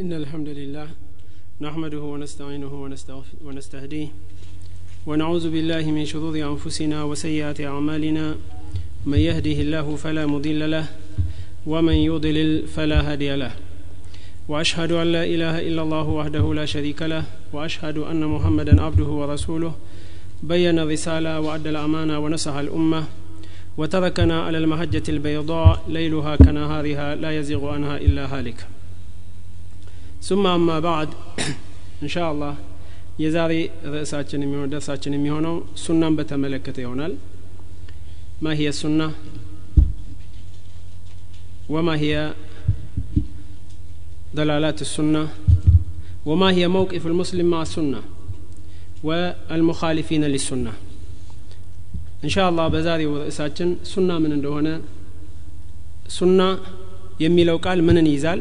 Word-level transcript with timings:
إن 0.00 0.12
الحمد 0.12 0.48
لله 0.48 0.88
نحمده 1.60 2.00
ونستعينه 2.00 2.72
ونستهديه 3.44 4.08
ونعوذ 5.06 5.50
بالله 5.50 5.84
من 5.90 6.04
شرور 6.04 6.34
أنفسنا 6.40 7.04
وسيئات 7.04 7.60
أعمالنا. 7.60 8.34
من 9.06 9.18
يهده 9.18 9.58
الله 9.60 9.96
فلا 9.96 10.26
مضل 10.26 10.70
له 10.70 10.86
ومن 11.66 11.92
يضلل 11.92 12.66
فلا 12.68 13.12
هادي 13.12 13.36
له. 13.36 13.52
وأشهد 14.48 14.92
أن 14.92 15.12
لا 15.12 15.24
إله 15.24 15.68
إلا 15.68 15.82
الله 15.82 16.08
وحده 16.08 16.54
لا 16.54 16.64
شريك 16.64 17.02
له 17.02 17.24
وأشهد 17.52 17.98
أن 17.98 18.24
محمدا 18.24 18.82
عبده 18.82 19.10
ورسوله. 19.20 19.74
بين 20.42 20.78
الرسالة 20.78 21.40
وأدى 21.40 21.70
الأمانة 21.70 22.18
ونصح 22.18 22.54
الأمة. 22.54 23.04
وتركنا 23.76 24.42
على 24.42 24.58
المهجة 24.58 25.02
البيضاء 25.08 25.84
ليلها 25.88 26.36
كنهارها 26.36 27.14
لا 27.14 27.30
يزيغ 27.38 27.68
عنها 27.68 27.96
إلا 27.96 28.38
هالك. 28.38 28.79
ثم 30.21 30.45
أما 30.57 30.77
بعد 30.79 31.09
إن 32.03 32.09
شاء 32.15 32.27
الله 32.33 32.53
የዛሬ 33.19 33.51
ርዕሳችን 33.93 34.39
የሚሆነው 34.43 34.69
ደርሳችን 34.73 35.13
የሚሆነው 35.15 35.55
ሱናን 35.83 36.13
በተመለከተ 36.17 36.77
ይሆናል 36.83 37.13
ማ 38.43 38.55
ሂየ 38.59 38.69
ሱና 38.81 39.01
ወማ 41.75 41.89
ሂየ 42.01 42.15
دلالات 44.35 44.79
السنة 44.81 45.23
وما 46.25 46.49
هي 46.51 46.63
موقف 46.67 47.03
المسلم 47.07 47.47
مع 47.53 47.61
السنة 47.61 48.01
والمخالفين 49.07 50.23
للسنة 50.33 50.73
إن 52.25 52.31
شاء 52.35 52.45
الله 52.49 52.65
በዛሬው 52.73 53.11
ርዕሳችን 53.21 53.69
ሱና 53.91 54.09
ምን 54.23 54.31
እንደሆነ 54.37 54.67
ሱና 56.17 56.39
የሚለው 57.23 57.57
ቃል 57.65 57.79
ምንን 57.87 58.05
ይይዛል 58.11 58.39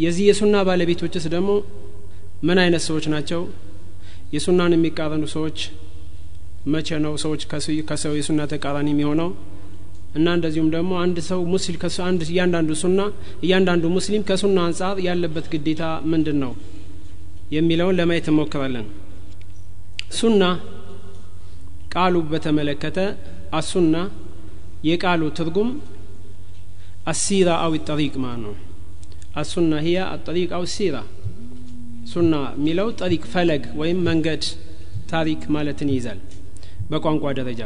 የዚህ 0.00 0.24
የሱና 0.28 0.56
ባለቤቶችስ 0.68 1.24
ደግሞ 1.28 1.50
ምን 2.42 2.58
አይነት 2.62 2.82
ሰዎች 2.88 3.04
ናቸው? 3.14 3.40
የሱናን 4.34 4.74
የሚቃረኑ 4.76 5.24
ሰዎች 5.34 5.58
መቼ 6.66 6.88
ነው 7.04 7.14
ሰዎች 7.24 7.42
ከሰው 7.90 8.14
የሱና 8.18 8.40
ተቃራኒ 8.52 8.88
የሚሆነው? 8.92 9.30
እና 10.14 10.26
እንደዚሁም 10.36 10.68
ደግሞ 10.74 10.92
አንድ 11.02 11.18
ሰው 11.28 11.40
ሙስሊም 11.52 11.78
እያንዳንዱ 12.28 12.70
ሱና 12.82 13.00
እያንዳንዱ 13.44 13.84
ሙስሊም 13.96 14.24
ከሱና 14.30 14.58
አንጻር 14.68 14.96
ያለበት 15.06 15.46
ግዴታ 15.52 15.82
ምንድን 16.12 16.38
ነው 16.44 16.52
የሚለውን 17.52 17.96
ለማየት 18.00 18.26
እንሞክራለን። 18.32 18.86
ሱና 20.12 20.42
ቃሉ 21.94 22.16
በተመለከተ 22.32 22.98
አሱና 23.52 23.96
የቃሉ 24.84 25.22
ትርጉም 25.38 25.70
አሲራ 27.06 27.50
አዊ 27.64 27.74
ጠሪቅ 27.88 28.14
ማለት 28.24 28.40
ነው 28.46 28.54
አሱና 29.40 29.74
ሂያ 29.84 29.98
አጠሪቅ 30.14 30.50
አው 30.56 30.64
ሱና 32.12 32.34
የሚለው 32.56 32.88
ጠሪቅ 33.00 33.22
ፈለግ 33.32 33.62
ወይም 33.80 33.98
መንገድ 34.08 34.42
ታሪክ 35.12 35.42
ማለትን 35.54 35.88
ይይዛል 35.92 36.18
በቋንቋ 36.90 37.24
ደረጃ። 37.38 37.60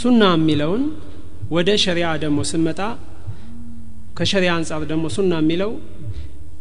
ሱና 0.00 0.22
የሚለውን 0.36 0.82
ወደ 1.56 1.70
ሸሪያ 1.84 2.06
ደግሞ 2.24 2.38
ስመጣ 2.50 2.80
ከሸሪያ 4.18 4.50
አንጻር 4.58 4.82
ደግሞ 4.92 5.06
ሱና 5.16 5.32
የሚለው 5.42 5.72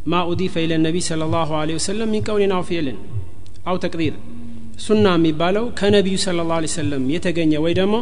ማ 0.07 0.21
ኡዲፈ 0.31 0.55
ኢለ 0.65 0.73
ነቢ 0.85 0.97
ስለ 1.07 1.23
ላሁ 1.33 1.51
ለ 1.61 1.77
ወሰለም 1.77 2.09
ሚን 2.13 2.23
ቀውሊን 2.27 2.53
አው 3.69 3.77
ተቅሪር። 3.85 4.15
ሱና 4.85 5.05
የሚባለው 5.17 5.65
ከነቢዩ 5.79 6.15
ስለ 6.23 6.39
ላ 6.49 6.55
ሰለም 6.73 7.03
የተገኘ 7.13 7.53
ወይ 7.65 7.73
ደግሞ 7.79 7.95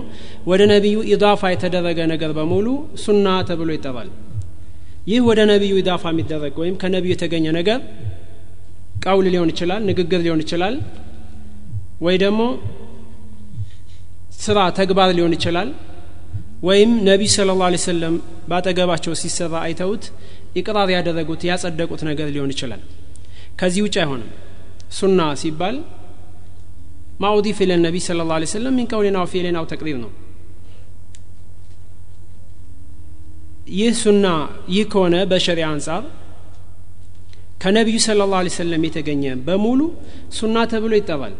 ወደ 0.52 0.62
ነቢዩ 0.74 0.98
ኢዳፋ 1.14 1.52
የተደረገ 1.54 2.00
ነገር 2.14 2.32
በሙሉ 2.38 2.68
ሱና 3.04 3.28
ተብሎ 3.50 3.70
ይጠራል 3.76 4.10
ይህ 5.08 5.22
ወደ 5.28 5.40
ነቢዩ 5.52 5.74
ኢዳፋ 5.82 6.04
የሚደረግ 6.12 6.54
ወይም 6.62 6.76
ከነቢዩ 6.82 7.12
የተገኘ 7.14 7.46
ነገር 7.58 7.80
ቀውል 9.06 9.26
ሊሆን 9.34 9.50
ይችላል 9.54 9.82
ንግግር 9.90 10.22
ሊሆን 10.26 10.42
ይችላል 10.44 10.76
ወይ 12.06 12.16
ደግሞ 12.24 12.42
ስራ 14.44 14.60
ተግባር 14.80 15.10
ሊሆን 15.18 15.34
ይችላል። 15.38 15.70
ወይም 16.68 16.92
ነቢዩ 17.08 17.30
ስለ 17.36 17.52
ላ 17.62 17.70
ሰለም 17.86 18.16
በአጠገባቸው 18.50 19.14
ሲሰራ 19.22 19.54
አይተውት 19.66 20.04
ኢቅራር 20.60 20.90
ያደረጉት 20.96 21.42
ያጸደቁት 21.50 22.02
ነገር 22.10 22.28
ሊሆን 22.36 22.52
ይችላል። 22.56 22.82
ከዚህ 23.60 23.82
ውጭ 23.86 23.96
አይሆንም። 24.04 24.32
ሱና 24.98 25.22
ሲባል 25.42 25.76
ማኡዲፍ 27.24 27.58
ኢለ 27.66 27.74
ስለ 28.08 28.22
ላ 28.30 28.40
ሰለም 28.54 28.76
ሚን 28.80 28.88
ቀውሊን 28.94 29.18
ተቅሪር 29.72 29.98
ነው 30.04 30.12
ይህ 33.72 33.92
ሱና 34.02 34.26
ይህ 34.74 34.86
ከሆነ 34.94 35.16
በሸሪያ 35.32 35.66
አንጻር 35.74 36.04
ከነቢዩ 37.62 37.98
ስለ 38.06 38.22
ላ 38.32 38.44
ሰለም 38.56 38.84
የተገኘ 38.88 39.26
በሙሉ 39.46 39.82
ሱና 40.38 40.56
ተብሎ 40.72 40.94
ይጠራል። 41.00 41.36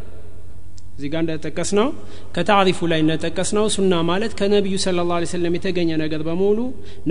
እዚህ 0.96 1.08
ጋር 1.12 1.20
እንደጠቀስ 1.24 1.70
ነው 1.78 1.88
ከታሪፉ 2.34 2.78
ላይ 2.90 3.00
እንደጠቀስ 3.04 3.50
ነው 3.56 3.64
ሱና 3.76 3.94
ማለት 4.10 4.32
ከነቢዩ 4.40 4.76
ስለ 4.84 5.04
ላ 5.10 5.18
ሰለም 5.32 5.54
የተገኘ 5.58 5.90
ነገር 6.02 6.20
በሙሉ 6.28 6.58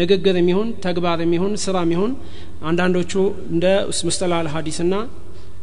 ንግግር 0.02 0.38
የሚሆን 0.42 0.70
ተግባር 0.86 1.20
የሚሆን 1.26 1.54
ስራ 1.66 1.78
የሚሆን 1.86 2.14
አንዳንዶቹ 2.70 3.14
እንደ 3.54 3.66
ሙስጠላል 4.08 4.50
ሀዲስና 4.56 4.94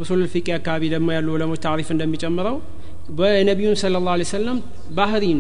ኡሱል 0.02 0.22
ፊቂ 0.34 0.48
አካባቢ 0.58 0.82
ደግሞ 0.94 1.08
ያሉ 1.16 1.28
ዑለሞች 1.36 1.60
ታሪፍ 1.66 1.88
እንደሚጨምረው 1.94 2.58
በነቢዩን 3.10 3.76
ስለ 3.80 3.96
ላ 4.00 4.16
ሰለም 4.30 4.58
ባህሪን 4.96 5.38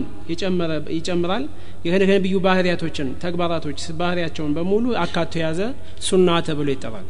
ይጨምራል። 0.96 1.44
የነቢዩ 1.86 2.36
ባህሪያቶችን 2.46 3.08
ተግባራቶች 3.22 3.80
ባህሪያቸውን 4.00 4.54
በሙሉ 4.56 4.84
አካቶ 5.02 5.32
የያዘ 5.40 5.60
ሱና 6.08 6.38
ተብሎ 6.48 6.68
ይጠራል። 6.74 7.06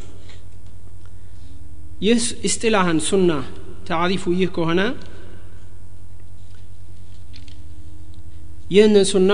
ይህ 2.00 2.18
እስጢላህን 2.48 3.00
ሱና 3.08 3.30
ታሪፉ 3.88 4.24
ይህ 4.36 4.50
ከሆነ 4.56 4.80
ይህንን 8.70 9.06
ሱና 9.10 9.30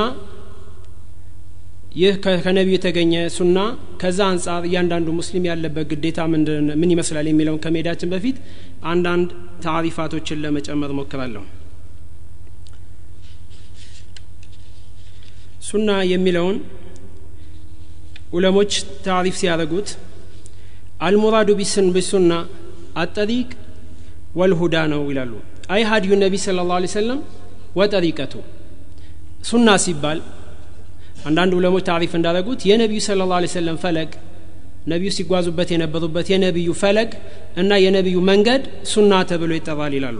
ይህ 1.96 2.14
ከነቢዩ 2.44 2.74
የተገኘ 2.76 3.12
ሱና 3.36 3.58
ከዛ 4.00 4.18
አንጻር 4.32 4.62
እያንዳንዱ 4.68 5.08
ሙስሊም 5.18 5.44
ያለበት 5.50 5.86
ግዴታ 5.92 6.18
ምን 6.32 6.90
ይመስላል 6.94 7.26
የሚለውን 7.30 7.60
ከመሄዳችን 7.64 8.10
በፊት 8.14 8.38
አንዳንድ 8.92 9.28
ታሪፋቶችን 9.66 10.42
ለመጨመር 10.44 10.90
ሞክራለሁ 10.98 11.44
ሱና 15.68 15.90
የሚለውን 16.12 16.58
ዑለሞች 18.36 18.72
ታሪፍ 19.06 19.34
ሲያደርጉት 19.40 19.88
አልሙራዱ 21.06 21.50
ቢስን 21.58 21.86
ብሱና 21.96 22.32
አጠሪቅ 23.02 23.48
ወልሁዳ 24.40 24.76
ነው 24.92 25.02
ይላሉ። 25.10 25.32
አይ 25.74 25.82
ሀዲዩ 25.90 26.12
ነቢ 26.22 26.34
ስለ 26.44 26.60
ላ 26.70 26.78
ሰለም 26.94 27.20
ወጠሪቀቱ። 27.78 28.34
ሱና 29.50 29.68
ሲባል 29.84 30.18
አንዳንድ 31.29 31.51
ዑለሞች 31.59 31.83
ታሪፍ 31.91 32.11
እንዳደረጉት 32.19 32.61
የነቢዩ 32.69 33.01
ስለ 33.07 33.25
ላ 33.31 33.39
ሰለም 33.55 33.77
ፈለግ 33.83 34.11
ነቢዩ 34.91 35.09
ሲጓዙበት 35.17 35.69
የነበሩበት 35.73 36.29
የነቢዩ 36.33 36.69
ፈለግ 36.83 37.09
እና 37.63 37.71
የነቢዩ 37.85 38.19
መንገድ 38.31 38.63
ሱና 38.93 39.13
ተብሎ 39.31 39.51
ይጠራል 39.59 39.95
ይላሉ 39.99 40.19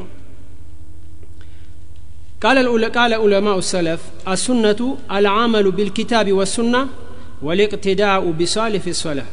قال 2.43 2.57
قال 2.97 3.11
علماء 3.23 3.57
السلف 3.57 4.01
السنة 4.27 4.81
العمل 5.11 5.65
بالكتاب 5.77 6.27
والسنة 6.37 6.81
والاقتداء 7.41 8.31
بصالح 8.39 8.83
الصالح 8.87 9.27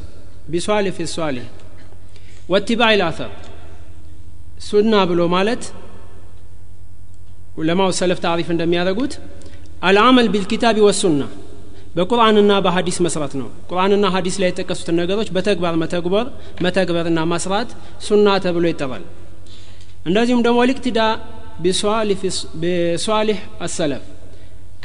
بصالح 0.52 0.96
الصالح 1.00 1.42
واتباع 2.48 2.94
الأثر 2.94 3.30
سنة 4.70 5.04
بلو 5.04 5.28
مالت 5.28 5.62
علماء 7.58 7.88
السلف 7.88 8.18
تعريف 8.18 8.46
عندما 8.50 8.76
يرقوت 8.76 9.12
العمل 9.84 10.26
بالكتاب 10.28 10.76
والسنة 10.80 11.28
በቁርአንና 11.93 12.51
በሀዲስ 12.65 12.97
መስራት 13.05 13.33
ነው። 13.39 13.47
ቁርአንና 13.69 14.05
ሀዲስ 14.15 14.35
ላይ 14.41 14.49
የጠቀሱትን 14.51 14.95
ነገሮች 15.01 15.29
በተግባር 15.35 15.75
መተግበር 15.81 16.25
መተግበርና 16.65 17.19
መስራት 17.33 17.69
ሱና 18.07 18.27
ተብሎ 18.45 18.65
ይጠራል። 18.71 19.03
እንደዚሁም 20.05 20.41
ደግሞ 20.47 20.59
ሊቅትዳ 20.69 20.99
በሷሊህ 22.55 23.39
አሰለፍ። 23.65 24.03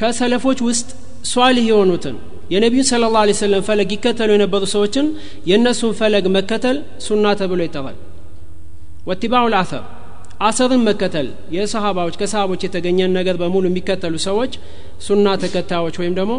ከሰለፎች 0.00 0.58
ውስጥ 0.68 0.88
ሷሊህ 1.30 1.64
የሆኑትን 1.70 2.16
የነቢዩን 2.50 2.86
ስለ 2.90 3.06
ላ 3.14 3.22
ሰለም 3.40 3.62
ፈለግ 3.66 3.90
ይከተሉ 3.94 4.28
የነበሩ 4.34 4.62
ሰዎችን 4.74 5.06
የእነሱን 5.50 5.92
ፈለግ 5.98 6.26
መከተል 6.36 6.76
ሱና 7.06 7.32
ተብሎ 7.40 7.60
ይጠራል። 7.66 7.96
ወቲባዑ 9.08 9.44
ልአሰር 9.54 9.82
አሰርን 10.40 10.82
መከተል 10.88 11.26
የሰሃባዎች 11.54 12.16
ከሰሃቦች 12.20 12.60
የተገኘን 12.64 13.12
ነገር 13.18 13.36
በሙሉ 13.40 13.64
የሚከተሉ 13.70 14.14
ሰዎች 14.26 14.52
ሱና 15.06 15.28
ተከታዮች 15.42 15.96
ወይም 16.02 16.14
ደግሞ 16.18 16.34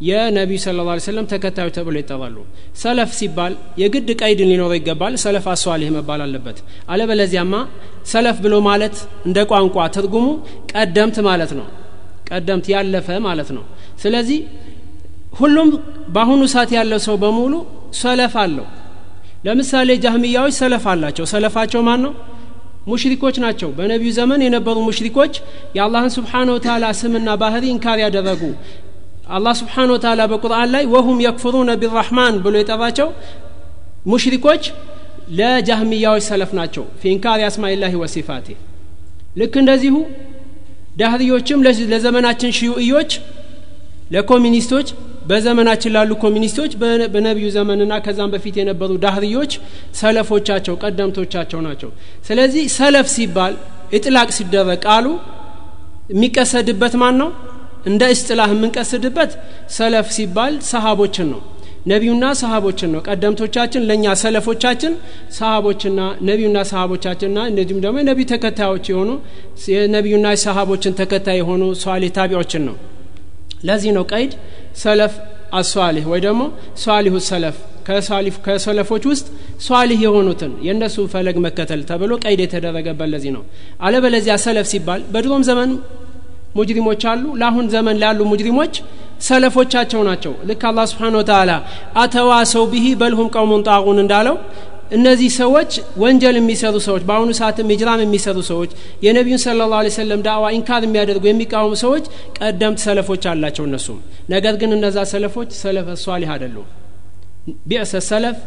የነቢዩ 0.00 0.58
ስለ 0.62 0.80
ላ 0.88 0.94
ሰለም 1.04 1.26
ተከታዮች 1.30 1.74
ተብሎ 1.76 1.96
ይጠራሉ። 2.00 2.36
ሰለፍ 2.76 3.10
ሲባል 3.18 3.52
የግድ 3.82 4.08
ቀይድን 4.20 4.48
ሊኖረው 4.50 4.76
ይገባል። 4.78 5.14
ሰለፍ 5.24 5.46
አሷሊህ 5.52 5.90
መባል 5.96 6.20
አለበት። 6.26 6.58
አለበለዚያማ 6.92 7.54
ሰለፍ 8.12 8.36
ብሎ 8.44 8.54
ማለት 8.68 8.96
እንደ 9.28 9.38
ቋንቋ 9.52 9.76
ትርጉሙ 9.96 10.26
ቀደምት 10.72 11.18
ማለት 11.28 11.52
ነው። 11.60 11.66
ቀደምት 12.30 12.66
ያለፈ 12.74 13.08
ማለት 13.28 13.50
ነው። 13.56 13.64
ስለዚህ 14.02 14.40
ሁሉም 15.38 15.68
በአሁኑ 16.14 16.42
ሰዓት 16.54 16.70
ያለው 16.78 17.00
ሰው 17.06 17.16
በሙሉ 17.22 17.54
ሰለፍ 18.00 18.34
አለው። 18.44 18.66
ለምሳሌ 19.46 19.90
ጃህሚያዎች 20.04 20.54
ሰለፍ 20.60 20.84
አላቸው። 20.92 21.24
ሰለፋቸው 21.32 21.80
ማን 21.88 22.00
ነው? 22.06 22.12
ሙሽሪኮች 22.88 23.36
ናቸው። 23.44 23.68
በነቢዩ 23.78 24.10
ዘመን 24.18 24.40
የነበሩ 24.46 24.76
ሙሽሪኮች 24.88 25.34
የአላህን 25.76 26.12
ስብሓነ 26.16 26.48
ወተላ 26.56 26.84
ስምና 27.00 27.28
ባህሪ 27.42 27.64
እንካር 27.74 27.98
ያደረጉ 28.04 28.42
አላህ 29.26 29.54
ስብሓነ 29.60 29.88
ወተላ 29.94 30.22
በቁርአን 30.32 30.68
ላይ 30.74 30.84
ወሁም 30.92 31.18
የክፍሩነ 31.24 31.70
ቢራሕማን 31.80 32.34
ብሎ 32.44 32.54
የጠራቸው 32.60 33.08
ሙሽሪኮች 34.06 34.64
ለጃህሚያዎች 35.38 36.24
ሰለፍ 36.28 36.50
ናቸው። 36.58 36.84
ፊንካር 37.02 37.40
አስማኢላሂ 37.46 37.94
ወሲፋቴ። 38.02 38.46
ልክ 39.40 39.54
እንደዚሁ 39.62 39.94
ዳህርዮችም 41.00 41.62
ለዘመናችን 41.92 42.54
ሽዩእዮች 42.58 43.10
ለኮሚኒስቶች 44.14 44.88
በዘመናችን 45.30 45.92
ላሉ 45.96 46.12
ኮሚኒስቶች 46.24 46.72
በነቢዩ 47.14 47.46
ዘመንና 47.56 47.92
ከዛም 48.04 48.30
በፊት 48.34 48.54
የነበሩ 48.60 48.90
ዳህርዮች 49.04 49.52
ሰለፎቻቸው 50.00 50.74
ቀደምቶቻቸው 50.82 51.60
ናቸው። 51.66 51.90
ስለዚህ 52.28 52.64
ሰለፍ 52.76 53.08
ሲባል 53.14 53.54
እጥላቅ 53.98 54.28
ሲደረግ 54.36 54.80
ቃሉ 54.86 55.06
የሚቀሰድበት 56.12 56.94
ማን 57.02 57.16
ነው 57.22 57.30
እንደ 57.86 58.02
እስጥላህ 58.14 58.48
የምንቀስድበት 58.52 59.32
ሰለፍ 59.76 60.08
ሲባል 60.16 60.54
ሰሃቦችን 60.70 61.28
ነው። 61.32 61.40
ነቢዩና 61.86 62.26
ሰሃቦችን 62.40 62.90
ነው። 62.94 63.00
ቀደምቶቻችን 63.08 63.84
ለእኛ 63.88 64.14
ሰለፎቻችን 64.22 64.92
ሰሃቦችና 65.36 65.98
ነቢዩና 66.28 66.58
ሰሃቦቻችንና 66.70 67.38
እንደዚሁም 67.50 67.82
ደግሞ 67.84 67.96
የነቢዩ 68.02 68.26
ተከታዮች 68.32 68.86
የሆኑ 68.92 69.10
የነቢዩና 69.74 70.34
ሰሃቦችን 70.44 70.96
ተከታይ 71.00 71.38
የሆኑ 71.40 71.62
ሷሌ 71.82 72.04
ታቢዎችን 72.18 72.64
ነው። 72.68 72.76
ለዚህ 73.64 73.92
ነው 73.96 74.04
ቀይድ 74.12 74.32
ሰለፍ 74.82 75.14
አሷሊህ 75.52 76.06
ወይ 76.12 76.20
ደግሞ 76.26 76.42
ሷሊሁ 76.82 77.16
ሰለፍ። 77.28 77.56
ከሰለፎች 78.46 79.04
ውስጥ 79.10 79.26
ሷሊህ 79.66 80.00
የሆኑትን 80.04 80.52
የእነሱ 80.66 80.96
ፈለግ 81.12 81.36
መከተል 81.44 81.80
ተብሎ 81.90 82.12
ቀይድ 82.24 82.40
የተደረገበት 82.44 83.08
ለዚህ 83.12 83.32
ነው። 83.36 83.42
አለበለዚያ 83.80 84.34
ሰለፍ 84.44 84.66
ሲባል 84.72 85.02
በድሮም 85.12 85.44
ዘመን 85.48 85.70
ሙጅሪሞች 86.56 87.02
አሉ። 87.10 87.24
ለአሁን 87.40 87.66
ዘመን 87.74 87.96
ላሉ 88.02 88.20
ሙጅሪሞች 88.30 88.74
ሰለፎቻቸው 89.26 90.00
ናቸው። 90.08 90.32
ልክ 90.48 90.62
አላህ 90.70 90.86
ስብሓን 90.90 91.14
ወተላ 91.20 91.50
አተዋሰው 92.02 92.64
ብሂ 92.72 92.86
በልሁም 93.00 93.28
ቀውሙን 93.34 93.62
ጣቁን 93.68 94.00
እንዳለው 94.02 94.36
እነዚህ 94.96 95.30
ሰዎች 95.38 95.70
ወንጀል 96.02 96.36
የሚሰሩ 96.38 96.74
ሰዎች 96.84 97.02
በአሁኑ 97.08 97.30
ሰዓትም 97.38 97.70
ኢጅራም 97.74 98.00
የሚሰሩ 98.04 98.38
ሰዎች 98.50 98.70
የነቢዩን 99.04 99.40
ስለ 99.44 99.62
ላሁ 99.64 99.88
ሰለም 99.96 100.20
ዳዋ 100.26 100.44
ኢንካር 100.56 100.82
የሚያደርጉ 100.86 101.24
የሚቃወሙ 101.28 101.72
ሰዎች 101.82 102.04
ቀደምት 102.38 102.80
ሰለፎች 102.84 103.24
አላቸው 103.32 103.64
እነሱም። 103.68 103.98
ነገር 104.34 104.54
ግን 104.60 104.72
እነዛ 104.76 105.06
ሰለፎች 105.12 105.50
ሰለፍ 105.62 105.88
ሷሊህ 106.04 106.30
አይደሉም። 106.34 106.68
ቢዕሰ 107.70 108.02
ሰለፍ 108.10 108.38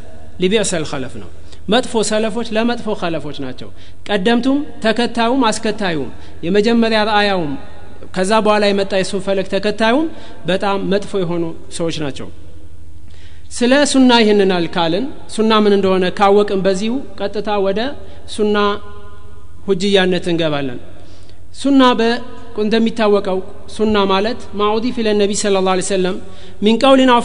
ሊቢዕሰ 0.41 0.71
ልከለፍ 0.83 1.13
ነው። 1.23 1.29
መጥፎ 1.69 1.93
ሰለፎች 2.09 2.47
ለመጥፎ 2.55 2.87
ከለፎች 3.01 3.37
ናቸው። 3.43 3.69
ቀደምቱም 4.07 4.59
ተከታዩም 4.85 5.43
አስከታዩም 5.49 6.09
የመጀመሪያ 6.45 6.99
ረአያውም 7.09 7.51
ከዛ 8.15 8.31
በኋላ 8.45 8.63
የመጣ 8.69 8.93
የሱ 9.01 9.13
ፈለግ 9.25 9.47
ተከታዩም 9.53 10.05
በጣም 10.45 10.77
መጥፎ 10.91 11.11
የሆኑ 11.23 11.43
ሰዎች 11.77 11.97
ናቸው። 12.03 12.27
ስለ 13.57 13.73
ሱና 13.91 14.11
ይህንናል 14.21 14.65
ካልን 14.73 15.05
ሱና 15.35 15.51
ምን 15.63 15.73
እንደሆነ 15.77 16.05
ካወቅን 16.19 16.59
በዚሁ 16.65 16.93
ቀጥታ 17.19 17.49
ወደ 17.65 17.79
ሱና 18.35 18.57
ሁጅያነት 19.67 20.25
እንገባለን። 20.33 20.79
ሱና 21.61 21.81
እንደሚታወቀው 22.63 23.37
ሱና 23.75 23.97
ማለት 24.11 24.39
ማዑዲፍ 24.59 24.95
ኢለ 25.01 25.09
ነቢ 25.19 25.31
ስለ 25.41 25.57
ላ 25.67 25.75
ሰለም 25.89 26.15
ሚን 26.63 26.75
ቀውሊን 26.83 27.11
አው 27.13 27.21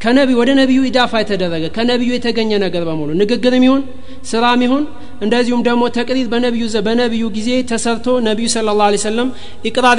ከነቢ 0.00 0.30
ወደ 0.40 0.50
ነቢዩ 0.58 0.80
ኢዳፋ 0.88 1.12
የተደረገ 1.22 1.64
ከነቢዩ 1.76 2.10
የተገኘ 2.16 2.50
ነገር 2.64 2.82
በሙሉ 2.88 3.08
ንግግርም 3.20 3.64
ይሁን 3.66 3.80
ስራም 4.30 4.60
ይሁን 4.66 4.84
እንደዚሁም 5.24 5.62
ደግሞ 5.68 5.82
ተቅሪር 5.96 6.26
በነቢዩ 6.32 6.66
በነቢዩ 6.86 7.24
ጊዜ 7.36 7.50
ተሰርቶ 7.70 8.06
ነቢዩ 8.28 8.48
ስለ 8.54 8.74
ላ 8.80 8.88
ሰለም 9.06 9.28
ኢቅራር 9.70 9.98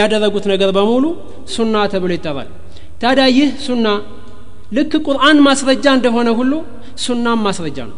ያደረጉት 0.00 0.46
ነገር 0.52 0.70
በሙሉ 0.78 1.04
ሱና 1.54 1.84
ተብሎ 1.92 2.12
ይጠራል። 2.18 2.48
ታዲያ 3.02 3.26
ይህ 3.38 3.50
ሱና 3.66 3.86
ልክ 4.72 4.92
ቁርአን 5.06 5.38
ማስረጃ 5.46 5.86
እንደሆነ 5.98 6.28
ሁሉ 6.40 6.52
ሱናም 7.04 7.40
ማስረጃ 7.46 7.78
ነው። 7.90 7.96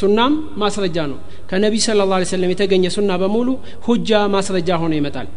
ሱናም 0.00 0.32
ማስረጃ 0.62 0.98
ነው። 1.12 1.18
ከነቢዩ 1.50 1.82
ስለ 1.86 2.02
ላ 2.10 2.24
ሰለም 2.32 2.50
የተገኘ 2.54 2.84
ሱና 2.96 3.10
በሙሉ 3.22 3.48
ሁጃ 3.88 4.10
ማስረጃ 4.34 4.70
ሆኖ 4.82 4.92
ይመጣል። 4.98 5.28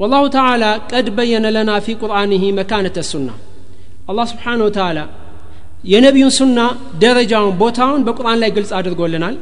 ወላሁ 0.00 0.24
ተዓላ 0.36 0.64
ቀድ 0.92 1.08
በየነ 1.16 1.46
ለና 1.56 1.72
ፊ 1.84 1.94
ቁርአንህ 2.02 2.44
መካነተ 2.58 2.98
ሱና። 3.10 3.28
አላህ 4.02 4.26
ስብሓን 4.32 4.60
ወተላ 4.66 4.98
የነቢዩን 5.84 6.32
ሱና 6.38 6.58
ደረጃውን 7.02 7.54
ቦታውን 7.60 8.02
በቁርአን 8.06 8.38
ላይ 8.42 8.50
ግልጽ 8.56 8.70
አድርጎልናል። 8.78 9.36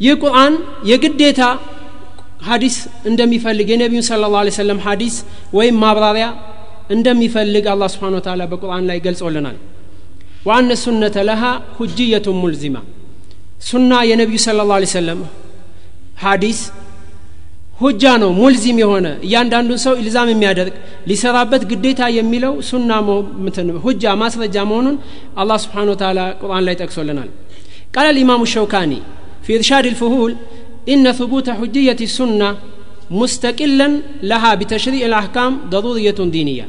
ይህ 0.00 0.14
ቁርአን 0.22 0.54
የግዴታ 0.90 1.40
ሀዲስ 2.48 2.76
እንደሚፈልግ 3.10 3.68
የነቢዩን 3.72 4.04
ስለ 4.08 4.26
ላ 4.34 4.42
ሰለም 4.58 4.80
ሀዲስ 4.86 5.14
ወይም 5.58 5.76
ማብራሪያ 5.84 6.26
እንደሚፈልግ 6.90 7.64
አላህ 7.72 7.88
ስብሓን 7.94 8.14
ወተላ 8.18 8.42
በቁርአን 8.52 8.84
ላይ 8.90 8.98
ገልጾልናል። 9.06 9.56
ዋአነ 10.48 10.70
ሱነተ 10.84 11.16
ለሃ 11.28 11.42
ሁጅየቱን 11.78 12.36
ሙልዚማ። 12.42 12.76
ሱና 13.68 13.92
የነቢዩ 14.10 14.38
ስለ 14.44 14.66
ላ 14.70 14.76
ሰለም 14.94 15.20
ሀዲስ 16.22 16.60
ሁጃ 17.81 18.03
ነው 18.23 18.29
ሙልዚም 18.39 18.77
የሆነ 18.81 19.07
እያንዳንዱን 19.27 19.79
ሰው 19.85 19.93
ኢልዛም 20.01 20.29
የሚያደርግ 20.31 20.75
ሊሰራበት 21.09 21.63
ግዴታ 21.71 22.01
የሚለው 22.17 22.53
ሱና 22.69 22.91
ሁጃ 23.85 24.13
ማስረጃ 24.21 24.57
መሆኑን 24.71 24.97
አላህ 25.43 25.57
ስብሓን 25.63 25.89
ወተላ 25.93 26.19
ቁርአን 26.41 26.63
ላይ 26.67 26.75
ጠቅሶልናል 26.83 27.29
ቃል 27.95 28.07
الإمام 28.13 28.41
الشوكاني 28.47 28.99
في 29.45 29.51
إرشاد 29.57 29.85
الفهول 29.85 30.31
إن 30.93 31.05
ثبوت 31.19 31.47
حجية 31.59 31.99
السنة 32.01 32.49
مستقلا 33.11 33.87
لها 34.23 34.51
بتشريع 34.59 35.03
الأحكام 35.05 35.51
ضرورية 35.73 36.19
دينية 36.35 36.65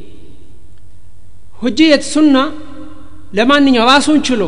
حجية 1.61 2.01
السنة 2.05 2.43
ለማንኛው 3.39 3.85
ራሱን 3.93 4.19
ችሎ 4.29 4.43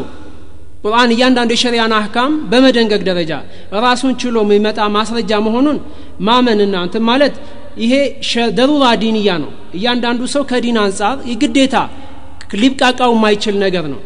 ቁርአን 0.81 1.09
እያንዳንዱ 1.15 1.51
የሸሪያን 1.55 1.93
አህካም 1.97 2.31
በመደንገግ 2.51 3.01
ደረጃ 3.09 3.31
ራሱን 3.85 4.13
ችሎ 4.21 4.37
የሚመጣ 4.45 4.79
ማስረጃ 4.95 5.31
መሆኑን 5.47 5.77
ማመንና 6.27 6.75
እንትን 6.85 7.03
ማለት 7.09 7.35
ይሄ 7.83 7.93
ደሩራ 8.57 8.85
ዲንያ 9.03 9.29
ነው። 9.43 9.51
እያንዳንዱ 9.77 10.21
ሰው 10.33 10.43
ከዲን 10.49 10.77
አንጻር 10.83 11.17
የግዴታ 11.31 11.75
ሊብቃቃው 12.61 13.11
የማይችል 13.15 13.55
ነገር 13.65 13.85
ነው። 13.93 13.99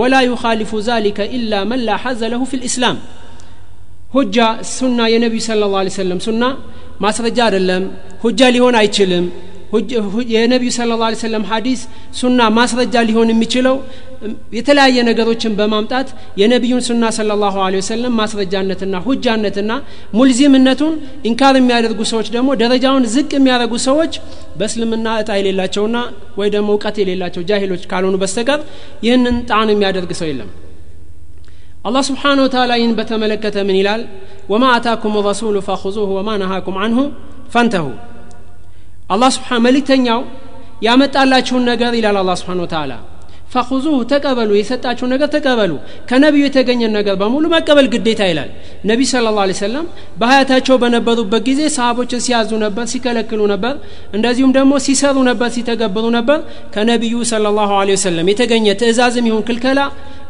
ወላ 0.00 0.14
ዩኻሊፉ 0.28 0.72
ዛሊከ 0.88 1.18
ኢላ 1.36 1.52
መን 1.70 1.80
ላ 1.88 1.96
ሐዘ 2.04 2.20
ለሁ 2.32 2.42
ፊ 2.50 2.60
ልእስላም 2.60 2.98
ሁጃ 4.14 4.36
ሱና 4.74 4.98
የነቢዩ 5.12 5.42
ስለ 5.46 5.62
ላ 5.74 5.82
ሰለም 5.96 6.20
ሱና 6.26 6.42
ማስረጃ 7.04 7.38
አይደለም 7.46 7.82
ሁጃ 8.22 8.40
ሊሆን 8.54 8.76
አይችልም። 8.80 9.24
የነቢዩ 10.34 10.70
ስለ 10.76 10.96
ላ 11.00 11.08
ሰለም 11.22 11.44
ሀዲስ 11.50 11.80
ሱና 12.20 12.48
ማስረጃ 12.58 13.02
ሊሆን 13.08 13.30
የሚችለው 13.32 13.76
የተለያየ 14.56 14.98
ነገሮችን 15.08 15.56
በማምጣት 15.58 16.08
የነቢዩን 16.40 16.82
ሱና 16.88 17.04
ስለ 17.16 17.36
ላሁ 17.42 17.56
ወሰለም 17.78 18.14
ማስረጃነትና 18.20 19.00
ሁጃነትና 19.06 19.72
ሙልዚምነቱን 20.18 20.94
ኢንካር 21.30 21.56
የሚያደርጉ 21.60 22.00
ሰዎች 22.12 22.28
ደግሞ 22.36 22.50
ደረጃውን 22.62 23.06
ዝቅ 23.14 23.30
የሚያደርጉ 23.38 23.74
ሰዎች 23.88 24.14
በእስልምና 24.60 25.16
እጣ 25.22 25.30
የሌላቸውና 25.40 25.96
ወይ 26.40 26.50
ደግሞ 26.56 26.70
እውቀት 26.76 26.98
የሌላቸው 27.02 27.44
ጃሂሎች 27.50 27.84
ካልሆኑ 27.92 28.16
በስተቀር 28.22 28.62
ይህንን 29.06 29.38
ጣን 29.50 29.70
የሚያደርግ 29.74 30.12
ሰው 30.20 30.28
የለም። 30.32 30.50
አላህ 31.86 32.02
ስብሓን 32.08 32.38
ወተላ 32.44 32.72
ይህን 32.78 32.92
በተመለከተ 32.98 33.56
ምን 33.68 33.76
ይላል? 33.80 34.00
ወማ 34.52 34.64
አታኩም 34.76 35.14
ረሱሉ 35.28 35.56
ፈኹዙሁ 35.68 36.08
ወማ 36.18 36.30
ነሃኩም 36.42 36.76
አንሁ 36.84 36.98
ፈንተሁ 37.54 37.86
አላህ 39.10 39.30
ስብሓን 39.36 39.62
መልእክተኛው 39.66 40.20
ያመጣላችሁን 40.86 41.64
ነገር 41.70 41.92
ይላል 41.98 42.16
አላህ 42.22 42.36
ስብሓን 42.40 42.60
ወተላ 42.64 42.92
ፈኹዙሁ 43.50 43.96
ተቀበሉ 44.10 44.50
የሰጣችሁን 44.56 45.10
ነገር 45.14 45.28
ተቀበሉ። 45.34 45.72
ከነቢዩ 46.08 46.42
የተገኘን 46.46 46.92
ነገር 46.98 47.14
በሙሉ 47.20 47.44
መቀበል 47.52 47.86
ግዴታ 47.92 48.22
ይላል። 48.30 48.50
ነቢ 48.90 49.00
ስለ 49.10 49.26
ላ 49.30 49.44
ሰለም 49.60 49.86
በሀያታቸው 50.20 50.76
በነበሩበት 50.82 51.42
ጊዜ 51.48 51.60
ሰሃቦችን 51.76 52.22
ሲያዙ 52.26 52.50
ነበር 52.64 52.84
ሲከለክሉ 52.92 53.40
ነበር። 53.54 53.74
እንደዚሁም 54.16 54.52
ደግሞ 54.58 54.72
ሲሰሩ 54.86 55.16
ነበር 55.30 55.48
ሲተገብሩ 55.56 56.04
ነበር። 56.18 56.40
ከነቢዩ 56.74 57.16
ስለ 57.32 57.44
ላሁ 57.58 57.70
ወሰለም 57.92 58.28
የተገኘ 58.32 58.66
ትእዛዝም 58.82 59.28
ይሁን 59.30 59.44
ክልከላ 59.48 59.80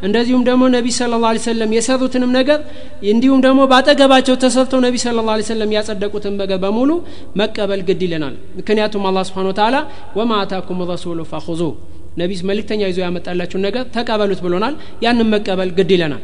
እንደዚሁም 0.03 0.41
ደግሞ 0.47 0.63
ነቢ 0.75 0.87
ስለ 0.97 1.13
ላ 1.17 1.33
ሰለም 1.47 1.71
የሰሩትንም 1.75 2.31
ነገር 2.37 2.59
እንዲሁም 3.11 3.39
ደግሞ 3.45 3.59
በአጠገባቸው 3.71 4.35
ተሰርተው 4.43 4.81
ነቢ 4.85 4.95
ስለ 5.05 5.17
ላ 5.21 5.37
ሰለም 5.49 5.73
ያጸደቁትን 5.77 6.35
ነገር 6.41 6.59
በሙሉ 6.65 6.91
መቀበል 7.41 7.83
ግድ 7.89 8.01
ይለናል። 8.07 8.35
ምክንያቱም 8.59 9.05
አላህ 9.09 9.25
ስብሓን 9.29 9.49
ወተላ 9.51 9.75
ወማ 10.19 10.33
አታኩም 10.43 10.81
ረሱሉ 10.93 11.19
ፈኹዙ 11.33 11.61
ነቢ 12.17 12.31
መልእክተኛ 12.49 12.81
ይዞ 12.89 12.99
ያመጣላችሁን 13.05 13.63
ነገር 13.67 13.83
ተቀበሉት 13.95 14.39
ብሎናል። 14.45 14.75
ያንን 15.05 15.27
መቀበል 15.33 15.69
ግድ 15.77 15.91
ይለናል። 15.95 16.23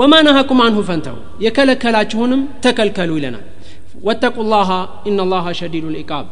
ወማ 0.00 0.14
ነሃኩም 0.26 0.60
አንሁ 0.66 0.80
ፈንተው 0.88 1.16
የከለከላችሁንም 1.44 2.42
ተከልከሉ 2.64 3.10
ይለናል። 3.18 3.44
ወተቁ 4.06 4.36
ላሃ 4.52 4.70
ኢነላሃ 5.08 5.46
ሸዲዱ 5.60 5.86
ልኢቃብ 5.94 6.26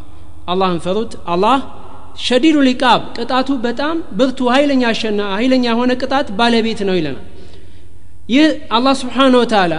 አላህን 0.52 0.78
ፈሩት። 0.84 1.12
አላህ 1.32 1.58
ሸዲዱ 2.26 2.56
ሊቃብ 2.68 3.00
ቅጣቱ 3.16 3.48
በጣም 3.66 3.96
ብርቱ 4.18 4.38
ኃይለኛ 4.54 4.82
ኃይለኛ 5.34 5.64
የሆነ 5.72 5.92
ቅጣት 6.02 6.28
ባለቤት 6.38 6.80
ነው 6.88 6.96
ይለናል። 6.98 7.24
ይህ 8.34 8.46
አላህ 8.76 8.94
ስብሓን 9.02 9.34
ወተላ 9.40 9.74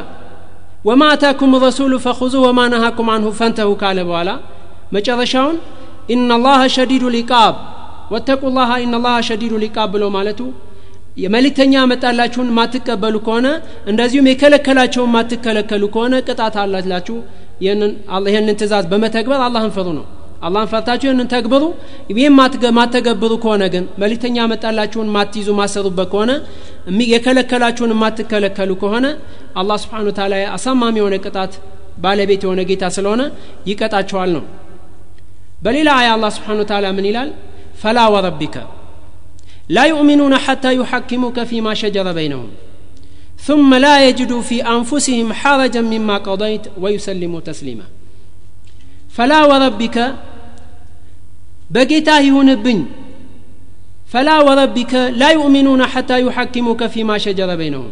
ወማ 0.88 1.04
አታኩም 1.14 1.52
ረሱሉ 1.66 1.94
ፈኹዙ 2.06 2.36
ወማ 2.46 2.60
ነሃኩም 2.74 3.10
አንሁ 3.16 3.30
ፈንተሁ 3.40 3.72
ካለ 3.82 4.00
በኋላ 4.10 4.30
መጨረሻውን 4.96 5.58
ኢናላህ 6.14 6.62
ሸዲዱ 6.76 7.04
ሊቃብ 7.16 7.56
ወተቁ 8.10 8.42
ላህ 8.56 8.70
ኢናላህ 8.84 9.16
ሸዲዱ 9.28 9.54
ሊቃብ 9.64 9.90
ብሎ 9.94 10.06
ማለቱ 10.16 10.40
የመልእክተኛ 11.18 11.74
መጣላችሁን 11.92 12.50
ማትቀበሉ 12.58 13.16
ከሆነ 13.26 13.48
እንደዚሁም 13.92 14.30
የከለከላቸውን 14.32 15.12
ማትከለከሉ 15.16 15.84
ከሆነ 15.96 16.16
ቅጣት 16.28 16.56
አላላችሁ 16.64 17.18
ይህንን 18.28 18.56
ትእዛዝ 18.60 18.86
በመተግበር 18.92 19.42
አላህን 19.48 19.74
ፍሩ 19.76 19.88
ነው። 19.98 20.06
አላህን 20.48 20.70
ፈርታችሁ 20.72 21.08
ይህንን 21.10 21.28
ተግብሩ። 21.34 21.64
ይህም 22.12 22.36
ማተገብሩ 22.78 23.34
ከሆነ 23.44 23.64
ግን 23.74 23.86
መልእክተኛ 24.04 24.46
መጣላችሁን 24.52 25.10
ማትይዙ 25.16 25.50
ማሰሩበት 25.60 26.08
ከሆነ 26.14 26.32
የከለከላችሁን 27.14 27.94
ማትከለከሉ 28.04 28.72
ከሆነ 28.84 29.06
አላህ 29.62 29.78
ስብሓን 29.84 30.10
ታላ 30.20 30.34
አሳማሚ 30.56 30.96
የሆነ 31.02 31.18
ቅጣት 31.26 31.54
ባለቤት 32.04 32.42
የሆነ 32.46 32.62
ጌታ 32.70 32.86
ስለሆነ 32.98 33.22
ይቀጣቸዋል 33.70 34.32
ነው። 34.38 34.44
በሌላ 35.64 35.90
አያ 36.00 36.10
አላህ 36.16 36.32
ስብሓን 36.36 36.60
ታላ 36.70 36.88
ምን 36.98 37.08
ይላል 37.10 37.30
ፈላ 37.83 37.99
ወረቢከ 38.15 38.57
لا 39.69 39.85
يؤمنون 39.93 40.35
حتى 40.39 40.71
يحكموك 40.81 41.43
فيما 41.51 41.75
شجر 41.75 42.07
بينهم 42.13 42.49
ثم 43.39 43.75
لا 43.75 44.09
يجدوا 44.09 44.43
في 44.43 44.57
أنفسهم 44.77 45.33
حرجا 45.33 45.81
مما 45.81 46.17
قضيت 46.19 46.65
ويسلموا 46.83 47.41
تسليما 47.41 47.85
فلا 49.17 49.45
وربك 49.45 50.15
بقيتا 51.71 52.19
يهونبن 52.19 52.85
فلا 54.07 54.41
وربك 54.41 54.95
لا 54.95 55.31
يؤمنون 55.31 55.87
حتى 55.87 56.21
يحكموك 56.21 56.87
فيما 56.87 57.19
شجر 57.19 57.57
بينهم 57.57 57.91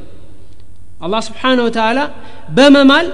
الله 1.04 1.20
سبحانه 1.20 1.62
وتعالى 1.64 2.10
بممال 2.48 3.06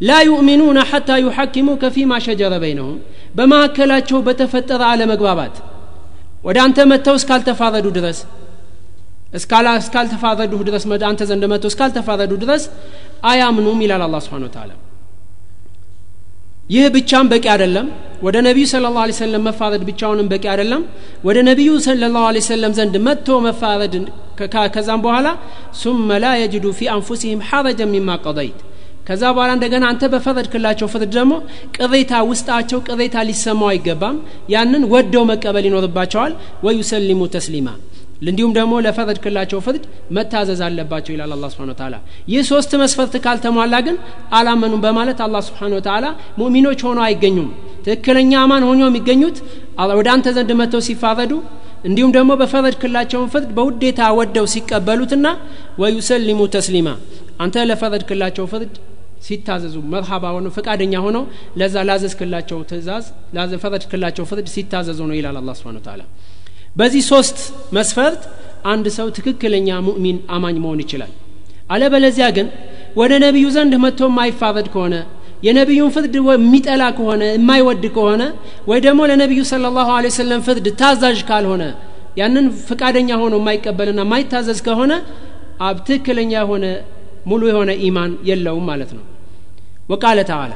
لا 0.00 0.20
يؤمنون 0.20 0.84
حتى 0.84 1.20
يحكموك 1.20 1.88
فيما 1.88 2.18
شجر 2.18 2.58
بينهم 2.58 2.98
بما 3.34 3.64
أكلاتشو 3.64 4.20
بتفتر 4.22 4.82
على 4.82 5.06
مقبابات 5.06 5.58
ወደ 6.43 6.57
አንተ 6.65 6.85
መጥተው 6.91 7.15
እስካልተፋረዱ 7.19 7.87
ድረስ 7.97 8.19
እስካልተፋረዱ 9.79 10.53
ድረስ 10.67 10.83
አንተ 11.09 11.21
ዘንድ 11.29 11.45
መጥተው 11.53 11.71
እስካልተፋረዱ 11.73 12.33
ድረስ 12.43 12.65
አያምኑም 13.31 13.79
ይላል 13.85 14.03
አላ 14.05 14.19
ስብን 14.25 14.45
ተላ 14.55 14.71
ይህ 16.69 16.85
ብቻም 16.95 17.25
በቂ 17.31 17.45
አይደለም። 17.53 17.85
ወደ 18.25 18.37
ነቢዩ 18.47 18.65
ስለ 18.71 18.85
ላሁ 18.87 19.11
ሰለም 19.19 19.43
መፋረድ 19.47 19.83
ብቻውንም 19.89 20.27
በቂ 20.31 20.45
አይደለም። 20.53 20.81
ወደ 21.27 21.37
ነቢዩ 21.49 21.69
ስለ 21.85 22.09
ላሁ 22.15 22.41
ሰለም 22.49 22.71
ዘንድ 22.79 22.95
መጥቶ 23.07 23.37
መፋረድ 23.45 23.93
ከዛም 24.73 25.01
በኋላ 25.05 25.27
ሱመ 25.81 26.17
ላ 26.23 26.33
የጅዱ 26.41 26.65
ፊ 26.79 26.89
አንፉሲህም 26.95 27.39
ሐረጀ 27.49 27.81
ሚማ 27.93 28.17
ቀضይት 28.25 28.59
ከዛ 29.07 29.23
በኋላ 29.35 29.51
እንደገና 29.57 29.83
አንተ 29.91 30.03
በፈረድክላቸው 30.13 30.87
ፍርድ 30.93 31.11
ደግሞ 31.17 31.33
ቅሬታ 31.77 32.13
ውስጣቸው 32.29 32.79
ቅሬታ 32.87 33.17
ሊሰማው 33.29 33.69
አይገባም። 33.71 34.17
ያንን 34.53 34.83
ወደው 34.93 35.23
መቀበል 35.31 35.67
ይኖርባቸዋል። 35.69 36.33
ወዩሰሊሙ 36.65 37.21
ተስሊማ። 37.35 37.69
እንዲሁም 38.21 38.51
ደግሞ 38.57 38.73
ለፈረድክላቸው 38.85 39.59
ፍርድ 39.65 39.83
መታዘዝ 40.15 40.61
አለባቸው 40.67 41.11
ይላል 41.15 41.31
አላ 41.35 41.47
ስብን 41.53 41.71
ታላ 41.79 41.95
ይህ 42.31 42.41
ሶስት 42.49 42.71
መስፈርት 42.81 43.15
ካልተሟላ 43.25 43.75
ግን 43.87 43.97
አላመኑም 44.37 44.81
በማለት 44.85 45.19
አላ 45.25 45.41
ስብሓን 45.47 45.75
ወተላ 45.77 46.05
ሙእሚኖች 46.39 46.81
ሆነው 46.87 47.03
አይገኙም። 47.07 47.49
ትክክለኛ 47.85 48.33
አማን 48.43 48.63
ሆኖ 48.69 48.81
የሚገኙት? 48.87 49.37
ወደ 49.93 50.07
አንተ 50.15 50.27
ዘንድ 50.37 50.51
መጥተው 50.61 50.81
ሲፋረዱ 50.87 51.33
እንዲሁም 51.87 52.11
ደግሞ 52.15 52.31
በፈረድክላቸውን 52.41 53.29
ፍርድ 53.33 53.49
በውዴታ 53.57 54.01
ወደው 54.19 54.45
ሲቀበሉትና 54.53 55.27
ወዩሰሊሙ 55.81 56.39
ተስሊማ። 56.55 56.89
አንተ 57.39 57.65
ለፈረድክላቸው 57.69 58.45
ፍርድ 58.51 58.73
ሲታዘዙ 59.25 59.75
መርሃባ 59.93 60.25
ሆነው 60.35 60.51
ፈቃደኛ 60.57 60.95
ሆነው 61.05 61.23
ለዛ 61.59 61.75
ላዘዝክላቸው 61.89 62.59
ትእዛዝ 62.69 63.05
ላፈረድክላቸው 63.35 64.25
ፍርድ 64.31 64.47
ሲታዘዙ 64.55 64.99
ነው 65.09 65.15
ይላል 65.19 65.37
አላ 65.41 65.55
ስብን 65.59 65.77
ታላ 65.87 66.01
በዚህ 66.75 67.03
ሶስት 67.11 67.37
መስፈርት 67.77 68.23
አንድ 68.71 68.85
ሰው 68.97 69.07
ትክክለኛ 69.17 69.69
ሙእሚን 69.87 70.17
አማኝ 70.35 70.57
መሆን 70.63 70.81
ይችላል። 70.83 71.11
አለበለዚያ 71.73 72.27
ግን 72.37 72.47
ወደ 72.99 73.13
ነቢዩ 73.25 73.45
ዘንድ 73.55 73.73
መጥቶ 73.85 74.01
የማይፋረድ 74.09 74.67
ከሆነ 74.73 74.95
የነቢዩን 75.45 75.91
ፍርድ 75.95 76.13
የሚጠላ 76.17 76.83
ከሆነ 76.97 77.23
የማይወድ 77.33 77.83
ከሆነ 77.95 78.23
ወይ 78.69 78.79
ደግሞ 78.85 79.01
ለነቢዩ 79.09 79.41
ስለ 79.49 79.65
ላሁ 79.77 79.89
ወሰለም 80.07 80.41
ፍርድ 80.47 80.67
ታዛዥ 80.81 81.19
ካልሆነ 81.29 81.63
ያንን 82.21 82.45
ፍቃደኛ 82.69 83.09
ሆኖ 83.21 83.33
የማይቀበልና 83.41 84.01
የማይታዘዝ 84.05 84.59
ከሆነ 84.67 84.93
አብ 85.67 85.77
ትክክለኛ 85.87 86.31
የሆነ 86.39 86.65
ሙሉ 87.29 87.41
የሆነ 87.51 87.71
ኢማን 87.85 88.11
የለውም 88.29 88.65
ማለት 88.69 88.91
ነው። 88.97 89.03
ወቃለ 89.91 90.19
ተዓላ። 90.29 90.53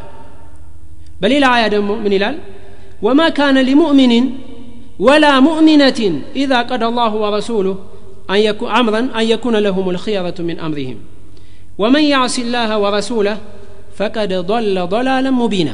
በሌላ 1.21 1.45
አያ 1.55 1.63
ደግሞ 1.75 1.91
ምን 2.03 2.13
ይላል? 2.17 2.35
ወማ 3.05 3.21
ካነ 3.37 3.57
ሊሙእሚንን 3.67 4.25
ወላ 5.05 5.25
ሙእሚነትን 5.45 6.13
ኢዛ 6.41 6.51
ቀደ 6.69 6.83
አላሁ 6.89 7.13
ወረሱሉህ 7.23 7.77
አምረን 8.77 9.07
አን 9.17 9.25
የኩነ 9.31 9.55
ለሁም 9.65 9.87
ልክየረቱ 9.95 10.39
ምን 10.49 10.57
አምሪህም። 10.65 10.99
ወመን 11.81 12.05
ያዕሲ 12.11 12.35
ላህ 12.53 12.71
ወረሱለህ 12.83 13.37
ፈቀድ 13.97 14.31
ضለ 14.49 14.77
ضላላ 14.93 15.27
ሙቢና። 15.39 15.69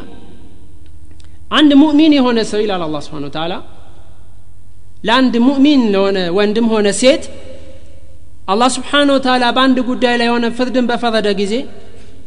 አንድ 1.51 1.71
ሙእሚን 1.81 2.13
የሆነ 2.17 2.39
ሰው 2.51 2.59
ይላል 2.63 2.81
አላ 2.85 2.97
ስብሓን 3.05 3.25
ተዓላ 3.35 3.53
ለአንድ 5.07 5.33
ሙእሚን 5.47 5.81
ለሆነ 5.93 6.17
ወንድም 6.37 6.65
ሆነ 6.71 6.87
ሴት 7.01 7.23
አላህ 8.47 8.69
ስብሓን 8.75 9.09
ወተላ 9.13 9.45
በአንድ 9.55 9.77
ጉዳይ 9.89 10.15
ላይ 10.19 10.27
የሆነ 10.29 10.45
ፍርድን 10.57 10.85
በፈረደ 10.89 11.27
ጊዜ 11.39 11.53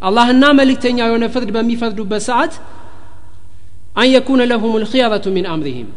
አላህና 0.09 0.45
መልእክተኛ 0.59 0.99
የሆነ 1.09 1.25
ፍርድ 1.35 1.51
በሚፈርዱበት 1.57 2.23
ሰዓት 2.29 2.53
አን 4.01 4.09
የኩነ 4.15 4.41
ለሁም 4.51 4.75
ልክያረቱ 4.83 5.27
ሚን 5.37 5.47
አምሪህም 5.55 5.89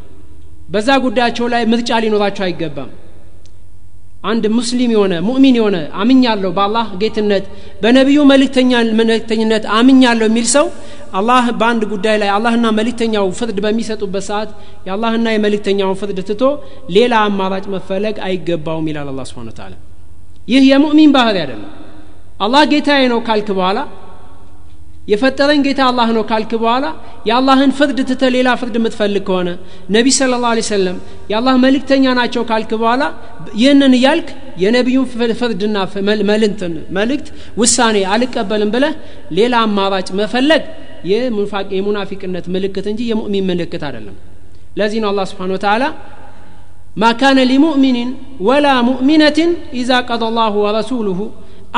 በዛ 0.73 0.89
ጉዳያቸው 1.05 1.45
ላይ 1.53 1.63
ምርጫ 1.71 1.99
ሊኖራቸው 2.03 2.43
አይገባም። 2.47 2.91
አንድ 4.23 4.43
ሙስሊም 4.57 4.91
የሆነ 4.93 5.13
ሙእሚን 5.27 5.55
የሆነ 5.59 5.77
አምኛለሁ 6.01 6.49
በአላህ 6.57 6.87
ጌትነት 7.01 7.45
በነቢዩ 7.81 8.19
መልእክተኝነት 8.29 9.63
አምኛለሁ 9.77 10.27
የሚል 10.29 10.47
ሰው 10.55 10.67
አላህ 11.19 11.45
በአንድ 11.59 11.83
ጉዳይ 11.93 12.15
ላይ 12.21 12.29
አላህና 12.35 12.67
መልእክተኛው 12.77 13.25
ፍርድ 13.39 13.57
በሚሰጡበት 13.65 14.25
ሰዓት 14.29 14.51
የአላህና 14.87 15.33
የመልእክተኛውን 15.35 15.99
ፍርድ 16.01 16.19
ትቶ 16.29 16.43
ሌላ 16.97 17.15
አማራጭ 17.27 17.65
መፈለግ 17.75 18.15
አይገባውም 18.27 18.87
ይላል 18.91 19.09
አላ 19.13 19.25
ስብን 19.31 19.49
ታላ 19.59 19.73
ይህ 20.47 20.63
የሙእሚን 20.69 21.11
ባህሪ 21.15 21.35
አይደለም። 21.43 21.69
አላህ 22.39 22.63
ጌታዬ 22.71 23.03
ነው 23.11 23.19
ካልክ 23.27 23.49
በኋላ 23.57 23.79
የፈጠረኝ 25.07 25.61
ጌታ 25.65 25.81
አላህ 25.89 26.09
ነው 26.15 26.23
ካልክ 26.29 26.51
በኋላ 26.61 26.85
የአላህን 27.29 27.71
ፍርድ 27.77 27.97
ትተ 28.09 28.29
ሌላ 28.35 28.49
ፍርድ 28.59 28.75
የምትፈልግ 28.79 29.23
ከሆነ 29.27 29.49
ነቢ 29.95 30.07
ስለ 30.17 30.37
ላ 30.43 30.51
ሰለም 30.69 30.97
የአላህ 31.31 31.55
መልእክተኛ 31.63 32.13
ናቸው 32.19 32.43
ካልክ 32.51 32.71
በኋላ 32.81 33.03
ይህንን 33.61 33.93
እያልክ 33.97 34.29
የነቢዩን 34.63 35.07
ፍርድና 35.41 35.77
መልንትን 36.31 36.73
መልእክት 36.97 37.27
ውሳኔ 37.57 37.97
አልቀበልም 38.13 38.71
ብለህ 38.75 38.95
ሌላ 39.39 39.53
አማራጭ 39.67 40.09
መፈለግ 40.21 40.63
የሙናፊቅነት 41.75 42.45
ምልክት 42.55 42.85
እንጂ 42.91 43.01
የሙእሚን 43.09 43.47
ምልክት 43.51 43.83
አይደለም። 43.87 44.15
ለዚህ 44.77 44.99
ነው 45.03 45.09
አላህ 45.11 45.25
ስብሓን 45.31 45.51
ወተላ 45.55 45.83
ما 47.02 47.10
كان 47.12 47.38
لمؤمن 47.52 47.96
ولا 48.48 48.74
مؤمنة 48.82 49.38
إذا 49.80 49.98
قضى 50.10 50.26
الله 50.30 50.52
ورسوله 50.64 51.30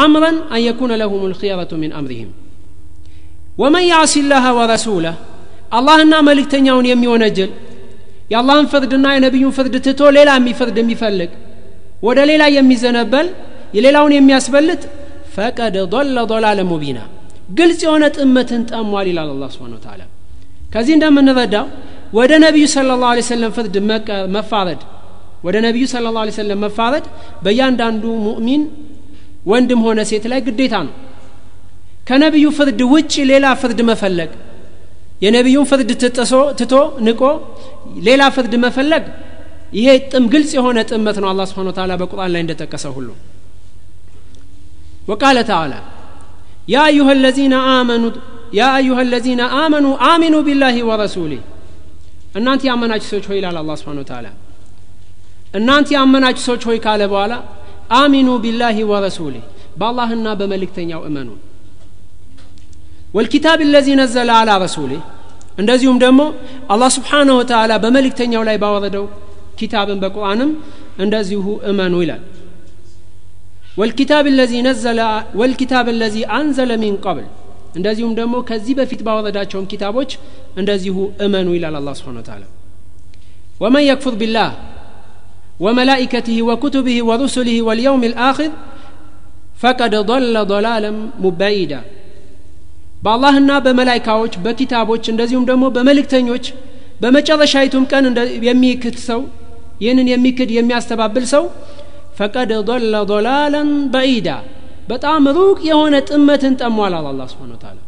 أمرا 0.07 0.31
أن 0.55 0.61
يكون 0.69 0.93
لهم 1.03 1.21
الخيرة 1.31 1.69
من 1.83 1.91
أمرهم 2.00 2.29
ومن 3.59 3.83
يعص 3.93 4.15
الله 4.17 4.45
ورسوله 4.59 5.15
الله 5.79 6.03
إنا 6.03 6.19
ملك 6.29 6.47
تنياون 6.53 6.87
يمي 6.93 7.07
ونجل 7.12 7.50
يا 8.33 8.39
الله 8.41 8.57
فرد 8.73 8.93
نبي 9.27 9.45
فرد 9.57 9.75
تتو 9.87 10.09
ليلا 10.17 10.35
مي 10.45 10.53
فرد 10.59 10.79
مي 10.89 10.95
فلق 11.03 11.31
ودا 12.07 12.25
ليلا 12.29 12.47
يمي 12.57 12.77
زنبل 12.83 13.27
يليلاون 13.77 14.12
يمي 14.19 14.33
أسبلت 14.41 14.83
فقد 15.35 15.75
ضل 15.95 16.17
ضلالا 16.33 16.62
مبينا 16.73 17.05
قلت 17.59 17.81
يونت 17.87 18.15
أمة 18.25 18.50
تأموال 18.71 19.07
إلى 19.12 19.21
الله 19.35 19.49
سبحانه 19.55 19.77
وتعالى 19.79 20.07
كزين 20.73 20.99
دم 21.03 21.19
نردا 21.29 21.62
ወደ 22.19 22.33
ነቢዩ 22.45 22.65
ስለ 22.75 22.91
ላሁ 23.03 23.11
ለ 23.19 23.23
ሰለም 23.33 23.50
ፍርድ 23.57 23.75
መፋረድ 24.37 24.81
ወደ 25.46 25.56
ነቢዩ 25.66 25.86
ስለ 25.92 26.06
ላ 26.16 26.24
ሰለም 26.38 26.60
መፋበድ 26.66 27.06
በእያንዳንዱ 27.44 28.04
ሙእሚን 28.25 28.62
ወንድም 29.52 29.82
ሆነ 29.88 30.00
ሴት 30.12 30.25
ላይ 30.32 30.40
ግዴታ 30.48 30.75
ነው። 30.88 30.94
ከነቢዩ 32.08 32.46
ፍርድ 32.58 32.80
ውጭ 32.94 33.14
ሌላ 33.32 33.46
ፍርድ 33.62 33.80
መፈለግ 33.90 34.32
የነቢዩን 35.24 35.66
ፍርድ 35.70 35.90
ትጥሶ 36.02 36.32
ትቶ 36.60 36.74
ንቆ 37.08 37.22
ሌላ 38.08 38.22
ፍርድ 38.36 38.54
መፈለግ 38.66 39.04
ይሄ 39.78 39.88
ጥም 40.12 40.25
ግልጽ 40.34 40.52
የሆነ 40.58 40.78
ጥመት 40.90 41.18
ነው 41.24 41.28
አላ 41.32 41.42
ስብሓን 41.50 41.70
ተላ 41.78 41.92
በቁርአን 42.02 42.32
ላይ 42.34 42.42
እንደጠቀሰ 42.46 42.86
ሁሉ። 42.98 43.10
ወቃለ 45.12 45.38
ተዓላ 45.50 45.74
ያ 46.74 46.78
አዩሃ 46.90 47.10
ለዚነ 47.24 47.56
አመኑ 47.74 48.04
ያ 48.58 48.64
አዩሃ 48.78 49.00
ለዚነ 49.12 49.42
አመኑ 49.62 49.86
አሚኑ 50.10 50.36
ቢላሂ 50.48 50.78
ወረሱሊህ 50.90 51.42
እናንተ 52.40 52.62
ያመናችሁ 52.70 53.08
ሰዎች 53.12 53.25
ሆይ 53.30 53.38
ይላል 53.40 53.58
አላህ 53.62 53.75
ስብሓን 53.82 54.00
ተላ 54.10 54.25
እናንተ 55.56 55.88
ያመናችሁ 55.96 56.44
ሰዎች 56.48 56.64
ሆይ 56.70 56.78
ካለ 56.86 57.02
በኋላ 57.12 57.34
አሚኑ 58.00 58.30
ቢላሂ 58.44 58.78
ወረሱሊህ 58.92 59.44
በአላህና 59.80 60.28
በመልእክተኛው 60.40 61.02
እመኑ። 61.10 61.30
ወልኪታብ 63.18 63.60
ለዚ 63.74 63.88
ነዘለ 64.00 64.30
አላ 64.38 64.52
ረሱሊህ 64.64 65.02
እንደዚሁም 65.58 65.98
ደግሞ 66.04 66.22
አላህ 66.74 66.90
ስብሓንሁ 66.96 67.36
ወተዓላ 67.42 67.74
በመልእክተኛው 67.84 68.42
ላይ 68.50 68.58
ባወረደው 68.64 69.06
ኪታብን 69.60 70.00
በቁርአንም 70.04 70.50
እንደዚሁ 71.04 71.46
እመኑ 71.72 71.94
ይላል። 72.04 72.24
ወልኪታብ 75.40 75.86
ለዚ 76.00 76.16
አንዘለ 76.38 76.72
ሚን 76.84 76.96
ቀብል 77.06 77.26
እንደዚሁም 77.76 78.14
ደግሞ 78.20 78.36
ከዚህ 78.50 78.74
በፊት 78.80 79.02
ባወረዳቸውም 79.08 79.66
ኪታቦች 79.72 80.12
እንደዚሁ 80.62 80.96
እመኑ 81.26 81.48
ይላል 81.58 81.76
አላህ 81.80 81.94
ስብሓን 82.00 82.20
ተዓላ 82.28 82.44
ወመን 83.62 83.84
የክፉር 83.88 84.16
ቢላህ 84.22 84.50
وملائكته 85.60 86.42
وكتبه 86.42 86.98
ورسله 87.04 87.62
واليوم 87.62 88.04
الآخر 88.04 88.52
فقد 89.62 89.96
ضل 89.96 90.46
ضلالا 90.46 90.92
مبعيدا. 91.20 91.82
بالله 93.04 93.38
النا 93.38 93.60
بملائكة 93.66 94.14
وش 94.22 94.36
بكتاب 94.46 94.90
وش 94.90 95.10
نزيم 95.10 95.46
دمو 95.50 95.70
بملك 95.76 96.06
تاني 96.12 96.32
وش 96.32 96.48
بمجرد 97.02 97.46
شايتهم 97.54 97.86
كان 97.92 98.04
يمي 98.48 98.74
كتسو 98.84 99.22
ينن 99.86 100.08
يمي 100.14 100.32
كد 100.38 100.52
يمي 100.52 100.74
أستباب 100.78 101.14
بلسو 101.14 101.44
فقد 102.18 102.50
ضل 102.70 102.94
ضلالا 103.14 103.62
بعيدا 103.94 104.38
بتعم 104.90 105.28
روك 105.38 105.60
يهونة 105.66 106.08
أمة 106.18 106.44
تأموال 106.60 106.94
على 107.00 107.10
الله 107.14 107.26
سبحانه 107.32 107.54
وتعالى 107.56 107.82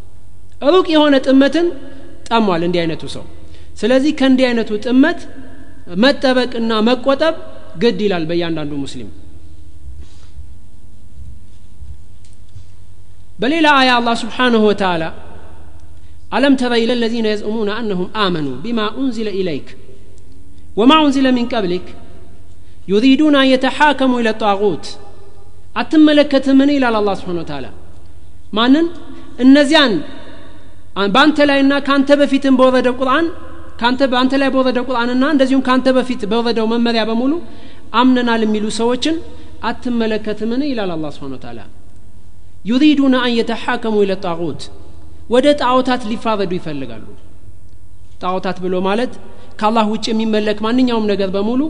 روك 0.64 0.88
يهونة 0.96 1.26
أمة 1.34 1.56
تأموال 2.30 2.64
اندي 2.64 2.80
عينة 2.80 3.04
سو 3.16 3.24
سلزي 3.80 4.12
كان 4.20 4.36
دي 4.38 4.64
تأمت 4.86 5.20
متبك 6.04 6.52
إنا 6.56 6.78
مكوتب 6.88 7.36
ግድ 7.83 7.99
ይላል 8.07 8.25
በእያንዳንዱ 8.31 8.73
ሙስሊም 8.85 9.11
በሌላ 13.43 13.69
አያ 13.81 13.91
አላህ 14.01 14.17
ስብሓንሁ 14.25 14.63
ወተዓላ 14.71 15.05
ألم 16.39 16.55
تر 16.57 16.73
إلى 16.75 16.93
الذين 16.99 17.27
يزعمون 17.27 17.69
أنهم 17.81 18.07
آمنوا 18.27 18.57
بما 18.65 18.87
أنزل 19.01 19.29
إليك 19.41 19.69
وما 20.79 20.97
أنزل 21.05 21.27
من 21.39 21.45
قبلك 21.55 21.87
يريدون 22.89 23.35
أن 23.43 23.47
يتحاكموا 23.55 24.19
إلى 24.23 24.31
الطاغوت 24.37 24.85
አትመለከትምን 25.81 26.71
ይላል 26.77 26.95
አላህ 27.01 27.15
ስብሓን 27.21 27.39
ወተዓላ 27.43 27.67
ማንን 28.57 28.87
እነዚያን 29.45 29.93
በአንተ 31.15 31.39
ላይና 31.51 31.73
ከአንተ 31.87 32.11
በፊትም 32.21 32.57
በወረደው 32.61 32.95
ቁርአን 33.01 33.27
ካንተ 33.81 34.01
በአንተ 34.13 34.33
ላይ 34.43 34.49
በወረደው 34.55 34.85
ቁርአንና 34.91 35.25
እንደዚሁም 35.35 35.63
ካንተ 35.69 35.87
በፊት 35.99 36.23
በወረደው 36.33 36.67
መመሪያ 36.73 37.03
በሙሉ 37.11 37.33
አምነናል 37.94 38.42
የሚሉ 38.46 38.66
ሰዎችን 38.78 39.16
አትመለከትምን? 39.70 40.62
ይላል 40.70 40.92
አላህ 40.96 41.10
ስብሓን 41.16 41.34
ወተዓላ። 41.38 41.60
ዩሪዱነ 42.70 43.16
አን 43.26 43.34
የተሓከሙ 43.40 43.96
ኢለ 44.06 44.14
ጣዖት 44.26 44.62
ወደ 45.34 45.48
ጣዖታት 45.62 46.02
ሊፋረዱ 46.10 46.52
ይፈልጋሉ። 46.58 47.06
ጣዖታት 48.24 48.58
ብሎ 48.64 48.76
ማለት 48.88 49.14
ከአላህ 49.60 49.86
ውጭ 49.94 50.06
የሚመለክ 50.12 50.58
ማንኛውም 50.66 51.06
ነገር 51.12 51.30
በሙሉ 51.36 51.62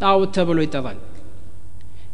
ጣዖት 0.00 0.30
ተብሎ 0.36 0.58
ይጠራል። 0.66 0.98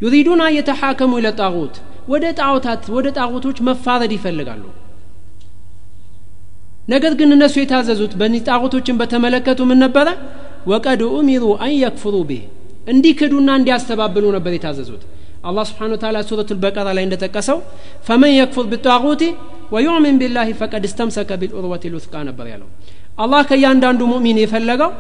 ዩሪዱን 0.05 0.41
አን 0.45 0.55
የተሓከሙ 0.59 1.13
ኢለ 1.21 1.29
ጣዖት 1.41 1.75
ወደ 2.09 2.27
ጣዖታት 2.41 2.85
ወደ 2.97 3.09
ጣዖቶች 3.19 3.59
መፋረድ 3.69 4.13
ይፈልጋሉ። 4.17 4.65
ነገር 6.89 7.13
ግን 7.19 7.31
እነሱ 7.37 7.55
የታዘዙት 7.61 8.13
በእኒህ 8.21 8.43
ጣዖቶችን 8.49 8.97
በተመለከቱ 9.01 9.61
ምን 9.71 9.79
ነበረ? 9.85 10.07
ወቀድ 10.71 11.01
ኡሚሩ 11.11 11.45
አን 11.65 11.75
የክፍሩ 11.83 12.15
ብህ 12.31 12.43
እንዲክዱና 12.91 13.51
እንዲያስተባብሉ 13.61 14.25
ነበር 14.37 14.53
የታዘዙት። 14.57 15.03
አላህ 15.49 15.65
ስብሓን 15.69 15.93
ወተላ 15.95 16.17
ሱረቱ 16.29 16.51
ልበቀራ 16.57 16.89
ላይ 16.97 17.05
እንደጠቀሰው 17.07 17.59
ፈመን 18.07 18.33
የክፉር 18.35 18.67
ብጣዖቲ 18.73 19.23
ወዩዕሚን 19.75 20.17
ቢላህ 20.23 20.49
ፈቀድ 20.61 20.85
እስተምሰከ 20.89 21.31
ቢልዑርወት 21.43 21.85
ልውስቃ 21.93 22.15
ነበር 22.29 22.47
ያለው። 22.53 22.69
አላህ 23.19 23.41
ከእያንዳንዱ 23.49 24.01
ሙእሚን 24.11 24.39
የፈለገው 24.43 24.91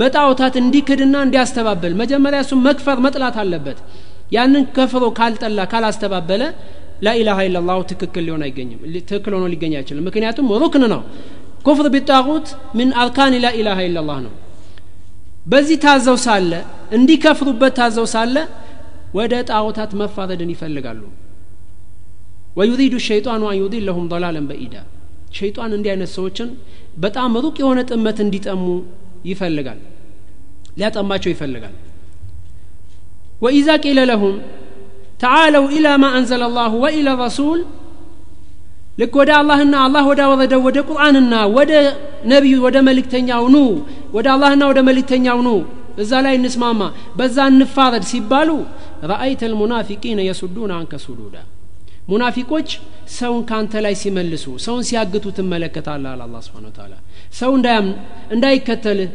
በጣዖታት 0.00 0.54
እንዲክድና 0.62 1.16
እንዲያስተባብል 1.26 1.92
መጀመሪያ 2.02 2.38
እሱም 2.44 2.60
መክፈር 2.68 2.98
መጥላት 3.06 3.36
አለበት። 3.42 3.78
ያንን 4.32 4.64
ከፍሮ 4.76 5.04
ካልጠላ 5.18 5.60
ካላስተባበለ 5.72 6.42
ላኢላሃ 7.06 7.38
ኢላላሁ 7.48 7.78
ትክክል 7.90 8.22
ሊሆን 8.28 8.42
አይገኝም። 8.46 8.80
ትክክል 9.10 9.32
ሆኖ 9.36 9.44
ሊገኝ 9.52 9.74
አይችልም። 9.80 10.06
ምክንያቱም 10.08 10.48
ሩክን 10.62 10.84
ነው። 10.94 11.02
ኩፍር 11.66 11.86
ቢጣቁት 11.94 12.46
ምን 12.78 12.88
አርካን 13.02 13.34
ላኢላሃ 13.44 13.78
ኢላላህ 13.88 14.18
ነው 14.26 14.32
በዚህ 15.48 15.78
ታዘው 15.84 16.16
ሳለ 16.24 16.52
እንዲከፍሩበት 16.96 17.72
ታዘው 17.78 18.06
ሳለ 18.14 18.36
ወደ 19.18 19.34
ጣዖታት 19.50 19.92
መፋረድን 20.00 20.50
ይፈልጋሉ። 20.54 21.02
ወዩሪዱ 22.58 22.94
ሸይጣኑ 23.06 23.42
አን 23.50 23.56
ዩዲለሁም 23.60 24.06
ضላለን 24.12 24.46
በኢዳ። 24.50 24.74
ሸይጣን 25.38 25.70
እንዲህ 25.76 25.90
አይነት 25.94 26.10
ሰዎችን 26.16 26.48
በጣም 27.04 27.32
ሩቅ 27.44 27.56
የሆነ 27.62 27.80
ጥመት 27.90 28.18
እንዲጠሙ 28.24 28.62
ይፈልጋል 29.30 29.80
ሊያጠማቸው 30.78 31.30
ይፈልጋል። 31.34 31.74
ወኢዛ 33.42 33.68
ቂለ 33.84 33.98
ለሁም 34.10 34.36
ተዓለው 35.22 35.64
ኢላ 35.76 35.88
ማ 36.02 36.08
አንዘለ 36.18 36.42
አላሁ 36.48 36.72
ወኢላ 36.84 37.08
ረሱል 37.22 37.60
ልክ 38.98 39.14
ወደ 39.20 39.30
አላህና 39.40 39.74
አላህ 39.86 40.04
ወደ 40.10 40.22
ወረደው 40.30 40.62
ወደ 40.66 40.78
ቁርአንና 40.88 41.34
ወደ 41.56 41.72
ነቢዩ 42.32 42.56
ወደ 42.66 42.76
መልእክተኛው 42.88 43.44
ኑ 43.54 43.58
ወደ 44.16 44.26
አላህና 44.34 44.62
ወደ 44.70 44.80
መልእክተኛው 44.88 45.38
ኑ 45.46 45.50
እዛ 46.02 46.12
ላይ 46.24 46.34
እንስማማ 46.38 46.80
በዛ 47.18 47.36
እንፋረድ 47.52 48.04
ሲባሉ 48.10 48.50
ረአይተ 49.10 49.42
ልሙናፊቂነ 49.52 50.20
የሱዱን 50.28 50.72
አንከ 50.76 50.92
ሱዱዳ። 51.04 51.36
ሙናፊቆች 52.10 52.68
ሰውን 53.16 53.42
ካንተ 53.48 53.72
ላይ 53.84 53.94
ሲመልሱ 54.02 54.44
ሰውን 54.66 54.84
ሲያግቱ 54.88 55.24
ትመለከታለህ 55.38 56.10
አለ 56.12 56.22
አላ 56.26 56.36
ስብን 56.46 56.66
ታላ 56.76 56.92
ሰው 57.40 57.50
እንዳያምን 57.58 57.94
እንዳይከተልህ 58.34 59.10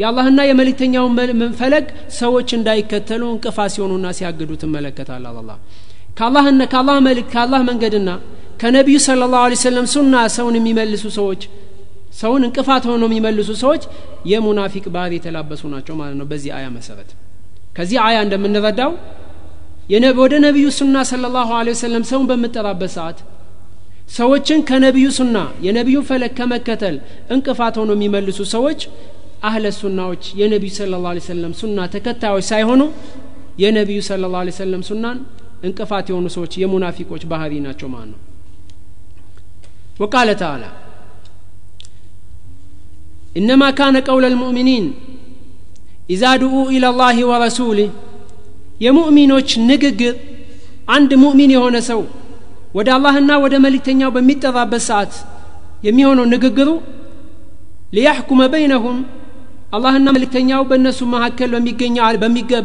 የአላህና 0.00 0.40
የመልእክተኛውን 0.48 1.14
ፈለግ 1.60 1.86
ሰዎች 2.20 2.50
እንዳይከተሉ 2.58 3.22
እንቅፋት 3.34 3.72
ሲሆኑና 3.74 4.06
ሲያግዱ 4.18 4.50
ትመለከታለህ 4.62 5.40
አላ 5.42 5.50
ከአላህ 6.70 6.96
መልእክት 7.08 7.30
ከአላህ 7.34 7.60
መንገድና 7.70 8.08
ከነቢዩ 8.60 8.96
ስለ 9.04 9.26
ላሁ 9.32 9.44
ለ 9.52 9.56
ሰለም 9.62 9.86
ሱና 9.92 10.14
ሰውን 10.36 10.54
የሚመልሱ 10.58 11.04
ሰዎች 11.18 11.42
ሰውን 12.20 12.42
እንቅፋት 12.46 12.84
ሆነው 12.90 13.08
የሚመልሱ 13.10 13.50
ሰዎች 13.62 13.82
የሙናፊቅ 14.30 14.84
ባህር 14.94 15.12
የተላበሱ 15.16 15.62
ናቸው 15.74 15.94
ማለት 16.00 16.16
ነው 16.20 16.26
በዚህ 16.30 16.50
አያ 16.56 16.66
መሰረት። 16.76 17.10
ከዚህ 17.76 17.98
አያ 18.06 18.16
እንደምንረዳው 18.26 18.92
ወደ 20.22 20.34
ነቢዩ 20.46 20.66
ሱና 20.78 20.96
ስለ 21.10 21.28
ላሁ 21.36 21.50
ለ 21.66 21.72
ወሰለም 21.74 22.04
ሰውን 22.10 22.26
በምጠራበት 22.30 22.92
ሰዓት 22.96 23.18
ሰዎችን 24.16 24.60
ከነቢዩ 24.68 25.08
ሱና 25.18 25.36
የነቢዩን 25.66 26.06
ፈለግ 26.08 26.32
ከመከተል 26.38 26.96
እንቅፋት 27.34 27.74
ሆነው 27.80 27.96
የሚመልሱ 27.98 28.40
ሰዎች 28.54 28.80
አህለ 29.48 29.66
ሱናዎች 29.80 30.24
የነቢዩ 30.40 30.72
ስለ 30.78 30.98
ላ 31.04 31.12
ሰለም 31.28 31.52
ሱና 31.60 31.86
ተከታዮች 31.94 32.46
ሳይሆኑ 32.52 32.82
የነቢዩ 33.64 34.00
ስለ 34.08 34.32
ላ 34.34 34.42
ሰለም 34.58 34.82
ሱናን 34.88 35.18
እንቅፋት 35.68 36.08
የሆኑ 36.12 36.26
ሰዎች 36.36 36.52
የሙናፊቆች 36.62 37.24
ባህሪ 37.32 37.54
ናቸው 37.66 37.88
ማለት 37.94 38.10
ነው 38.12 38.18
وقال 39.99 40.29
تعالى 40.35 40.69
إنما 43.37 43.67
كان 43.71 43.95
قول 44.09 44.23
المؤمنين 44.25 44.85
إذا 46.09 46.31
دعوا 46.35 46.65
إلى 46.75 46.87
الله 46.91 47.17
ورسوله 47.29 47.89
የሙእሚኖች 48.83 49.49
ንግግር 49.69 50.15
አንድ 50.95 51.11
ሙእሚን 51.21 51.51
የሆነ 51.55 51.77
ሰው 51.89 52.01
ወደ 52.77 52.87
አላህና 52.95 53.31
ወደ 53.43 53.55
መልእክተኛው 53.65 54.09
በሚጠራበት 54.15 54.83
ሰዓት 54.89 55.13
የሚሆነው 55.87 56.25
ንግግሩ 56.33 56.69
ሊያሕኩመ 57.95 58.41
በይነሁም 58.53 58.97
አላህና 59.70 60.08
መልእክተኛው 60.14 60.62
በእነሱ 60.70 61.00
መካከል 61.12 61.50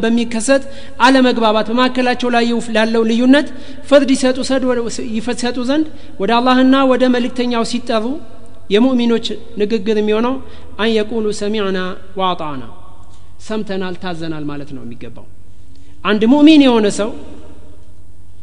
በሚከሰት 0.04 0.62
አለመግባባት 1.06 1.66
በመካከላቸው 1.70 2.30
ላይ 2.36 2.46
ላለው 2.76 3.02
ልዩነት 3.10 3.48
ፍርድ 3.90 4.10
ይሰጡ 4.14 4.38
ዘንድ 5.70 5.86
ወደ 6.20 6.32
አላህና 6.38 6.76
ወደ 6.92 7.04
መልእክተኛው 7.14 7.64
ሲጠሩ 7.72 8.04
የሙእሚኖች 8.70 9.26
ንግግር 9.60 9.96
የሚሆነው 10.00 10.34
አን 10.80 10.90
የቁሉ 10.96 11.26
ሰሚዕና 11.40 11.80
ዋጣና 12.18 12.62
ሰምተናል 13.46 13.94
ታዘናል 14.04 14.44
ማለት 14.50 14.70
ነው 14.76 14.82
የሚገባው። 14.84 15.26
አንድ 16.04 16.22
ሙእሚን 16.32 16.62
የሆነ 16.66 16.86
ሰው 16.98 17.10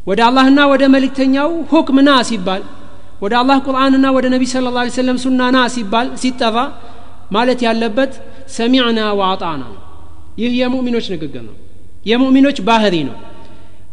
ወደ 0.06 0.20
አላህና 0.28 0.60
ወደ 0.72 0.84
መልእክተኛው 0.94 1.50
ሁክም 1.70 1.98
ና 2.08 2.16
ሲባል 2.30 2.62
ወደ 3.22 3.34
አላህ 3.40 3.58
ቁርአንና 3.66 4.06
ወደ 4.16 4.26
ነቢ 4.34 4.44
ስለ 4.52 4.70
ላ 4.76 4.80
ሰለም 4.96 5.18
ሱና 5.22 5.42
ና 5.54 5.60
ሲባል 5.74 6.08
ሲጠራ 6.22 6.56
ማለት 7.30 7.60
ያለበት 7.66 8.12
ሰሚዕና 8.56 9.00
ወአጣና 9.20 9.62
ነው። 9.66 9.80
ይህ 10.38 10.52
የሙእሚኖች 10.60 11.06
ንግግር 11.14 11.42
ነው። 11.48 11.54
የሙእሚኖች 12.06 12.58
ባህሪ 12.68 12.94
ነው። 13.08 13.16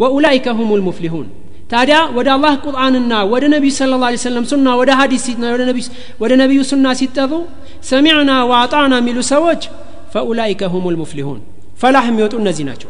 ወኡላይከ 0.02 0.48
ሁም 0.58 0.70
ልሙፍሊሁን 0.80 1.28
ታዲያ 1.72 1.98
ወደ 2.16 2.28
አላህ 2.36 2.54
ቁርአንና 2.66 3.14
ወደ 3.32 3.44
ነቢዩ 3.54 3.72
ስለ 3.76 3.92
ላ 3.96 4.08
ሰለም 4.24 4.46
ሱና 4.50 4.68
ወደ 4.80 4.92
ሀዲስ 5.00 5.26
ወደ 6.22 6.32
ነቢዩ 6.42 6.62
ሱና 6.72 6.88
ሲጠሩ 7.00 7.32
ሰሚዕና 7.90 8.32
ወአጣና 8.50 8.94
የሚሉ 9.02 9.20
ሰዎች 9.30 9.62
ፈኡላይከ 10.14 10.62
ሁም 10.74 10.86
ልሙፍሊሁን 10.94 11.40
ፈላህ 11.82 12.04
የሚወጡ 12.10 12.34
እነዚህ 12.42 12.66
ናቸው። 12.70 12.90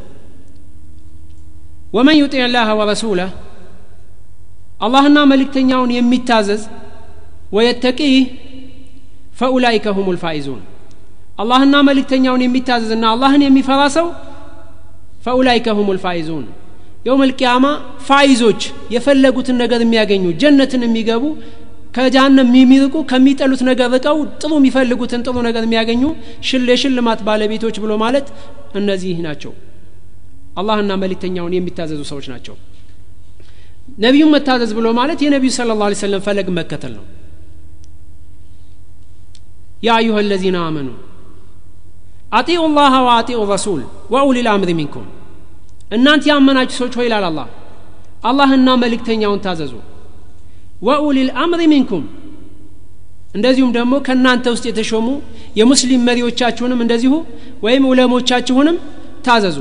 ወመን 1.93 2.17
ዩጢዕ 2.21 2.43
ላህ 2.53 2.67
ወረሱላህ 2.79 3.29
አላህና 4.81 5.17
መልእክተኛውን 5.31 5.91
የሚታዘዝ 5.95 6.61
ወየተቂህ 7.53 8.15
ፈኡላይከ 9.41 9.93
ሁም 9.97 10.07
ልፋኢዙን 10.15 10.61
አላህና 11.41 11.75
መልእክተኛውን 11.87 12.41
የሚታዘዝና 12.45 13.05
አላህን 13.13 13.43
የሚፈራ 13.45 13.81
ሰው 13.95 14.07
ፈኡላይከ 15.25 15.73
ሁም 15.77 15.89
ልፋኢዙን 15.97 16.45
የውም 17.07 17.21
ልቅያማ 17.29 17.65
ፋይዞች 18.07 18.61
የፈለጉትን 18.95 19.57
ነገር 19.63 19.79
የሚያገኙ 19.85 20.25
ጀነትን 20.41 20.83
የሚገቡ 20.85 21.23
ከጃሃንም 21.95 22.49
የሚርቁ 22.57 22.95
ከሚጠሉት 23.09 23.61
ነገር 23.69 23.87
ርቀው 23.95 24.17
ጥሩ 24.41 24.51
የሚፈልጉትን 24.59 25.23
ጥሩ 25.25 25.37
ነገር 25.47 25.63
የሚያገኙ 25.67 26.03
ሽል 26.49 26.67
የሽልማት 26.71 27.21
ባለቤቶች 27.27 27.77
ብሎ 27.83 27.93
ማለት 28.03 28.27
እነዚህ 28.79 29.17
ናቸው። 29.25 29.53
አላህና 30.61 30.91
መልእክተኛውን 31.03 31.55
የሚታዘዙ 31.57 32.01
ሰዎች 32.11 32.27
ናቸው። 32.33 32.55
ነቢዩን 34.05 34.31
መታዘዝ 34.35 34.71
ብሎ 34.77 34.87
ማለት 34.99 35.19
የነቢዩ 35.25 35.51
ስለ 35.57 35.75
ላ 35.81 35.89
ሰለም 36.01 36.21
ፈለግ 36.27 36.47
መከተል 36.59 36.93
ነው 36.99 37.05
ያ 39.81 39.91
አዩሃ 39.97 40.17
አለዚነ 40.21 40.57
አመኑ 40.65 40.89
አጢኡ 42.37 42.61
ላህ 42.75 42.93
ወአጢኡ 43.07 43.39
ረሱል 43.53 43.81
ወኡሊ 44.13 44.37
ልአምሪ 44.45 44.71
ሚንኩም 44.79 45.07
እናንተ 45.95 46.23
ያመናችሁ 46.31 46.75
ሰዎች 46.79 46.93
ሆይ 46.99 47.05
ይላል 47.07 47.25
አላህ 47.29 47.47
አላህና 48.29 48.69
መልእክተኛውን 48.83 49.39
ታዘዙ 49.45 49.73
ወኡሊ 50.87 51.17
ልአምሪ 51.29 51.61
ሚንኩም 51.73 52.03
እንደዚሁም 53.35 53.71
ደግሞ 53.77 53.93
ከእናንተ 54.07 54.45
ውስጥ 54.53 54.65
የተሾሙ 54.69 55.07
የሙስሊም 55.59 56.01
መሪዎቻችሁንም 56.07 56.79
እንደዚሁ 56.85 57.13
ወይም 57.65 57.83
ዑለሞቻችሁንም 57.89 58.77
ታዘዙ 59.27 59.57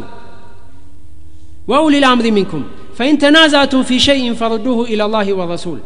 ወኡሊ 1.71 1.97
ልአምሪ 2.05 2.29
ሚንኩም 2.37 2.63
ፈኢን 2.99 3.17
ተናዛቱም 3.23 3.83
ፊ 3.89 3.99
ሸይን 4.07 4.35
ፈርዱሁ 4.41 4.79
ኢላ 4.93 5.03
ላህ 5.15 5.29
ወረሱል 5.41 5.81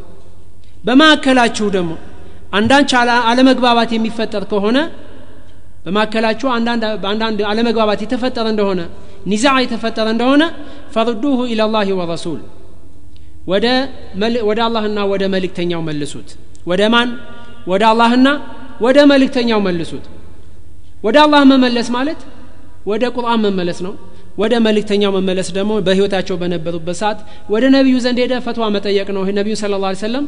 በማዕከላችሁ 0.87 1.66
ደግሞ 1.77 1.92
አንዳንድ 2.55 2.90
አለመግባባት 3.29 3.90
የሚፈጠር 3.97 4.45
ከሆነ 4.51 4.79
በማዕከላችሁ 5.85 6.49
አንዳንድ 7.09 7.40
አለመግባባት 7.51 8.01
የተፈጠረ 8.05 8.47
እንደሆነ 8.55 8.81
ኒዛ 9.31 9.47
የተፈጠረ 9.64 10.07
እንደሆነ 10.14 10.43
ፈርዱሁ 10.95 11.38
ኢላ 11.53 11.62
ላህ 11.75 11.88
ወረሱል 12.01 12.40
ወደ 14.49 14.61
አላህና 14.67 14.99
ወደ 15.12 15.25
መልእክተኛው 15.35 15.81
መልሱት። 15.88 16.29
ወደ 16.71 16.83
ማን? 16.95 17.09
ወደ 17.71 17.83
አላህና 17.90 18.29
ወደ 18.85 18.99
መልእክተኛው 19.11 19.61
መልሱት። 19.67 20.05
ወደ 21.05 21.17
አላህ 21.25 21.43
መመለስ 21.51 21.88
ማለት 21.97 22.21
ወደ 22.90 23.05
ቁርአን 23.17 23.40
መመለስ 23.45 23.79
ነው 23.87 23.95
ወደ 24.38 24.55
መልእክተኛው 24.64 25.11
መመለስ 25.16 25.49
ደግሞ 25.57 25.73
በህይወታቸው 25.87 26.37
በነበሩበት 26.40 26.97
ሰዓት 27.01 27.18
ወደ 27.53 27.64
ነቢዩ 27.75 27.97
ዘንድ 28.05 28.18
ሄደ 28.23 28.35
ፈትዋ 28.47 28.64
መጠየቅ 28.77 29.09
ነው። 29.16 29.23
ነቢዩ 29.38 29.55
ስለ 29.61 29.79
ላ 29.83 29.90
ሰለም 30.03 30.25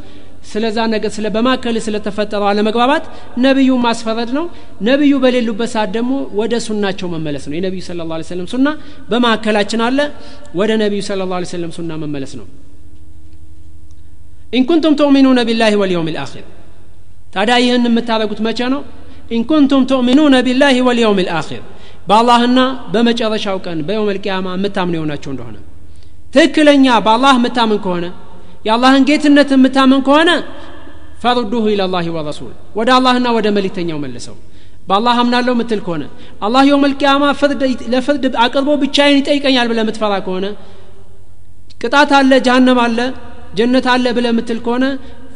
ስለዛ 0.51 0.79
ነገር 0.93 1.11
ስለ 1.17 1.27
በማከል 1.37 1.77
ስለተፈጠረው 1.87 2.49
አለመግባባት 2.51 3.05
ነቢዩ 3.47 3.71
ማስፈረድ 3.87 4.31
ነው። 4.39 4.45
ነቢዩ 4.89 5.15
በሌሉበት 5.25 5.71
ሰዓት 5.75 5.91
ደግሞ 5.97 6.13
ወደ 6.41 6.55
ሱናቸው 6.67 7.09
መመለስ 7.15 7.47
ነው። 7.49 7.57
የነቢዩ 7.59 7.83
ስለ 7.89 8.07
ላ 8.11 8.21
ሰለም 8.31 8.47
ሱና 8.53 8.69
በማዕከላችን 9.11 9.83
አለ። 9.89 9.99
ወደ 10.61 10.71
ነቢዩ 10.85 11.03
ስለ 11.09 11.27
ላ 11.33 11.43
ሰለም 11.55 11.73
ሱና 11.79 11.93
መመለስ 12.05 12.35
ነው። 12.41 12.47
ኢንኩንቱም 14.53 14.95
ትؤሚኑነ 15.01 15.41
ቢላህ 15.49 15.73
ወልየውም 15.81 16.11
ልአኪር 16.11 16.45
ታዲያ 17.35 17.55
ይህን 17.63 17.87
የምታደረጉት 17.89 18.41
መቼ 18.47 18.59
ነው? 18.75 18.81
ኢንኩንቱም 19.31 19.83
ትؤሚኑነ 19.91 20.35
ቢላህ 20.47 20.77
ወልየውም 20.89 21.19
ልአኪር 21.23 21.63
በአላህና 22.07 22.59
በመጨረሻው 22.93 23.57
ቀን 23.65 23.79
ልቅያማ 24.17 24.47
የምታምን 24.57 24.97
የሆናቸው 24.97 25.31
እንደሆነ። 25.35 25.57
ትክክለኛ 26.35 26.87
በአላህ 27.07 27.35
የምታምን 27.39 27.79
ከሆነ 27.85 28.07
የአላህን 28.67 29.05
ጌትነት 29.09 29.51
የምታምን 29.55 30.01
ከሆነ 30.07 30.31
ፈርዱሁ 31.23 31.65
ኢላላህ 31.73 32.07
ወረሱል 32.17 32.55
ወደ 32.79 32.89
አላህና 32.97 33.27
ወደ 33.37 33.47
መልእክተኛው 33.57 33.99
መልሰው። 34.03 34.37
በአላህ 34.89 35.17
አምናለሁ 35.23 35.53
ምትል 35.61 35.81
ከሆነ 35.87 36.03
አላህ 36.47 36.65
ልቅያማ 36.85 37.25
ለፍርድ 37.95 38.25
አቅርቦ 38.45 38.71
ብቻዬን 38.83 39.19
ይጠይቀኛል 39.21 39.69
ብለ 39.71 39.79
የምትፈራ 39.83 40.15
ከሆነ 40.27 40.47
ቅጣት 41.81 42.11
አለ 42.19 42.33
ጀሃነም 42.47 42.79
አለ 42.85 42.99
ጀነት 43.59 43.87
አለ 43.93 44.07
ብለ 44.17 44.27
የምትል 44.31 44.59
ከሆነ 44.67 44.85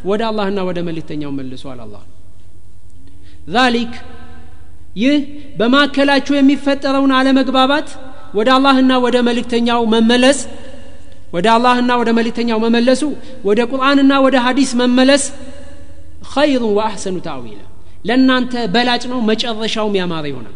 ወደ 0.04 0.22
አላህና 0.28 0.61
ወደ 0.68 0.78
መልእክተኛው 0.87 1.30
መልሷል 1.38 1.78
አላህ። 1.85 2.02
ዛሊክ 3.54 3.92
ይህ 4.96 5.16
በማዕከላችሁ 5.59 6.35
የሚፈጠረውን 6.37 7.12
አለመግባባት 7.18 7.88
ወደ 8.38 8.48
አላህና 8.57 8.92
ወደ 9.05 9.16
መልእክተኛው 9.29 9.81
መመለስ 9.94 10.38
ወደ 11.35 11.46
አላህና 11.55 11.90
ወደ 12.00 12.11
መልእክተኛው 12.18 12.59
መመለሱ 12.64 13.03
ወደ 13.48 13.61
ቁርአንና 13.70 14.12
ወደ 14.24 14.37
ሀዲስ 14.46 14.70
መመለስ 14.81 15.24
ኸይሩን 16.33 16.72
ወአሕሰኑ 16.79 17.16
ታዊላ 17.26 17.61
ለእናንተ 18.09 18.53
በላጭ 18.74 19.03
ነው 19.12 19.20
መጨረሻውም 19.31 19.94
ያማረ 20.00 20.24
ይሆናል። 20.31 20.55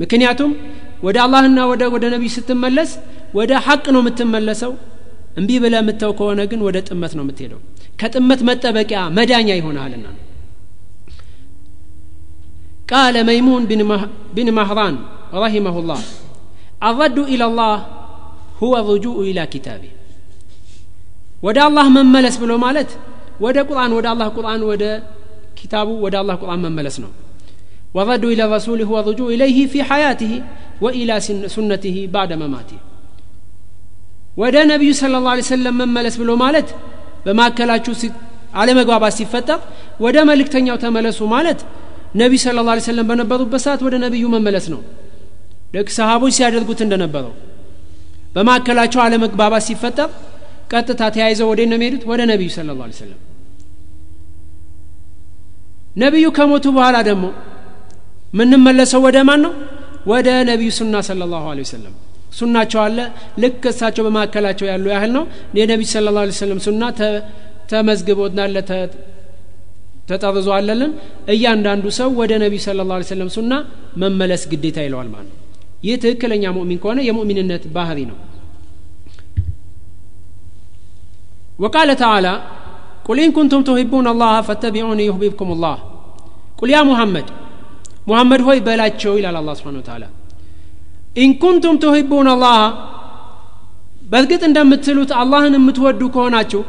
ምክንያቱም 0.00 0.52
ወደ 1.06 1.16
አላህና 1.24 1.60
ወደ 1.70 1.82
ወደ 1.94 2.04
ነቢዩ 2.14 2.30
ስትመለስ 2.36 2.90
ወደ 3.38 3.52
ሐቅ 3.66 3.84
ነው 3.94 4.00
የምትመለሰው። 4.02 4.72
እምቢ 5.38 5.50
ብለ 5.62 5.74
የምተው 5.80 6.12
ከሆነ 6.18 6.40
ግን 6.50 6.60
ወደ 6.66 6.78
ጥመት 6.88 7.12
ነው 7.18 7.24
የምትሄደው። 7.24 7.60
ከጥመት 8.00 8.40
መጠበቂያ 8.48 9.00
መዳኛ 9.18 9.48
ይሆናልና 9.58 10.06
قال 12.89 13.15
ميمون 13.25 13.65
بن, 13.65 13.79
مه 13.83 14.01
بن 14.35 14.47
مهران 14.51 14.95
رحمه 15.33 15.75
الله 15.79 16.01
الرد 16.83 17.19
إلى 17.33 17.45
الله 17.45 17.75
هو 18.63 18.73
الرجوع 18.81 19.17
إلى 19.29 19.43
كتابه 19.53 19.91
ወደ 21.45 21.57
አላህ 21.67 21.85
መመለስ 21.95 22.35
ብሎ 22.43 22.51
ማለት 22.63 22.89
ወደ 23.43 23.57
ቁርአን 23.69 23.91
ወደ 23.97 24.05
አላህ 24.13 24.27
ቁርአን 24.37 24.61
ወደ 24.69 24.83
ኪታቡ 25.59 25.89
ወደ 26.05 26.15
አላህ 26.21 26.35
ቁርአን 26.41 26.59
መመለስ 26.65 26.95
ነው 27.03 27.11
ወረዱ 27.97 28.23
ኢለ 28.33 28.41
ረሱል 28.55 28.79
ሁወ 28.89 28.97
ሩጁ 29.07 29.19
ኢለይህ 29.35 29.57
ፊ 29.71 29.83
ሐያትህ 29.89 30.31
ወኢላ 30.85 31.11
ሱነትህ 31.55 31.95
ባዕደ 32.13 32.31
መማትህ 32.41 32.79
ወደ 34.41 34.55
ነቢዩ 34.71 34.91
ስለ 35.01 35.21
ላ 35.27 35.31
ሰለም 35.53 35.77
መመለስ 35.83 36.15
ብሎ 36.21 36.31
ማለት 36.43 36.67
በማዕከላችሁ 37.25 37.93
አለመግባባት 38.61 39.13
ሲፈጠር 39.19 39.59
ወደ 40.05 40.17
መልእክተኛው 40.29 40.77
ተመለሱ 40.83 41.19
ማለት 41.35 41.59
ነቢዩ 42.14 42.38
ስለ 42.44 42.58
ላ 42.66 42.74
ሰለም 42.86 43.06
በነበሩበት 43.10 43.62
ሰዓት 43.66 43.80
ወደ 43.86 43.94
ነቢዩ 44.04 44.24
መመለስ 44.34 44.66
ነው። 44.74 44.80
ልክ 45.74 45.88
ሰሃቦች 45.96 46.32
ሲያደርጉት 46.38 46.80
እንደነበረው 46.86 47.32
በማዕከላቸው 48.34 49.00
አለመግባባት 49.04 49.62
ሲፈጠር 49.68 50.10
ቀጥታ 50.72 51.02
ተያይዘው 51.14 51.48
ወደ 51.52 51.60
ነው 51.70 51.76
የሚሄዱት? 51.78 52.02
ወደ 52.10 52.20
ነቢዩ 52.32 52.48
ስለ 52.56 52.68
ላ 52.72 52.86
ሰለም 53.00 53.20
ነቢዩ 55.96 56.26
ከሞቱ 56.36 56.66
በኋላ 56.76 56.96
ደግሞ 57.10 57.24
የምንመለሰው 58.34 59.00
ወደ 59.06 59.18
ማን 59.28 59.40
ነው? 59.46 59.52
ወደ 60.12 60.28
ነቢዩ 60.50 60.70
ሱና 60.78 60.94
ስለ 61.08 61.20
ላሁ 61.32 61.44
ለ 61.58 61.62
ወሰለም። 61.64 61.94
ሱናቸው 62.38 62.80
አለ። 62.84 62.98
ልክ 63.42 63.62
እሳቸው 63.70 64.02
በማዕከላቸው 64.06 64.66
ያሉ 64.72 64.84
ያህል 64.94 65.10
ነው። 65.16 65.24
የነቢዩ 65.58 65.88
ስለ 65.92 66.08
ላ 66.16 66.24
ሰለም 66.40 66.60
ሱና 66.66 66.82
ተመዝግቦናለ 67.70 68.56
ተጠርዞ 70.09 70.47
አለልን 70.57 70.91
እያንዳንዱ 71.33 71.85
ሰው 71.99 72.09
ወደ 72.19 72.31
ነቢዩ 72.43 72.61
ስለ 72.65 72.85
ላ 72.91 72.97
ሰለም 73.13 73.29
ሱና 73.37 73.53
መመለስ 74.01 74.43
ግዴታ 74.51 74.77
ይለዋል 74.85 75.09
ማለት 75.15 75.29
ነው 75.31 75.37
ይህ 75.87 75.97
ትክክለኛ 76.03 76.45
ሙእሚን 76.57 76.79
ከሆነ 76.83 76.99
የሙእሚንነት 77.09 77.65
ባህሪ 77.77 77.99
ነው 78.11 78.17
وقال 81.63 81.89
تعالى 82.03 82.33
قل 83.07 83.17
إن 83.25 83.31
كنتم 83.37 83.59
تحبون 83.69 84.05
الله 84.13 84.33
فاتبعوني 84.47 85.03
يحببكم 85.09 85.47
الله 85.55 85.77
قل 86.59 86.69
يا 86.75 86.81
محمد 86.89 87.27
محمد 88.09 88.39
هو 88.47 88.51
بلاتشو 88.67 89.13
إلى 89.19 89.27
الله 89.41 89.53
سبحانه 89.59 89.79
وتعالى 89.83 90.07
إن 91.23 91.29
كنتم 91.43 91.73
تحبون 91.83 92.27
الله 92.35 92.61
በእርግጥ 94.11 94.41
እንደምትሉት 94.49 95.11
አላህን 95.21 95.53
የምትወዱ 95.57 96.01
ከሆናችሁ 96.13 96.61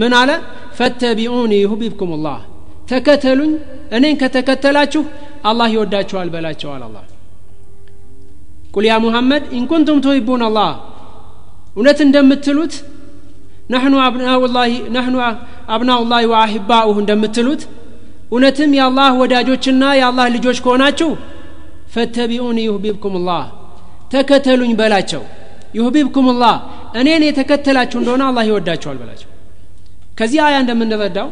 ምን 0.00 0.12
አለ? 0.18 0.30
ፈተቢዑኒ 0.78 1.52
ዩህቢብኩም 1.64 2.10
ላህ 2.24 2.40
ተከተሉኝ። 2.90 3.52
እኔን 3.96 4.16
ከተከተላችሁ 4.20 5.02
አላህ 5.44 5.66
ይወዳችኋል 5.74 6.28
በላቸዋል 6.34 6.82
አላ 6.86 6.96
ቁል 8.74 8.84
ያ 8.88 8.94
ሙሐመድ 9.04 9.44
ኢንኩንቱም 9.58 9.98
ትሂቡን 10.04 10.42
አላህ። 10.48 10.70
እውነት 11.76 11.98
እንደምትሉት 12.06 12.74
ነሕኑ 13.72 13.94
አብናኡላህ 15.68 16.20
ወአሂባኡሁ 16.32 16.96
እንደምትሉት 17.02 17.62
እውነትም 18.32 18.70
የአላህ 18.78 19.08
ወዳጆችና 19.20 19.82
የአላህ 20.00 20.26
ልጆች 20.36 20.58
ከሆናችሁ 20.64 21.10
ፈተቢኡኒ 21.94 22.58
ዩህቢብኩም 22.68 23.16
ላህ 23.28 23.44
ተከተሉኝ 24.12 24.72
በላቸው። 24.80 25.22
ዩህቢብኩም 25.74 26.28
ላህ 26.42 26.56
እኔን 27.00 27.22
የተከተላችሁ 27.28 27.98
እንደሆነ 28.02 28.22
አላህ 28.30 28.44
ይወዳቸዋል 28.50 28.98
በላቸው 29.00 29.30
ከዚህ 30.16 30.40
አያ 30.46 30.56
እንደምንረዳው 30.62 31.28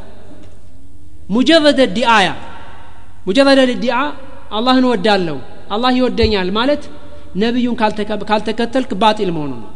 ሙጀረደ 1.35 1.81
ዲአያ 1.97 2.29
ሙጀረደ 3.27 3.71
ዲአ 3.85 3.99
አላህን 4.59 4.85
ወዳለሁ 4.91 5.37
አላህ 5.75 5.93
ይወደኛል 5.99 6.49
ማለት 6.59 6.83
ነቢዩን 7.43 7.77
ካልተከተልክ 8.31 8.91
ባጢል 9.03 9.31
መሆኑ 9.37 9.53
ነው። 9.63 9.71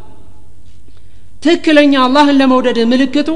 ትክክለኛ 1.44 1.94
አላህን 2.06 2.36
ለመውደድ 2.40 2.78
ምልክቱ 2.92 3.28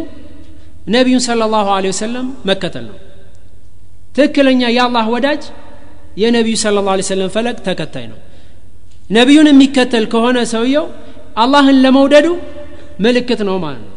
ነቢዩን 0.95 1.23
ስለ 1.27 1.43
ላሁ 1.55 1.67
ወሰለም 1.87 2.27
መከተል 2.51 2.85
ነው። 2.91 2.99
ትክክለኛ 4.17 4.63
የአላህ 4.77 5.07
ወዳጅ 5.15 5.43
የነቢዩ 6.23 6.57
ስለ 6.63 6.79
ላ 6.89 6.97
ሰለም 7.11 7.31
ፈለግ 7.37 7.59
ተከታይ 7.69 8.07
ነው። 8.13 8.19
ነቢዩን 9.11 9.49
የሚከተል 9.51 10.05
ከሆነ 10.13 10.39
ሰውየው 10.53 10.87
አላህን 11.43 11.79
ለመውደዱ 11.85 12.27
ምልክት 13.05 13.41
ነው 13.49 13.57
ማለት 13.65 13.83
ነው 13.85 13.92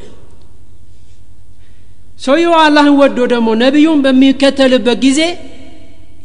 ሰውየው 2.15 2.54
አላህን 2.60 2.95
ወዶ 2.99 3.17
ደግሞ 3.34 3.47
ነቢዩን 3.63 3.99
በሚከተልበት 4.06 4.97
ጊዜ 5.06 5.21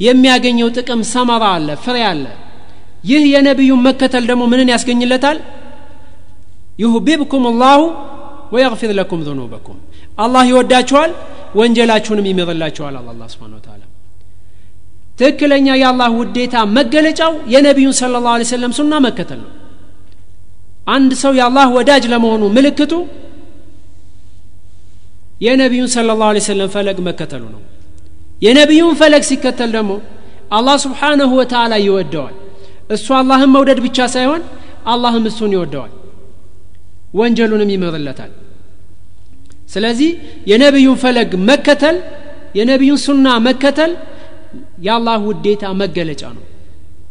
የሚያገኘው 0.06 0.68
ጥቅም 0.76 1.00
ሰመራ 1.12 1.44
አለ 1.56 1.68
ፍሬ 1.84 1.96
አለ። 2.10 2.24
ይህ 3.10 3.22
የነቢዩን 3.32 3.80
መከተል 3.86 4.24
ደግሞ 4.30 4.42
ምንን 4.52 4.68
ያስገኝለታል? 4.74 5.38
ዩህቢብኩም 6.82 7.44
አላሁ 7.50 7.80
ወየግፊር 8.54 8.90
ለኩም 8.98 9.20
ذኑበኩም 9.26 9.78
አላህ 10.18 10.42
ይወዳችኋል 10.50 11.10
ወንጀላችሁንም 11.58 12.26
ይምርላችኋል 12.30 12.94
አላ 12.94 13.08
አላ 13.14 13.22
ስብን 13.32 13.52
ተላ 13.66 13.82
ትክክለኛ 15.18 15.68
የአላህ 15.80 16.10
ውዴታ 16.20 16.56
መገለጫው 16.76 17.32
የነቢዩን 17.54 17.94
ስለ 17.98 18.14
ላሁ 18.26 18.44
ሰለም 18.52 18.72
ሱና 18.78 18.92
መከተል 19.06 19.40
ነው። 19.44 19.50
አንድ 20.88 21.10
ሰው 21.22 21.32
የአላህ 21.38 21.66
ወዳጅ 21.76 22.04
ለመሆኑ 22.12 22.42
ምልክቱ 22.56 22.92
የነቢዩን 25.40 25.88
ስለ 25.94 26.08
ላሁ 26.12 26.40
ሰለም 26.48 26.70
ፈለግ 26.74 26.98
መከተሉ 27.08 27.42
ነው። 27.54 27.60
የነቢዩን 28.42 28.94
ፈለግ 29.00 29.22
ሲከተል 29.28 29.70
ደግሞ 29.76 29.92
አላህ 30.58 30.76
ስብሓንሁ 30.84 31.30
ወተላ 31.40 31.72
ይወደዋል። 31.84 32.36
እሱ 32.94 33.06
አላህን 33.18 33.50
መውደድ 33.54 33.78
ብቻ 33.86 33.98
ሳይሆን 34.14 34.42
አላህም 34.92 35.24
እሱን 35.30 35.52
ይወደዋል። 35.56 35.92
ወንጀሉንም 37.18 37.70
ይምርለታል 37.74 38.32
ስለዚህ 39.70 40.10
የነቢዩን 40.50 40.96
ፈለግ 41.02 41.30
መከተል 41.50 41.96
የነቢዩን 42.58 43.00
ሱና 43.04 43.26
መከተል 43.46 43.92
የአላህ 44.86 45.18
ውዴታ 45.28 45.64
መገለጫ 45.82 46.22
ነው። 46.36 46.44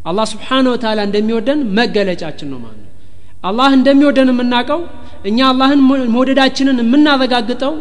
አላህ 0.09 0.25
ስብሓን 0.31 0.65
ወተላ 0.71 0.99
እንደሚወደን 1.07 1.59
መገለጫችን 1.77 2.49
ነው 2.53 2.59
ማለት 2.63 2.79
ነው። 2.79 2.89
አላህ 3.49 3.69
እንደሚወደን 3.77 4.29
የምናውቀው 4.33 4.81
እኛ 5.29 5.39
አላህን 5.51 5.79
መውደዳችንን 6.15 6.77
የምናረጋግጠው 6.83 7.73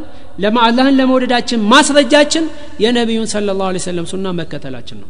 አላህን 0.68 0.96
ለመውደዳችን 1.00 1.60
ማስረጃችን 1.74 2.46
የነቢዩን 2.84 3.28
ስለ 3.34 3.50
ላሁ 3.60 3.82
ሰለም 3.90 4.08
ሱና 4.14 4.28
መከተላችን 4.42 5.00
ነው 5.04 5.10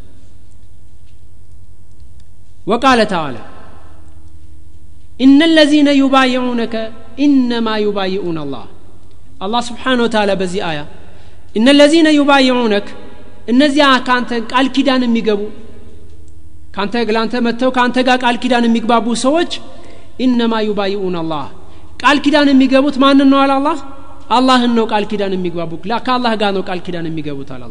وقال 2.68 3.00
تعالى 3.08 3.42
إن 5.22 5.40
الذين 5.52 5.90
يبايعونك 6.02 6.76
إنما 7.26 7.74
يبايعون 7.86 8.38
الله 8.46 8.66
الله 9.46 9.62
سبحانه 9.70 10.02
وتعالى 10.06 10.34
بزي 10.42 10.60
آية 10.72 10.86
إن 11.58 11.66
الذين 11.76 12.08
يبايعونك 12.20 12.88
እነዚያ 13.52 13.86
ከአንተ 14.08 14.32
ቃል 14.52 14.68
ኪዳን 14.76 15.02
የሚገቡ 15.06 15.42
ከአንተ 16.76 16.94
ለአንተ 17.16 17.34
መጥተው 17.48 17.72
ከአንተ 17.76 17.98
ጋር 18.08 18.18
ቃል 18.24 18.36
ኪዳን 18.44 18.66
የሚግባቡ 18.68 19.06
ሰዎች 19.24 19.52
ኢነማ 20.26 20.54
ዩባይኡን 20.68 21.16
አላህ 21.22 21.44
ቃል 22.04 22.18
ኪዳን 22.26 22.48
የሚገቡት 22.52 22.96
ማንን 23.04 23.28
ነው 23.34 23.40
አለ 23.44 23.52
አላህ 23.60 23.78
አላህን 24.37 24.73
ነው 24.79 24.85
ቃል 24.93 25.05
ኪዳን 25.11 25.33
የሚግባቡ 25.37 25.73
ከአላህ 26.07 26.33
ጋር 26.43 26.51
ነው 26.57 26.63
ቃል 26.69 26.81
ኪዳን 26.87 27.07
የሚገቡት 27.11 27.51
አለ 27.57 27.63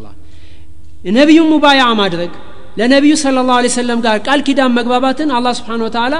ነቢዩ 1.17 1.39
ሙባያ 1.51 1.81
ማድረግ 1.99 2.31
ለነቢዩ 2.79 3.13
ስለ 3.21 3.37
ላሁ 3.49 3.67
ሰለም 3.75 3.99
ጋር 4.05 4.17
ቃል 4.27 4.39
ኪዳን 4.47 4.71
መግባባትን 4.77 5.29
አላ 5.37 5.47
ስብሓን 5.59 5.81
ወተላ 5.85 6.15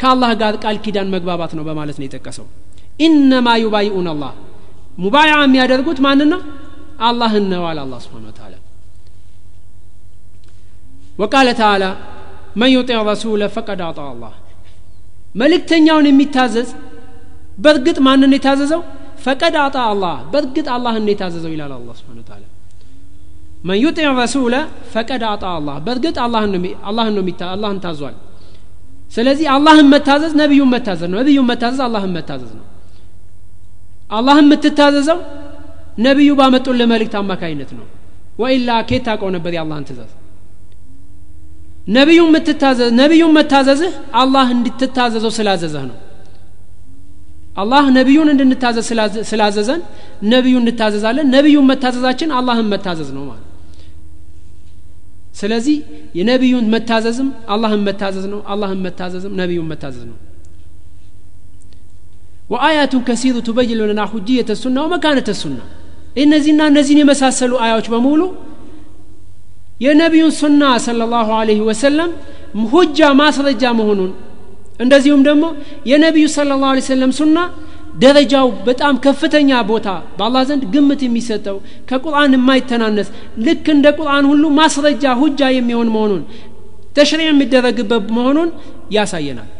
ከአላህ 0.00 0.30
ጋር 0.42 0.54
ቃል 0.64 0.76
ኪዳን 0.84 1.08
መግባባት 1.14 1.52
ነው 1.58 1.64
በማለት 1.68 1.96
ነው 2.00 2.06
የጠቀሰው። 2.06 2.46
ኢነማ 3.06 3.48
ዩባይኡን 3.62 4.08
አላህ። 4.12 4.32
ሙባያ 5.04 5.32
የሚያደርጉት 5.42 5.98
ማንን 6.06 6.28
ነው 6.34 6.40
አላህን 7.08 7.46
ነው 7.52 7.62
አለ 7.70 7.78
አላህ 7.84 8.00
ስብሓን 8.04 8.24
ወተላ 8.30 8.54
ወቃለ 11.22 11.48
ተዓላ 11.60 11.84
መን 12.60 12.70
ዩጢዕ 12.74 13.00
ረሱለ 13.10 13.42
ፈቀድ 13.54 13.80
አጣ 13.86 14.00
አላህ። 14.12 14.32
መልእክተኛውን 15.40 16.06
የሚታዘዝ 16.08 16.70
በእርግጥ 17.64 17.98
ማንን 18.06 18.34
የታዘዘው? 18.36 18.82
ፈቀድ 19.22 19.54
አጣ 19.62 19.76
አላህ። 19.88 20.16
በእርግጥ 20.32 20.66
አላህን 20.74 21.06
የታዘዘው 21.10 21.52
ይላል 21.54 21.72
አላ 21.76 21.88
ስብን 21.98 22.18
ታላ 22.28 22.42
መን 23.64 23.78
ዩጢዕ 23.82 24.08
ረሱለ 24.18 24.54
ፈቀድ 24.94 25.22
አጣ 25.28 25.44
አላህ። 25.56 25.76
በእርግጥ 25.86 26.16
አላህን 26.24 26.52
ነው 27.16 27.24
አላህን 27.50 27.78
ታዟል። 27.84 28.16
ስለዚህ 29.14 29.46
አላህን 29.54 29.88
መታዘዝ 29.94 30.32
ነቢዩን 30.40 30.70
መታዘዝ 30.74 31.08
ነው። 31.10 31.18
ነቢዩን 31.20 31.46
መታዘዝ 31.50 31.80
አላህን 31.86 32.12
መታዘዝ 32.16 32.52
ነው። 32.58 32.66
አላህን 34.10 34.46
የምትታዘዘው 34.46 35.18
ነቢዩ 36.06 36.30
ባመጡልህ 36.38 36.86
መልእክት 36.92 37.14
አማካይነት 37.20 37.70
ነው። 37.78 37.86
ወኢላ 38.38 38.70
ኬት 38.88 39.02
ታውቀው 39.06 39.30
ነበር 39.36 39.52
የአላህን 39.56 39.84
ትእዛዝ? 39.88 40.10
ነቢዩን 42.98 43.32
መታዘዝህ 43.36 43.92
አላህ 44.14 44.46
እንድትታዘዘው 44.56 45.32
ስላዘዘህ 45.38 45.84
ነው 45.90 45.96
አላህ 47.56 47.84
ነቢዩን 47.96 48.28
እንድንታዘዝ 48.32 48.86
ስላዘዘን 49.30 49.80
ነቢዩ 50.32 50.54
እንታዘዛለን። 50.62 51.26
ነቢዩን 51.34 51.66
መታዘዛችን 51.70 52.30
አላህን 52.38 52.68
መታዘዝ 52.72 53.08
ነው 53.16 53.24
ማለት 53.30 53.48
ስለዚህ 55.40 55.76
የነቢዩን 56.18 56.66
መታዘዝም 56.74 57.28
አላህን 57.54 57.82
መታዘዝ 57.86 58.24
ነው 58.32 58.40
አላህን 58.52 58.80
መታዘዝም 58.86 59.32
ነቢዩን 59.40 59.68
መታዘዝ 59.72 60.02
ነው። 60.10 60.16
ወአያቱን 62.50 63.02
ከሲሩ 63.06 63.36
ቱበይን 63.46 63.78
ለና 63.82 64.02
ሁጅየተ 64.12 64.50
ሱና 64.62 64.78
ወመካነተ 64.86 65.30
ሱና። 65.40 65.58
እነዚህና 66.22 66.62
እነዚህን 66.72 67.00
የመሳሰሉ 67.02 67.52
አያዎች 67.64 67.86
በሙሉ 67.92 68.22
የነቢዩን 69.84 70.32
ሱና 70.40 70.62
ስለ 70.84 71.06
ላሁ 71.12 71.28
አለህ 71.38 71.60
ወሰለም 71.68 72.10
ሁጃ 72.72 72.98
ማስረጃ 73.20 73.62
መሆኑን 73.78 74.10
እንደዚሁም 74.82 75.22
ደግሞ 75.28 75.44
የነቢዩ 75.90 76.26
ስለ 76.34 76.56
ላሁ 76.62 76.80
ሰለም 76.88 77.12
ሱና 77.18 77.38
ደረጃው 78.02 78.46
በጣም 78.66 78.94
ከፍተኛ 79.04 79.50
ቦታ 79.70 79.88
በአላህ 80.18 80.42
ዘንድ 80.50 80.62
ግምት 80.74 81.00
የሚሰጠው 81.06 81.56
ከቁርአን 81.88 82.36
የማይተናነስ 82.36 83.08
ልክ 83.46 83.66
እንደ 83.74 83.86
ቁርአን 83.98 84.26
ሁሉ 84.30 84.44
ማስረጃ 84.60 85.04
ሁጃ 85.20 85.50
የሚሆን 85.56 85.90
መሆኑን 85.96 86.22
ተሽሪዕ 86.96 87.28
የሚደረግበት 87.28 88.06
መሆኑን 88.16 88.48
ያሳየናል። 88.96 89.50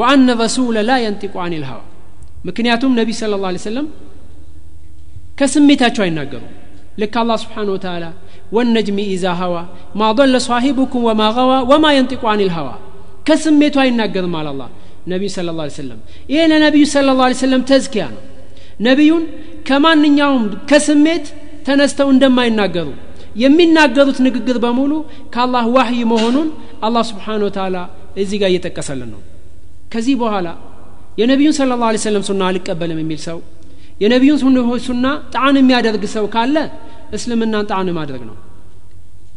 ወአነ 0.00 0.28
ረሱለ 0.42 0.76
ላ 0.88 0.98
የንጢቁ 1.02 1.34
አን 1.44 1.54
ልሀዋ 1.62 1.80
ምክንያቱም 2.48 2.92
ነቢ 2.98 3.10
ስለ 3.20 3.34
ላ 3.44 3.52
ሰለም 3.66 3.86
ከስሜታቸው 5.38 6.02
አይናገሩም። 6.04 6.52
ልክ 7.00 7.14
አላህ 7.22 7.36
ስብሓን 7.42 7.70
ወተላ 7.72 8.04
ወነጅሚ 8.56 8.98
ኢዛ 9.14 9.26
ሀዋ 9.40 9.54
ማ 10.00 10.10
ضለ 10.18 10.36
ሳሂቡኩም 10.46 11.02
ወማ 11.08 11.22
غዋ 11.36 11.52
ወማ 11.70 11.86
የንጢቁ 11.96 12.22
አን 12.32 12.40
ልሀዋ 12.48 12.68
ከስሜቱ 13.26 13.76
አይናገርም 13.82 14.34
አለ 14.40 14.48
አላ 14.52 14.62
ነቢዩ 15.12 15.28
ስለ 15.34 15.50
ላ 15.58 15.66
ሰለም 15.78 15.98
ይሄ 16.30 16.40
ለነቢዩ 16.52 16.84
ስለ 16.92 17.10
ላ 17.18 17.26
ሰለም 17.42 17.62
ተዝኪያ 17.70 18.04
ነው። 18.14 18.22
ነቢዩን 18.86 19.24
ከማንኛውም 19.68 20.44
ከስሜት 20.70 21.26
ተነስተው 21.66 22.08
እንደማይናገሩ 22.14 22.88
የሚናገሩት 23.42 24.18
ንግግር 24.26 24.56
በሙሉ 24.64 24.92
ከአላህ 25.34 25.64
ዋህይ 25.76 26.00
መሆኑን 26.12 26.48
አላህ 26.86 27.02
ስብሓን 27.10 27.42
ወተላ 27.46 27.76
እዚህ 28.22 28.36
ጋር 28.42 28.50
እየጠቀሰልን 28.52 29.10
ነው። 29.14 29.20
ከዚህ 29.92 30.14
በኋላ 30.22 30.48
የነቢዩን 31.20 31.54
ስለ 31.58 31.76
ላ 31.82 31.90
ሰለም 32.06 32.24
ሱና 32.28 32.42
አልቀበልም 32.50 32.98
የሚል 33.02 33.20
ሰው 33.28 33.38
የነቢዩን 34.02 34.38
ሱና 34.86 35.04
ጣዕን 35.34 35.56
የሚያደርግ 35.60 36.02
ሰው 36.16 36.24
ካለ 36.34 36.56
እስልምናን 37.16 37.66
ጣዕን 37.70 37.90
ማድረግ 37.98 38.22
ነው። 38.30 38.36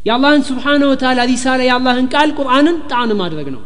የአላህን 0.08 0.44
ስብሓነ 0.50 0.82
ወተላ 0.92 1.20
ሪሳላ 1.32 1.62
የአላህን 1.68 2.08
ቃል 2.14 2.30
ቁርአንን 2.40 2.78
ጣዕን 2.92 3.12
ማድረግ 3.22 3.48
ነው 3.56 3.62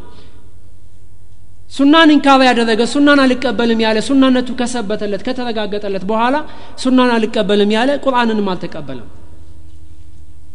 ሱናን 1.77 2.11
እንካባ 2.15 2.41
ያደረገ 2.49 2.83
ሱናን 2.93 3.21
አልቀበልም 3.25 3.81
ያለ 3.85 3.99
ሱናነቱ 4.09 4.51
ከሰበተለት 4.61 5.23
ከተረጋገጠለት 5.27 6.05
በኋላ 6.11 6.37
ሱናን 6.85 7.11
አልቀበልም 7.17 7.73
ያለ 7.77 7.91
ቁርአንንም 8.05 8.49
አልተቀበለም 8.55 9.09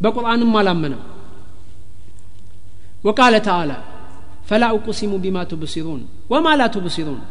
በቁርአንም 0.05 0.53
አላመነም 0.61 1.01
وقال 3.03 3.33
تعالى 3.41 3.77
فلا 4.49 4.67
أقسم 4.77 5.11
بما 5.17 5.43
تبصرون 5.43 6.01
وما 6.31 6.53
لا 6.59 6.67
تبصرون 6.67 7.21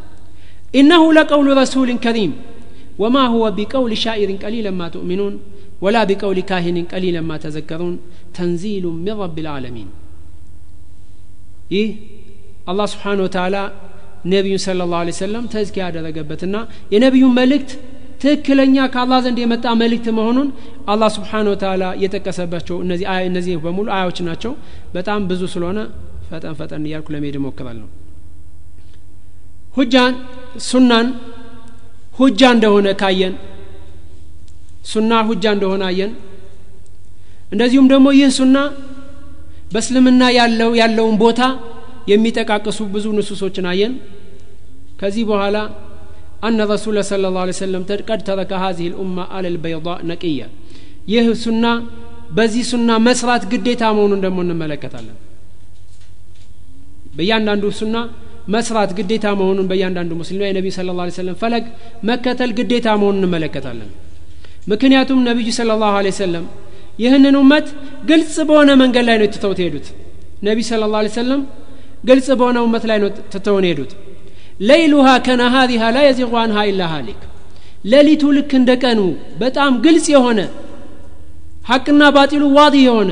إنه 0.79 1.03
لقول 1.13 1.47
رسول 1.57 1.89
كريم 1.97 2.31
وما 3.01 3.23
هو 3.27 3.43
بقول 3.51 3.91
شاعر 3.97 4.29
قليلا 4.43 4.71
ما 4.71 4.87
تؤمنون 4.89 5.33
ولا 5.83 6.01
بقول 6.03 6.37
كاهن 6.41 6.77
قليلا 6.93 7.21
ما 7.21 7.37
تذكرون 7.37 7.95
تنزيل 8.37 8.85
من 9.05 9.13
رب 9.23 9.37
العالمين 9.39 9.89
ይህ 11.73 11.87
አላህ 12.68 12.86
ስብሓን 12.92 13.20
ወተላ 13.24 13.56
ነቢዩን 14.32 14.60
ስለ 14.64 14.84
ላሁ 14.84 15.12
ሰለም 15.20 15.44
ተዝኪያ 15.52 15.82
ያደረገበትና 15.88 16.56
የነቢዩን 16.94 17.34
መልእክት 17.38 17.70
ትክክለኛ 18.22 18.76
ከአላህ 18.94 19.18
ዘንድ 19.24 19.38
የመጣ 19.42 19.66
መልእክት 19.82 20.06
መሆኑን 20.16 20.48
አላህ 20.92 21.08
ስብሓን 21.16 21.46
ወተላ 21.52 21.84
የጠቀሰባቸው 22.02 22.76
እነዚህ 23.26 23.54
በሙሉ 23.64 23.86
አያዎች 23.96 24.18
ናቸው። 24.28 24.52
በጣም 24.96 25.20
ብዙ 25.30 25.42
ስለሆነ 25.54 25.78
ፈጠን 26.28 26.54
ፈጠን 26.60 26.82
እያልኩ 26.88 27.08
ለመሄድ 27.14 27.36
እሞክራለሁ። 27.40 27.86
ሁጃን 29.76 30.14
ሱናን 30.68 31.08
ሁጃ 32.18 32.40
እንደሆነ 32.56 32.88
ካየን 33.02 33.34
ሱና 34.90 35.12
ሁጃ 35.28 35.44
እንደሆነ 35.56 35.82
አየን። 35.90 36.12
እንደዚሁም 37.52 37.86
ደግሞ 37.92 38.06
ይህ 38.18 38.30
ሱና 38.38 38.56
በእስልምና 39.72 40.22
ያለው 40.38 40.70
ያለውን 40.80 41.16
ቦታ 41.22 41.40
የሚጠቃቅሱ 42.10 42.78
ብዙ 42.94 43.06
ንሱሶችን 43.18 43.66
አየን። 43.72 43.94
ከዚህ 45.00 45.24
በኋላ 45.30 45.56
አነ 46.42 46.58
ረሱለ 46.72 46.98
ስለ 47.08 47.30
ላ 47.36 47.44
ሰለም 47.60 47.82
ቀድ 48.08 48.20
ተረከ 48.28 48.52
ሀዚህ 48.64 48.86
ልኡማ 48.92 49.18
አለል 49.36 49.56
በይዳ 49.64 49.88
ነቅያ። 50.10 50.42
ይህ 51.12 51.28
ሱና 51.44 51.64
በዚህ 52.36 52.64
ሱና 52.70 52.90
መስራት 53.06 53.42
ግዴታ 53.52 53.82
መሆኑን 53.96 54.20
ደግሞ 54.24 54.38
እንመለከታለን። 54.46 55.16
በእያንዳንዱ 57.16 57.64
ሱና 57.78 57.96
መስራት 58.54 58.90
ግዴታ 58.98 59.26
መሆኑን 59.40 59.66
በእያንዳንዱ 59.70 60.12
ሙስሊም 60.20 60.40
ላይ 60.44 60.52
ነቢዩ 60.58 60.72
ስለ 60.76 60.92
ላ 60.98 61.06
ሰለም 61.18 61.36
ፈለግ 61.42 61.64
መከተል 62.10 62.50
ግዴታ 62.58 62.88
መሆኑን 63.00 63.18
እንመለከታለን። 63.20 63.90
ምክንያቱም 64.68 65.18
ነቢዩ 65.28 65.48
ስለ 65.58 65.72
ላሁ 65.82 65.94
ሰለም 66.20 66.44
ይህንን 67.02 67.36
እመት 67.40 67.66
ግልጽ 68.10 68.36
በሆነ 68.48 68.70
መንገድ 68.82 69.04
ላይ 69.08 69.16
ነው 69.22 69.28
ትተው 69.34 69.52
ትሄዱት 69.58 69.86
ነቢ 70.48 70.58
ስለ 70.70 70.84
ላ 70.94 71.02
ሰለም 71.18 71.40
ግልጽ 72.04 72.28
በሆነ 72.38 72.58
እመት 72.66 72.84
ላይ 72.90 72.98
ነው 73.02 73.10
ትተውን 73.32 73.64
ሄዱት 73.70 73.92
ለይሉሃ 74.60 75.08
ከነሃሪሃ 75.26 75.82
ላ 75.94 75.98
የዚቁ 76.06 76.32
አንሃ 76.42 76.64
ኢላ 76.70 76.82
ሃሊክ። 76.92 77.20
ሌሊቱ 77.92 78.22
ልክ 78.36 78.50
እንደ 78.58 78.70
ቀኑ 78.84 79.00
በጣም 79.42 79.72
ግልጽ 79.84 80.06
የሆነ 80.14 80.40
ሐቅና 81.68 82.02
ባጢሉ 82.16 82.44
ዋዲ 82.56 82.76
የሆነ 82.86 83.10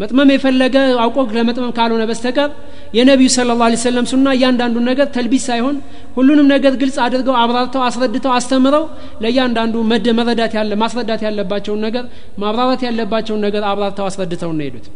መጥመም 0.00 0.28
የፈለገ 0.32 0.76
አውቆ 1.04 1.24
ለመጥመም 1.36 1.72
ካልሆነ 1.76 2.02
በስተቀር 2.10 2.50
የነቢዩ 2.96 3.28
ስለ 3.34 3.54
ላ 3.60 3.68
ሰለም 3.82 4.06
ሱና 4.10 4.28
እያንዳንዱን 4.36 4.84
ነገር 4.90 5.06
ተልቢስ 5.16 5.44
ሳይሆን 5.48 5.76
ሁሉንም 6.16 6.46
ነገር 6.52 6.74
ግልጽ 6.82 6.96
አድርገው 7.06 7.34
አብራርተው 7.40 7.82
አስረድተው 7.88 8.32
አስተምረው 8.36 8.84
ለእያንዳንዱ 9.24 9.74
መረዳት 10.20 10.54
ያለ 10.58 10.72
ማስረዳት 10.82 11.22
ያለባቸውን 11.26 11.82
ነገር 11.86 12.04
ማብራራት 12.44 12.82
ያለባቸውን 12.88 13.42
ነገር 13.46 13.64
አብራርተው 13.72 14.06
አስረድተው 14.10 14.52
ነው 14.52 14.64
ሄዱት 14.68 14.86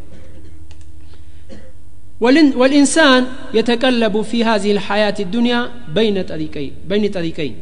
ወልኢንሳን 2.23 3.23
የተቀለቡ 3.57 4.15
ፊ 4.29 4.43
ሀዚህ 4.49 4.73
ልሐያት 4.79 5.19
ዱንያ 5.35 5.55
በይን 5.95 6.17
ጠሪቀይን 7.15 7.55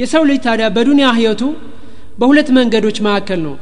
የሰው 0.00 0.22
ልጅ 0.30 0.38
ታዲያ 0.46 0.66
በዱንያ 0.76 1.06
ህይወቱ 1.18 1.42
በሁለት 2.20 2.48
መንገዶች 2.58 2.98
መካከል 3.06 3.40
ነው። 3.46 3.54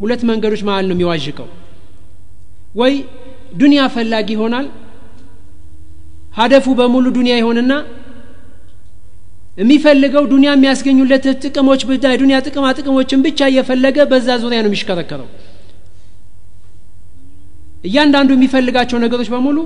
ሁለት 0.00 0.22
መንገዶች 0.30 0.60
መሀል 0.68 0.84
ነው 0.88 0.94
የሚዋዥቀው። 0.96 1.48
ወይ 2.80 2.94
ዱንያ 3.60 3.80
ፈላጊ 3.94 4.28
ይሆናል 4.36 4.66
ሀደፉ 6.36 6.66
በሙሉ 6.78 7.06
ዱንያ 7.16 7.34
ይሆንና 7.40 7.72
የሚፈልገው 9.60 10.24
ዱንያ 10.32 10.50
የሚያስገኙለት 10.54 11.24
ጥቅሞች 11.44 11.80
ብቻ 11.90 12.04
የዱንያ 12.12 12.36
ጥቅማ 12.46 12.66
ጥቅሞችን 12.78 13.22
ብቻ 13.26 13.48
እየፈለገ 13.50 13.98
በዛ 14.12 14.28
ዙሪያ 14.42 14.58
ነው 14.64 14.70
የሚሽከረከረው። 14.70 15.28
እያንዳንዱ 17.80 18.30
የሚፈልጋቸው 18.36 18.98
ነገሮች 19.04 19.28
በሙሉ 19.34 19.58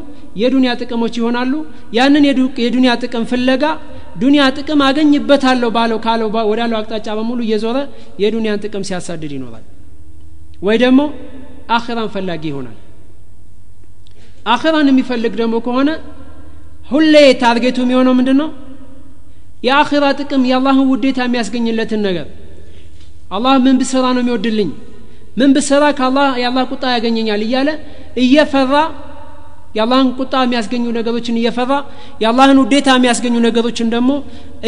የዱንያ 0.43 0.73
ጥቅሞች 0.83 1.15
ይሆናሉ። 1.21 1.53
ያንን 1.97 2.25
የዱንያ 2.65 2.93
ጥቅም 3.03 3.25
ፍለጋ 3.31 3.65
ዱንያ 4.23 4.43
ጥቅም 4.59 4.81
አገኝበታለሁ 4.89 5.69
ባለው 5.77 5.99
ካለው 6.05 6.29
ወዳለው 6.51 6.77
አቅጣጫ 6.81 7.07
በሙሉ 7.19 7.39
እየዞረ 7.47 7.79
የዱንያን 8.23 8.61
ጥቅም 8.65 8.85
ሲያሳድድ 8.89 9.33
ይኖራል። 9.37 9.65
ወይ 10.67 10.77
ደግሞ 10.85 11.01
አኽራን 11.77 12.11
ፈላጊ 12.15 12.43
ይሆናል። 12.53 12.77
አኽራን 14.55 14.89
የሚፈልግ 14.91 15.35
ደግሞ 15.41 15.55
ከሆነ 15.67 15.91
ሁሌ 16.91 17.15
ታርጌቱ 17.43 17.79
የሚሆነው 17.85 18.15
ምንድን 18.19 18.39
ነው 18.43 18.49
የአኺራ 19.67 20.05
ጥቅም 20.19 20.43
የአላህን 20.49 20.89
ውዴታ 20.91 21.19
የሚያስገኝለትን 21.27 22.01
ነገር። 22.07 22.27
አላህ 23.31 23.55
ምን 23.65 23.77
ብሰራ 23.81 24.07
ነው 24.17 24.23
የሚወድልኝ? 24.23 24.71
ምን 25.39 25.51
ብሰራ 25.57 25.85
ከአላህ 25.99 26.27
የአላህ 26.41 26.65
ቁጣ 26.73 26.85
ያገኘኛል 26.97 27.41
እያለ 27.47 27.69
እየፈራ 28.17 28.75
የአላህን 29.77 30.09
ቁጣ 30.19 30.35
የሚያስገኙ 30.45 30.85
ነገሮችን 30.97 31.39
እየፈራ 31.41 31.73
የአላህን 32.23 32.59
ውዴታ 32.63 32.89
የሚያስገኙ 32.97 33.37
ነገሮችን 33.47 33.89
ደግሞ 33.95 34.11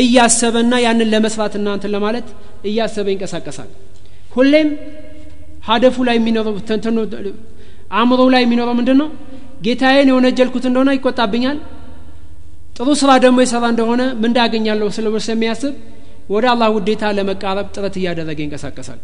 እያሰበና 0.03 0.73
ያንን 0.85 1.11
ለመስራት 1.13 1.55
እናንትን 1.61 1.93
ለማለት 1.95 2.29
እያሰበ 2.71 3.07
ይንቀሳቀሳል። 3.15 3.69
ሁሌም 4.37 4.71
ሀደፉ 5.69 5.97
ላይ 6.09 6.17
የሚኖረው 6.19 6.55
አእምሮ 7.97 8.21
ላይ 8.35 8.43
የሚኖረው 8.45 8.75
ምንድን 8.79 8.99
ነው 9.03 9.09
ጌታዬን 9.67 10.09
የወነጀልኩት 10.11 10.65
እንደሆነ 10.71 10.91
ይቆጣብኛል። 10.97 11.59
ጥሩ 12.77 12.89
ስራ 13.01 13.11
ደግሞ 13.25 13.39
የሰራ 13.45 13.65
እንደሆነ 13.73 14.03
ምንዳ 14.23 14.39
ያገኛለሁ 14.47 14.89
ስለ 14.97 15.07
ስለሚያስብ 15.27 15.75
ወደ 16.35 16.45
አላህ 16.53 16.69
ውዴታ 16.77 17.05
ለመቃረብ 17.19 17.67
ጥረት 17.75 17.95
እያደረገ 18.01 18.39
ይንቀሳቀሳል። 18.45 18.99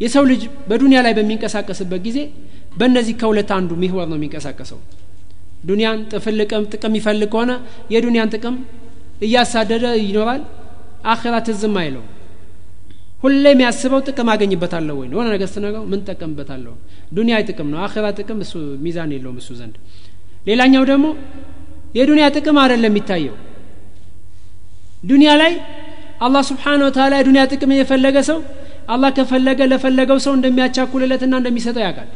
የሰው 0.00 0.24
ልጅ 0.30 0.42
በዱንያ 0.68 0.98
ላይ 1.06 1.12
በሚንቀሳቀስበት 1.18 2.00
ጊዜ 2.06 2.18
በእነዚህ 2.78 3.14
ከሁለት 3.20 3.50
አንዱ 3.56 3.70
ሚህወር 3.82 4.06
ነው 4.10 4.16
የሚንቀሳቀሰው። 4.18 4.78
ዱንያን 5.68 5.98
ጥፍልቅም 6.12 6.62
ጥቅም 6.72 6.94
ይፈልግ 6.98 7.30
ከሆነ 7.34 7.52
የዱንያን 7.94 8.30
ጥቅም 8.34 8.54
እያሳደደ 9.26 9.84
ይኖራል። 10.02 10.42
አኼራ 11.12 11.34
ትዝም 11.46 11.76
አይለው 11.80 12.04
ሁሌ 13.22 13.44
የሚያስበው 13.52 14.00
ጥቅም 14.08 14.28
አገኝበታለሁ 14.32 14.94
ወይ 15.00 15.06
የሆነ 15.10 15.26
ነገር 15.34 15.48
ስትነገው 15.50 15.82
ምን 15.90 16.00
ጠቀምበታለሁ 16.08 16.72
ዱንያ 17.16 17.36
ጥቅም 17.48 17.68
ነው። 17.72 17.78
አኼራ 17.86 18.06
ጥቅም 18.18 18.38
እሱ 18.44 18.52
ሚዛን 18.84 19.10
የለውም 19.14 19.36
እሱ 19.42 19.50
ዘንድ። 19.60 19.76
ሌላኛው 20.48 20.84
ደግሞ 20.90 21.06
የዱንያ 21.98 22.26
ጥቅም 22.36 22.56
አይደለም 22.62 22.90
የሚታየው። 22.90 23.36
ዱንያ 25.10 25.30
ላይ 25.42 25.52
አላህ 26.20 26.42
ስብሓን 26.50 26.82
ወተላ 26.86 27.12
የዱንያ 27.20 27.44
ጥቅም 27.52 27.70
የፈለገ 27.76 28.18
ሰው 28.30 28.40
አላህ 28.94 29.10
ከፈለገ 29.16 29.60
ለፈለገው 29.72 30.18
ሰው 30.26 30.32
እንደሚያቻኩልለትና 30.38 31.34
እንደሚሰጠው 31.40 31.82
ያውቃል 31.86 32.08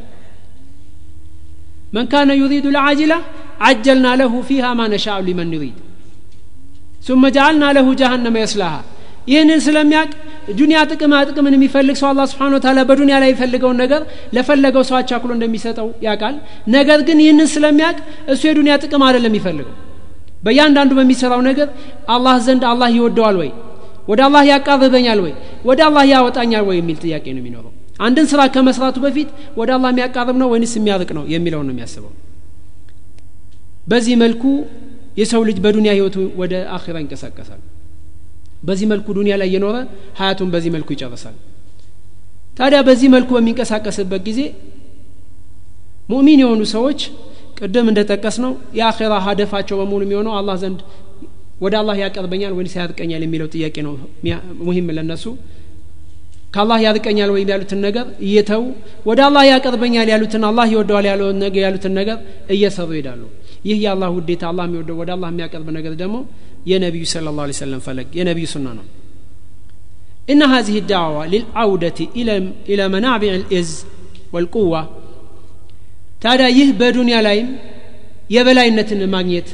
من 1.93 2.05
كان 2.13 2.29
يريد 2.41 2.65
العاجلة 2.65 3.17
عجلنا 3.65 4.11
له 4.21 4.33
فيها 4.41 4.69
ما 4.79 4.85
نشاء 4.93 5.17
لمن 5.27 5.47
نريد 5.53 5.77
ثم 7.07 7.23
جعلنا 7.37 7.69
له 7.77 7.87
جهنم 8.01 8.35
يصلاها 8.43 8.81
ይህንን 9.31 9.59
ስለሚያውቅ 9.65 10.11
ዱንያ 10.59 10.77
ጥቅማ 10.91 11.13
ጥቅምን 11.29 11.53
የሚፈልግ 11.55 11.95
ሰው 11.99 12.07
አላህ 12.11 12.25
ስብሓን 12.31 12.53
ታላ 12.63 12.79
በዱንያ 12.89 13.15
ላይ 13.23 13.29
የፈልገውን 13.31 13.77
ነገር 13.83 14.01
ለፈለገው 14.35 14.83
ሰው 14.89 14.95
አቻክሎ 14.99 15.29
እንደሚሰጠው 15.35 15.87
ያውቃል 16.05 16.35
ነገር 16.75 16.99
ግን 17.07 17.17
ይህንን 17.23 17.47
ስለሚያውቅ 17.53 17.99
እሱ 18.33 18.41
የዱንያ 18.49 18.75
ጥቅም 18.83 19.03
አይደለም 19.07 19.29
የሚፈልገው 19.31 19.75
በእያንዳንዱ 20.45 20.91
በሚሰራው 20.99 21.41
ነገር 21.49 21.67
አላህ 22.15 22.35
ዘንድ 22.47 22.63
አላህ 22.71 22.89
ይወደዋል 22.97 23.37
ወይ 23.41 23.51
ወደ 24.11 24.21
አላህ 24.27 24.43
ያቃርበኛል 24.51 25.19
ወይ 25.25 25.33
ወደ 25.69 25.79
አላህ 25.89 26.03
ያወጣኛል 26.13 26.65
ወይ 26.69 26.77
የሚል 26.81 26.97
ጥያቄ 27.05 27.25
ነው 27.35 27.41
የሚኖረው 27.43 27.71
አንድን 28.00 28.26
ስራ 28.30 28.40
ከመስራቱ 28.54 28.96
በፊት 29.04 29.28
ወደ 29.58 29.70
አላህ 29.76 29.90
የሚያቃርብ 29.92 30.36
ነው 30.42 30.48
ወይንስ 30.52 30.72
የሚያርቅ 30.78 31.10
ነው 31.18 31.24
የሚለውን 31.32 31.66
ነው 31.68 31.74
የሚያስበው። 31.74 32.12
በዚህ 33.90 34.14
መልኩ 34.22 34.44
የሰው 35.20 35.42
ልጅ 35.48 35.58
በዱንያ 35.64 35.90
ህይወቱ 35.96 36.16
ወደ 36.40 36.54
አኺራ 36.76 36.96
ይንቀሳቀሳል። 37.02 37.60
በዚህ 38.62 38.86
መልኩ 38.92 39.06
ዱንያ 39.16 39.34
ላይ 39.40 39.48
እየኖረ 39.50 39.76
ሀያቱን 40.18 40.48
በዚህ 40.54 40.70
መልኩ 40.76 40.88
ይጨርሳል። 40.96 41.36
ታዲያ 42.58 42.78
በዚህ 42.88 43.08
መልኩ 43.14 43.30
በሚንቀሳቀስበት 43.36 44.22
ጊዜ 44.28 44.40
ሙእሚን 46.10 46.40
የሆኑ 46.42 46.62
ሰዎች 46.74 47.00
ቅድም 47.58 47.86
እንደጠቀስ 47.90 48.36
ነው 48.44 48.52
የአኼራ 48.78 49.14
ሀደፋቸው 49.26 49.76
በሙሉ 49.80 50.00
የሚሆነው 50.06 50.32
አላህ 50.40 50.56
ዘንድ 50.62 50.80
ወደ 51.62 51.74
አላህ 51.80 51.96
ያቀርበኛል 52.02 52.52
ወይስ 52.56 52.74
ያርቀኛል 52.78 53.22
የሚለው 53.26 53.48
ጥያቄ 53.54 53.76
ነው 53.86 53.92
ሙሂም 54.66 54.88
ለነሱ 54.98 55.24
ከአላህ 56.55 56.79
ያርቀኛል 56.85 57.29
ወይም 57.35 57.49
ያሉትን 57.53 57.79
ነገር 57.87 58.07
እየተው 58.27 58.63
ወደ 59.09 59.19
አላህ 59.27 59.43
ያቀርበኛል 59.51 60.07
ያሉትን 60.13 60.43
አላህ 60.49 60.65
ይወደዋል 60.73 61.05
ያሉትን 61.65 61.93
ነገር 61.99 62.17
እየሰሩ 62.55 62.89
ይሄዳሉ 62.97 63.21
ይህ 63.69 63.77
የአላህ 63.85 64.09
ውዴታ 64.17 64.43
አላህ 64.51 64.65
የሚወደው 64.67 64.97
ወደ 65.01 65.11
አላህ 65.15 65.29
የሚያቀርብ 65.33 65.67
ነገር 65.77 65.93
ደግሞ 66.01 66.17
የነቢዩ 66.71 67.05
ስለ 67.13 67.27
ላሁ 67.37 67.53
ሰለም 67.61 67.83
ፈለግ 67.87 68.09
የነቢዩ 68.19 68.47
ሱና 68.55 68.67
ነው 68.79 68.85
إن 70.31 70.41
هذه 70.45 70.75
الدعوة 70.83 71.21
للعودة 71.27 71.99
إلى 72.19 72.33
إلى 72.71 72.83
منابع 72.95 73.31
الإز 73.41 73.69
والقوة 74.33 74.81
ታዲያ 76.23 76.47
ይህ 76.57 76.67
በዱንያ 76.79 77.15
ላይም 77.27 77.47
የበላይነትን 78.35 78.99
ማግኘት 79.15 79.47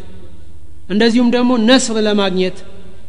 እንደዚሁም 0.93 1.29
ደግሞ 1.35 1.51
ነስር 1.69 1.97
ለማግኘት 2.07 2.57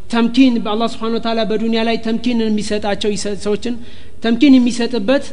تمكين 0.10 0.56
በአላህ 0.64 0.88
سبحانه 0.93 1.16
وتعالى 1.26 1.41
በዱንያ 1.49 1.82
ላይ 1.88 1.97
تمكين 2.06 2.39
የሚሰጣቸው 2.43 3.12
ሰዎችን 3.45 3.76
تمكين 4.24 4.54
የሚሰጥበት 4.58 5.26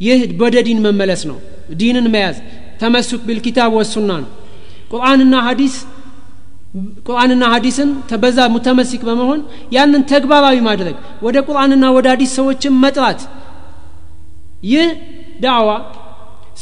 ይህ 0.00 0.20
ወደ 0.42 0.56
ዲን 0.66 0.80
መመለስ 0.84 1.22
ነው። 1.30 1.38
ዲንን 1.80 2.06
መያዝ 2.14 2.36
تمسك 2.80 3.22
بالكتاب 3.28 3.70
والسنة 3.78 4.10
ነው። 4.22 4.30
ቁርአንና 4.92 5.34
ሀዲስ 5.46 5.74
ቁርአንና 7.06 7.44
ሀዲስን 7.52 7.90
በዛ 8.22 8.38
متمسك 8.54 9.02
በመሆን 9.08 9.40
ያንን 9.76 10.02
ተግባራዊ 10.10 10.56
ማድረግ 10.68 10.96
ወደ 11.26 11.36
ቁርአንና 11.48 11.84
ወደ 11.96 12.06
ሀዲስ 12.12 12.32
ሰዎችን 12.38 12.74
መጥራት። 12.84 13.20
ይህ 14.64 14.86
ዳዕዋ 15.44 15.70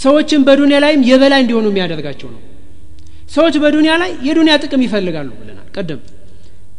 ሰዎችን 0.03 0.41
በዱንያ 0.47 0.79
ላይም 0.85 1.03
የበላይ 1.11 1.41
እንዲሆኑ 1.45 1.67
የሚያደርጋቸው 1.71 2.29
ነው። 2.35 2.41
ሰዎች 3.37 3.55
በዱንያ 3.63 3.93
ላይ 4.03 4.11
የዱንያ 4.29 4.55
ጥቅም 4.65 4.83
ይፈልጋሉ 4.87 5.29
ብለናል። 5.39 5.69
ቀደም 5.77 6.01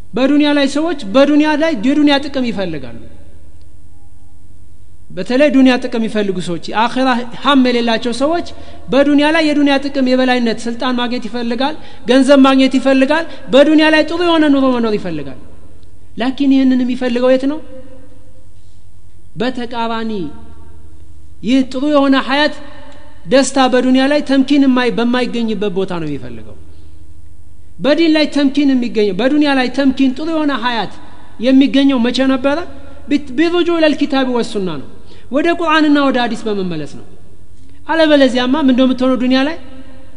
በዱንያ 0.07 0.49
ላይ 0.57 0.67
ሰዎች 0.75 0.99
በዱንያ 1.15 1.49
ላይ 1.61 1.71
የዱንያ 1.85 2.15
ጥቅም 2.25 2.45
ይፈልጋሉ። 2.49 2.97
በተለይ 5.09 5.49
ዱንያ 5.55 5.73
ጥቅም 5.83 6.01
የሚፈልጉ 6.01 6.37
ሰዎች 6.47 6.65
አኼራ 6.81 7.09
ሀም 7.43 7.61
የሌላቸው 7.67 8.13
ሰዎች 8.19 8.47
በዱንያ 8.91 9.27
ላይ 9.35 9.43
የዱንያ 9.49 9.75
ጥቅም 9.85 10.07
የበላይነት 10.11 10.59
ስልጣን 10.65 10.93
ማግኘት 10.99 11.23
ይፈልጋል 11.29 11.75
ገንዘብ 12.09 12.39
ማግኘት 12.47 12.73
ይፈልጋል 12.79 13.25
በዱንያ 13.53 13.87
ላይ 13.95 14.03
ጥሩ 14.09 14.19
የሆነ 14.27 14.45
ኑሮ 14.53 14.65
መኖር 14.75 14.95
ይፈልጋል። 14.99 15.39
ላኪን 16.21 16.51
ይህንን 16.55 16.79
የሚፈልገው 16.83 17.31
የት 17.33 17.45
ነው? 17.51 17.59
በተቃራኒ 19.39 20.11
ይህ 21.47 21.57
ጥሩ 21.71 21.83
የሆነ 21.95 22.15
ሀያት 22.27 22.55
ደስታ 23.33 23.57
በዱንያ 23.73 24.03
ላይ 24.11 24.21
ተምኪን 24.29 24.63
በማይገኝበት 24.97 25.71
ቦታ 25.77 25.91
ነው 26.01 26.07
የሚፈልገው 26.09 26.55
በዲን 27.77 28.11
ላይ 28.15 28.25
ተምኪን 28.35 28.69
የሚገኘው 28.73 29.15
በዱንያ 29.19 29.49
ላይ 29.59 29.67
ተምኪን 29.77 30.11
ጥሩ 30.17 30.27
የሆነ 30.33 30.53
ሀያት 30.63 30.93
የሚገኘው 31.45 31.99
መቼ 32.05 32.17
ነበረ? 32.33 32.57
ቢሩጁ 33.37 33.69
ለልኪታቢ 33.83 34.27
ወሱና 34.37 34.69
ነው። 34.81 34.87
ወደ 35.35 35.47
ቁርአንና 35.59 35.97
ወደ 36.07 36.17
ሀዲስ 36.23 36.41
በመመለስ 36.47 36.91
ነው። 36.99 37.05
አለበለዚያማ 37.87 38.55
ምን 38.59 38.73
እንደምትሆነው 38.73 39.17
ዱንያ 39.23 39.39
ላይ? 39.47 39.57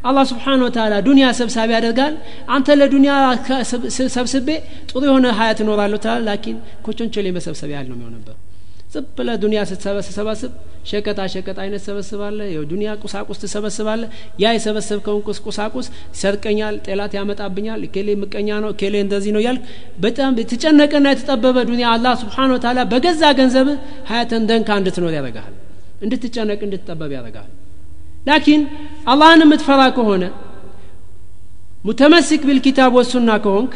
አላህ 0.04 0.24
ስብሓን 0.30 0.60
ወተላ 0.66 0.94
ዱንያ 1.06 1.26
ሰብሳቢ 1.40 1.70
ያደርጋል። 1.76 2.14
አንተ 2.54 2.76
ለዱንያ 2.80 3.12
ሰብስቤ 4.16 4.48
ጥሩ 4.90 5.02
የሆነ 5.08 5.26
ሀያት 5.38 5.58
እኖራለሁ 5.64 5.98
ትላል 6.04 6.22
ላኪን 6.28 6.56
ኮቾንቸሌ 6.86 7.26
መሰብሰብ 7.38 7.70
ያህል 7.74 7.88
ነው 7.90 7.96
የሚሆነበት 7.98 8.38
ዝም 8.90 9.04
ብለህ 9.16 9.36
ዱንያ 9.42 9.60
ስትሰበስብ 9.70 10.52
ሸቀጣ 10.90 11.20
ሸቀጥ 11.32 11.56
አይነት 11.64 11.82
ሰበስባለ 11.86 12.38
ዱንያ 12.70 12.90
ቁሳቁስ 13.02 13.38
ትሰበስባለ 13.42 14.00
ያ 14.42 14.52
የሰበሰብከውን 14.56 15.22
ቁስ 15.28 15.38
ቁሳቁስ 15.46 15.86
ይሰርቀኛል 16.14 16.76
ጤላት 16.86 17.12
ያመጣብኛል 17.18 17.82
ኬሌ 17.94 18.08
ምቀኛ 18.22 18.48
ነው 18.64 18.72
ኬሌ 18.80 18.94
እንደዚህ 19.04 19.32
ነው 19.36 19.42
ያልክ 19.46 19.62
በጣም 20.04 20.38
የተጨነቀና 20.42 21.06
የተጠበበ 21.14 21.56
ዱንያ 21.70 21.86
አላህ 21.94 22.14
ስብሓን 22.22 22.52
ወተላ 22.56 22.86
በገዛ 22.92 23.22
ገንዘብ 23.40 23.68
ሀያተን 24.10 24.46
ደንካ 24.50 24.78
እንድትኖር 24.80 25.14
ያደርግሃል። 25.18 25.54
እንድትጨነቅ 26.04 26.60
እንድትጠበብ 26.66 27.10
ያደርግሃል። 27.18 27.50
ላኪን 28.26 28.62
አላህን 29.12 29.42
የምትፈራ 29.46 29.82
ከሆነ 29.96 30.24
ሙተመሲክ 31.84 32.42
ቢልኪታብ 32.48 32.92
ወሱና 32.98 33.30
ከሆንክ 33.44 33.72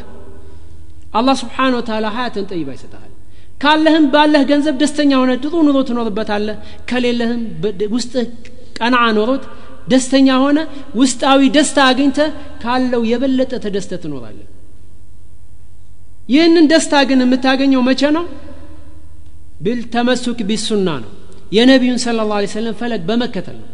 አላህ 1.18 1.34
ስብሓን 1.42 1.74
ወተላ 1.78 2.06
ሀያትን 2.16 2.46
ጠይባ 2.52 2.68
ይሰጠሃል 2.76 3.03
ካለህም 3.64 4.06
ባለህ 4.14 4.42
ገንዘብ 4.48 4.74
ደስተኛ 4.80 5.12
ሆነ 5.20 5.32
ጥሩ 5.42 5.54
ኑሮ 5.66 5.78
ትኖርበታለህ። 5.88 6.56
ከሌለህም 6.90 7.42
ውስጥህ 7.94 8.26
ቀንዓ 8.78 9.02
ኖሮት 9.16 9.44
ደስተኛ 9.88 10.28
ሆነ 10.42 10.58
ውስጣዊ 11.00 11.40
ደስታ 11.56 11.78
አግኝተ 11.90 12.18
ካለው 12.62 13.02
የበለጠ 13.10 13.52
ተደስተ 13.64 13.92
ትኖራለህ። 14.02 14.48
ይህንን 16.28 16.66
ደስታ 16.72 17.02
ግን 17.08 17.22
የምታገኘው 17.24 17.82
መቼ 17.88 18.02
ነው? 18.16 18.24
ቢልተመሱክ 19.64 20.38
ቢሱና 20.48 20.88
ነው። 21.02 21.10
የነቢዩን 21.52 21.98
ስለ 22.04 22.20
ላ 22.30 22.38
ሰለም 22.54 22.74
ፈለግ 22.80 23.02
በመከተል 23.08 23.56
ነው። 23.62 23.68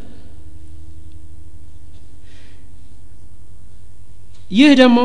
ይህ 4.53 4.71
ደግሞ 4.81 4.99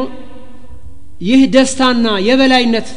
ይህ 1.22 1.42
ደስታና 1.56 2.08
የበላይነት 2.28 2.88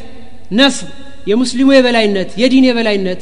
ነስር 0.51 0.87
የሙስሊሙ 1.30 1.68
የበላይነት 1.76 2.30
የዲን 2.42 2.66
የበላይነት 2.68 3.20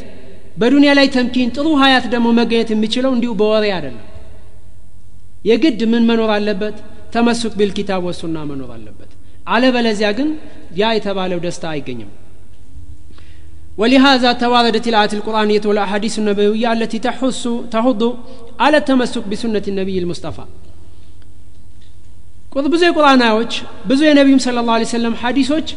በዱንያ 0.61 0.91
ላይ 0.99 1.07
ተምኪን 1.17 1.53
ጥሩ 1.57 1.69
ሀያት 1.83 2.07
ደግሞ 2.15 2.29
መገኘት 2.39 2.71
የሚችለው 2.75 3.13
እንዲሁ 3.17 3.33
በወሬ 3.41 3.67
አይደለም 3.77 4.09
የግድ 5.51 5.81
ምን 5.93 6.03
መኖር 6.11 6.33
አለበት 6.39 6.77
ተመሱክ 7.15 7.55
ቢልኪታብ 7.61 8.03
ወሱና 8.09 8.39
መኖር 8.51 8.73
አለበት 8.77 9.13
አለበለዚያ 9.55 10.11
ግን 10.19 10.29
ያ 10.81 10.91
የተባለው 10.99 11.41
ደስታ 11.47 11.65
አይገኝም 11.75 12.11
ولهذا 13.81 14.31
تواردت 14.43 14.87
الآيات 14.91 15.13
القرآنية 15.19 15.65
والأحاديث 15.69 16.15
النبوية 16.19 16.69
التي 16.73 16.99
تحث 16.99 17.43
تحض 17.75 18.03
على 18.61 18.77
التمسك 18.77 19.25
بسنة 19.31 19.65
النبي 19.73 19.97
المصطفى 19.99 20.45
ብዙ 22.73 22.83
የቁርአን 22.87 23.21
አዮች 23.29 23.53
ብዙ 23.91 24.01
የነቢዩም 24.09 24.41
ስለ 24.45 24.63
ላ 24.69 24.75
ሰለም 24.95 25.15
ሀዲሶች 25.23 25.69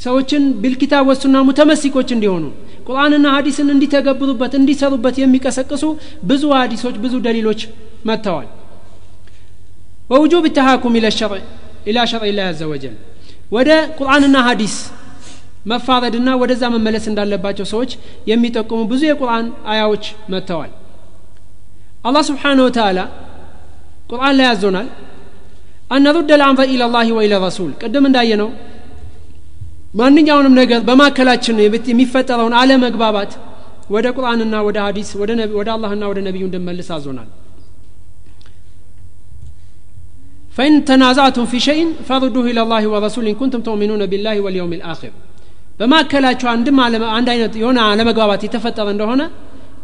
ሰዎችን 0.00 0.42
ቢልኪታብ 0.62 1.04
ወሱና 1.10 1.36
ሙተመሲኮች 1.48 2.08
እንዲሆኑ 2.14 2.44
ቁርአንና 2.86 3.26
ሀዲስን 3.34 3.68
እንዲተገብሩበት 3.74 4.52
እንዲሰሩበት 4.58 5.16
የሚቀሰቅሱ 5.22 5.82
ብዙ 6.30 6.42
ሀዲሶች 6.58 6.96
ብዙ 7.02 7.14
ደሊሎች 7.26 7.60
መጥተዋል። 8.08 8.48
ወውጁብ 10.12 10.44
ተሃኩም 10.56 10.94
ኢላ 10.96 11.08
ሸርዕ 12.06 12.30
ላ 12.38 12.46
አዘ 12.48 12.60
ወደ 13.54 13.68
ቁርአንና 13.98 14.36
ሀዲስ 14.46 14.74
መፋረድና 15.70 16.28
ወደዛ 16.42 16.62
መመለስ 16.74 17.04
እንዳለባቸው 17.10 17.66
ሰዎች 17.72 17.90
የሚጠቁሙ 18.30 18.80
ብዙ 18.92 19.02
የቁርአን 19.08 19.46
አያዎች 19.72 20.04
መጥተዋል። 20.32 20.70
አላህ 22.08 22.22
ስብሓንሁ 22.28 22.64
ወተላ 22.68 23.00
ቁርአን 24.10 24.34
ላይ 24.38 24.46
ያዞናል 24.50 24.88
አነሩደ 25.94 26.30
ልአምረ 26.40 26.64
ኢላ 26.74 26.84
ላህ 26.94 27.08
ወኢላ 27.18 27.34
ረሱል። 27.46 27.70
ቅድም 27.82 28.04
እንዳየ 28.08 28.32
ነው 28.42 28.48
ማንኛውንም 29.90 30.54
ነገር 30.58 30.80
በማካከላችን 30.88 31.56
የሚፈጠረውን 31.90 32.54
አለመግባባት 32.60 33.32
ወደ 33.94 34.06
ቁርአንና 34.16 34.56
ወደ 34.66 34.78
ሀዲስ 34.86 35.08
ወደ 35.54 35.68
አላህና 35.74 36.02
ወደ 36.10 36.18
ነቢዩ 36.26 36.44
እንድመልስ 36.48 36.88
አዞናል። 36.96 37.28
ፈኢን 40.56 40.76
ተናዛዕቱም 40.88 41.46
ፊ 41.50 41.58
ሸይን 41.66 41.90
ፈሩዱሁ 42.06 42.44
ኢላ 42.50 42.60
ወረሱል 42.92 43.26
ኢን 43.30 43.36
ኩንቱም 43.40 43.62
ተؤሚኑነ 43.66 44.02
ቢላህ 44.12 44.38
ወልየውም 44.46 44.72
ልአኪር 44.76 45.12
በማካከላቸው 45.78 46.48
አንድም 46.52 46.78
አንድ 47.10 47.28
አይነት 47.34 47.52
የሆነ 47.60 47.78
አለመግባባት 47.90 48.42
የተፈጠረ 48.46 48.86
እንደሆነ 48.94 49.22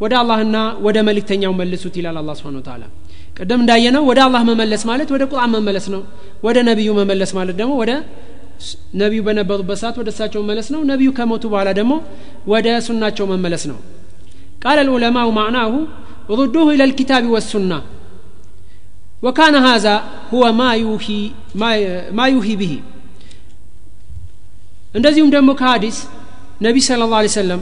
ወደ 0.02 0.14
አላህና 0.22 0.56
ወደ 0.86 0.96
መልእክተኛው 1.08 1.52
መልሱት 1.60 1.94
ይላል 2.00 2.16
አላህ 2.20 2.30
سبحانه 2.40 2.56
وتعالى 2.66 2.82
ቅድም 3.36 3.60
እንዳየነው 3.62 4.02
ወደ 4.10 4.20
አላህ 4.26 4.42
መመለስ 4.50 4.82
ማለት 4.90 5.08
ወደ 5.14 5.22
ቁርአን 5.30 5.50
መመለስ 5.56 5.86
ነው 5.94 6.02
ወደ 6.46 6.58
ነቢዩ 6.68 6.90
መመለስ 6.98 7.30
ማለት 7.38 7.56
ደግሞ 7.60 7.72
ወደ 7.82 7.92
ነቢዩ 9.02 9.20
በነበሩበት 9.26 9.78
ሰዓት 9.82 9.96
ወደ 10.00 10.08
እሳቸው 10.14 10.40
መመለስ 10.42 10.68
ነው። 10.74 10.80
ነቢዩ 10.90 11.08
ከሞቱ 11.18 11.44
በኋላ 11.52 11.68
ደግሞ 11.78 11.92
ወደ 12.52 12.66
ሱናቸው 12.86 13.26
መመለስ 13.32 13.64
ነው። 13.70 13.78
ቃል 14.64 14.78
ልዑለማው 14.88 15.30
ማዕናሁ 15.38 15.72
ሩዱሁ 16.38 16.66
ኢለ 16.74 16.82
ልኪታብ 16.90 17.24
ወሱና 17.34 17.72
ወካነ 19.22 19.56
ሀዛ 19.66 19.86
ሁወ 20.30 20.44
ማ 22.18 22.22
ዩሂ 22.34 22.48
ብሂ 22.60 22.72
እንደዚሁም 24.96 25.30
ደግሞ 25.36 25.50
ከሀዲስ 25.60 25.96
ነቢ 26.66 26.76
ስለ 26.86 27.02
ላ 27.12 27.16
ሰለም 27.38 27.60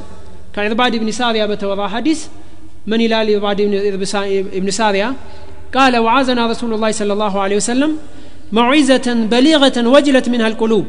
ከዕርባድ 0.55 0.95
ብን 1.03 1.11
ሳሪያ 1.21 1.43
በተወራ 1.51 1.83
ሀዲስ 1.95 2.21
ምን 2.91 3.01
ይላል? 3.05 3.29
ዕርባድ 3.37 3.59
ብን 4.57 4.69
ሳሪያ 4.79 5.05
ቃለ 5.75 5.95
ወዓዘና 6.07 6.41
ረሱሉ 6.53 6.73
ላ 6.83 6.89
صለ 6.99 7.11
ላሁ 7.23 7.35
ለ 7.51 7.55
ወሰለም 7.61 7.93
موعظة 8.58 9.08
بليغة 9.34 9.78
وجلت 9.96 10.26
منها 10.34 10.48
القلوب 10.52 10.86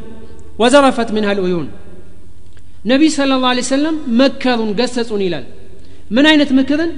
وزرفت 0.61 1.09
منها 1.17 1.33
العيون 1.37 1.67
نبي 2.93 3.09
صلى 3.17 3.33
الله 3.37 3.51
عليه 3.55 3.65
وسلم 3.69 3.95
مكر 4.21 4.59
قسسون 4.79 5.23
إلال 5.29 5.45
من 6.17 6.25
أين 6.31 6.43
مكرن 6.61 6.91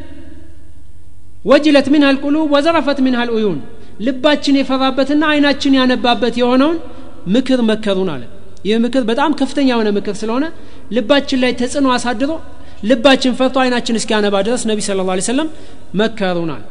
وجلت 1.51 1.87
منها 1.95 2.11
القلوب 2.15 2.47
وزرفت 2.55 2.99
منها 3.07 3.25
العيون 3.29 3.61
ልባችን 4.07 4.55
የፈራበትና 4.59 5.23
አይናችን 5.33 5.75
ያነባበት 5.79 6.35
የሆነውን 6.41 6.79
ምክር 7.35 7.61
መከሩን 7.71 8.09
አለ 8.15 8.23
ይህ 8.69 8.79
ምክር 8.85 9.03
በጣም 9.11 9.31
ከፍተኛ 9.41 9.69
የሆነ 9.73 9.89
ምክር 9.99 10.15
ስለሆነ 10.21 10.45
ልባችን 10.97 11.41
ላይ 11.43 11.53
ተጽዕኖ 11.61 11.89
አሳድሮ 11.97 12.33
ልባችን 12.91 13.37
ፈርቶ 13.41 13.57
አይናችን 13.65 13.99
እስኪያነባ 14.01 14.37
ድረስ 14.47 14.63
ነቢ 14.71 14.81
ስለ 14.87 15.05
ላ 15.09 15.19
ሰለም 15.31 15.49
መከሩናል 16.01 16.63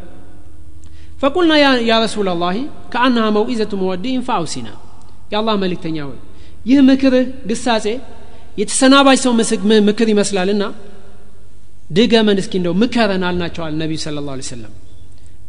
ፈቁልና 1.17 1.53
ያ 1.89 1.95
ረሱላላህ 2.05 2.57
ከአናሃ 2.93 3.27
መውኢዘቱ 3.37 3.73
መወዲህን 3.83 4.25
ፈአውሲና 4.27 4.69
የአላህ 5.33 5.55
መልእክተኛ 5.63 5.97
ሆይ 6.09 6.19
ይህ 6.71 6.79
ምክርህ 6.89 7.27
ግሳጼ 7.51 7.87
የተሰናባች 8.61 9.19
ሰው 9.25 9.33
ምክር 9.89 10.09
ይመስላልና 10.13 10.65
ድገመን 11.97 12.39
እስኪ 12.43 12.53
እንደው 12.61 12.75
ምከረን 12.83 13.25
አልናቸዋል 13.29 13.75
ነቢዩ 13.83 13.99
ስለ 14.05 14.23
ላ 14.29 14.37
ሰለም 14.51 14.73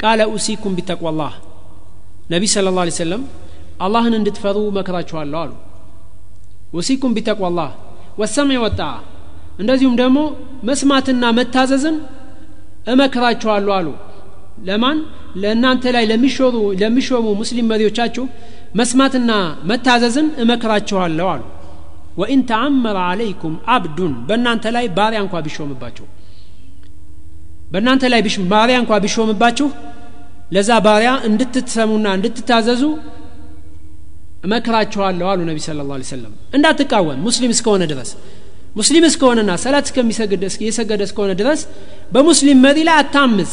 ቃለ 0.01 0.21
ኡሲኩም 0.33 0.73
ቢተቅዋላህ 0.77 1.33
ነቢይ 2.33 2.49
ስለ 2.53 2.73
ላ 2.77 2.81
ሰለም 2.99 3.21
አላህን 3.85 4.13
እንድትፈሩ 4.19 4.57
መክራችኋለሁ 4.77 5.39
አሉ። 5.43 5.51
ኡሲኩም 6.77 7.11
ቢተቅዋላህ 7.17 7.69
ወሰምዕ 8.21 8.59
ወጣ 8.65 8.79
እንደዚሁም 9.59 9.95
ደግሞ 10.01 10.19
መስማትና 10.69 11.23
መታዘዝን 11.37 11.97
እመክራችኋለሁ 12.93 13.73
አሉ። 13.77 13.87
ለማን? 14.65 14.97
ለእናንተ 15.35 15.83
ላይ 15.95 16.05
ለሚሾሙ 16.81 17.25
ሙስሊም 17.41 17.67
መሪዎቻችሁ 17.71 18.25
መስማትና 18.75 19.31
መታዘዝን 19.69 20.27
እመክራችኋለሁ 20.43 21.27
አሉ። 21.33 21.43
ወኢን 22.17 22.41
ተአመረ 22.49 22.97
አለይኩም 23.09 23.55
አብዱን 23.75 24.13
በእናንተ 24.27 24.65
ላይ 24.75 24.85
ባሪያ 24.97 25.19
እንኳ 25.25 25.35
ቢሾምባችሁ። 25.45 26.05
በእናንተ 27.71 28.03
ላይ 28.13 28.21
ባሪያ 28.53 28.77
እንኳ 28.83 28.93
ቢሾምባችሁ 29.05 29.67
ለዛ 30.51 30.71
ባሪያ 30.85 31.11
እንድትሰሙና 31.29 32.07
እንድትታዘዙ 32.17 32.83
እመክራችኋለሁ 34.45 35.25
አሉ 35.31 35.39
ነቢ 35.49 35.57
ስለ 35.65 35.81
ላ 35.89 35.95
ሰለም 36.09 36.33
እንዳትቃወም 36.53 37.19
ሙስሊም 37.27 37.51
እስከሆነ 37.55 37.83
ድረስ። 37.91 38.09
ሙስሊም 38.75 39.05
እስከሆነና 39.09 39.51
ሰላት 39.63 39.85
እስከሚሰግድ 39.89 40.41
የሰገደ 40.67 41.01
እስከሆነ 41.07 41.31
ድረስ 41.41 41.61
በሙስሊም 42.11 42.59
መሪ 42.65 42.77
ላይ 42.89 42.95
አታምፅ 43.03 43.51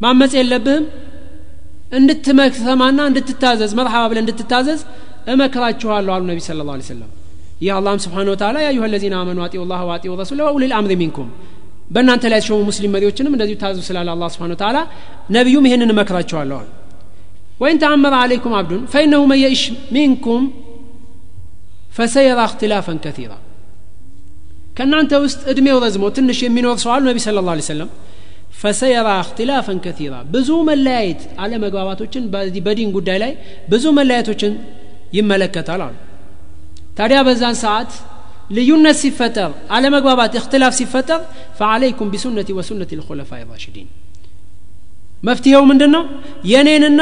ማመፅ 0.00 0.32
የለብህም? 0.38 0.84
እንድትሰማና 1.98 3.00
እንድትታዘዝ 3.10 3.72
መርሓባ 3.78 4.02
ብለ 4.10 4.18
እንድትታዘዝ 4.24 4.80
እመክራችኋለሁ 5.32 6.12
አሉ 6.16 6.22
ነቢ 6.30 6.38
ስለ 6.46 6.60
ላ 6.68 6.76
ሰለም 6.88 7.10
ይህ 7.62 7.70
አላህም 7.78 8.00
ስብሓን 8.04 8.28
ወተላ 8.32 8.56
ያ 8.64 8.68
አዩሀ 8.70 8.84
ለዚነ 8.92 9.14
አመኑ 9.22 9.38
አጢኡ 9.46 9.62
ላህ 9.70 9.80
ወአጢኡ 9.88 10.12
ረሱለ 10.20 10.38
ወኡሊል 10.46 10.72
አምሪ 10.78 10.92
ሚንኩም። 11.00 11.28
በእናንተ 11.94 12.24
ላይ 12.32 12.38
የተሾሙ 12.40 12.60
ሙስሊም 12.68 12.92
መሪዎችንም 12.96 13.32
እንደዚሁ 13.36 13.56
ታዙ 13.62 13.78
ስላለ 13.88 14.08
አላህ 14.14 14.28
ስብሓን 14.34 14.52
ወተላ 14.54 14.78
ነቢዩም 15.36 15.64
ይህንን 15.68 15.90
እመክራችኋለሁ 15.94 16.56
አሉ። 16.60 16.68
ወይን 17.62 17.78
ተአመረ 17.82 18.14
አለይኩም 18.22 18.54
አብዱን 18.58 18.82
ፈኢነሁ 18.92 19.22
መን 19.30 19.40
የኢሽ 19.42 19.62
ሚንኩም 19.96 20.44
ፈሰየራ 21.96 22.40
እክትላፈን 22.48 22.98
ከቲራ 23.04 23.32
ከእናንተ 24.76 25.12
ውስጥ 25.24 25.40
እድሜው 25.52 25.78
ረዝሞ 25.84 26.04
ትንሽ 26.16 26.38
የሚኖር 26.46 26.76
ሰው 26.84 26.90
አሉ 26.94 27.04
ነቢ 27.10 27.18
ስለ 27.26 27.40
ላ 27.48 27.56
ሰለም 27.68 27.90
ፈሰየራ 28.62 29.08
እክትላፈን 29.22 29.78
ከቲራ 29.84 30.14
ብዙ 30.34 30.48
መለያየት 30.68 31.22
አለመግባባቶችን 31.44 32.24
በዲን 32.66 32.90
ጉዳይ 32.96 33.18
ላይ 33.24 33.32
ብዙ 33.72 33.84
መለያየቶችን 33.98 34.52
ይመለከታል 35.18 35.82
አሉ 35.86 35.94
ታዲያ 36.98 37.18
በዛን 37.28 37.56
ሰዓት 37.64 37.92
ልዩነት 38.56 38.96
ሲፈጠር 39.02 39.50
አለመግባባት 39.76 40.32
እክትላፍ 40.40 40.72
ሲፈጠር 40.80 41.20
ፈዓለይኩም 41.58 42.08
ቢሱነቲ 42.14 42.48
ወሱነት 42.58 42.90
ልኮለፋ 42.98 43.30
ራሽዲን 43.52 43.88
መፍትሄው 45.28 45.62
ምንድን 45.70 45.90
ነው 45.96 46.04
የእኔንና 46.50 47.00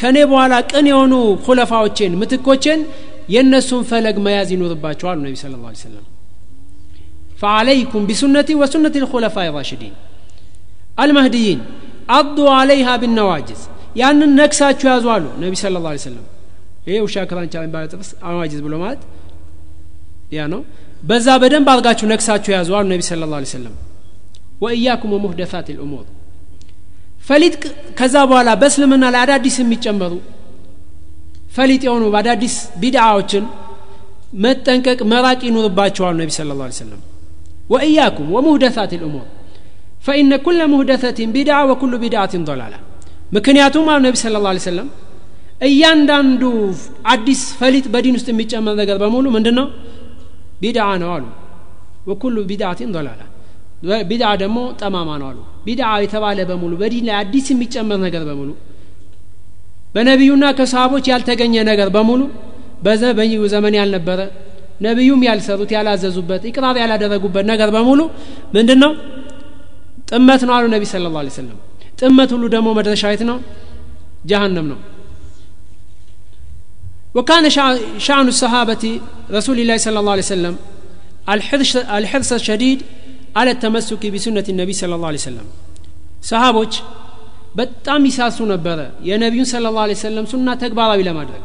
ከእኔ 0.00 0.18
በኋላ 0.30 0.54
ቅን 0.70 0.86
የሆኑ 0.90 1.14
ኩለፋዎቼን 1.46 2.12
ምትኮቼን 2.20 2.80
የእነሱን 3.34 3.82
ፈለግ 3.90 4.16
መያዝ 4.26 4.50
ይኖርባቸዋል 4.54 5.18
ነቢ 5.24 5.34
ስለ 5.42 5.54
ላ 5.62 5.72
ሰለም 5.82 6.04
ፈዓለይኩም 7.42 8.06
ቢሱነቲ 8.10 8.56
ወሱነት 8.62 8.94
ልኮለፋ 9.04 9.36
ራሽዲን 9.58 9.94
አልመህድይን 10.98 11.60
አዱ 12.16 12.36
አለይሃ 12.56 12.88
ብነዋጅዝ 13.02 13.62
ያንን 14.00 14.30
ነክሳችሁ 14.40 14.86
ያዙ 14.92 15.06
አሉ 15.14 15.24
ነቢ 15.42 15.54
ስለ 15.62 15.76
ላ 15.84 15.92
ሰለም 16.04 16.26
ይሄ 16.86 16.96
ውሻ 17.06 17.24
ክራንቻ 17.30 17.54
የሚባለ 17.60 17.84
ጥርስ 17.92 18.10
አዋጅዝ 18.28 18.60
ብሎ 18.66 18.74
ማለት 18.82 19.02
ያ 20.32 20.46
ነው። 20.52 20.60
በዛ 21.08 21.26
በደንብ 21.42 21.68
አድርጋችሁ 21.72 22.06
ነክሳችሁ 22.12 22.50
ያዙ 22.56 22.70
አሉ 22.78 22.86
ነቢ 22.92 23.02
ስለ 23.08 23.26
ላ 23.32 23.40
ሰለም 23.52 23.74
ወእያኩም 24.64 25.10
ወሙህደሳት 25.16 25.68
ልእሙር 25.76 26.06
ፈሊጥ 27.28 27.54
ከዛ 27.98 28.16
በኋላ 28.30 28.50
በእስልምና 28.60 29.04
ላይ 29.14 29.20
አዳዲስ 29.26 29.56
የሚጨመሩ 29.62 30.12
ፈሊጥ 31.56 31.82
የሆኑ 31.86 32.04
አዳዲስ 32.20 32.54
ቢድዓዎችን 32.82 33.44
መጠንቀቅ 34.44 35.00
መራቅ 35.12 35.40
ይኑርባቸዋል 35.48 36.14
ነቢ 36.22 36.30
ስለ 36.38 36.56
ላ 36.60 36.70
ሰለም 36.80 37.02
ወእያኩም 37.74 38.28
ወሙህደሳት 38.36 38.92
ልእሙር 39.02 39.26
ፈኢነ 40.06 40.34
ኩለ 40.44 40.60
ሙህደሰትን 40.72 41.30
ቢድዓ 41.36 41.56
ወኩሉ 41.70 41.92
ቢድዓትን 42.02 42.42
ضላላ 42.48 42.74
ምክንያቱም 43.36 43.86
አሉ 43.92 44.00
ነቢ 44.06 44.16
ስለ 44.22 44.36
ላ 44.44 44.52
ሰለም 44.66 44.88
እያንዳንዱ 45.66 46.42
አዲስ 47.12 47.40
ፈሊጥ 47.60 47.86
በዲን 47.94 48.14
ውስጥ 48.18 48.28
የሚጨመር 48.32 48.74
ነገር 48.82 48.96
በሙሉ 49.02 49.26
ምንድን 49.36 49.56
ነው 49.60 49.66
ቢድዓ 50.62 50.86
ነው 51.02 51.10
አሉ። 51.16 51.24
ወኩሉ 52.10 52.36
ቢድዓትን 52.50 52.90
ضላላ 52.96 53.20
ቢድዓ 54.10 54.30
ደግሞ 54.42 54.58
ጠማማ 54.80 55.10
ነው 55.22 55.26
አሉ። 55.30 55.38
ቢድዓ 55.66 55.88
የተባለ 56.04 56.38
በሙሉ 56.50 56.72
በዲን 56.82 57.04
ላይ 57.08 57.16
አዲስ 57.22 57.46
የሚጨመር 57.52 57.98
ነገር 58.06 58.22
በሙሉ 58.28 58.50
በነቢዩና 59.94 60.44
ከሰሃቦች 60.58 61.06
ያልተገኘ 61.12 61.54
ነገር 61.70 61.88
በሙሉ 61.96 62.22
በዘበዩ 62.84 63.34
ዘመን 63.54 63.74
ያልነበረ 63.80 64.20
ነቢዩም 64.86 65.22
ያልሰሩት 65.28 65.70
ያላዘዙበት 65.76 66.42
ኢቅራር 66.50 66.76
ያላደረጉበት 66.82 67.46
ነገር 67.52 67.70
በሙሉ 67.76 68.00
ምንድን 68.56 68.78
ነው 68.84 68.92
ጥመት 70.08 70.42
ነው 70.48 70.52
አሉ 70.56 70.64
ነቢ 70.74 70.84
ስለ 70.92 71.08
ላ 71.16 71.22
ሰለም 71.38 71.58
ጥመት 72.00 72.30
ሁሉ 72.34 72.44
ደግሞ 72.54 72.68
መድረሻ 72.78 73.02
የት 73.12 73.22
ነው? 73.30 73.38
ጀሃነም 74.30 74.68
ነው። 74.72 74.80
وكان 77.16 77.44
شأن 78.06 78.26
الصحابة 78.34 78.84
رسول 79.36 79.56
الله 79.62 79.76
صلى 79.86 79.98
الله 80.00 80.14
عليه 80.16 80.26
وسلم 80.28 80.54
الحرص 81.96 82.30
الشديد 82.32 82.78
على 83.38 83.50
التمسك 83.50 84.02
بسنة 84.14 84.46
النبي 84.54 84.74
صلى 84.80 84.94
الله 84.96 85.08
عليه 85.12 85.22
وسلم 85.24 85.46
صحابوች 86.30 86.72
በጣም 87.58 88.00
ይሳሱ 88.10 88.38
ነበረ። 88.54 88.78
የነቢዩን 89.08 89.48
ስለ 89.52 89.66
ላ 89.76 89.86
ሰለም 90.06 90.24
ሱና 90.32 90.48
ተግባራዊ 90.62 91.00
ለማድረግ። 91.08 91.42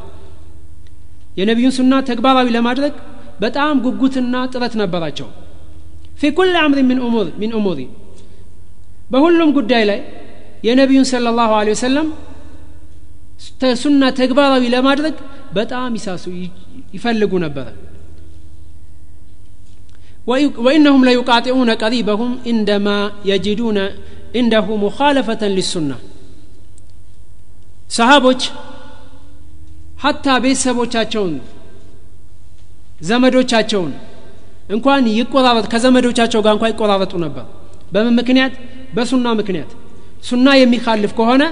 የነቢዩን 1.40 1.74
ሱና 1.80 1.94
ተግባራዊ 2.10 2.48
ለማድረግ 2.58 2.94
በጣም 3.44 3.74
ጉጉትና 3.86 4.36
ጥረት 4.54 4.74
ነበራቸው። 4.84 5.30
في 6.18 6.28
كل 6.32 6.54
أمر 6.58 6.78
من 6.84 6.98
أمور 7.08 7.28
من 7.42 7.50
أموري 7.60 7.88
በሁሉም 9.12 9.50
ጉዳይ 9.58 9.84
ላይ 9.90 10.00
የነቢዩን 10.68 11.08
ስለ 11.10 11.32
ላሁ 11.40 11.54
ለ 11.60 11.72
ወሰለም 11.76 12.08
ሱና 13.82 14.04
ተግባራዊ 14.20 14.64
ለማድረግ 14.74 15.16
በጣም 15.54 15.92
ይሳሱ 15.98 16.24
ይፈልጉ 16.96 17.34
ነበር። 17.46 17.68
ወኢነሁም 20.66 21.06
ለዩቃጢዑነ 21.08 21.72
ቀሪበሁም 21.82 22.34
እንደማ 22.52 22.88
የጅዱነ 23.30 23.80
እንደሁ 24.42 24.68
ሙኻለፈተን 24.84 25.54
ሊሱና። 25.58 25.92
ሰሃቦች 27.90 28.42
ሀታ 30.04 30.28
ቤተሰቦቻቸውን 30.44 31.34
ዘመዶቻቸውን 33.02 33.92
እንኳን 34.70 35.04
ይቆራረጥ 35.18 35.66
ከዘመዶቻቸው 35.74 36.42
ጋር 36.46 36.54
እንኳ 36.58 36.66
ይቆራረጡ 36.72 37.14
ነበር። 37.26 37.46
በምን 37.95 38.15
ምክንያት 38.21 38.55
በሱና 38.97 39.29
ምክንያት 39.41 39.71
ሱና 40.29 40.47
የሚካልፍ 40.61 41.13
ከሆነ 41.19 41.43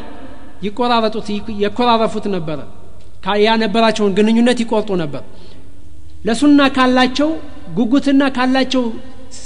ይቆራረጡት 0.66 1.26
የኮራረፉት 1.64 2.26
ነበረ 2.36 2.61
ያነበራቸውን 3.46 4.12
ግንኙነት 4.18 4.59
ይቆርጡ 4.64 4.90
ነበር 5.02 5.22
ለሱና 6.26 6.61
ካላቸው 6.76 7.30
ጉጉትና 7.78 8.22
ካላቸው 8.36 8.84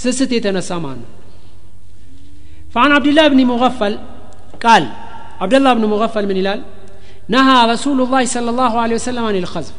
ስስት 0.02 0.30
የተነሳ 0.38 0.70
ማለት 0.86 1.00
ነው 1.04 1.10
فعن 2.74 2.90
عبد 2.98 3.08
الله 3.10 3.26
بن 3.34 3.40
مغفل 3.52 3.94
قال 4.64 4.84
عبد 5.42 5.54
الله 5.54 5.72
بن 5.78 5.84
مغفل 5.94 6.24
من 6.30 6.36
هلال 6.40 6.60
نهى 7.28 7.58
رسول 7.72 7.98
الله 8.04 8.22
صلى 8.36 8.50
الله 8.54 8.72
عليه 8.82 8.96
وسلم 9.00 9.24
عن 9.24 9.36
الخزف 9.42 9.74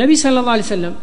نبي 0.00 0.14
صلى 0.24 0.38
الله 0.40 0.54
عليه 0.56 0.68
وسلم 0.70 0.94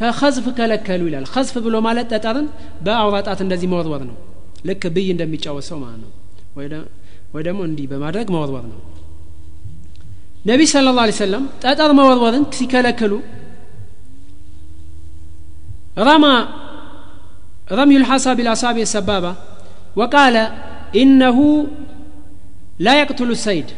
ከኸዝፍ 0.00 0.46
ከለከሉ 0.58 1.00
ይላል 1.08 1.24
ኸዝፍ 1.34 1.54
ብሎ 1.64 1.74
ማለት 1.86 2.06
ጠጠርን 2.12 2.46
በአውራጣት 2.84 3.38
እንደዚህ 3.44 3.68
መወርወር 3.72 4.02
ነው 4.10 4.16
ልክ 4.65 4.83
ብይ 4.95 5.07
እንደሚጫወት 5.13 5.65
ሰው 5.69 5.77
ማለት 5.83 5.99
ነው። 6.03 6.11
ወይ 7.33 7.43
ደግሞ 7.47 7.59
እንዲህ 7.69 7.85
በማድረግ 7.91 8.27
መወርወር 8.35 8.65
ነው። 8.73 8.79
ነቢይ 10.49 10.67
ስለ 10.71 10.89
ላ 10.89 11.03
ሰለም 11.19 11.43
ጠጠር 11.63 11.91
መወርወርን 11.99 12.43
ሲከለክሉ 12.57 13.13
ረማ 16.07 16.25
ረምዩ 17.71 17.97
ልሐሳ 18.01 18.25
ቢልአሳቢ 18.37 18.77
ሰባባ 18.93 19.25
ወቃለ 19.99 20.35
ኢነሁ 21.01 21.37
ላ 22.85 22.93
የቅትሉ 22.99 23.31
ሰይድ 23.45 23.69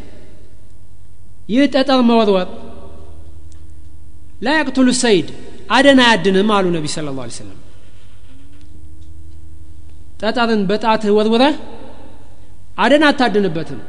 ይህ 1.54 1.70
ጠጠር 1.76 2.00
መወርወር 2.10 2.50
ላ 4.46 4.56
የቅትሉ 4.58 4.90
ሰይድ 5.04 5.28
አደን 5.76 6.00
አያድንም 6.06 6.50
አሉ 6.58 6.66
ነቢ 6.76 6.86
ስለ 6.96 7.08
ላ 7.12 7.30
ሰለም 7.40 7.58
ጠጠርን 10.18 10.61
በጣትህ 10.70 11.11
ወርውረህ 11.18 11.55
አደን 12.78 13.03
አታድንበትም። 13.07 13.80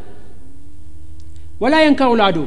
ወላ 1.62 1.74
የንካው 1.82 2.12
ላዱ 2.20 2.38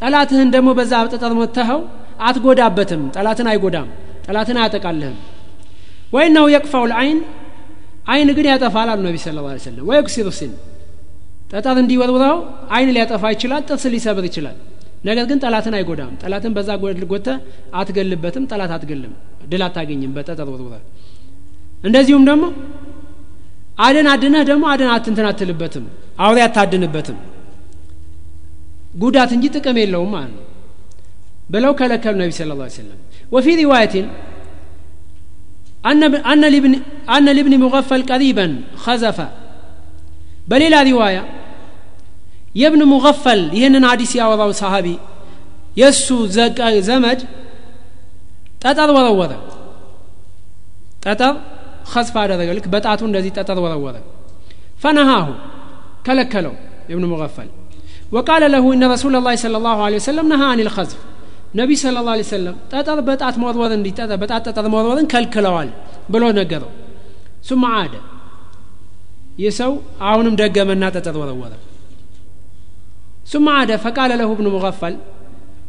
ጠላትህን 0.00 0.48
ደግሞ 0.54 0.68
በዛ 0.78 0.92
ጠጠር 1.12 1.32
መተኸው 1.40 1.80
አትጎዳበትም። 2.26 3.02
ጠላትን 3.16 3.48
አይጎዳም 3.52 3.88
ጠላትን 4.26 4.58
አያጠቃልህም። 4.60 5.18
ወይነው 6.14 6.46
የቅፋው 6.54 6.84
ልአይን 6.90 7.18
አይን 8.10 8.28
ግን 8.36 8.46
ያጠፋል 8.50 8.88
አሉ 8.92 9.00
ነቢ 9.06 9.16
ስለ 9.24 9.36
ላ 9.38 9.56
ሰለም 9.64 9.84
ወየክሲሩ 9.90 10.28
ሲን 10.38 10.52
ጠጠር 11.52 11.76
እንዲወርውረው 11.82 12.38
አይን 12.74 12.90
ሊያጠፋ 12.96 13.22
ይችላል 13.34 13.62
ጥርስ 13.68 13.84
ሊሰብር 13.94 14.24
ይችላል። 14.28 14.56
ነገር 15.04 15.24
ግን 15.30 15.38
ጠላትን 15.44 15.74
አይጎዳም። 15.78 16.12
ጠላትን 16.22 16.52
በዛ 16.56 16.70
ጎተ 17.12 17.28
አትገልበትም 17.80 18.44
ጠላት 18.50 18.72
አትገልም 18.76 19.12
ድል 19.52 19.62
አታገኝም 19.66 20.12
በጠጠር 20.16 20.48
ወርውረ 20.54 20.74
እንደዚሁም 21.84 22.24
ደግሞ 22.30 22.44
አደን 23.85 24.07
አድነህ 24.13 24.43
ደግሞ 24.49 24.63
አደን 24.73 24.89
አትንትን 24.95 25.25
አትልበትም 25.29 25.85
አውሬ 26.25 26.39
አታድንበትም 26.47 27.17
ጉዳት 29.03 29.31
እንጂ 29.37 29.45
ጥቅም 29.55 29.77
የለውም 29.81 30.11
ማለት 30.15 30.33
ነው 30.37 30.43
ብለው 31.53 31.71
ከለከሉ 31.79 32.15
ነቢ 32.21 32.31
ስለ 32.39 32.51
ላ 32.61 32.67
ሰለም 32.79 32.99
ወፊ 33.35 33.47
ሪዋየትን 33.61 34.07
أن 37.15 37.25
لابن 37.27 37.53
مغفل 37.63 38.01
قريبا 38.11 38.47
خزف 38.83 39.19
በሌላ 40.49 40.75
ሪዋያ 40.89 41.17
የብን 42.61 42.81
ሙገፈል 42.91 43.41
ይህንን 43.57 43.83
ሀዲስ 43.89 44.11
ያወራው 44.19 44.51
ሰሃቢ 44.61 44.87
የእሱ 45.79 46.07
ዘመድ 46.89 47.19
ጠጠር 48.63 48.89
ወረወረ 48.97 49.31
ጠጠር 51.05 51.33
ከስፋ 51.91 52.15
አደረገ 52.23 52.49
ልክ 52.57 52.67
በጣቱ 52.75 53.01
እንደዚህ 53.09 53.31
ጠጠር 53.39 53.57
ወረወረ 53.65 53.97
ፈነሃሁ 54.83 55.27
ከለከለው 56.07 56.55
የብን 56.91 57.05
ሙገፈል 57.13 57.49
وقال 58.15 58.43
له 58.55 58.63
إن 58.75 58.83
رسول 58.95 59.13
الله 59.19 59.35
صلى 59.43 59.57
الله 59.61 59.77
عليه 59.85 59.97
وسلم 60.01 60.25
نهى 60.33 60.47
عن 60.53 60.59
الخزف 60.65 60.99
ነቢ 61.59 61.71
ስለ 61.81 61.97
ላ 62.07 62.13
ሰለም 62.35 62.55
ጠጠር 62.71 62.97
በጣት 63.09 63.35
መወርወር 63.41 63.71
እንዲ 63.77 63.87
በጣት 64.23 64.41
ጠጠር 64.47 64.65
መወርወርን 64.73 65.07
ከልክለዋል 65.13 65.69
ብሎ 66.13 66.23
ነገረው 66.39 66.71
ሱማ 67.49 67.63
አደ 67.83 67.95
ይህ 69.43 69.53
ሰው 69.59 69.71
አሁንም 70.09 70.35
ደገመና 70.41 70.83
ጠጠር 70.97 71.15
ወረወረ 71.21 71.53
ثم 73.31 73.45
عاد 73.49 73.71
فقال 73.85 74.11
له 74.21 74.29
ابن 74.37 74.47
مغفل 74.55 74.93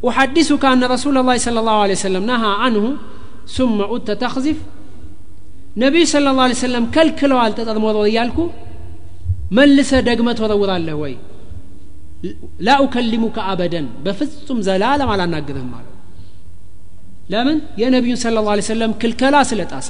أحدثك 0.08 0.64
أن 0.74 0.82
رسول 0.94 1.14
الله 1.18 1.36
صلى 1.46 1.58
الله 1.62 1.78
عليه 1.84 1.96
وسلم 2.00 2.22
نهى 2.32 2.52
عنه 2.62 2.84
ثم 3.56 3.78
أنت 3.94 4.08
تخزف 4.24 4.58
ነቢይ 5.83 6.05
ስለ 6.11 6.31
ላ 6.37 6.45
ሰለም 6.65 6.85
ከልክለዋል 6.95 7.51
ተጠጥሞት 7.57 7.97
እያልኩ 8.09 8.39
መልሰ 9.57 9.91
ደግመ 10.07 10.29
ትወረውራለህ 10.37 10.97
ወይ 11.03 11.13
ላ 12.67 12.75
ኡከሊሙከ 12.83 13.37
አበደን 13.51 13.85
በፍጹም 14.05 14.59
ዘላለም 14.67 15.09
አላናግርህም 15.13 15.71
አለው 15.77 15.87
ለምን 17.33 17.57
የነቢዩን 17.81 18.19
ስለ 18.23 18.43
ላ 18.47 18.57
ሰለም 18.71 18.91
ክልከላ 19.01 19.37
ስለጣሰ 19.51 19.89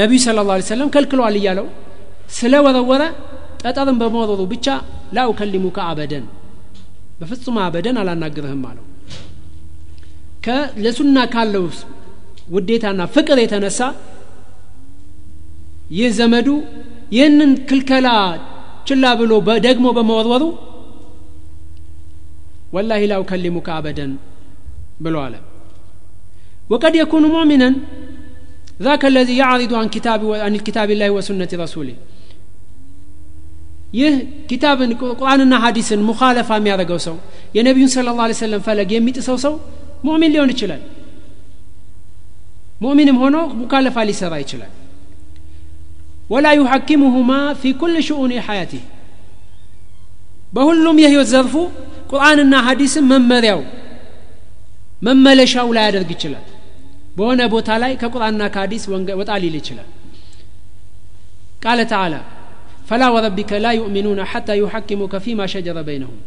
ነቢዩ 0.00 0.20
ስለ 0.26 0.44
ላ 0.50 0.58
ሰለም 0.70 0.88
ከልክለዋል 0.94 1.36
እያለው 1.40 1.66
ስለ 2.38 2.54
ወረወረ 2.66 3.02
ጠጠርን 3.62 3.98
በመወረሩ 4.00 4.40
ብቻ 4.54 4.66
ላ 5.16 5.26
ኡከሊሙከ 5.32 5.78
አበደን 5.90 6.24
በፍጹም 7.20 7.58
አበደን 7.66 7.98
አላናግርህም 8.02 8.64
አለው 8.70 8.84
ለሱና 10.84 11.18
ካለው 11.34 11.66
ውዴታና 12.54 13.02
ፍቅር 13.14 13.38
የተነሳ 13.42 13.78
ይህ 15.97 16.09
ዘመዱ 16.19 16.47
ይህንን 17.15 17.51
ክልከላ 17.69 18.07
ችላ 18.89 19.05
ብሎ 19.19 19.31
ደግሞ 19.67 19.85
በመወርወሩ 19.97 20.43
ወላሂ 22.75 23.03
ላ 23.11 23.15
ኡከሊሙከ 23.23 23.69
አበደን 23.77 24.11
ብሎ 25.05 25.15
አለ 25.27 25.35
وقد 26.71 26.93
يكون 27.01 27.23
مؤمنا 27.35 27.69
ذاك 28.85 29.03
الذي 29.11 29.33
يعرض 29.41 29.71
عن 29.81 29.87
كتاب 29.95 30.21
عن 30.45 30.53
الكتاب 30.59 30.87
الله 30.95 31.09
وسنة 31.17 31.51
رسوله 31.63 31.95
ይህ 33.99 34.13
ኪታብን 34.49 34.91
ቁርአንና 35.19 35.53
ሀዲስን 35.63 36.01
ሙኻለፋ 36.09 36.49
የሚያደርገው 36.57 36.99
ሰው 37.05 37.15
የነቢዩን 37.57 37.91
ስለ 37.93 38.09
ላ 38.19 38.25
ሰለም 38.41 38.61
ፈለግ 38.67 38.89
የሚጥሰው 38.95 39.37
ሰው 39.45 39.53
ሙእሚን 40.07 40.31
ሊሆን 40.33 40.51
ይችላል 40.53 40.81
ሙእሚንም 42.83 43.17
ሆኖ 43.23 43.37
ሙካለፋ 43.61 43.97
ሊሰራ 44.09 44.33
ይችላል 44.43 44.71
ወላ 46.33 46.47
ዩሐኪሙሁማ 46.59 47.31
ፊ 47.61 47.71
ኩል 47.81 47.93
ሽኡን 48.07 48.31
ሐያቲህ 48.47 48.83
በሁሉም 50.55 50.97
የህይወት 51.03 51.29
ዘርፉ 51.33 51.53
ቁርአንና 52.11 52.55
ሀዲስን 52.67 53.05
መመሪያው 53.11 53.61
መመለሻው 55.07 55.67
ላይ 55.77 55.85
ያደርግ 55.87 56.09
ይችላል 56.15 56.45
በሆነ 57.17 57.41
ቦታ 57.53 57.69
ላይ 57.83 57.91
ከቁርአንና 58.01 58.43
ከሀዲስ 58.55 58.83
ወጣ 59.21 59.31
ሊል 59.43 59.55
ይችላል 59.61 59.89
ቃለ 61.65 61.79
ተዓላ 61.93 62.15
فلا 62.89 63.07
وربك 63.15 63.51
لا 63.65 63.71
يؤمنون 63.79 64.19
حتى 64.31 64.53
يحكموك 64.63 65.13
فيما 65.25 65.45
شجر 65.53 65.77
بينهم 65.89 66.17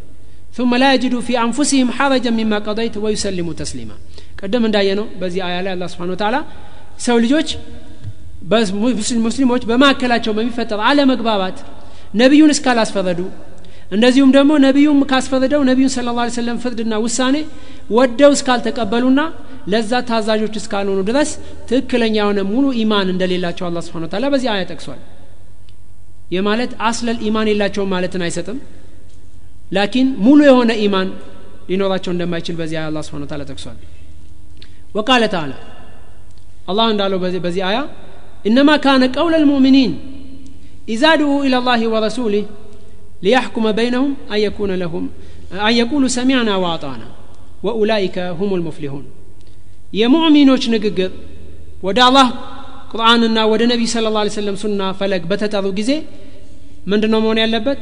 ثم 0.56 0.70
لا 0.82 0.88
يجدوا 0.94 1.20
في 1.20 1.34
أنفسهم 1.46 1.88
حرجا 1.96 2.30
مما 2.30 2.58
قضيت 2.58 2.94
ويسلموا 3.04 3.54
تسليما 3.62 3.96
قدم 4.40 4.62
እንዳየነው 4.68 5.06
በዚህ 5.20 5.40
አያ 5.46 5.56
ላይ 5.64 5.72
አላህ 5.76 5.88
ስብሓን 5.92 6.10
ወተዓላ 6.14 6.36
ሰው 7.06 7.16
ልጆች 7.24 7.48
ሙስሊሞች 9.25 9.63
በማካከላቸው 9.69 10.33
በሚፈጠር 10.37 10.79
አለመግባባት 10.89 11.57
ነቢዩን 12.21 12.51
እስካላስፈረዱ 12.55 13.21
እንደዚሁም 13.95 14.31
ደግሞ 14.35 14.51
ነቢዩም 14.65 14.99
ካስፈረደው 15.11 15.61
ነቢዩን 15.69 15.91
ስለ 15.93 16.07
ላ 16.09 16.23
ሰለም 16.37 16.57
ፍርድና 16.63 16.93
ውሳኔ 17.03 17.35
ወደው 17.97 18.31
እስካልተቀበሉና 18.37 19.21
ለዛ 19.73 19.91
ታዛዦች 20.09 20.55
እስካልሆኑ 20.61 20.99
ድረስ 21.09 21.29
ትክክለኛ 21.69 22.15
የሆነ 22.19 22.39
ሙሉ 22.49 22.65
ኢማን 22.81 23.07
እንደሌላቸው 23.13 23.65
አላ 23.69 23.79
ስብሓን 23.85 24.03
ወተዓላ 24.07 24.25
በዚህ 24.33 24.49
አያ 24.53 24.63
ጠቅሷል። 24.71 24.99
ይህ 26.33 26.41
ማለት 26.47 26.71
አስለል 26.87 27.17
ኢማን 27.27 27.47
የላቸውም 27.51 27.89
ማለትን 27.95 28.23
አይሰጥም። 28.27 28.57
ላኪን 29.77 30.09
ሙሉ 30.25 30.39
የሆነ 30.49 30.71
ኢማን 30.85 31.09
ሊኖራቸው 31.69 32.11
እንደማይችል 32.15 32.55
በዚህ 32.59 32.77
አያ 32.79 32.85
አላ 32.91 32.99
ስብን 33.07 33.23
ታላ 33.31 33.43
ጠቅሷል። 33.49 33.77
ወቃለ 34.97 35.23
ተዓላ 35.33 35.53
አላህ 36.71 36.87
እንዳለው 36.93 37.19
በዚህ 37.45 37.63
አያ 37.69 37.79
إنما 38.46 38.76
كان 38.76 39.02
قول 39.12 39.34
المؤمنين 39.34 39.92
إذا 40.88 41.10
دعوا 41.14 41.44
إلى 41.46 41.56
الله 41.58 41.80
ورسوله 41.88 42.44
ليحكم 43.22 43.64
بينهم 43.72 44.10
أن 44.32 44.38
يكون 44.46 44.70
لهم 44.74 45.04
أن 45.68 45.74
يقولوا 45.82 46.08
سمعنا 46.08 46.54
وأطعنا 46.56 47.08
وأولئك 47.62 48.16
هم 48.40 48.50
المفلحون 48.58 49.04
የሙእሚኖች 50.00 50.64
ንግግር 50.74 51.10
ወደ 51.86 51.98
አላህ 52.08 52.28
ቁርአንና 52.92 53.38
ወደ 53.52 53.62
ነቢይ 53.70 53.88
ስለ 53.94 54.10
ላ 54.16 54.20
ሰለም 54.36 54.56
ሱና 54.62 54.82
ፈለግ 54.98 55.22
በተጠሩ 55.30 55.66
ጊዜ 55.78 55.90
ምንድን 56.90 57.10
ነው 57.14 57.20
መሆን 57.24 57.38
ያለበት 57.42 57.80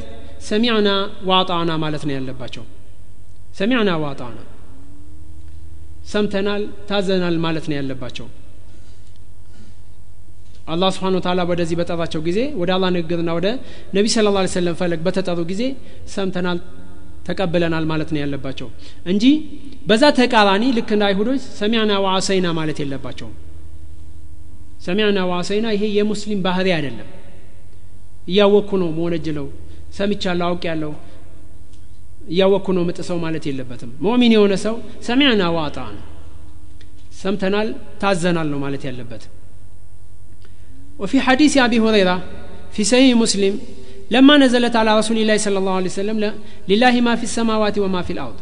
ሰሚዕና 0.49 0.89
ዋጣና 1.31 1.71
ማለት 1.85 2.03
ነው 2.09 2.15
ያለባቸው 2.17 2.65
ሰሚዕና 3.61 3.91
ዋጣና 4.05 4.39
ሰምተናል 6.13 6.63
ታዘናል 6.89 7.37
ማለት 7.47 7.65
ነው 7.71 7.77
ያለባቸው 7.81 8.27
አላህ 10.66 10.90
ስብሓን 10.94 11.16
ታላ 11.26 11.42
ወደዚህ 11.50 11.76
በጠራቸው 11.80 12.22
ጊዜ 12.28 12.40
ወደ 12.62 12.70
አላህ 12.76 12.90
ንግግርና 12.96 13.32
ወደ 13.38 13.48
ነቢ 13.96 14.06
ስለ 14.14 14.30
ላ 14.36 14.42
ሰለም 14.54 14.76
ፈለግ 14.80 15.00
በተጠሩ 15.08 15.40
ጊዜ 15.52 15.64
ሰምተናል 16.14 16.60
ተቀብለናል 17.28 17.86
ማለት 17.92 18.10
ነው 18.14 18.20
ያለባቸው። 18.24 18.68
እንጂ 19.12 19.24
በዛ 19.90 20.04
ተቃራኒ 20.20 20.64
ልክ 20.78 20.90
እንደ 20.96 21.04
አይሁዶች 21.10 21.44
ሰሚዕና 21.60 21.94
ዋአሰይና 22.06 22.48
ማለት 22.60 22.80
የለባቸውም። 22.84 23.36
ሰሚዕና 24.86 25.20
ዋአሰይና 25.32 25.68
ይሄ 25.76 25.84
የሙስሊም 25.98 26.42
ባህሪ 26.46 26.68
አይደለም። 26.78 27.08
እያወቅኩ 28.28 28.72
ነው 28.82 28.90
መወነጅለው 28.98 29.48
ሰምቻለሁ 29.98 30.46
አውቅ 30.50 30.64
ያለው 30.72 30.92
እያወቅኩ 32.32 32.68
ነው 32.78 32.84
ምጥሰው 32.90 33.18
ማለት 33.26 33.44
የለበትም። 33.50 33.92
ሙእሚን 34.04 34.34
የሆነ 34.36 34.54
ሰው 34.66 34.76
ሰሚዕና 35.08 35.44
ዋጣ 35.58 35.78
ነው። 35.96 36.04
ሰምተናል 37.22 37.68
ታዘናል 38.02 38.48
ነው 38.54 38.60
ማለት 38.66 38.84
ያለበት 38.90 39.24
وفي 40.99 41.21
حديث 41.21 41.53
أبي 41.57 41.81
هريرة 41.81 42.17
في 42.73 42.85
صحيح 42.85 43.17
مسلم 43.17 43.55
لما 44.11 44.37
نزلت 44.37 44.75
على 44.77 44.99
رسول 44.99 45.19
الله 45.19 45.37
صلى 45.37 45.59
الله 45.59 45.73
عليه 45.73 45.87
وسلم 45.87 46.17
لله 46.69 46.95
ما 47.01 47.15
في 47.17 47.23
السماوات 47.23 47.77
وما 47.79 48.03
في 48.03 48.13
الأرض 48.13 48.39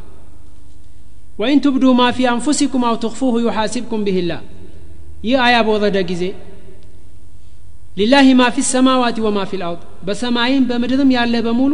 وإن 1.39 1.61
تبدوا 1.61 1.95
ما 1.95 2.09
في 2.11 2.29
أنفسكم 2.29 2.81
أو 2.85 2.95
تخفوه 2.95 3.35
يحاسبكم 3.43 4.01
به 4.05 4.19
الله 4.19 4.41
ይህ 5.27 5.37
አያ 5.45 5.57
በወረደ 5.67 5.99
ጊዜ 6.11 6.25
ሊላሂ 7.99 8.27
ማ 8.41 8.45
ፊ 8.57 8.63
ሰማዋት 8.73 9.17
ወማ 9.25 9.39
ፊ 9.51 9.59
ልአርድ 9.61 9.81
በሰማይም 10.07 10.65
በምድርም 10.69 11.11
ያለ 11.17 11.35
በሙሉ 11.47 11.73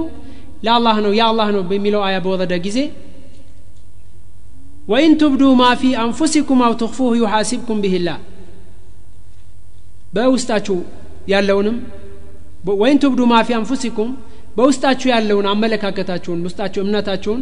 ለአላህ 0.66 0.96
ነው 1.05 1.12
የአላህ 1.18 1.48
ነው 1.57 1.62
በሚለው 1.70 2.02
አያ 2.07 2.16
በወረደ 2.24 2.52
ጊዜ 2.66 2.78
ወኢን 4.92 5.12
ትብዱ 5.22 5.42
ማ 5.61 5.66
ፊ 5.80 5.92
አንፉሲኩም 6.05 6.62
አው 6.66 6.72
ትኽፉሁ 6.82 7.11
ዩሓሲብኩም 7.22 7.78
ብህላህ 7.84 8.18
በውስጣችሁ 10.14 10.78
ያለውንም 11.34 11.78
ወይን 12.82 12.97
ትብዱ 13.03 13.22
ማ 13.32 13.36
ፊ 13.47 13.55
አንፉሲኩም 13.57 14.10
በውስጣችሁ 14.57 15.07
ያለውን 15.14 15.47
አመለካከታችሁን 15.51 16.39
ውስጣችሁ 16.47 16.82
እምነታችሁን 16.86 17.41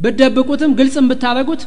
ብትደብቁትም 0.00 0.72
ግልጽም 0.78 1.06
ብታረጉት 1.10 1.62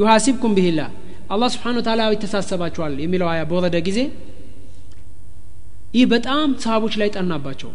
ዩሓሲብኩም 0.00 0.52
ብህላህ 0.56 0.88
አላህ 1.30 1.48
ስብሓን 1.54 1.78
ታላ 1.86 2.02
ይተሳሰባቸዋል 2.14 2.94
የሚለው 3.04 3.28
አያ 3.32 3.42
በወረደ 3.50 3.76
ጊዜ። 3.88 3.98
ይህ 5.94 6.06
በጣም 6.12 6.48
ሰሃቦች 6.64 6.94
ላይ 7.00 7.08
ጠናባቸው። 7.16 7.70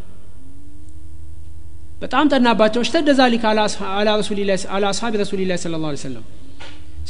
በጣም 2.04 2.26
ጠናባቸው። 2.32 2.82
እሽተደ 2.86 3.10
ዛሊክ 3.20 3.44
አላ 3.50 3.60
አስሓቢ 4.90 5.14
ረሱሊላ 5.24 5.54
ስለ 5.64 5.76
ላ 5.84 5.94
ሰለም 6.04 6.26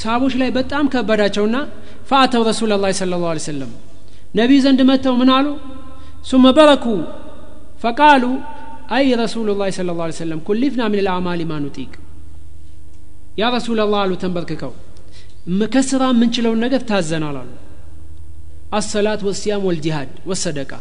ሰሃቦች 0.02 0.34
ላይ 0.42 0.50
በጣም 0.60 0.86
ከበዳቸውና 0.94 1.56
ፈአተው 2.10 2.44
ረሱላ 2.50 2.78
ላ 2.84 2.92
ስለ 3.00 3.18
ላ 3.24 3.34
ሰለም 3.48 3.72
ነቢዩ 4.34 4.60
ዘንድ 4.66 4.80
መጥተው 4.90 5.16
ምን 5.22 5.30
አሉ 5.38 5.48
ሱመ 6.30 6.46
በረኩ 6.58 6.86
ፈቃሉ 7.84 8.24
አይ 8.98 9.06
ረሱሉ 9.22 9.50
ላ 9.60 9.66
ስለ 9.78 9.92
ላ 10.00 10.08
ሰለም 10.22 10.40
ኩሊፍና 10.48 10.82
ምን 10.94 11.02
ልአማሊ 11.08 11.42
ማ 11.52 11.60
ኑጢቅ 11.64 11.92
ያ 13.42 13.50
ረሱላ 13.56 13.86
ላህ 13.92 14.02
አሉ 14.06 14.14
ተንበርክከው 14.24 14.74
ከስራ 15.74 16.04
የምንችለውን 16.14 16.60
ነገር 16.66 16.82
ታዘናል 16.90 17.38
አሉ 17.42 17.52
الصلاة 18.80 19.22
والصيام 19.28 19.64
والجهاد 19.70 20.12
والصدقة 20.30 20.72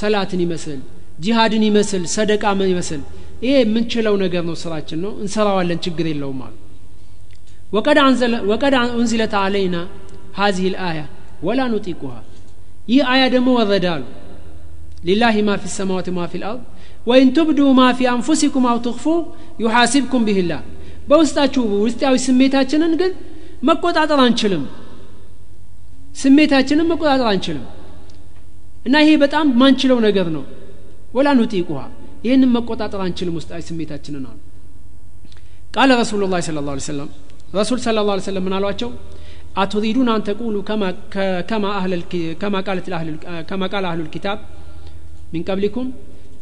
ሰላትን 0.00 0.40
ይመስል 0.44 0.80
ጂሃድን 1.24 1.64
ይመስል 1.68 2.02
ሰደቃ 2.16 2.44
ይመስል 2.72 3.02
ይሄ 3.44 3.54
የምንችለው 3.62 4.14
ነገር 4.24 4.42
ነው 4.50 4.56
ስራችን 4.62 5.00
ነው 5.04 5.12
እንሰራዋለን 5.24 5.80
ችግር 5.86 6.06
የለውም 6.12 6.40
አሉ 6.46 6.54
وقد 8.50 8.74
أنزلت 8.80 9.34
علينا 9.42 9.76
هذه 10.40 10.66
الآية 10.74 11.00
ولا 11.46 11.62
نطيقها 11.72 12.14
ይህ 12.86 13.02
አያ 13.12 13.22
ደግሞ 13.34 13.48
ወረደ 13.58 13.86
አሉ 13.94 14.04
لله 15.06 15.36
ما 15.46 15.54
في 15.62 15.70
السماوات 15.76 16.08
وما 16.16 16.26
في 16.30 16.40
الأرض 16.42 16.62
وإن 17.06 17.28
تبدوا 17.36 17.60
ما 17.78 17.82
في 17.98 18.08
أنفسكم 18.12 18.64
أو 18.70 18.78
تخفوه 18.86 19.04
يحاسبكم 19.62 20.22
به 20.28 20.42
الله 20.42 20.62
በውስጣችሁ 21.08 21.64
ውስጣዊ 21.84 22.14
ስሜታችንን 22.24 22.92
ግን 23.00 23.12
መቆጣጠር 23.68 24.20
አንችልም። 24.24 24.62
ስሜታችንን 26.16 26.86
መቆጣጠር 26.92 27.28
አንችልም። 27.32 27.64
እና 28.86 28.94
ይሄ 29.02 29.10
በጣም 29.24 29.46
ማንችለው 29.60 29.98
ነገር 30.06 30.26
ነው። 30.36 30.44
ወላ 31.16 31.28
ኑጢቁሃ 31.38 31.80
ይህንን 32.26 32.50
መቆጣጠር 32.56 33.00
አንችልም 33.06 33.34
ውስጣዊ 33.40 33.60
ስሜታችንን 33.68 34.24
አሉ። 34.30 34.38
ቃለ 35.76 35.90
ረሱሉ 36.02 36.22
ላ 36.32 36.38
ስለ 36.46 36.60
ላ 36.68 36.74
ሰለም 36.88 37.08
ረሱል 37.54 37.78
ስለ 37.84 38.04
ላ 38.08 38.18
ሰለም 38.28 38.44
ምን 38.46 38.54
አሏቸው 38.58 38.90
አቱሪዱን 39.56 40.08
አን 40.12 40.22
ተቁሉ 40.28 40.56
ከማ 42.40 42.56
ቃል 43.72 43.84
አህሉ 43.86 44.00
ልኪታብ 44.02 44.38
ሚን 45.32 45.42
ቀብሊኩም 45.48 45.88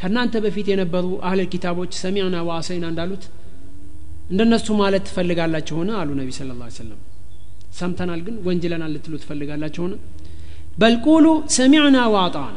ከእናንተ 0.00 0.34
በፊት 0.44 0.66
የነበሩ 0.72 1.06
አህለል 1.26 1.48
ኪታቦች 1.52 1.92
ሰሚዕና 2.02 2.36
ወአሰይና 2.48 2.86
እንዳሉት 2.92 3.24
እንደነሱ 4.30 4.66
ማለት 4.80 5.04
ትፈልጋላችሁን 5.08 5.88
አሉ 6.00 6.10
ነቢ 6.20 6.30
ስለ 6.38 6.50
ላ 6.58 6.68
ሰለም 6.76 7.00
ሰምተናል 7.78 8.20
ግን 8.26 8.34
ወንጅለናል 8.46 8.92
ልትሉ 8.94 9.14
ትፈልጋላችሁን 9.22 9.92
በልቁሉ 10.80 11.26
ሰሚዕና 11.56 11.98
ወአጣና። 12.14 12.56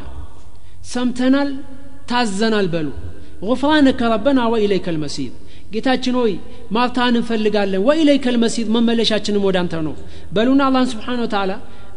ሰምተናል 0.93 1.49
ታዘናል 2.12 2.68
በሉ። 2.74 2.88
ጉፍራነከ 3.43 4.01
ረበና 4.14 4.39
ወኢለይከ 4.53 4.88
ልመሲር 4.95 5.34
ጌታችን 5.74 6.15
ሆይ 6.20 6.34
ማርታን 6.76 7.15
እንፈልጋለን። 7.20 7.82
ወኢለይከ 7.88 8.26
ልመሲር 8.36 8.68
መመለሻችንም 8.76 9.43
ወደ 9.47 9.57
አንተ 9.63 9.82
ነው። 9.88 9.95
በሉና 10.36 10.61
አላህን 10.68 10.89
ስብሓን 10.93 11.20
ወተላ 11.24 11.51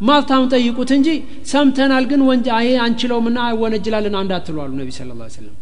ማርታውን 0.09 0.49
ጠይቁት 0.55 0.91
እንጂ 0.97 1.09
ሰምተናል 1.51 2.05
ግን 2.11 2.21
ወንጀ 2.29 2.49
ይሄ 2.59 2.77
አንችለውምና 2.85 3.39
ወነጅላለን 3.63 4.17
እንዳትሉ 4.21 4.57
አሉ 4.65 4.73
ነቢ 4.81 4.91
ስለ 4.99 5.11
ላ 5.19 5.29
ሰለም 5.37 5.57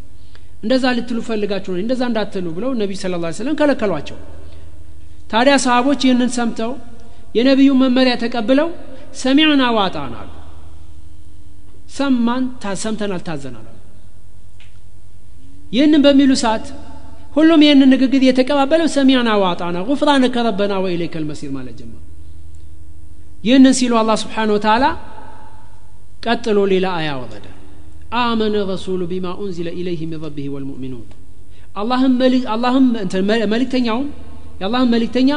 እንደዛ 0.63 0.85
ልትሉ 0.97 1.17
ፈልጋችሁ 1.27 1.71
ነው። 1.73 1.81
እንደዛ 1.83 2.01
እንዳትሉ 2.09 2.47
ብለው 2.57 2.71
ነቢ 2.81 2.91
ስለ 3.01 3.19
ላ 3.23 3.31
ሰለም 3.37 3.55
ከለከሏቸው። 3.59 4.17
ታዲያ 5.31 5.55
ሰሃቦች 5.65 6.01
ይህንን 6.07 6.31
ሰምተው 6.37 6.71
የነቢዩ 7.37 7.71
መመሪያ 7.81 8.13
ተቀብለው 8.23 8.69
ሰሚዕና 9.21 9.63
ዋጣን 9.77 10.13
አሉ። 10.21 10.29
ሰማን 11.97 12.43
ሰምተናል 12.83 13.21
ታዘናል 13.27 13.65
ይህንን 15.75 16.01
በሚሉ 16.05 16.31
ሰዓት 16.43 16.65
ሁሉም 17.39 17.61
ይህንን 17.65 17.89
ንግግር 17.93 18.21
የተቀባበለው 18.27 18.87
ሰሚዕና 18.95 19.29
ዋጣና 19.43 19.77
ጉፍራነከ 19.89 20.35
ረበና 20.47 20.73
ወኢለይከ 20.83 21.15
ልመሲር 21.23 21.51
ማለት 21.57 21.75
ጀመሩ። 21.79 21.99
ይህንን 23.47 23.73
ሲሉ 23.79 23.93
አላህ 24.01 24.15
ስብሓን 24.23 24.49
ወተላ 24.55 24.85
ቀጥሎ 26.25 26.59
ሌላ 26.71 26.87
አያ 26.99 27.09
ወረደ። 27.21 27.45
አመነ 28.19 28.55
ረሱሉ 28.71 29.01
ቢማ 29.11 29.27
ኡንዚለ 29.41 29.69
ኢለይህ 29.79 30.01
ሚን 30.03 30.19
ረቢህ 30.25 30.47
ወልሙእሚኑን። 30.55 31.07
አላህም 31.79 32.85
መልእክተኛውም 33.53 34.07
የአላህም 34.61 34.89
መልእክተኛ 34.95 35.29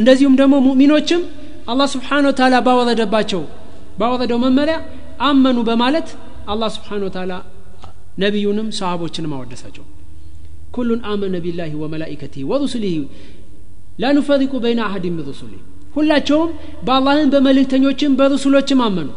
እንደዚሁም 0.00 0.34
ደግሞ 0.40 0.54
ሙእሚኖችም 0.66 1.22
አላህ 1.72 1.86
ስብሓን 1.94 2.24
ወተላ 2.30 2.54
ባወረደባቸው 2.66 3.42
ባወረደው 4.00 4.38
መመሪያ 4.44 4.76
አመኑ 5.28 5.58
በማለት 5.68 6.08
አላህ 6.52 6.68
ስብሓን 6.76 7.04
ወተላ 7.06 7.32
ነቢዩንም 8.18 8.68
ሰሃቦችንም 8.78 9.32
አወደሳቸው 9.36 9.84
ኩሉን 10.76 11.00
አመነ 11.10 11.36
ቢላህ 11.44 11.72
ወመላኢከቲህ 11.82 12.44
ወሩሱሊህ 12.50 12.94
ላ 13.98 14.10
ኑፈሪቁ 14.16 14.54
በይነ 14.64 14.80
አሀድ 14.86 15.04
ምን 15.10 15.24
ሩሱሊህ 15.28 15.60
ሁላቸውም 15.96 16.50
በአላህን 16.86 17.28
በመልእክተኞችም 17.34 18.16
በሩሱሎችም 18.18 18.80
አመኑ። 18.86 19.08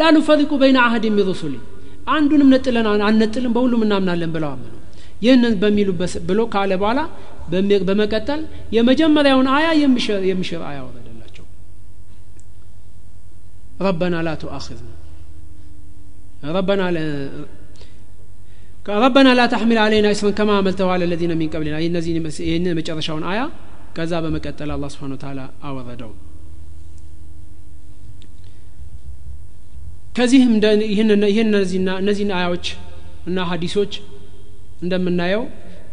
ላ 0.00 0.10
ኑፈሪቁ 0.16 0.52
በይነ 0.62 0.78
አሀድ 0.86 1.04
ምን 1.10 1.24
ሩሱሊ 1.30 1.54
አንዱንም 2.14 2.48
ነጥለን 2.54 2.86
አንነጥልም 3.06 3.52
በሁሉም 3.56 3.82
እናምናለን 3.86 4.30
ብለው 4.34 4.50
አመኑ። 4.54 4.72
ይህንን 5.24 5.54
በሚሉ 5.62 5.88
ብሎ 6.28 6.40
ካለ 6.52 6.72
በኋላ 6.82 7.00
በመቀጠል 7.88 8.40
የመጀመሪያውን 8.76 9.48
አያ 9.56 9.66
የሚሽር 10.30 10.62
አያ 10.70 10.78
ወረደላቸው። 10.86 11.44
ረበና 13.86 14.16
ላ 14.26 14.32
ቱአኽዝና 14.42 14.90
ረበና 16.50 16.82
ረበና 18.82 19.28
ላ 19.38 19.42
ተሕሚል 19.52 19.78
አለይና 19.82 20.06
እስረን 20.14 20.34
ከማ 20.38 20.50
አመልተው 20.60 20.88
አለ 20.94 21.02
ለዚነ 21.10 21.32
ሚን 21.40 21.50
ቀብሊና 21.54 21.76
ይህን 22.46 22.64
መጨረሻውን 22.78 23.24
አያ 23.32 23.40
ከዛ 23.96 24.12
በመቀጠል 24.24 24.70
አላህ 24.74 24.88
ስብሓን 24.94 25.12
ታላ 25.22 25.40
አወረደው 25.68 26.12
ከዚህም 30.16 30.54
እነዚህን 31.98 32.32
አያዎች 32.38 32.66
እና 33.28 33.44
ሀዲሶች 33.50 33.92
እንደምናየው 34.84 35.44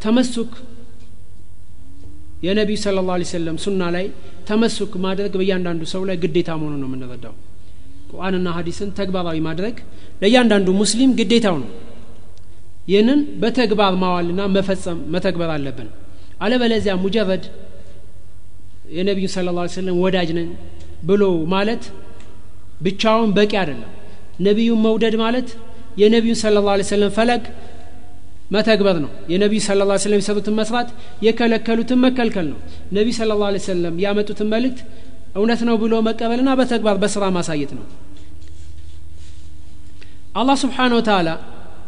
ተመሱክ 0.04 0.52
የነቢዩ 2.46 2.78
ስለ 2.82 3.00
ላ 3.10 3.16
ሰለም 3.32 3.58
ሱና 3.64 3.84
ላይ 3.96 4.06
ተመሱክ 4.50 4.92
ማድረግ 5.06 5.34
በእያንዳንዱ 5.40 5.84
ሰው 5.94 6.02
ላይ 6.10 6.18
ግዴታ 6.24 6.50
መሆኑ 6.60 6.74
ነው 6.82 6.88
የምንረዳው። 6.90 7.34
ቁርአንና 8.12 8.50
ሀዲስን 8.58 8.90
ተግባራዊ 9.00 9.38
ማድረግ 9.48 9.76
ለእያንዳንዱ 10.22 10.68
ሙስሊም 10.82 11.12
ግዴታው 11.20 11.58
ነው 11.64 11.70
ይህንን 12.90 13.20
በተግባር 13.42 13.94
ማዋልና 14.04 14.42
መፈጸም 14.56 15.00
መተግበር 15.14 15.50
አለብን። 15.56 15.90
አለበለዚያ 16.44 16.94
ሙጀረድ 17.04 17.44
የነቢዩ 18.98 19.28
ስለ 19.34 19.50
ላ 19.58 19.66
ሰለም 19.74 19.98
ወዳጅ 20.04 20.30
ነን 20.38 20.50
ብሎ 21.10 21.24
ማለት 21.54 21.84
ብቻውን 22.86 23.30
በቂ 23.38 23.52
አይደለም። 23.62 23.92
ነቢዩን 24.48 24.80
መውደድ 24.86 25.16
ማለት 25.24 25.50
የነቢዩን 26.02 26.40
ስለ 26.42 26.58
ላ 26.68 26.78
ሰለም 26.92 27.12
ፈለግ 27.18 27.44
መተግበር 28.52 28.98
ነው። 29.04 29.12
የነቢዩ 29.32 29.62
ስለ 29.66 29.86
ላ 29.90 29.98
ሰለም 30.04 30.20
የሰሩትን 30.22 30.56
መስራት 30.60 30.90
የከለከሉትን 31.26 32.00
መከልከል 32.06 32.48
ነው። 32.54 32.60
ነቢዩ 32.98 33.14
ስለ 33.20 33.38
ላ 33.42 33.52
ሰለም 33.68 33.96
ያመጡትን 34.06 34.50
መልእክት 34.54 34.80
እውነት 35.36 35.62
ነው 35.68 35.76
ብሎ 35.84 35.96
መቀበልና 36.08 36.52
በተግባር 36.60 36.96
በስራ 37.04 37.26
ማሳየት 37.36 37.72
ነው። 37.78 37.86
አላህ 40.40 40.56
ስብሓን 40.64 40.94
ወተላ 40.98 41.30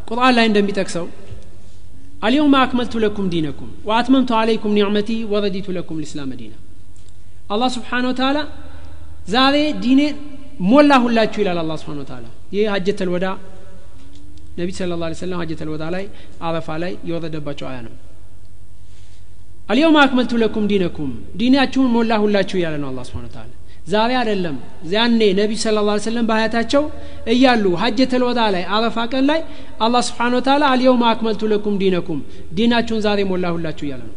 ቁርአን 0.10 0.34
ላይ 0.38 0.45
እንደሚጠቅሰው 0.49 1.06
አልየውም 2.22 2.56
አክመልቱ 2.60 2.93
ለኩም 3.04 3.28
ዲነኩም 3.34 3.70
ወአትመምቱ 3.88 4.32
አለይኩም 4.39 4.74
ኒዕመቲ 4.78 5.10
ወረዲቱ 5.32 5.68
ለኩም 5.78 5.97
ልእስላም 6.02 6.32
ዲና። 6.41 6.54
አላህ 7.54 7.70
ስብሓን 7.76 8.06
ወተላ 8.10 8.38
ዛሬ 9.28 9.56
ዲኔ 9.84 10.02
ሞላሁላችሁ 10.72 11.39
ይላል 11.43 11.60
አላህ 11.64 11.78
ስብሓን 11.82 11.99
ወተላ 12.04 12.26
ይህ 12.56 12.66
ሀጀተል 12.74 13.10
ወዳ 13.14 13.26
ነቢ 14.60 14.70
ስለ 14.78 14.93
ላ 15.02 15.10
ሰለም 15.20 15.39
ሀጀተል 15.41 15.70
ወዳ 15.74 15.84
ላይ 15.95 16.06
አረፋ 16.47 16.70
ላይ 16.84 16.93
የወረደባቸው 17.10 17.66
አያ 17.70 17.78
ነው። 17.88 17.93
አልየውም 19.72 19.97
አክመልቱ 20.02 20.32
ለኩም 20.41 20.66
ዲነኩም 20.72 21.12
ዲናችሁን 21.39 21.89
ሞላሁላችሁ 21.95 22.58
እያለ 22.60 22.76
ነው 22.84 22.89
አላ 22.91 23.02
ስብን 23.10 23.28
ታላ 23.36 23.49
ዛሬ 23.88 24.11
አይደለም 24.19 24.55
ያኔ 24.91 25.21
ነቢ 25.39 25.51
ስለ 25.61 25.77
ላ 25.88 25.93
ሰለም 26.03 26.25
በሀያታቸው 26.29 26.84
እያሉ 27.34 27.65
ሀጀተል 27.82 28.23
ወዳ 28.27 28.41
ላይ 28.55 28.63
አረፋ 28.75 28.97
ቀን 29.11 29.23
ላይ 29.29 29.39
አላህ 29.86 30.01
ስብሓን 30.07 30.34
ወተላ 30.38 30.63
አልየውም 30.73 31.03
አክመልቱ 31.09 31.49
ለኩም 31.53 31.75
ዲነኩም 31.82 32.19
ዲናችሁን 32.57 33.01
ዛሬ 33.07 33.19
ሞላሁላችሁ 33.32 33.86
እያለ 33.88 34.01
ነው። 34.09 34.15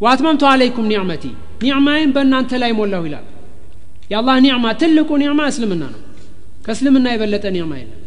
ወአትመምቱ 0.00 0.42
አለይኩም 0.50 0.86
ኒዕመቲ 0.92 1.24
ኒዕማዬን 1.64 2.12
በእናንተ 2.14 2.58
ላይ 2.62 2.72
ሞላሁ 2.78 3.02
ይላል። 3.08 3.26
የአላህ 4.12 4.36
ኒዕማ 4.46 4.66
ትልቁ 4.80 5.10
ኒዕማ 5.22 5.40
እስልምና 5.50 5.82
ነው። 5.92 6.00
ከእስልምና 6.66 7.06
የበለጠ 7.12 7.44
ኒዕማ 7.56 7.72
የለም። 7.80 7.98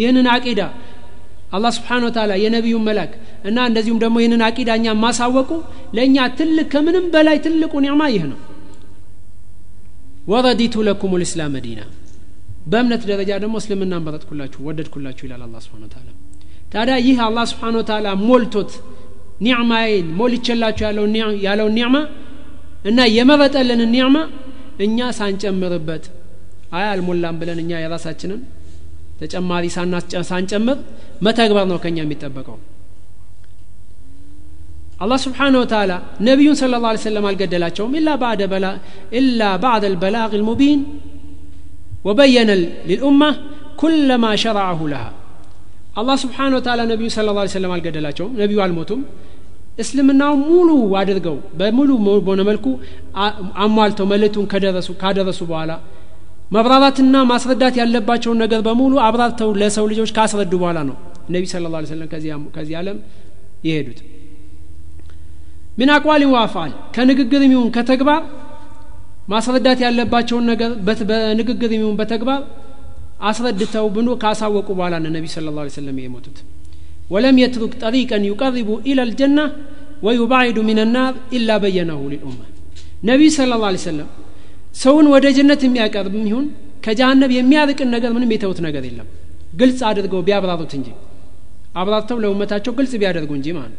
ይህንን 0.00 0.26
አቂዳ 0.32 0.60
አላህ 1.50 1.70
ስብሓን 1.76 2.04
ወተላ 2.06 2.32
የነቢዩን 2.42 2.84
መላክ 2.86 3.12
እና 3.48 3.58
እንደዚሁም 3.68 3.98
ደግሞ 4.04 4.16
ይህንን 4.22 4.42
አቂዳ 4.46 4.70
እኛ 4.78 4.94
ማሳወቁ 5.02 5.50
ለእኛ 5.96 6.26
ትልቅ 6.38 6.66
ከምንም 6.72 7.06
በላይ 7.14 7.36
ትልቁ 7.44 7.72
ኒዕማ 7.84 8.02
ይህ 8.14 8.24
ነው። 8.30 8.38
ወረዲቱ 10.32 10.74
ለኩም 10.86 11.12
ልእስላም 11.20 11.54
ዲና። 11.66 11.80
በእምነት 12.70 13.02
ደረጃ 13.10 13.30
ደግሞ 13.42 13.56
እስልምና 13.62 13.94
መረጥኩላችሁ 14.06 14.60
ወደድኩላችሁ 14.68 15.24
ይላል 15.26 15.42
አላ 15.46 15.56
ስብሓን 15.64 15.82
ወተላ 15.86 16.08
ታዲያ 16.72 16.94
ይህ 17.06 17.18
አላህ 17.26 17.44
ስብሓን 17.50 17.76
ወተላ 17.80 18.06
ሞልቶት 18.24 18.72
ኒዕማዬን 19.46 20.06
ሞልቼላችሁ 20.18 20.84
ያለውን 21.46 21.74
ኒዕማ 21.78 21.96
እና 22.90 23.00
የመረጠልንን 23.16 23.90
ኒዕማ 23.94 24.16
እኛ 24.86 24.98
ሳንጨምርበት 25.18 26.04
አይ 26.76 26.86
አልሞላም 26.92 27.36
ብለን 27.40 27.58
እኛ 27.64 27.72
የራሳችንን 27.82 28.40
ተጨማሪ 29.16 29.64
ሳንጨምር 30.30 30.78
መተግበር 31.26 31.66
ነው 31.70 31.78
ከኛ 31.84 31.96
የሚጠበቀው። 32.02 32.56
አላህ 35.00 35.18
ስብሓን 35.24 35.54
ወተላ 35.60 35.92
ነቢዩን 36.28 36.56
ስለ 36.60 36.74
ላ 36.84 36.92
ሰለም 37.02 37.24
አልገደላቸውም። 37.30 37.94
ኢላ 37.98 38.10
ባዕደ 38.22 38.42
በላ 38.52 38.66
ኢላ 39.18 39.40
ባዕደ 39.64 39.84
ልበላግ 39.94 40.32
ልሙቢን 40.40 40.80
ወበየነ 42.06 42.50
ልልኡማ 42.88 43.22
ኩለማ 43.80 44.24
ሸረዐሁ 44.42 44.80
ለሃ። 44.92 45.04
አላህ 46.00 46.16
ስብሓን 46.22 46.54
ወተላ 46.58 46.80
ነቢዩን 46.92 47.12
ስለ 47.16 47.34
ላ 47.38 47.44
ሰለም 47.56 47.72
አልገደላቸውም። 47.76 48.32
ነቢዩ 48.42 48.58
አልሞቱም። 48.64 49.02
እስልምናው 49.78 50.34
ሙሉ 50.44 50.68
አድርገው 51.00 51.36
በሙሉ 51.58 51.90
በሆነ 52.18 52.42
መልኩ 52.48 52.66
አሟልተው 53.64 54.06
መልእክቱን 54.12 54.46
ካደረሱ 55.02 55.40
በኋላ 55.50 55.72
መብራራትና 56.46 57.16
ማስረዳት 57.30 57.74
ያለባቸውን 57.80 58.38
ነገር 58.42 58.60
በሙሉ 58.66 58.94
አብራርተው 59.06 59.50
ለሰው 59.60 59.86
ልጆች 59.92 60.10
ካስረዱ 60.16 60.52
በኋላ 60.60 60.78
ነው 60.88 60.96
ነቢ 61.34 61.44
ስለ 61.52 61.70
ላ 61.72 61.78
ሰለም 61.90 62.08
ከዚህ 62.56 62.74
ዓለም 62.80 62.98
የሄዱት። 63.68 64.00
ምን 65.80 65.90
አቋሊን 65.94 66.30
ዋፋል 66.34 66.72
ከንግግር 66.94 67.42
ይሁን 67.46 67.68
ከተግባር 67.76 68.22
ማስረዳት 69.32 69.78
ያለባቸውን 69.86 70.44
ነገር 70.50 70.70
በንግግር 71.10 71.72
ይሁን 71.76 71.96
በተግባር 72.00 72.42
አስረድተው 73.28 73.86
ብኑ 73.96 74.08
ካሳወቁ 74.22 74.68
በኋላ 74.78 74.94
ነው 75.04 75.10
ነቢ 75.16 75.26
ስለ 75.34 75.54
ላ 75.56 75.64
ሰለም 75.76 75.98
የሞቱት። 76.04 76.38
ወለም 77.10 77.36
የትሩክ 77.42 77.72
ጠሪቀን 77.82 78.22
ዩቀርቡ 78.30 78.68
ኢላ 78.90 79.00
ልጀና 79.10 79.40
ወዩባዒዱ 80.06 80.58
ምን 80.68 80.80
ናር 80.94 81.14
ኢላ 81.36 81.50
በየነሁ 81.62 82.00
ሊልኡማ 82.12 82.40
ነቢዩ 83.08 83.28
ስለ 83.36 83.52
ላ 83.62 83.68
ሰለም 83.86 84.08
ሰውን 84.83 85.07
ወደ 85.13 85.25
ጀነት 85.37 85.61
የሚያቀርብ 85.67 86.13
ይሁን 86.31 86.45
ከጀሃነብ 86.85 87.31
የሚያርቅን 87.37 87.89
ነገር 87.95 88.11
ምንም 88.17 88.29
የተውት 88.35 88.59
ነገር 88.67 88.83
የለም 88.89 89.07
ግልጽ 89.59 89.79
አድርገው 89.89 90.21
ቢያብራሩት 90.27 90.73
እንጂ 90.79 90.89
አብራርተው 91.81 92.17
ለውመታቸው 92.23 92.73
ግልጽ 92.79 92.93
ቢያደርጉ 93.01 93.31
እንጂ 93.39 93.49
ማለት 93.59 93.77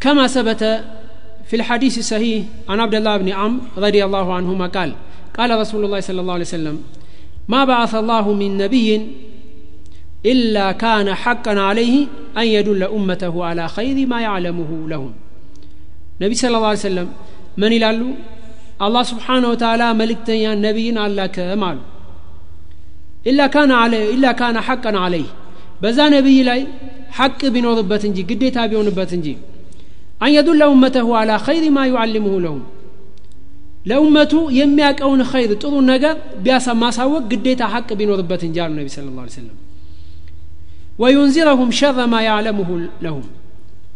كما 0.00 0.26
ثبت 0.26 0.62
في 1.48 1.54
الحديث 1.56 1.94
الصحيح 1.98 2.44
عن 2.68 2.78
عبد 2.80 2.94
الله 2.94 3.14
بن 3.16 3.28
عمرو 3.28 3.60
رضي 3.76 4.00
الله 4.04 4.26
عنهما 4.34 4.66
قال 4.66 4.90
قال 5.38 5.50
رسول 5.62 5.84
الله 5.84 6.00
صلى 6.00 6.20
الله 6.22 6.32
عليه 6.32 6.44
وسلم 6.44 6.76
ما 7.48 7.60
بعث 7.64 7.92
الله 7.94 8.32
من 8.32 8.50
نبي 8.58 8.88
إلا 10.26 10.72
كان 10.72 11.14
حقا 11.14 11.54
عليه 11.60 12.06
أن 12.40 12.46
يدل 12.46 12.82
أمته 12.96 13.44
على 13.44 13.64
خير 13.68 13.96
ما 14.06 14.18
يعلمه 14.20 14.88
لهم 14.88 15.12
نبي 16.20 16.34
صلى 16.34 16.56
الله 16.56 16.66
عليه 16.66 16.86
وسلم 16.88 17.08
ምን 17.61 17.71
ይላሉ 17.77 18.01
አላህ 18.85 19.03
ስብሓን 19.11 19.43
ወተላ 19.51 19.83
መልእክተኛ 19.99 20.43
ነቢይን 20.65 20.97
አላከም 21.03 21.63
አሉ 21.69 21.79
ኢላ 23.29 24.29
ካነ 24.39 24.57
ሐቀን 24.67 24.95
አለይህ 25.03 25.29
በዛ 25.83 25.99
ነቢይ 26.15 26.39
ላይ 26.49 26.61
ሐቅ 27.17 27.39
ቢኖርበት 27.55 28.03
እንጂ 28.09 28.17
ግዴታ 28.29 28.57
ቢሆንበት 28.71 29.11
እንጂ 29.17 29.27
አን 30.23 30.31
የዱለ 30.35 30.61
ኡመተሁ 30.73 31.09
አላ 31.19 31.31
ኸይር 31.45 31.65
ማ 31.77 31.83
ዩዓልምሁ 31.91 32.33
ለሁም 32.45 32.61
ለኡመቱ 33.89 34.33
የሚያውቀውን 34.59 35.21
ኸይር 35.31 35.51
ጥሩ 35.61 35.73
ነገር 35.91 36.15
ማሳወቅ 36.83 37.23
ግዴታ 37.31 37.61
ሐቅ 37.73 37.89
ቢኖርበት 37.99 38.41
እንጂ 38.47 38.57
አሉ 38.65 38.73
ነቢ 38.79 38.89
ስለ 38.95 39.07
ላ 39.17 39.27
ሰለም 39.37 39.57
ወዩንዚረሁም 41.03 41.69
ሸረ 41.79 41.99
ማ 42.11 42.17
ያዕለሙሁ 42.27 42.69
ለሁም 43.05 43.25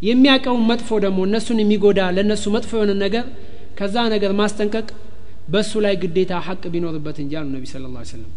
የሚያውቀውን 0.01 0.63
መጥፎ 0.69 0.89
ደግሞ 1.03 1.19
እነሱን 1.27 1.59
የሚጎዳ 1.61 1.99
ለእነሱ 2.15 2.45
መጥፎ 2.55 2.71
የሆነ 2.77 2.93
ነገር 3.03 3.25
ከዛ 3.79 3.95
ነገር 4.13 4.31
ማስጠንቀቅ 4.39 4.87
በእሱ 5.53 5.81
ላይ 5.85 5.95
ግዴታ 6.03 6.33
ሐቅ 6.45 6.63
ቢኖርበት 6.73 7.17
እንጂ 7.23 7.33
አሉ 7.39 7.47
ነቢ 7.55 7.65
ስለ 7.71 7.83
ላ 7.87 8.03
ሰለም 8.11 8.31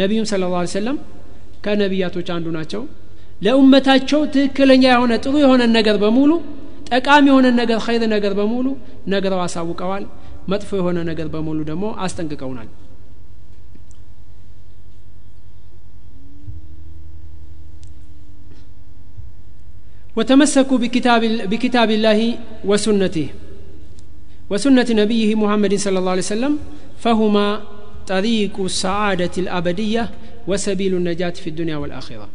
ነቢዩም 0.00 0.26
ስለ 0.30 0.48
ላ 0.52 0.62
ሰለም 0.74 0.96
ከነቢያቶች 1.64 2.28
አንዱ 2.34 2.48
ናቸው። 2.56 2.82
ለኡመታቸው 3.44 4.20
ትክክለኛ 4.34 4.84
የሆነ 4.92 5.12
ጥሩ 5.24 5.34
የሆነ 5.42 5.62
ነገር 5.76 5.96
በሙሉ 6.02 6.32
ጠቃሚ 6.90 7.24
የሆነ 7.30 7.48
ነገር 7.60 7.78
ኸይር 7.84 8.02
ነገር 8.14 8.32
በሙሉ 8.38 8.66
ነግረው 9.12 9.40
አሳውቀዋል። 9.44 10.04
መጥፎ 10.52 10.70
የሆነ 10.80 10.98
ነገር 11.10 11.28
በሙሉ 11.34 11.58
ደግሞ 11.70 11.86
አስጠንቅቀውናል 12.04 12.68
وتمسكوا 20.15 20.77
بكتاب, 20.77 21.21
بكتاب 21.51 21.89
الله 21.91 22.19
وسنته 22.65 23.27
وسنة 24.49 24.89
نبيه 24.91 25.35
محمد 25.35 25.73
صلى 25.75 25.97
الله 25.99 26.11
عليه 26.11 26.29
وسلم 26.31 26.53
فهما 27.03 27.47
طريق 28.07 28.55
السعادة 28.61 29.35
الأبدية 29.37 30.03
وسبيل 30.47 30.93
النجاة 30.95 31.35
في 31.43 31.49
الدنيا 31.49 31.77
والآخرة 31.77 32.27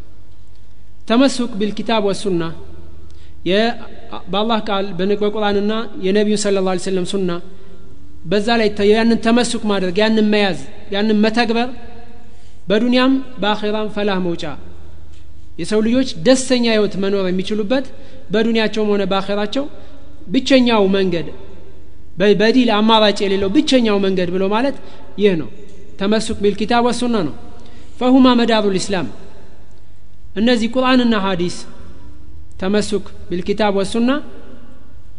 تمسك 1.06 1.50
بالكتاب 1.60 2.04
والسنة 2.04 2.50
በአላህ 4.32 4.58
ቃል 4.68 4.86
በቁርአንና 5.20 5.72
የነቢዩ 6.06 6.36
ስለ 6.42 6.60
ላ 6.66 6.72
ሰለም 6.86 7.04
ሱና 7.12 7.30
በዛ 8.30 8.48
ላይ 8.60 8.68
ያንን 8.94 9.18
ተመስክ 9.26 9.62
ማድረግ 9.70 9.96
ያንን 10.02 10.26
መያዝ 10.32 10.58
ያንን 10.94 11.18
መተግበር 11.24 11.68
በዱንያም 12.70 13.12
በአኼራም 13.42 13.88
ፈላህ 13.96 14.18
መውጫ 14.26 14.44
የሰው 15.55 15.79
ልጆች 15.85 16.09
ደስተኛ 16.25 16.65
ህይወት 16.73 16.93
መኖር 17.03 17.25
የሚችሉበት 17.29 17.85
በዱንያቸውም 18.33 18.89
ሆነ 18.93 19.03
በአኼራቸው 19.11 19.65
ብቸኛው 20.33 20.85
መንገድ 20.95 21.27
በዲል 22.39 22.69
አማራጭ 22.77 23.17
የሌለው 23.23 23.49
ብቸኛው 23.55 23.97
መንገድ 24.05 24.29
ብሎ 24.35 24.43
ማለት 24.53 24.75
ይህ 25.21 25.33
ነው። 25.41 25.49
ተመስክ 25.99 26.37
ቢልኪታብ 26.43 26.83
ወሱና 26.87 27.15
ነው። 27.27 27.35
ፈሁማ 27.99 28.27
መዳሩ 28.39 28.65
ልእስላም 28.75 29.07
እነዚህ 30.35 30.67
ቁርአንና 30.75 31.15
ሀዲስ 31.25 31.57
ተመሱክ 32.61 33.05
ቢልኪታብ 33.29 33.73
ወሱና 33.79 34.09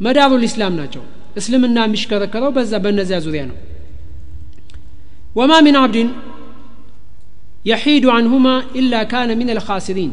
መዳሩ 0.06 0.32
ልእስላም 0.42 0.74
ናቸው። 0.80 1.02
እስልምና 1.40 1.78
የሚሽከረከረው 1.86 2.50
በዛ 2.56 2.72
በእነዚያ 2.84 3.18
ዙሪያ 3.24 3.42
ነው። 3.50 3.56
ወማ 5.38 5.52
ሚን 5.66 5.76
አብድን 5.80 6.08
የሒዱ 7.70 8.06
አንሁማ 8.14 8.46
ኢላ 8.80 8.94
ካነ 9.10 9.30
ሚን 9.40 9.48
አልኻሲሪን 9.54 10.12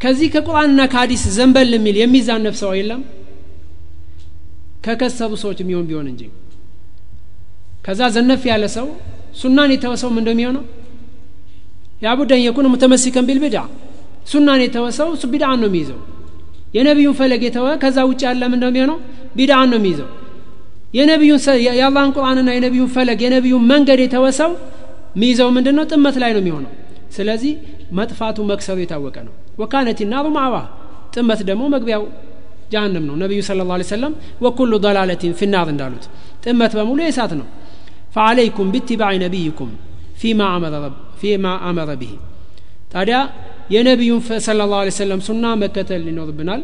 ከዚህ 0.00 0.28
ከቁርአንና 0.34 0.80
ከሀዲስ 0.92 1.22
ዘንበል 1.36 1.70
የሚል 1.76 1.96
የሚዛነፍ 2.00 2.56
ሰው 2.62 2.72
የለም? 2.78 3.00
ከከሰሩ 4.84 5.32
ሰዎች 5.42 5.58
የሚሆን 5.62 5.86
ቢሆን 5.90 6.06
እንጂ። 6.10 6.22
ከዛ 7.86 8.00
ዘነፍ 8.16 8.42
ያለ 8.50 8.64
ሰው 8.76 8.86
ሱናን 9.40 9.70
የተወሰው 9.74 10.10
ምን 10.14 10.22
እንደሚሆነው 10.22 10.64
ያቡደን 12.02 12.40
የኩን 12.44 12.66
ሙተመሲከን 12.72 13.26
ቢልቢድዓ 13.28 13.62
ሱናን 14.30 14.60
የተወሰው 14.64 15.08
እሱ 15.16 15.24
ቢድዓን 15.32 15.58
ነው 15.62 15.68
የሚይዘው። 15.70 15.98
የነቢዩን 16.76 17.16
ፈለግ 17.20 17.42
የተወ 17.46 17.68
ከዛ 17.82 17.98
ውጭ 18.10 18.22
ያለ 18.28 18.42
ምን 18.44 18.58
እንደሚሆነው 18.58 18.98
ቢድዓን 19.36 19.68
ነው 19.72 19.78
የሚይዘው። 19.80 20.08
የነቢዩን 20.98 21.40
የአላህን 21.68 22.12
ቁርአንና 22.16 22.48
የነቢዩን 22.56 22.90
ፈለግ 22.96 23.20
የነቢዩን 23.26 23.64
መንገድ 23.72 24.00
የተወሰው 24.04 24.52
ሚይዘው 25.20 25.48
ምንድን 25.56 25.74
ነው? 25.78 25.84
ጥመት 25.92 26.16
ላይ 26.22 26.30
ነው 26.36 26.42
የሚሆነው። 26.42 26.72
ስለዚህ 27.16 27.52
መጥፋቱ 27.98 28.38
መክሰሩ 28.50 28.78
የታወቀ 28.82 29.16
ነው 29.28 29.34
ወካነት 29.62 30.00
ናሩ 30.12 30.26
ማዕዋ 30.36 30.56
ጥመት 31.14 31.40
ደግሞ 31.50 31.64
መግቢያው 31.74 32.02
ጀሃንም 32.72 33.04
ነው 33.08 33.16
ነቢዩ 33.22 33.40
ስለ 33.48 33.64
ላ 33.70 33.76
ሰለም 33.92 34.12
ወኩሉ 34.44 34.72
ضላለትን 34.84 35.32
ፊናር 35.40 35.68
እንዳሉት 35.74 36.04
ጥመት 36.44 36.72
በሙሉ 36.78 36.98
የእሳት 37.06 37.32
ነው 37.40 37.46
ፈዓለይኩም 38.14 38.68
ቢትባዕ 38.74 39.14
ነቢይኩም 39.24 39.70
ፊማ 41.20 41.50
አመረ 41.68 41.90
ብሂ 42.00 42.12
ታዲያ 42.92 43.18
የነቢዩን 43.74 44.20
ስለ 44.46 44.62
ላ 44.72 44.76
ሰለም 44.98 45.20
ሱና 45.28 45.46
መከተል 45.62 46.02
ይኖርብናል 46.10 46.60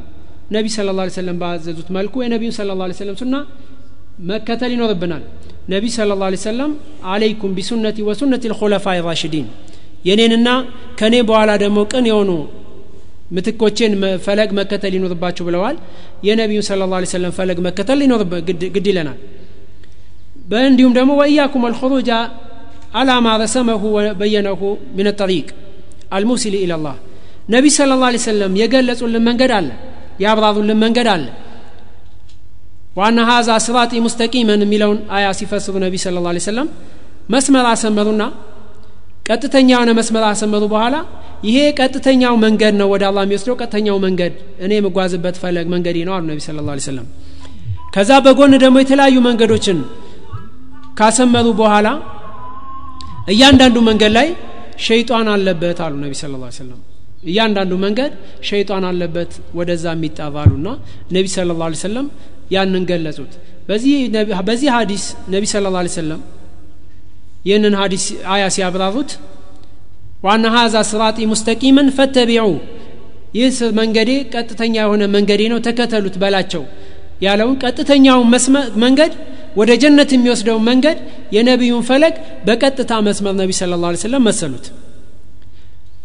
ነቢ 0.56 0.66
ስለ 0.76 0.90
ላ 0.98 1.04
ሰለም 1.18 1.36
ባዘዙት 1.42 1.88
መልኩ 1.96 2.14
የነቢዩን 2.24 2.54
ስለ 2.58 2.76
ላ 2.80 2.88
ሰለም 3.00 3.16
ሱና 3.22 3.34
መከተል 4.30 4.70
ይኖርብናል 4.76 5.22
ነቢ 5.72 5.84
ስለ 5.96 6.16
ላ 6.22 6.30
ሰለም 6.46 6.72
አለይኩም 7.12 7.52
ቢሱነቲ 7.58 7.98
ወሱነት 8.08 8.44
ልኮለፋ 8.52 8.94
ራሽዲን 9.08 9.46
የኔንና 10.08 10.48
ከእኔ 11.00 11.16
በኋላ 11.28 11.50
ደግሞ 11.64 11.78
ቅን 11.92 12.06
የሆኑ 12.10 12.30
ምትኮቼን 13.32 13.92
ፈለግ 14.24 14.50
መከተል 14.58 14.92
ይኖርባችሁ 14.96 15.44
ብለዋል። 15.48 15.76
የነቢዩን 16.26 16.64
ስለ 16.68 16.88
ላ 16.92 17.00
ሰለም 17.12 17.32
ፈለግ 17.38 17.58
መከተል 17.66 18.00
ግድ 18.74 18.86
ይለናል። 18.90 19.18
እንዲሁም 20.64 20.92
ደግሞ 20.98 21.10
ወእያኩም 21.20 21.62
አልኹሩጃ 21.68 22.10
አላ 23.00 23.10
ማ 23.24 23.36
ረሰመሁ 23.42 23.82
ወበየነሁ 23.96 24.60
ምን 24.96 25.06
ጠሪቅ 25.20 25.46
አልሙሲል 26.16 26.54
ኢላላህ 26.58 26.96
ነቢ 27.48 27.66
ስለ 27.76 27.92
ላ 28.02 28.08
ሰለም 28.26 28.52
የገለጹልን 28.60 29.24
መንገድ 29.28 29.52
አለ 29.58 29.68
ያብራሩልን 30.24 30.78
መንገድ 30.84 31.08
አለ። 31.14 31.24
ዋና 32.98 33.20
ሀዛ 33.28 33.50
ስራጢ 33.66 33.92
ሙስተቂመን 34.06 34.62
የሚለውን 34.64 34.98
አያ 35.16 35.26
ሲፈስሩ 35.38 35.74
ነቢ 35.84 35.94
ስለ 36.04 36.16
ላ 36.26 36.32
ሰለም 36.48 36.68
መስመር 37.34 37.66
አሰመሩና 37.70 38.22
ቀጥተኛ 39.26 39.68
የሆነ 39.74 39.90
መስመር 39.98 40.24
አሰመሩ 40.28 40.62
በኋላ 40.72 40.94
ይሄ 41.48 41.58
ቀጥተኛው 41.80 42.34
መንገድ 42.44 42.74
ነው 42.80 42.88
ወደ 42.92 43.02
አላህ 43.08 43.22
የሚወስደው 43.26 43.54
ቀጥተኛው 43.62 43.96
መንገድ 44.06 44.32
እኔ 44.64 44.72
የምጓዝበት 44.78 45.36
ፈለግ 45.42 45.66
መንገድ 45.74 45.96
ነው 46.08 46.14
አሉ 46.16 46.24
ነቢ 46.30 46.40
ስለ 46.46 46.64
ላ 46.68 46.76
ሰለም 46.86 47.06
ከዛ 47.94 48.10
በጎን 48.26 48.54
ደግሞ 48.64 48.76
የተለያዩ 48.82 49.16
መንገዶችን 49.28 49.78
ካሰመሩ 50.98 51.48
በኋላ 51.60 51.88
እያንዳንዱ 53.32 53.78
መንገድ 53.90 54.12
ላይ 54.18 54.28
ሸይጣን 54.86 55.28
አለበት 55.34 55.78
አሉ 55.86 55.94
ነቢ 56.04 56.12
ስለ 56.22 56.32
ላ 56.42 56.48
እያንዳንዱ 57.30 57.72
መንገድ 57.84 58.12
ሸይጣን 58.48 58.84
አለበት 58.88 59.32
ወደዛ 59.58 59.84
የሚጣባሉና 59.96 60.68
ነቢ 61.16 61.26
ስለ 61.34 61.54
ላ 61.60 61.68
ሰለም 61.84 62.06
ያንን 62.54 62.84
ገለጹት። 62.90 63.32
በዚህ 64.46 64.68
ሀዲስ 64.76 65.04
ነቢ 65.34 65.44
ስለ 65.52 65.70
ላ 65.74 65.82
ሰለም 65.98 66.22
ይህንን 67.42 67.74
ሀዲስ 67.80 68.04
አያ 68.34 68.44
ሲያብራሩት 68.56 69.12
ዋና 70.26 70.46
ሀዛ 70.54 70.76
ስራጢ 70.90 71.18
ሙስተቂመን 71.32 71.88
ፈተቢዑ 71.96 72.46
ይህ 73.38 73.58
መንገዴ 73.78 74.10
ቀጥተኛ 74.34 74.74
የሆነ 74.82 75.02
መንገዴ 75.14 75.42
ነው 75.52 75.58
ተከተሉት 75.66 76.16
በላቸው 76.22 76.64
ያለውን 77.24 77.56
ቀጥተኛውን 77.64 78.28
መንገድ 78.84 79.12
ወደ 79.60 79.70
ጀነት 79.82 80.10
የሚወስደውን 80.14 80.64
መንገድ 80.68 80.98
የነቢዩን 81.36 81.82
ፈለግ 81.88 82.14
በቀጥታ 82.46 82.92
መስመር 83.08 83.34
ነቢ 83.40 83.50
ስለ 83.58 83.78
ላ 83.82 83.90
ሰለም 84.04 84.24
መሰሉት። 84.28 84.66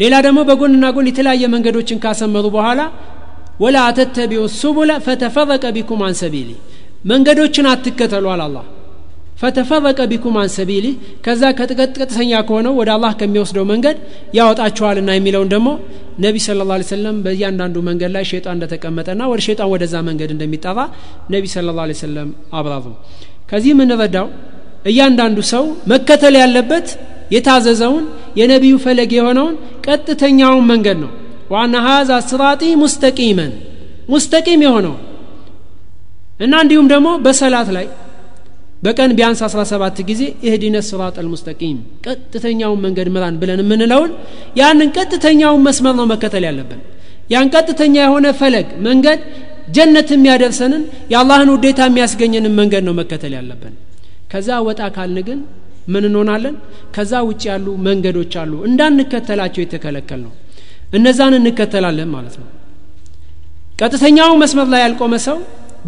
ሌላ 0.02 0.16
ደግሞ 0.26 0.40
በጎንና 0.50 0.86
ጎን 0.96 1.08
የተለያየ 1.10 1.46
መንገዶችን 1.54 2.02
ካሰመሩ 2.04 2.46
በኋላ 2.56 2.82
ወላ 3.64 3.78
ተተቢዑ 4.00 4.42
ሱቡለ 4.58 4.92
ፈተፈረቀ 5.06 5.66
ቢኩም 5.78 6.02
አን 6.08 6.18
ሰቢሊ 6.22 6.50
መንገዶችን 7.12 7.70
አትከተሉ 7.72 8.26
አላህ 8.36 8.66
ፈተፈረቀ 9.38 10.00
ቢኩም 10.12 10.36
አን 10.42 10.50
ከዛ 11.26 11.42
ከቀጥተኛ 11.58 12.32
ከሆነው 12.48 12.74
ወደ 12.80 12.90
አላህ 12.96 13.12
ከሚወስደው 13.20 13.66
መንገድ 13.72 13.98
ያወጣችኋልና 14.38 15.10
የሚለውን 15.18 15.50
ደግሞ 15.54 15.68
ነቢ 16.26 16.36
ስለ 16.46 16.62
ላ 16.70 16.78
ሰለም 16.90 17.18
በእያንዳንዱ 17.26 17.76
መንገድ 17.90 18.12
ላይ 18.16 18.24
ሸጣን 18.30 18.56
እንደተቀመጠና 18.58 19.22
ወደ 19.32 19.42
ሸጣን 19.48 19.70
ወደዛ 19.74 19.96
መንገድ 20.08 20.30
እንደሚጠራ 20.36 20.80
ነቢ 21.34 21.44
ስለ 21.54 21.76
ላ 21.80 21.86
ሰለም 22.02 22.30
አብራሩ። 22.60 22.86
ከዚህ 23.52 23.72
የምንረዳው 23.74 24.28
እያንዳንዱ 24.86 25.38
ሰው 25.52 25.64
መከተል 25.92 26.36
ያለበት 26.42 26.88
የታዘዘውን 27.36 28.04
የነቢዩ 28.40 28.76
ፈለግ 28.84 29.12
የሆነውን 29.18 29.56
ቀጥተኛውን 29.88 30.66
መንገድ 30.72 30.98
ነው። 31.04 31.12
ዋና 31.54 31.76
ሀዛ 31.88 32.12
ስራጢ 32.32 32.64
ሙስተቂመን 32.82 33.52
ሙስተቂም 34.10 34.62
የሆነው 34.66 34.96
እና 36.40 36.54
እንዲሁም 36.64 36.88
ደግሞ 36.94 37.08
በሰላት 37.26 37.70
ላይ 37.78 37.86
በቀን 38.84 39.12
ቢያንስ 39.18 39.40
17 39.46 40.00
ጊዜ 40.10 40.24
እህዲነ 40.48 40.78
ስራጥ 40.88 41.16
አልሙስተቂም 41.22 41.78
ቀጥተኛውን 42.06 42.80
መንገድ 42.86 43.08
ምራን 43.16 43.36
ብለን 43.42 43.62
የምንለውን 43.64 44.12
ያንን 44.60 44.90
ቀጥተኛውን 44.98 45.62
መስመር 45.68 45.96
ነው 46.00 46.06
መከተል 46.12 46.44
ያለብን። 46.48 46.82
ያን 47.34 47.48
ቀጥተኛ 47.56 47.96
የሆነ 48.06 48.28
ፈለግ 48.40 48.68
መንገድ 48.88 49.22
ጀነት 49.76 50.10
የሚያደርሰንን 50.16 50.84
የአላህን 51.14 51.50
ውዴታ 51.54 51.80
የሚያስገኘንን 51.90 52.54
መንገድ 52.60 52.84
ነው 52.88 52.94
መከተል 53.00 53.34
ያለብን። 53.38 53.74
ከዛ 54.32 54.50
ወጣ 54.68 54.82
ካልን 54.96 55.20
ግን 55.28 55.40
ምን 55.94 56.04
እንሆናለን? 56.08 56.56
ከዛ 56.96 57.14
ውጭ 57.28 57.44
ያሉ 57.52 57.68
መንገዶች 57.86 58.34
አሉ። 58.42 58.54
እንዳንከተላቸው 58.70 59.62
የተከለከል 59.64 60.20
ነው። 60.26 60.34
እነዛን 60.98 61.34
እንከተላለን 61.40 62.10
ማለት 62.16 62.36
ነው። 62.42 62.48
ቀጥተኛው 63.82 64.32
መስመር 64.42 64.68
ላይ 64.74 64.82
ያልቆመ 64.86 65.16
ሰው 65.28 65.38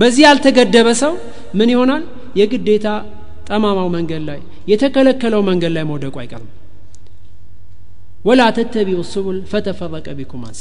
በዚህ 0.01 0.23
ያልተገደበ 0.27 0.89
ሰው 1.03 1.13
ምን 1.59 1.69
ይሆናል 1.73 2.03
የግዴታ 2.39 2.87
ጠማማው 3.49 3.87
መንገድ 3.95 4.23
ላይ 4.29 4.39
የተከለከለው 4.71 5.41
መንገድ 5.49 5.71
ላይ 5.77 5.83
መውደቁ 5.91 6.15
አይቀርም። 6.23 6.49
ወላ 8.27 8.41
ተተቢኡ 8.57 8.99
ሱቡል 9.11 9.37
ፈተፈረቀ 9.51 10.07
ቢኩም 10.17 10.43
አን 10.45 10.55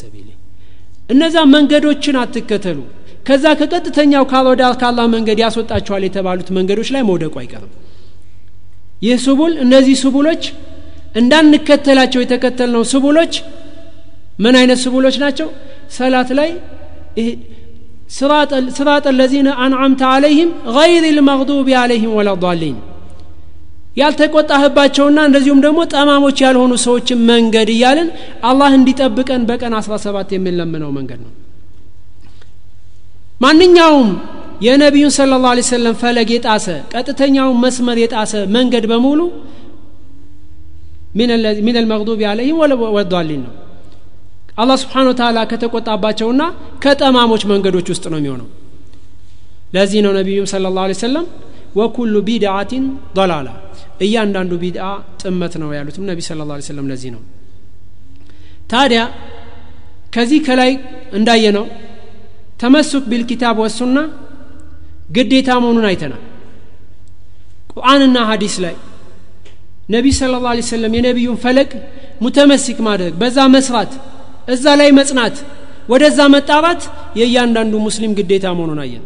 እነዛ 1.13 1.37
መንገዶችን 1.53 2.17
አትከተሉ። 2.23 2.79
ከዛ 3.27 3.45
ከቀጥተኛው 3.61 4.25
ካልወዳ 4.31 4.63
ካላ 4.81 5.01
መንገድ 5.15 5.39
ያስወጣችኋል 5.45 6.03
የተባሉት 6.07 6.49
መንገዶች 6.57 6.89
ላይ 6.95 7.03
መውደቁ 7.09 7.35
አይቀርም። 7.43 7.73
ይህ 9.03 9.17
ሱቡል 9.27 9.53
እነዚህ 9.65 9.97
ሱቡሎች 10.05 10.43
እንዳንከተላቸው 11.21 12.21
የተከተልነው 12.23 12.83
ሱቡሎች 12.93 13.35
ምን 14.45 14.55
አይነት 14.61 14.79
ሱቡሎች 14.85 15.17
ናቸው? 15.25 15.49
ሰላት 15.91 16.31
ላይ 16.39 16.51
ስራጥ 18.77 19.07
ለዚነ 19.19 19.49
አንዓምተ 19.65 20.03
አለይህም 20.11 20.51
ገይር 20.77 21.05
ልመግዱቢ 21.17 21.69
አለይህም 21.81 22.13
ወላ 22.19 22.31
ያልተቆጣህባቸውና 23.99 25.19
እንደዚሁም 25.29 25.61
ደግሞ 25.65 25.81
ጠማሞች 25.93 26.39
ያልሆኑ 26.45 26.73
ሰዎችን 26.83 27.21
መንገድ 27.31 27.69
እያልን 27.75 28.09
አላህ 28.51 28.71
እንዲጠብቀን 28.79 29.43
በቀን 29.49 29.75
17 29.79 30.35
የምንለምነው 30.37 30.91
መንገድ 30.99 31.21
ነው። 31.25 31.33
ማንኛውም 33.43 34.11
የነቢዩን 34.67 35.13
ስለ 35.17 35.35
ላ 35.43 35.51
ሰለም 35.69 35.97
ፈለግ 36.01 36.29
የጣሰ 36.35 36.67
ቀጥተኛውን 36.95 37.59
መስመር 37.65 37.99
የጣሰ 38.03 38.33
መንገድ 38.57 38.85
በሙሉ 38.93 39.21
ሚን 41.67 41.77
አልመግዱቢ 41.81 42.21
አለይህም 42.31 42.59
ወዳሊን 42.97 43.43
ነው። 43.47 43.53
አላህ 44.59 44.77
ስብሓን 44.83 45.07
ወተላ 45.11 45.39
ከተቆጣባቸውና 45.51 46.43
ከጠማሞች 46.85 47.43
መንገዶች 47.53 47.89
ውስጥ 47.93 48.05
ነው 48.13 48.19
የሚሆነው። 48.21 48.49
ለዚህ 49.75 50.01
ነው 50.05 50.13
ነቢዩም 50.19 50.47
ስለ 50.53 50.69
ላ 50.77 50.85
ሰለም 51.03 51.27
ወኩሉ 51.79 52.15
ቢድዓቲን 52.29 52.85
ضላላ። 53.19 53.49
እያንዳንዱ 54.07 54.53
ቢድዓ 54.63 54.85
ጥመት 55.23 55.55
ነው 55.63 55.69
ያሉትም 55.77 56.05
ነቢ 56.11 56.19
ስለ 56.29 56.47
ላ 56.51 56.59
ሰለም 56.69 56.87
ለዚህ 56.91 57.11
ነው። 57.17 57.23
ታዲያ 58.73 59.01
ከዚህ 60.15 60.41
ከላይ 60.47 60.73
እንዳየ 61.19 61.45
ነው 61.59 61.67
ተመሱክ 62.63 63.05
ቢልኪታብ 63.11 63.57
ወሱና 63.65 63.99
ግዴታ 65.17 65.51
መሆኑን 65.63 65.87
አይተናል። 65.91 66.23
ቁርአንና 67.73 68.19
ሀዲስ 68.31 68.55
ላይ 68.65 68.75
ነቢይ 69.95 70.15
ስለ 70.19 70.35
ላ 70.45 70.51
ሰለም 70.71 70.95
የነቢዩን 70.99 71.39
ፈለግ 71.45 71.71
ሙተመሲክ 72.25 72.79
ማድረግ 72.89 73.13
በዛ 73.21 73.39
መስራት 73.55 73.93
እዛ 74.49 74.65
ላይ 74.81 74.91
መጽናት 74.99 75.37
ወደዛ 75.93 76.19
መጣራት 76.35 76.83
የእያንዳንዱ 77.21 77.75
ሙስሊም 77.87 78.13
ግዴታ 78.19 78.47
መሆኑን 78.57 78.81
አየን። 78.85 79.05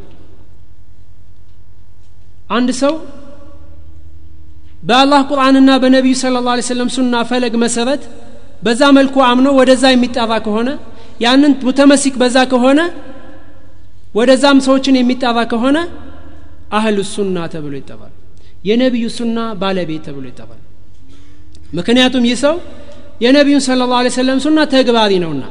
አንድ 2.57 2.71
ሰው 2.81 2.95
በአላህ 4.89 5.21
ቁርአንና 5.31 5.71
በነቢዩ 5.83 6.15
ስለ 6.21 6.39
ላ 6.47 6.55
ሰለም 6.71 6.89
ሱና 6.95 7.15
ፈለግ 7.31 7.55
መሰረት 7.65 8.03
በዛ 8.67 8.83
መልኩ 8.97 9.17
አምኖ 9.29 9.49
ወደዛ 9.59 9.85
የሚጣራ 9.93 10.33
ከሆነ 10.47 10.71
ያንን 11.25 11.53
ሙተመሲክ 11.67 12.15
በዛ 12.23 12.37
ከሆነ 12.53 12.81
ወደዛም 14.19 14.59
ሰዎችን 14.67 14.99
የሚጣራ 14.99 15.39
ከሆነ 15.53 15.79
አህሉ 16.79 16.99
ሱና 17.15 17.39
ተብሎ 17.53 17.73
ይጠራል 17.81 18.13
የነቢዩ 18.69 19.07
ሱና 19.17 19.39
ባለቤት 19.61 20.03
ተብሎ 20.07 20.25
ይጠራል 20.31 20.61
ምክንያቱም 21.79 22.25
ይህ 22.29 22.37
ሰው 22.45 22.57
የነቢዩን 23.21 23.63
ስለ 23.67 23.83
ላ 23.91 23.99
ሰለም 24.17 24.39
ሱና 24.45 24.59
ተግባሪ 24.75 25.13
ነውና። 25.25 25.45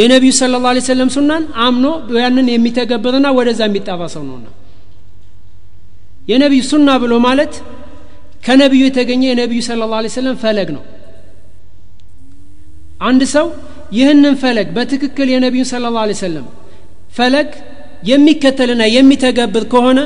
የነቢዩ 0.00 0.32
ስለ 0.38 0.58
ላ 0.64 0.72
ሰለም 0.90 1.08
ሱናን 1.14 1.44
አምኖ 1.66 1.86
ያንን 2.24 2.48
የሚተገብርና 2.52 3.26
ወደዛ 3.38 3.60
የሚጣራ 3.68 4.02
ሰው 4.14 4.22
ነውና። 4.28 4.46
የነቢዩ 6.30 6.62
ሱና 6.70 6.88
ብሎ 7.02 7.14
ማለት 7.26 7.54
ከነቢዩ 8.46 8.82
የተገኘ 8.88 9.22
የነቢዩ 9.30 9.60
ስለ 9.68 9.88
ላ 9.92 10.00
ሰለም 10.18 10.36
ፈለግ 10.44 10.68
ነው። 10.76 10.84
አንድ 13.08 13.22
ሰው 13.34 13.46
ይህንን 13.98 14.34
ፈለግ 14.42 14.68
በትክክል 14.76 15.28
የነቢዩን 15.34 15.68
ስለ 15.72 15.90
ላ 15.96 16.06
ሰለም 16.22 16.46
ፈለግ 17.18 17.50
የሚከተልና 18.10 18.82
የሚተገብር 18.96 19.64
ከሆነ 19.72 20.00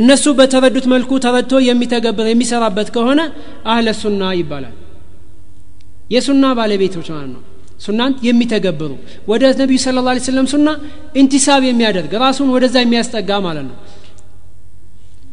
እነሱ 0.00 0.24
በተረዱት 0.38 0.86
መልኩ 0.92 1.10
ተረድቶ 1.24 1.54
የሚተገብር 1.68 2.26
የሚሰራበት 2.30 2.88
ከሆነ 2.96 3.20
አህለ 3.72 3.88
ሱና 4.02 4.22
ይባላል 4.40 4.74
የሱና 6.10 6.44
ባለቤቶች 6.58 7.08
ማለት 7.14 7.30
ነው። 7.34 7.42
ሱናን 7.84 8.12
የሚተገብሩ 8.26 8.90
ወደ 9.28 9.42
ነቢዩ 9.60 9.78
ስለ 9.84 9.98
ላ 10.06 10.14
ሰለም 10.26 10.46
ሱና 10.52 10.68
ኢንቲሳብ 11.16 11.62
የሚያደርግ 11.68 12.12
ራሱን 12.24 12.48
ወደዛ 12.54 12.76
የሚያስጠጋ 12.82 13.30
ማለት 13.46 13.66
ነው። 13.70 13.76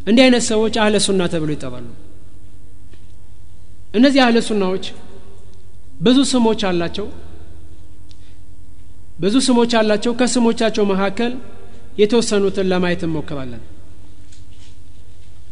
እንዲህ 0.10 0.24
አይነት 0.26 0.44
ሰዎች 0.50 0.76
አህለ 0.84 0.96
ሱና 1.06 1.22
ተብሎ 1.34 1.50
ይጠራሉ። 1.56 1.88
እነዚህ 3.94 4.22
አህለ 4.26 4.38
ሱናዎች 4.50 4.86
ብዙ 6.02 6.18
ስሞች 6.32 6.62
አላቸው። 6.70 7.08
ብዙ 9.20 9.36
ስሞች 9.48 9.72
አላቸው። 9.80 10.12
ከስሞቻቸው 10.20 10.86
መካከል 10.92 11.32
የተወሰኑትን 12.02 12.68
ለማየት 12.72 13.02
እንሞክራለን። 13.08 13.62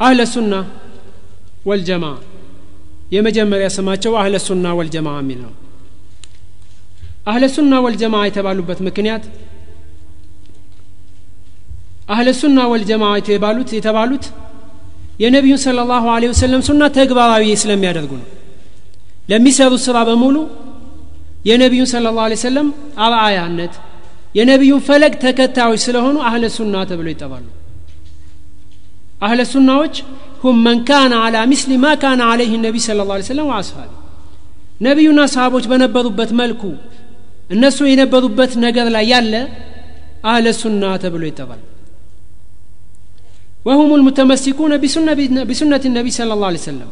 አህለ 0.02 0.22
ሱና 0.34 0.54
ወልጀማ 1.66 2.06
የመጀመሪያ 3.12 3.68
ስማቸው 3.76 4.14
አህለ 4.22 4.36
ሱና 4.46 4.68
ወልጀማ 4.80 5.10
የሚል 5.18 5.40
ነው። 5.46 5.54
አህለ 7.32 7.44
ሱና 7.56 7.74
ወልጀማ 7.86 8.16
የተባሉበት 8.28 8.80
ምክንያት 8.88 9.24
አህለ 12.14 12.30
ሱና 12.40 12.60
ወልጀማ 12.72 13.04
የተባሉት 13.20 13.70
የተባሉት 13.78 14.26
የነቢዩን 15.24 15.60
ስለ 15.64 15.80
ላሁ 15.92 16.06
ለ 16.22 16.30
ወሰለም 16.32 16.62
ሱና 16.68 16.84
ተግባራዊ 16.98 17.44
ስለሚያደርጉ 17.62 18.12
ነው። 18.22 18.28
ለሚሰሩት 19.32 19.82
ስራ 19.88 19.98
በሙሉ 20.10 20.38
የነቢዩን 21.50 21.90
ስለ 21.92 22.12
ላ 22.18 22.28
ሰለም 22.44 22.68
አርአያነት 23.06 23.74
የነቢዩን 24.36 24.82
ፈለግ 24.88 25.14
ተከታዮች 25.24 25.82
ስለሆኑ 25.88 26.18
አህለ 26.30 26.46
ሱና 26.58 26.76
ተብለው 26.90 27.12
ይጠራሉ። 27.14 27.46
አህለ 29.26 29.42
ሱናዎች 29.52 29.96
ሁም 30.46 30.58
መን 30.66 30.80
ካነ 30.88 31.14
አላ 31.26 31.36
ምስሊ 31.52 31.72
ማ 31.84 31.92
ካነ 32.02 32.22
አለይህ 32.32 32.52
ነቢ 32.66 32.76
ስለ 32.86 33.06
ላ 33.10 33.22
ሰለም 33.30 33.48
ወአስሃቢ። 33.52 33.92
ነቢዩና 34.86 35.22
ሰሃቦች 35.34 35.66
በነበሩበት 35.72 36.32
መልኩ 36.40 36.64
እነሱ 37.50 37.78
የነበሩበት 37.90 38.52
ነገር 38.66 38.88
ላይ 38.96 39.06
ያለ 39.14 39.34
አህለ 40.30 40.46
ሱና 40.60 40.84
ተብሎ 41.04 41.24
ይጠራል። 41.30 41.62
ወሁም 43.68 43.92
ልሙተመሲኩነ 44.00 44.74
ቢሱነት 45.50 45.84
ነቢይ 45.98 46.14
ስለ 46.18 46.32
ላሁ 46.34 46.58
ሰለም 46.68 46.92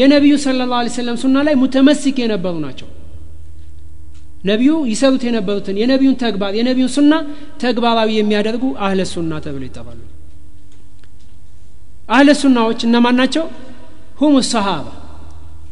የነቢዩ 0.00 0.34
ስለ 0.44 0.66
ላሁ 0.72 0.90
ሰለም 0.96 1.16
ሱና 1.22 1.36
ላይ 1.46 1.54
ሙተመሲክ 1.62 2.16
የነበሩ 2.22 2.54
ናቸው። 2.66 2.88
ነቢዩ 4.50 4.72
ይሰሩት 4.92 5.22
የነበሩትን 5.28 5.76
የነቢዩን 5.82 6.16
ተግባር 6.22 6.52
የነቢዩን 6.58 6.90
ሱና 6.96 7.12
ተግባራዊ 7.64 8.10
የሚያደርጉ 8.18 8.64
አህለ 8.86 9.00
ሱና 9.12 9.32
ተብሎ 9.44 9.62
ይጠራሉ 9.68 10.00
አህለ 12.12 12.28
ሱናዎች 12.40 12.80
እነማን 12.86 13.16
ናቸው? 13.20 13.44
ሁም 14.20 14.34
ሰሃባ 14.52 14.86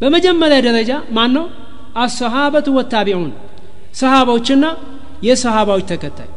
በመጀመሪያ 0.00 0.58
ደረጃ 0.66 0.90
ማን 1.16 1.30
ነው 1.36 1.46
አሰሃበቱ 1.96 2.66
ወታቢዑን። 2.78 3.32
ሰሃባዎችና 3.94 4.64
የሰሃባዎች 5.22 5.84
ተከታይ። 5.92 6.30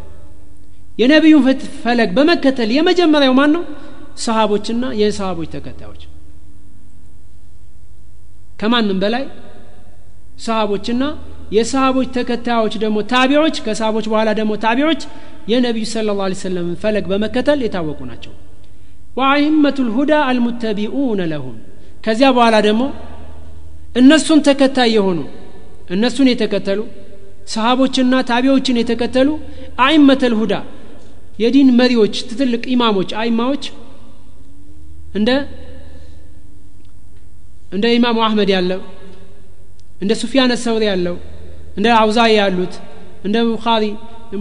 የነቢዩን 0.99 1.43
ፈለግ 1.83 2.09
በመከተል 2.17 2.71
የመጀመሪያው 2.77 3.33
ማን 3.39 3.51
ነው 3.55 3.63
ሰሃቦችና 4.17 4.83
የሰሃቦች 5.01 5.49
ተከታዮች። 5.55 6.01
ከማንም 8.59 8.97
በላይ 9.03 9.23
ሰሃቦችና 10.45 11.03
የሰሃቦች 11.51 12.07
ተከታዮች 12.17 12.73
ደግሞ 12.83 12.97
ታቢዎች 13.11 13.55
ከሰሃቦች 13.65 14.05
በኋላ 14.11 14.29
ደግሞ 14.39 14.53
ታቢዎች 14.63 15.01
የነቢዩ 15.51 15.85
ስለ 15.91 16.13
ላ 16.19 16.29
ሰለምን 16.41 16.75
ፈለግ 16.83 17.05
በመከተል 17.11 17.59
የታወቁ 17.65 17.99
ናቸው 18.11 18.33
ወአይመቱ 19.13 19.77
ልሁዳ 19.87 20.11
አልሙተቢኡነ 20.29 21.21
ለሁም። 21.31 21.55
ከዚያ 22.05 22.27
በኋላ 22.35 22.55
ደግሞ 22.67 22.83
እነሱን 23.99 24.39
ተከታይ 24.47 24.89
የሆኑ 24.97 25.19
እነሱን 25.95 26.27
የተከተሉ 26.31 26.79
ሰሃቦችና 27.53 28.13
ታቢዎችን 28.29 28.79
የተከተሉ 28.81 29.29
አይመተል 29.85 30.33
ሁዳ 30.39 30.53
የዲን 31.41 31.69
መሪዎች 31.79 32.15
ትትልቅ 32.29 32.63
ኢማሞች 32.73 33.11
አይማዎች 33.21 33.63
እንደ 35.19 35.29
እንደ 37.71 37.85
ኢማሙ 37.97 38.17
አህመድ 38.25 38.49
ያለው 38.55 38.81
እንደ 40.01 40.13
ሱፊያን 40.21 40.51
ሰውሪ 40.63 40.83
ያለው 40.91 41.15
እንደ 41.77 41.87
አውዛይ 41.99 42.33
ያሉት 42.39 42.73
እንደ 43.27 43.37
ቡኻሪ 43.47 43.83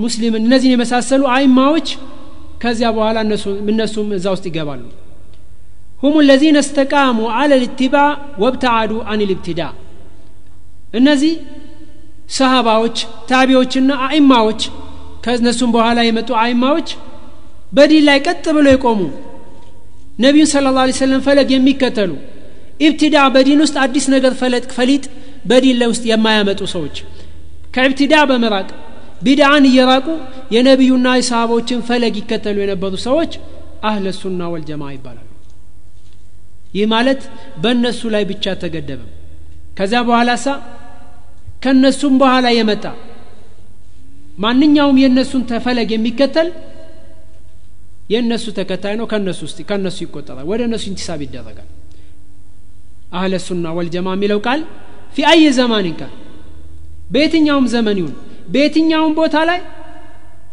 ሙስሊም 0.03 0.35
እነዚህን 0.41 0.75
የመሳሰሉ 0.75 1.23
አይማዎች 1.37 1.89
ከዚያ 2.63 2.89
በኋላ 2.97 3.17
እነሱም 3.69 4.11
እዛ 4.17 4.27
ውስጥ 4.35 4.45
ይገባሉ። 4.51 4.83
ሁም 6.03 6.15
ለዚነ 6.29 6.59
እስተቃሙ 6.65 7.19
አለ 7.39 7.53
ልትባዕ 7.63 8.09
ወብተዓዱ 8.43 8.93
አን 9.11 9.21
ልብትዳ። 9.31 9.61
እነዚህ 10.95 11.35
ሰሃባዎች 12.37 12.97
ታቢዎችና 13.31 13.93
አኢማዎች 14.07 14.63
ከእነሱም 15.25 15.71
በኋላ 15.77 15.99
የመጡ 16.07 16.31
አኢማዎች 16.43 16.89
በዲን 17.77 18.05
ላይ 18.09 18.19
ቀጥ 18.27 18.45
ብሎ 18.57 18.67
የቆሙ። 18.73 19.01
ነቢዩን 20.19 20.49
ስለ 20.51 20.71
ላ 20.77 20.87
ሰለም 20.99 21.21
ፈለግ 21.27 21.51
የሚከተሉ። 21.55 22.11
ኢብትዳ 22.81 23.17
በዲን 23.35 23.61
ውስጥ 23.65 23.77
አዲስ 23.85 24.07
ነገር 24.15 24.33
ፈለጥ 24.41 24.65
ፈሊጥ 24.77 25.05
በዲን 25.51 25.77
ላይ 25.81 25.89
ውስጥ 25.93 26.05
የማያመጡ 26.11 26.61
ሰዎች። 26.75 26.97
ከኢብትዳ 27.75 28.15
በመራቅ 28.31 28.69
ቢድዓን 29.23 29.65
እየራቁ 29.69 30.07
የነቢዩና 30.55 31.09
የሰሃቦችን 31.19 31.81
ፈለግ 31.89 32.15
ይከተሉ 32.21 32.57
የነበሩ 32.63 32.93
ሰዎች 33.07 33.33
አህለ 33.89 34.07
ሱና 34.19 34.41
ወልጀማ 34.53 34.83
ይባላሉ። 34.95 35.29
ይህ 36.75 36.87
ማለት 36.93 37.23
በእነሱ 37.63 38.01
ላይ 38.15 38.23
ብቻ 38.31 38.55
ተገደበም 38.63 39.11
ከዚያ 39.79 40.01
በኋላ 40.09 40.31
ሳ 40.45 40.55
ከእነሱም 41.65 42.15
በኋላ 42.21 42.47
የመጣ 42.57 42.85
ማንኛውም 44.39 44.97
የእነሱን 45.03 45.43
ተፈለግ 45.51 45.91
የሚከተል 45.95 46.49
የእነሱ 48.13 48.45
ተከታይ 48.57 48.95
ነው። 49.01 49.07
ከእነሱ 49.11 49.41
ውስጥ 49.47 49.59
ከእነሱ 49.69 49.99
ይቆጠራል። 50.05 50.47
ወደ 50.51 50.61
እነሱ 50.69 50.85
ኢንቲሳብ 50.91 51.21
ይደረጋል። 51.25 51.69
አህለ 53.13 53.35
ሱና 53.47 53.67
ወልጀማ 53.79 54.09
የሚለው 54.17 54.41
ቃል 54.47 54.61
ፊ 55.15 55.25
አይ 55.31 55.43
ዘማን 55.57 55.87
ቃል 55.93 56.13
በየትኛውም 57.13 57.67
ዘመን 57.75 57.97
ይሁን 58.01 58.15
በየትኛውም 58.53 59.15
ቦታ 59.21 59.37
ላይ 59.51 59.61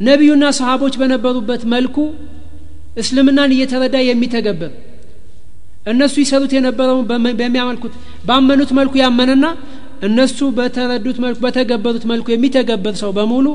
ነቢዩና 0.07 0.45
ሰሃቦች 0.59 0.93
በነበሩበት 1.01 1.63
መልኩ 1.73 1.97
እስልምናን 3.01 3.51
እየተረዳ 3.55 3.97
የሚተገብር 4.05 4.71
እነሱ 5.91 6.15
ይሰሩት 6.23 6.51
የነበረውን 6.55 7.05
በሚያመልኩት 7.39 7.93
ባመኑት 8.27 8.71
መልኩ 8.79 8.93
ያመነና 9.01 9.45
እነሱ 10.07 10.39
በተረዱት 10.57 11.17
መልኩ 11.23 11.37
በተገበሩት 11.45 12.03
መልኩ 12.11 12.27
የሚተገብር 12.33 12.95
ሰው 13.01 13.11
በሙሉ 13.17 13.47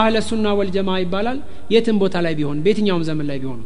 አህለ 0.00 0.16
ሱና 0.28 0.54
ወልጀማ 0.58 0.96
ይባላል። 1.02 1.38
የትም 1.74 1.96
ቦታ 2.02 2.22
ላይ 2.26 2.34
ቢሆን 2.38 2.58
በየትኛውም 2.64 3.04
ዘመን 3.08 3.26
ላይ 3.30 3.38
ቢሆን 3.42 3.60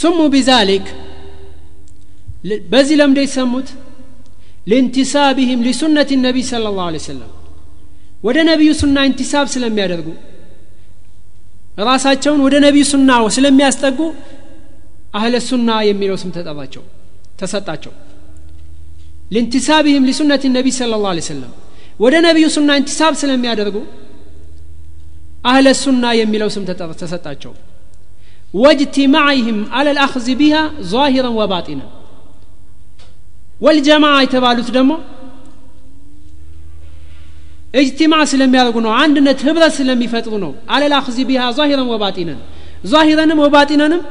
سموا 0.00 0.18
بذلك 0.34 0.86
በዚህ 2.72 2.96
ለምደ 3.00 3.18
የተሰሙት 3.24 3.70
لانتسابهم 4.70 5.60
لسنة 5.66 6.10
النبي 6.26 6.44
صلى 6.50 6.64
الله 6.78 6.87
عليه 6.87 7.00
وسلم 7.08 7.30
ወደ 8.20 8.38
ነቢዩ 8.50 8.70
ሱና 8.80 8.98
انتساب 9.08 9.46
ስለሚያደርጉ 9.54 10.08
ራሳቸውን 11.88 12.40
ወደ 12.46 12.54
ነቢዩ 12.66 12.84
ሱና 12.92 13.10
ስለሚያስጠጉ 13.36 13.98
أهل 15.18 15.36
السنة 15.48 15.70
የሚለው 15.88 16.16
ስም 16.22 16.30
ተጠራቸው 16.36 16.82
ተሰጣቸው። 17.40 17.92
لانتسابهم 19.34 20.04
لسنة 20.08 20.42
النبي 20.56 20.74
صلى 20.78 20.94
الله 21.08 21.14
عليه 21.14 21.22
وسلم 21.28 21.52
ወደ 22.00 22.14
ነቢዩ 22.26 22.46
ሱና 22.56 22.70
انتساب 22.80 23.12
ስለሚያደርጉ 23.22 23.76
አህለ 25.50 25.68
ሱና 25.82 26.04
የሚለው 26.20 26.48
ስም 26.54 26.64
ተሰጣቸው። 27.02 27.52
ወጅቲማዕህም 28.62 29.58
አለ 29.78 29.88
ልአኽዝ 29.96 30.28
ቢሃ 30.40 30.56
ዛሂረን 30.92 31.34
ወባጢነን። 31.40 31.90
ወልጀማ 33.64 34.04
የተባሉት 34.24 34.68
ደግሞ 34.76 34.92
እጅቲማዕ 37.74 38.22
ስለሚያደርጉ 38.30 38.76
ነው። 38.86 38.92
አንድነት 39.00 39.40
ህብረት 39.46 39.72
ስለሚፈጥሩ 39.76 40.32
ነው። 40.44 40.52
አለል 40.74 40.94
አኽዚ 40.98 41.18
ቢሃ 41.28 41.42
ዛሂረን 41.58 41.88
ወባጢነን። 41.92 42.38
ዛሂረንም 42.84 43.40
ወባጢነንም 43.44 44.02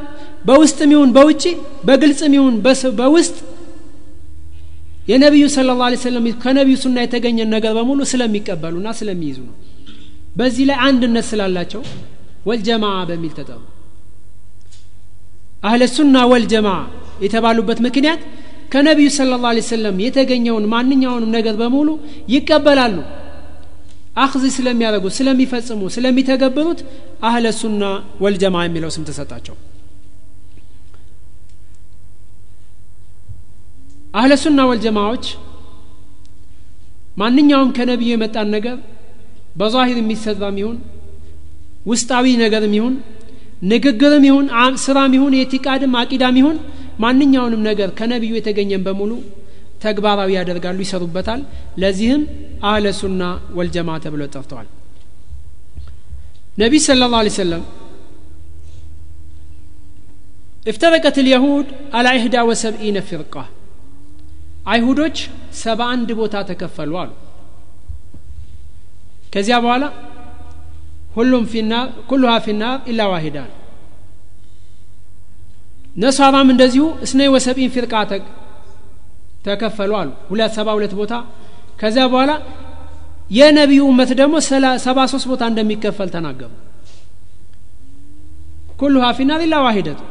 በውስጥም 0.48 0.92
ይሁን 0.96 1.10
በውጭ 1.16 1.44
በግልጽም 1.88 2.34
ይሁን 2.38 2.56
በውስጥ 3.00 3.36
የነቢዩ 5.10 5.46
ስለ 5.54 5.70
ላ 5.82 5.88
ሰለም 6.02 6.26
ከነቢዩ 6.44 6.76
ሱና 6.82 6.98
የተገኘን 7.04 7.50
ነገር 7.56 7.72
በሙሉ 7.78 8.00
ስለሚቀበሉና 8.12 8.90
ስለሚይዙ 9.00 9.38
ነው። 9.48 9.56
በዚህ 10.36 10.66
ላይ 10.70 10.78
አንድነት 10.88 11.26
ስላላቸው 11.30 11.82
ወልጀማ 12.50 12.86
በሚል 13.10 13.32
ተጠሩ። 13.40 13.60
አህለ 15.64 15.84
ሱና 15.96 16.18
ወልጀማ 16.32 16.68
የተባሉበት 17.26 17.80
ምክንያት 17.88 18.22
ከነቢዩ 18.74 19.08
ስለ 19.16 19.38
ላ 19.46 19.54
ሰለም 19.72 19.98
የተገኘውን 20.06 20.66
ማንኛውንም 20.74 21.32
ነገር 21.38 21.56
በሙሉ 21.62 21.90
ይቀበላሉ 22.34 22.96
አክዝ 24.18 24.44
ስለሚያደርጉት 24.56 25.14
ስለሚፈጽሙ 25.18 25.82
ስለሚተገብሩት 25.96 26.80
አህለ 27.28 27.48
ሱና 27.60 27.84
ወልጀማ 28.24 28.64
የሚለው 28.66 28.92
ስም 28.96 29.04
ተሰጣቸው። 29.10 29.56
አህለ 34.14 34.34
ሱና 34.44 34.60
ወልጀማዎች 34.70 35.26
ማንኛውም 37.22 37.74
ከነቢዩ 37.78 38.10
የመጣን 38.14 38.48
ነገር 38.56 38.78
በዛሂር 39.60 39.98
የሚሰራም 40.02 40.58
ይሁን 40.62 40.78
ውስጣዊ 41.86 42.26
ነገርም 42.44 42.74
ይሁን 42.78 42.96
ንግግርም 43.72 44.24
ይሁን 44.30 44.46
ስራም 44.84 45.14
ይሁን 45.18 45.34
የቲቃድም 45.40 45.94
አቂዳም 46.02 46.38
ይሁን 46.42 46.58
ማንኛውንም 47.04 47.62
ነገር 47.70 47.90
ከነቢዩ 48.00 48.34
የተገኘን 48.38 48.82
በሙሉ 48.88 49.12
ተግባራዊ 49.85 50.31
ያደርጋሉ 50.39 50.79
ይሰሩበታል 50.87 51.41
ለዚህም 51.83 52.23
አህለ 52.71 52.87
ሱና 53.01 53.23
ወልጀማ 53.59 53.97
ተብለው 54.05 54.29
ጠርተዋል 54.37 54.69
ነቢይ 56.63 56.83
ስለ 56.89 57.01
ላሁ 57.15 57.33
ሰለም 57.43 57.65
افترقت 60.73 61.17
اليهود 61.25 61.67
على 61.97 62.09
إحدى 62.19 62.41
وسبعين 62.49 62.97
فرقة 63.11 63.45
አይሁዶች 64.73 65.17
ሰባ 65.63 65.81
አንድ 65.95 66.09
ቦታ 66.21 66.35
ተከፈሉ 66.51 66.93
አሉ 67.01 67.11
ከዚያ 69.33 69.57
በኋላ 69.65 69.85
ሁሉም 71.17 71.45
ፊናር 71.53 71.87
ኩሉሃ 72.11 72.33
ፊናር 72.47 72.77
ኢላ 72.91 73.01
ዋሂዳ 73.13 73.39
ነሷራም 76.03 76.49
እንደዚሁ 76.55 76.85
እስነ 77.07 77.21
ወሰቢን 77.35 77.71
ፊርቃ 77.75 77.93
ተከፈሉ 79.46 79.92
አሉ። 80.00 80.10
ሁለት 80.30 80.52
ሰባ 80.58 80.68
ሁለት 80.78 80.94
ቦታ። 81.00 81.14
ከዚያ 81.82 82.06
በኋላ 82.14 82.32
የነቢዩ 83.32 83.82
እመት 83.92 84.12
ደግሞ 84.20 84.36
ሰባ 84.86 85.00
ሶስት 85.12 85.28
ቦታ 85.32 85.44
እንደሚከፈል 85.52 86.10
ተናገሩ። 86.16 86.52
ኩሉሃ 88.80 89.06
ፊናር 89.18 89.42
ኢላ 89.46 89.56
ዋሂደቱ። 89.66 90.02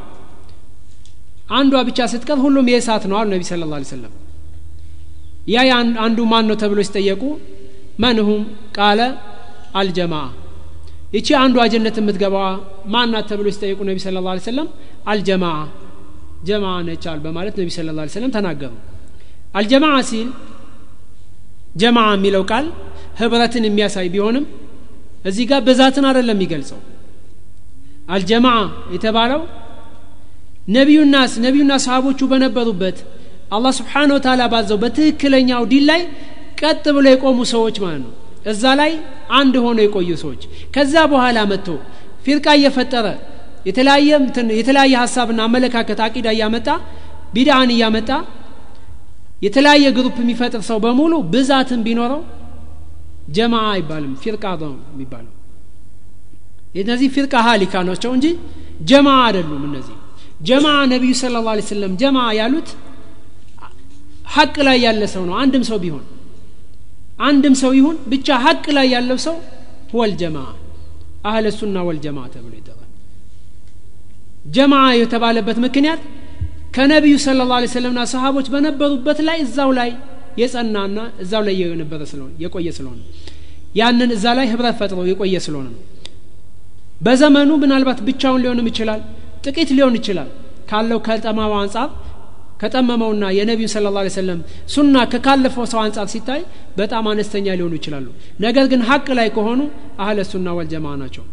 አንዷ 1.59 1.75
ብቻ 1.89 1.99
ስትቀር 2.13 2.39
ሁሉም 2.45 2.67
የእሳት 2.71 3.05
ነው 3.11 3.17
አሉ 3.21 3.29
ነቢ 3.35 3.43
ስለ 3.51 3.67
ላ 3.71 3.77
ሰለም 3.91 4.13
ያ 5.49 5.59
አንዱ 6.05 6.19
ማን 6.33 6.45
ነው 6.51 6.57
ተብሎ 6.63 6.81
ሲጠየቁ 6.89 7.23
መንሁም 8.01 8.43
ቃለ 8.77 9.01
አልጀማዓ። 9.81 10.27
ይቺ 11.17 11.29
አንዷ 11.43 11.65
ጀነት 11.73 11.97
የምትገባዋ 12.01 12.47
ማናት 12.95 13.27
ተብሎ 13.31 13.47
ሲጠየቁ 13.55 13.81
ነቢ 13.91 13.99
ስለ 14.05 14.19
ላ 14.27 14.35
ሰለም 14.49 14.69
አልጀማዓ። 15.13 15.57
ጀማዓ 16.49 16.75
ነቻል 16.89 17.19
በማለት 17.25 17.55
ነቢ 17.61 17.69
ስለ 17.77 17.95
ላ 17.97 18.07
ሰለም 18.17 18.33
ተናገሩ 18.37 18.73
አልጀማዓ 19.59 19.97
ሲል 20.11 20.29
ጀማዓ 21.81 22.09
የሚለው 22.17 22.43
ቃል 22.51 22.67
ህብረትን 23.21 23.65
የሚያሳይ 23.69 24.07
ቢሆንም 24.15 24.45
እዚህ 25.29 25.45
ጋር 25.51 25.61
ብዛትን 25.69 26.05
አይደለም 26.09 26.37
የሚገልጸው። 26.37 26.79
الجماعة 28.15 28.59
የተባለው 28.95 29.41
ነቢዩናስ 30.77 31.33
ነቢዩና 31.45 31.75
ሰሃቦቹ 31.85 32.21
በነበሩበት 32.33 32.99
አላህ 33.57 33.73
سبحانه 33.79 34.11
وتعالى 34.15 34.43
ባዘው 34.53 34.79
በትክክለኛው 34.83 35.63
ዲን 35.71 35.85
ላይ 35.91 36.01
ቀጥ 36.61 36.85
ብሎ 36.97 37.07
የቆሙ 37.13 37.39
ሰዎች 37.53 37.77
ማለት 37.85 38.01
ነው። 38.05 38.13
እዛ 38.53 38.65
ላይ 38.81 38.93
አንድ 39.39 39.55
ሆነው 39.65 39.83
የቆዩ 39.87 40.11
ሰዎች። 40.23 40.43
ከዛ 40.75 40.95
በኋላ 41.13 41.39
መጥቶ 41.53 41.69
فرقة 42.25 42.47
እየፈጠረ 42.59 43.07
የተለያየ 43.69 44.11
የተለያየ 44.59 44.95
ሀሳብና 45.03 45.41
አመለካከት 45.49 46.01
عقيدة 46.07 46.29
እያመጣ 46.37 46.69
بدعة 47.35 47.59
ን 47.59 47.71
እያመጣ 47.75 48.11
የተለያየ 49.43 49.87
group 49.97 50.17
የሚፈጥር 50.23 50.63
ሰው 50.69 50.79
በሙሉ 50.85 51.15
ብዛትን 51.33 51.81
ቢኖረው 51.87 52.23
ጀማ 53.37 53.55
አይባልም 53.73 54.13
ፊርቃ 54.23 54.45
ነው 54.63 54.73
የሚባለው። 54.93 55.33
እነዚህ 56.81 57.09
ፊርቃ 57.17 57.35
ሀሊካ 57.47 57.75
ናቸው 57.89 58.11
እንጂ 58.17 58.27
ጀማ 58.91 59.09
አይደሉም 59.27 59.63
እነዚህ። 59.69 59.97
ጀማ 60.49 60.67
ነቢዩ 60.93 61.13
ስለ 61.21 61.37
ላ 61.47 61.55
ስለም 61.71 61.93
ጀማ 62.03 62.19
ያሉት 62.39 62.69
ሀቅ 64.35 64.55
ላይ 64.67 64.79
ያለ 64.85 65.03
ሰው 65.15 65.23
ነው 65.29 65.35
አንድም 65.43 65.63
ሰው 65.69 65.79
ቢሆን። 65.85 66.05
አንድም 67.29 67.55
ሰው 67.63 67.71
ይሁን 67.79 67.97
ብቻ 68.13 68.29
ሀቅ 68.45 68.65
ላይ 68.77 68.87
ያለው 68.95 69.19
ሰው 69.27 69.37
ወል 69.99 70.13
ጀማ 70.21 70.39
አህለ 71.29 71.47
ሱና 71.59 71.77
ወል 71.89 71.99
ጀማ 72.05 72.19
ተብሎ 72.35 72.53
ይጠራል። 72.61 72.91
ጀማ 74.57 74.75
የተባለበት 75.01 75.59
ምክንያት 75.67 76.03
ከነቢዩ 76.75 77.15
ስለ 77.25 77.45
ላ 77.51 77.59
ሰለምና 77.75 78.01
ሰሃቦች 78.13 78.47
በነበሩበት 78.55 79.21
ላይ 79.29 79.39
እዛው 79.45 79.71
ላይ 79.79 79.91
የጸናና 80.41 80.99
እዛው 81.23 81.43
ላይ 81.47 81.55
የነበረ 81.63 82.01
ስለሆነ 82.11 82.33
የቆየ 82.43 82.69
ስለሆነ 82.79 82.99
ያንን 83.79 84.11
እዛ 84.17 84.27
ላይ 84.39 84.47
ህብረት 84.53 84.77
ፈጥሮ 84.81 85.01
የቆየ 85.11 85.37
ስለሆነ 85.47 85.67
ነው። 85.73 85.81
በዘመኑ 87.07 87.51
ምናልባት 87.63 87.99
ብቻውን 88.09 88.43
ሊሆንም 88.45 88.69
ይችላል 88.71 89.01
ጥቂት 89.45 89.71
ሊሆን 89.77 89.97
ይችላል። 89.99 90.29
ካለው 90.71 90.99
ከጠማማ 91.07 91.53
አንጻር 91.63 91.89
ከጠመመውና 92.63 93.25
የነቢዩ 93.37 93.67
ስለ 93.75 93.91
ላ 93.97 94.01
ሰለም 94.15 94.39
ሱና 94.75 94.97
ከካለፈው 95.13 95.65
ሰው 95.73 95.81
አንጻር 95.85 96.07
ሲታይ 96.13 96.41
በጣም 96.79 97.05
አነስተኛ 97.13 97.47
ሊሆኑ 97.59 97.75
ይችላሉ። 97.79 98.07
ነገር 98.45 98.67
ግን 98.73 98.81
ሀቅ 98.89 99.07
ላይ 99.19 99.29
ከሆኑ 99.37 99.61
አህለ 100.05 100.19
ሱና 100.33 100.49
ወልጀማ 100.59 100.95
ናቸው። 101.03 101.25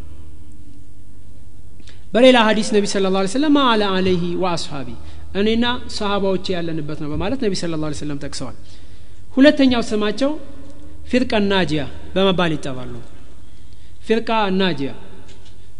በሌላ 2.14 2.38
ሀዲስ 2.48 2.70
ነቢ 2.76 2.86
ስለ 2.92 3.10
ላ 3.16 3.24
ሰለም 3.34 3.54
ማአለ 3.58 3.84
አለይህ 3.96 4.24
ወአስሓቢ 4.44 4.90
እኔና 5.41 5.67
ሰሃባዎቼ 5.97 6.47
ያለንበት 6.57 6.99
ነው 7.03 7.09
በማለት 7.13 7.41
ነቢ 7.47 7.55
ስለ 7.61 7.77
ላ 7.83 7.91
ሰለም 8.03 8.19
ጠቅሰዋል 8.25 8.57
ሁለተኛው 9.37 9.83
ስማቸው 9.91 10.33
ፊርቃ 11.11 11.33
ናጂያ 11.53 11.83
በመባል 12.15 12.53
ይጠራሉ 12.57 12.95
ፊርቃ 14.09 14.31
ናጂያ 14.61 14.91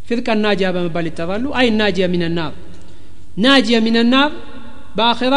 ፊርቃ 0.09 0.29
ናጂያ 0.45 0.69
በመባል 0.77 1.07
ይጠራሉ 1.11 1.47
አይ 1.61 1.67
ናጂያ 1.81 2.07
ሚነናር 2.15 2.55
ናጂያ 3.45 3.77
ሚነናር 3.87 4.31
በአኼራ 4.99 5.35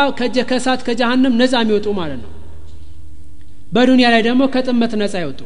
ከእሳት 0.52 0.82
ከጀሃነም 0.88 1.36
ነጻ 1.42 1.54
የሚወጡ 1.64 1.88
ማለት 2.02 2.22
ነው 2.26 2.32
በዱንያ 3.76 4.08
ላይ 4.14 4.22
ደግሞ 4.30 4.44
ከጥመት 4.56 4.94
ነጻ 5.04 5.16
ይወጡ 5.26 5.42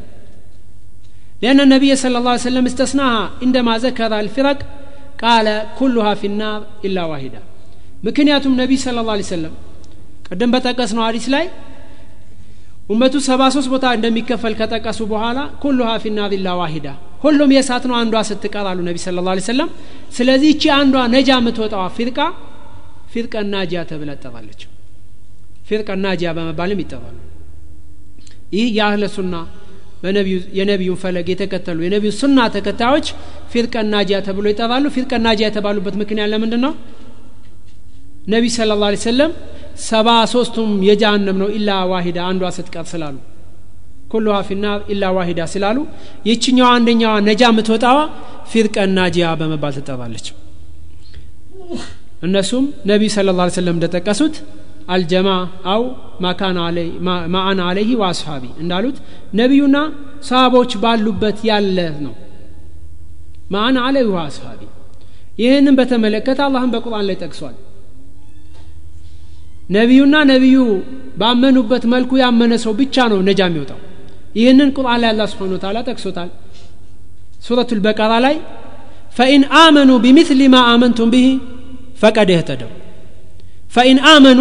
لأن 1.43 1.59
النبي 1.65 1.91
صلى 2.03 2.17
الله 2.19 2.33
عليه 2.35 2.49
وسلم 2.49 2.65
استثناها 2.65 3.21
عندما 3.43 3.73
ذكر 3.77 4.11
الفرق 4.19 4.59
قال 5.23 5.47
كلها 5.79 6.13
في 6.19 6.27
النار 6.27 6.59
إلا 6.85 7.03
واحدة 7.11 7.39
ምክንያቱም 8.02 8.54
ነቢይ 8.60 8.78
ስለ 8.84 9.04
ላ 9.08 9.14
ሰለም 9.30 9.54
ቅድም 10.26 10.50
በጠቀስ 10.54 10.92
ነው 10.96 11.02
ሀዲስ 11.06 11.26
ላይ 11.34 11.44
ኡመቱ 12.92 13.14
ሰባ 13.26 13.42
ሶስት 13.54 13.68
ቦታ 13.72 13.86
እንደሚከፈል 13.96 14.54
ከጠቀሱ 14.60 15.00
በኋላ 15.12 15.40
ኩሉሃ 15.62 15.90
ፊናር 16.04 16.32
ኢላ 16.38 16.48
ዋሂዳ 16.60 16.86
ሁሉም 17.24 17.50
የእሳት 17.54 17.84
ነው 17.90 17.96
አንዷ 18.00 18.22
ስትቀራሉ 18.30 18.78
ነቢ 18.88 18.96
ስለ 19.04 19.24
ላ 19.28 19.34
ሰለም 19.50 19.68
ስለዚህ 20.16 20.50
እቺ 20.54 20.64
አንዷ 20.80 21.04
ነጃ 21.14 21.30
የምትወጣዋ 21.38 21.84
ፊርቃ 21.98 22.18
ፊርቀ 23.12 23.34
ናጂያ 23.52 23.80
ተብላ 23.90 24.12
ጠራለች 24.22 24.60
ፊርቀ 25.68 25.90
ናጂያ 26.04 26.30
በመባልም 26.36 26.80
ይጠራሉ። 26.82 27.16
ይህ 28.56 28.66
የአህለ 28.78 29.04
ሱና 29.16 29.34
የነቢዩን 30.58 30.98
ፈለግ 31.02 31.26
የተከተሉ 31.32 31.78
የነቢዩ 31.84 32.12
ሱና 32.20 32.38
ተከታዮች 32.54 33.06
ፊርቀ 33.52 33.74
ናጂያ 33.92 34.18
ተብሎ 34.26 34.46
ይጠራሉ። 34.52 34.86
ፊርቀ 34.96 35.12
ናጂያ 35.26 35.46
የተባሉበት 35.50 35.96
ምክንያት 36.02 36.30
ለምንድን 36.32 36.62
ነው 36.66 36.72
ነቢ 38.26 38.44
ስለ 38.56 38.72
ላ 38.80 38.88
ሰለም 39.04 39.30
ሰባ 39.84 40.08
ሶስቱም 40.32 40.70
የጀሃነም 40.88 41.36
ነው 41.42 41.48
ኢላ 41.58 41.70
ዋሂዳ 41.92 42.18
አንዷ 42.30 42.50
ስትቀር 42.56 42.86
ስላሉ 42.92 43.16
ኩሉሃ 44.12 44.36
ፊናር 44.48 44.78
ኢላ 44.92 45.04
ዋሂዳ 45.16 45.40
ስላሉ 45.52 45.78
ይችኛዋ 46.28 46.68
አንደኛዋ 46.78 47.12
ነጃ 47.28 47.42
የምትወጣዋ 47.50 47.98
ፊርቀ 48.52 48.76
ናጂያ 48.96 49.28
በመባል 49.40 49.74
ትጠራለች። 49.78 50.26
እነሱም 52.26 52.64
ነቢዩ 52.90 53.10
ስለ 53.14 53.32
ላ 53.38 53.46
ሰለም 53.56 53.76
እንደጠቀሱት 53.78 54.34
አልጀማ 54.94 55.28
አው 55.72 55.82
ማአና 57.34 57.60
አለይህ 57.68 57.90
ወአስሓቢ 58.02 58.44
እንዳሉት 58.62 58.96
ነቢዩና 59.40 59.76
ሰሃቦች 60.28 60.72
ባሉበት 60.82 61.38
ያለ 61.50 61.78
ነው። 62.04 62.14
ማአና 63.54 63.78
አለይህ 63.88 64.10
ወአስሓቢ 64.16 64.60
ይህንም 65.42 65.76
በተመለከተ 65.80 66.40
አላህም 66.46 66.72
በቁርአን 66.74 67.06
ላይ 67.08 67.16
ጠቅሷል 67.24 67.54
ነቢዩና 69.76 70.16
ነቢዩ 70.30 70.56
ባመኑበት 71.20 71.84
መልኩ 71.92 72.10
ያመነ 72.22 72.52
ሰው 72.64 72.72
ብቻ 72.80 72.96
ነው 73.12 73.18
ነጃ 73.28 73.40
የሚወጣው። 73.48 73.78
ይህንን 74.38 74.68
ቁርአን 74.76 75.00
ላይ 75.02 75.10
አላ 75.12 75.22
ስብሓን 75.32 75.52
ታላ 75.64 75.78
ጠቅሶታል። 75.88 76.30
ሱረቱ 77.46 77.70
ልበቀራ 77.78 78.12
ላይ 78.26 78.36
ፈኢን 79.16 79.42
አመኑ 79.60 79.90
ቢምስሊ 80.04 80.42
ማ 80.52 80.58
አመንቱም 80.72 81.08
ብሂ 81.14 81.24
ፈቀድ 82.02 82.30
እህተደው። 82.34 82.70
ፈኢን 83.74 83.98
አመኑ 84.12 84.40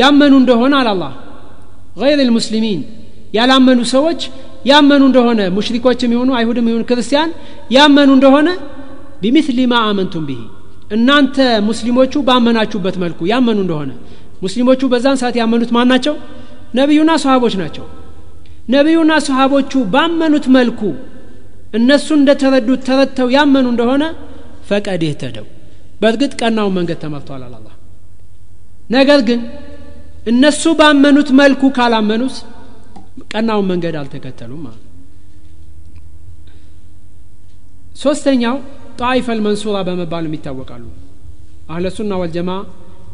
ያመኑ 0.00 0.32
እንደሆነ 0.42 0.74
አላላህ 0.80 1.12
ገይር 1.98 2.20
ልሙስሊሚን 2.28 2.80
ያላመኑ 3.36 3.80
ሰዎች 3.92 4.20
ያመኑ 4.70 5.02
እንደሆነ 5.08 5.40
ሙሽሪኮችም 5.56 6.12
የሆኑ 6.14 6.30
አይሁድም 6.38 6.66
የሆኑ 6.70 6.82
ክርስቲያን 6.90 7.30
ያመኑ 7.76 8.10
እንደሆነ 8.16 8.48
ቢምስሊ 9.22 9.60
ማ 9.72 9.80
አመንቱም 9.88 10.24
ብሂ 10.28 10.40
እናንተ 10.90 11.36
ሙስሊሞቹ 11.68 12.14
ባመናችሁበት 12.28 12.96
መልኩ 13.04 13.20
ያመኑ 13.32 13.58
እንደሆነ። 13.64 13.90
ሙስሊሞቹ 14.44 14.80
በዛን 14.92 15.18
ሰዓት 15.22 15.36
ያመኑት 15.40 15.70
ማን 15.76 15.88
ናቸው? 15.92 16.14
ነቢዩና 16.78 17.10
ሰሃቦች 17.24 17.54
ናቸው። 17.62 17.84
ነቢዩና 18.74 19.12
ሰሃቦቹ 19.26 19.72
ባመኑት 19.94 20.46
መልኩ 20.56 20.80
እነሱ 21.78 22.08
እንደተረዱት 22.18 22.80
ተረድተው 22.88 23.28
ያመኑ 23.36 23.66
እንደሆነ 23.72 24.04
ፈቀድ 24.68 25.02
ይህተደው። 25.06 25.46
በእርግጥ 26.00 26.32
ቀናውን 26.40 26.74
መንገድ 26.78 26.98
ተመርቷል 27.04 27.42
አላላ 27.46 27.66
ነገር 28.90 29.20
ግን 29.28 29.40
እነሱ 30.32 30.62
ባመኑት 30.80 31.28
መልኩ 31.40 31.62
ካላመኑት 31.76 32.36
ቀናውን 33.32 33.66
መንገድ 33.70 33.94
አልተከተሉም 34.00 34.62
ማለት 34.66 34.80
ሶስተኛው 38.02 38.56
ጣይፈ 39.01 39.27
ልመንሱራ 39.39 39.77
በመባልም 39.87 40.33
ይታወቃሉ 40.37 40.85
አህለ 41.73 41.87
ሱና 41.97 42.13
ወልጀማ 42.21 42.51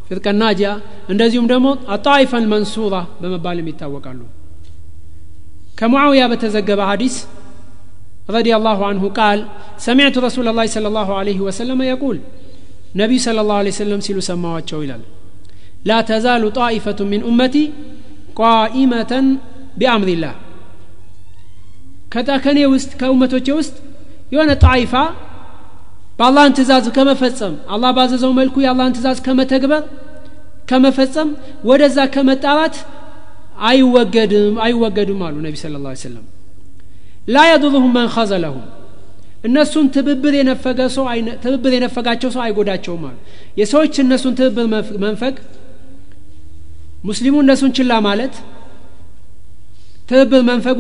ፍርቀ 0.10 0.26
ናጂያ 0.42 0.70
እንደዚሁም 1.14 1.48
ደግሞ 1.54 1.68
አጣይፈ 1.96 2.32
ልመንሱራ 2.44 2.96
በመባልም 3.22 3.70
ይታወቃሉ 3.72 4.22
ከሙዓውያ 5.80 6.24
በተዘገበ 6.34 6.82
ሐዲስ 6.92 7.18
رضي 8.38 8.52
الله 8.60 8.80
عنه 8.90 9.04
قال 9.20 9.40
سمعت 9.88 10.16
رسول 10.28 10.46
الله 10.52 10.66
صلى 10.76 10.88
الله 10.92 11.10
عليه 11.20 11.40
وسلم 11.48 11.80
يقول 11.94 12.18
نبي 13.02 13.18
صلى 13.26 13.40
الله 13.44 13.58
عليه 13.62 13.74
وسلم 13.76 14.00
سيلو 14.06 14.22
سماواتشو 14.30 14.80
ይላል 14.86 15.04
لا 15.90 15.98
تزال 16.10 16.44
طائفة 16.62 17.00
من 17.12 17.20
أمتي 17.30 17.66
قائمة 18.42 19.14
بأمر 19.80 20.10
الله 20.16 20.34
ከኔ 22.44 22.60
ውስጥ 22.74 22.92
ከኡመቶቼ 23.00 23.48
ውስጥ 23.60 23.76
የሆነ 24.34 24.52
ጣይፋ 24.66 24.94
በአላህን 26.21 26.55
ትእዛዝ 26.57 26.87
ከመፈጸም 26.97 27.55
አላህ 27.75 27.91
ባዘዘው 27.97 28.33
መልኩ 28.39 28.57
የአላህን 28.63 28.95
ትእዛዝ 28.97 29.19
ከመተግበር 29.27 29.85
ከመፈጸም 30.71 31.29
ወደዛ 31.69 31.99
ከመጣራት 32.15 32.77
አይወገድም 33.69 34.55
አይወገዱም 34.65 35.23
አሉ 35.27 35.37
ነቢ 35.47 35.55
ስለ 35.63 35.81
ላ 35.85 35.95
ሰለም 36.03 36.27
ላ 37.29 37.47
የዱሩሁም 37.49 37.91
መን 37.97 38.09
ኸዘለሁም 38.15 38.67
እነሱን 39.45 39.87
ትብብር 39.95 40.35
የነፈገ 40.39 40.81
ሰው 40.97 41.05
ትብብር 41.45 41.73
የነፈጋቸው 41.77 42.31
ሰው 42.35 42.43
አይጎዳቸውም 42.47 43.03
አሉ። 43.09 43.17
የሰዎች 43.61 43.95
እነሱን 44.05 44.35
ትብብር 44.41 44.67
መንፈግ 45.05 45.37
ሙስሊሙ 47.09 47.37
እነሱን 47.45 47.73
ችላ 47.79 47.93
ማለት 48.09 48.35
ትብብር 50.11 50.43
መንፈጉ 50.51 50.79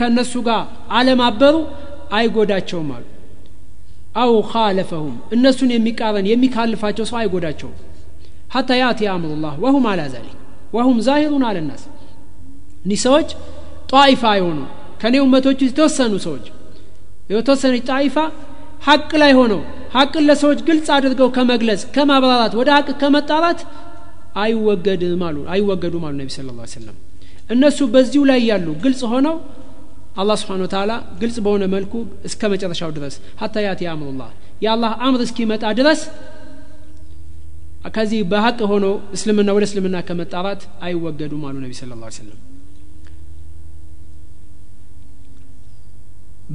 ከእነሱ 0.00 0.34
ጋር 0.48 0.62
አለማበሩ 0.98 1.54
አይጎዳቸውም 2.18 2.88
አሉ 2.96 3.04
አው 4.16 4.34
ካለፈሁም 4.50 5.14
እነሱን 5.34 5.70
የሚቃረን 5.74 6.26
የሚካልፋቸው 6.30 7.06
ሰው 7.10 7.16
አይጎዳቸውም። 7.20 7.76
ሐታ 8.54 8.70
ያእቲ 8.80 9.08
አምሩላህ 9.14 9.54
ወሁም 9.64 9.86
አላ 9.90 10.02
ዛሊክ 10.12 10.36
ወሁም 10.76 10.98
ዛሂሩን 11.06 11.44
አለናስ 11.48 11.82
እኒህ 12.84 13.00
ሰዎች 13.06 13.28
ጣይፋ 13.92 14.22
የሆኑ 14.38 14.58
ከኔ 15.02 15.14
ውመቶች 15.24 15.58
የተወሰኑ 15.66 16.14
ሰዎች 16.26 16.46
የተወሰነች 17.32 17.82
ጣይፋ 17.90 18.16
ሀቅ 18.86 19.10
ላይ 19.22 19.32
ሆነው 19.38 19.60
ሀቅን 19.94 20.24
ለሰዎች 20.28 20.58
ግልጽ 20.68 20.88
አድርገው 20.96 21.28
ከመግለጽ 21.36 21.82
ከማብራራት 21.94 22.54
ወደ 22.60 22.68
ሀቅ 22.76 22.88
ከመጣራት 23.02 23.60
አይወገድም 24.42 25.22
አሉ 25.28 25.36
አይወገዱም 25.54 26.04
አሉ 26.08 26.14
ነቢ 26.20 26.30
ስለ 26.36 26.48
ላ 26.58 26.66
ሰለም 26.74 26.96
እነሱ 27.50 27.78
በዚሁ 27.94 28.22
ላይ 28.30 28.40
ያሉ 28.50 28.66
ግልጽ 28.84 29.02
ሆነው 29.12 29.36
አላህ 30.21 30.35
ስብሓን 30.41 30.61
ወተላ 30.65 30.91
ግልጽ 31.21 31.37
በሆነ 31.45 31.63
መልኩ 31.75 31.93
እስከ 32.29 32.49
መጨረሻው 32.53 32.91
ድረስ 32.97 33.15
ሀታ 33.41 33.63
ያቲ 33.67 33.81
አምሩላህ 33.93 34.29
የአላህ 34.65 34.91
አምር 35.07 35.21
እስኪመጣ 35.27 35.63
ድረስ 35.79 36.01
ከዚህ 37.95 38.19
በሀቅ 38.31 38.59
ሆኖ 38.71 38.87
እስልምና 39.15 39.49
ወደ 39.57 39.63
እስልምና 39.69 39.97
ከመጣራት 40.07 40.63
አይወገዱም 40.87 41.43
አሉ 41.49 41.55
ነቢ 41.63 41.71
ስለ 41.79 41.95
ላ 42.01 42.09
ሰለም 42.17 42.39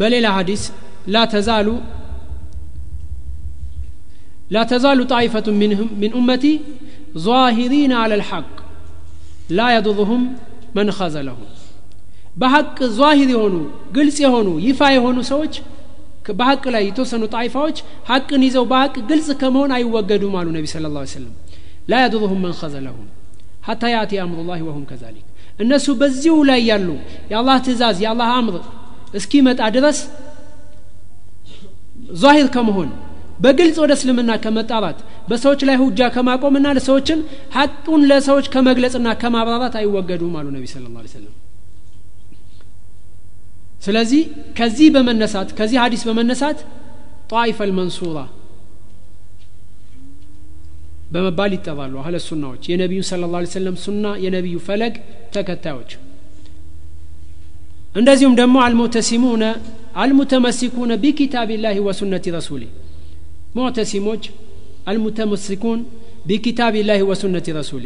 በሌላ 0.01 0.27
ሀዲስ 0.39 0.65
ላ 1.15 1.25
ተዛሉ 1.35 1.69
لا 4.51 4.63
تزال 4.63 5.07
طائفة 5.07 5.47
منهم 5.53 5.89
من 6.03 6.11
أمتي 6.15 6.61
ظاهرين 7.19 7.93
على 7.93 8.15
الحق 8.15 8.55
لا 9.51 9.77
يضرهم 9.77 10.21
من 10.75 10.91
خذلهم 10.91 11.47
በሀቅ 12.36 12.78
ዛሂር 12.98 13.30
የሆኑ 13.34 13.56
ግልጽ 13.96 14.18
የሆኑ 14.26 14.50
ይፋ 14.66 14.90
የሆኑ 14.96 15.18
ሰዎች 15.32 15.54
በሀቅ 16.40 16.64
ላይ 16.74 16.84
የተወሰኑ 16.88 17.24
ጣይፋዎች 17.34 17.78
ሀቅን 18.10 18.42
ይዘው 18.48 18.66
በሀቅ 18.72 18.96
ግልጽ 19.10 19.30
ከመሆን 19.42 19.72
አይወገዱም 19.78 20.36
አሉ 20.40 20.48
ነቢ 20.58 20.66
ስለ 20.74 20.92
ላ 20.94 21.04
ሰለም 21.14 21.34
ላ 21.90 22.02
ያድሩሁም 22.04 22.40
መን 22.46 22.54
ኸዘለሁም 22.60 23.08
ሀታ 23.68 23.84
ያእቲ 23.94 24.14
አምሩላህ 24.24 24.60
ወሁም 24.68 24.84
ከዛሊክ። 24.90 25.26
እነሱ 25.60 25.88
በዚሁ 26.00 26.36
ላይ 26.50 26.62
ያሉ 26.70 26.88
የአላህ 27.32 27.58
ትእዛዝ 27.66 27.98
የአላህ 28.04 28.30
አምር 28.38 28.56
እስኪመጣ 29.20 29.62
ድረስ 29.76 29.98
ዛሂር 32.22 32.48
ከመሆን 32.56 32.90
በግልጽ 33.44 33.78
ወደ 33.84 33.92
እስልምና 33.98 34.32
ከመጣራት 34.44 35.00
በሰዎች 35.30 35.62
ላይ 35.70 35.78
ሁጃ 35.84 36.10
ከማቆምና 36.16 36.68
ለሰዎችን 36.78 37.20
ሀቁን 37.56 38.02
ለሰዎች 38.12 38.48
ከመግለጽና 38.56 39.10
ከማብራራት 39.22 39.76
አይወገዱም 39.82 40.36
አሉ 40.40 40.48
ነቢ 40.58 40.66
ስለ 40.74 40.84
ላ 40.96 41.08
ሰለም 41.14 41.34
ስለዚህ 43.82 44.22
ከዚህ 44.58 44.88
በመነሳት 44.96 45.50
ከዚህ 45.58 45.78
ሀዲስ 45.84 46.04
በመነሳት 46.08 46.60
ጣይፈ 47.32 47.60
ልመንሱራ 47.70 48.18
በመባል 51.14 51.52
ይጠራሉ 51.56 51.94
አህለ 52.02 52.18
ሱናዎች 52.26 52.64
የነቢዩ 52.72 53.02
ስለ 53.08 53.28
ላ 53.34 53.42
ሰለም 53.56 53.76
ሱና 53.86 54.06
የነቢዩ 54.26 54.58
ፈለግ 54.68 54.94
ተከታዮች 55.36 55.92
እንደዚሁም 57.96 58.36
ደግሞ 58.40 58.58
አልሙተሲሙነ 58.66 59.44
አልሙተመሲኩነ 60.04 60.92
ቢኪታቢላህ 61.04 61.78
ወሱነቲ 61.88 62.26
ረሱሊ 62.38 62.64
ሙዕተሲሞች 63.58 64.24
አልሙተመሲኩን 64.92 65.80
ቢኪታቢላህ 66.30 67.02
ወሱነቲ 67.10 67.48
ረሱሊ 67.60 67.86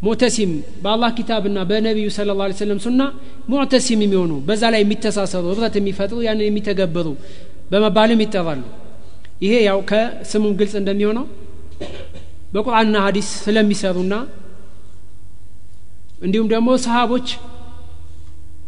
ሙዕተሲም 0.00 0.52
በአላህ 0.82 1.10
ኪታብና 1.16 1.58
በነቢዩ 1.70 2.08
ስለ 2.14 2.34
ላ 2.38 2.46
ሰለም 2.60 2.78
ሱና 2.84 3.02
ሙዕተሲም 3.50 4.02
የሚሆኑ 4.04 4.32
በዛ 4.46 4.62
ላይ 4.74 4.80
የሚተሳሰሩ 4.84 5.44
ህብረት 5.52 5.74
የሚፈጥሩ 5.80 6.18
ያንን 6.26 6.46
የሚተገብሩ 6.48 7.08
በመባልም 7.72 8.20
ይጠራሉ 8.24 8.62
ይሄ 9.44 9.52
ያው 9.68 9.78
ከስሙም 9.90 10.54
ግልጽ 10.60 10.74
እንደሚሆነው 10.80 11.26
በቁርአንና 12.54 12.96
ሀዲስ 13.06 13.28
ስለሚሰሩና 13.44 14.14
እንዲሁም 16.26 16.48
ደግሞ 16.54 16.70
ሰሃቦች 16.84 17.28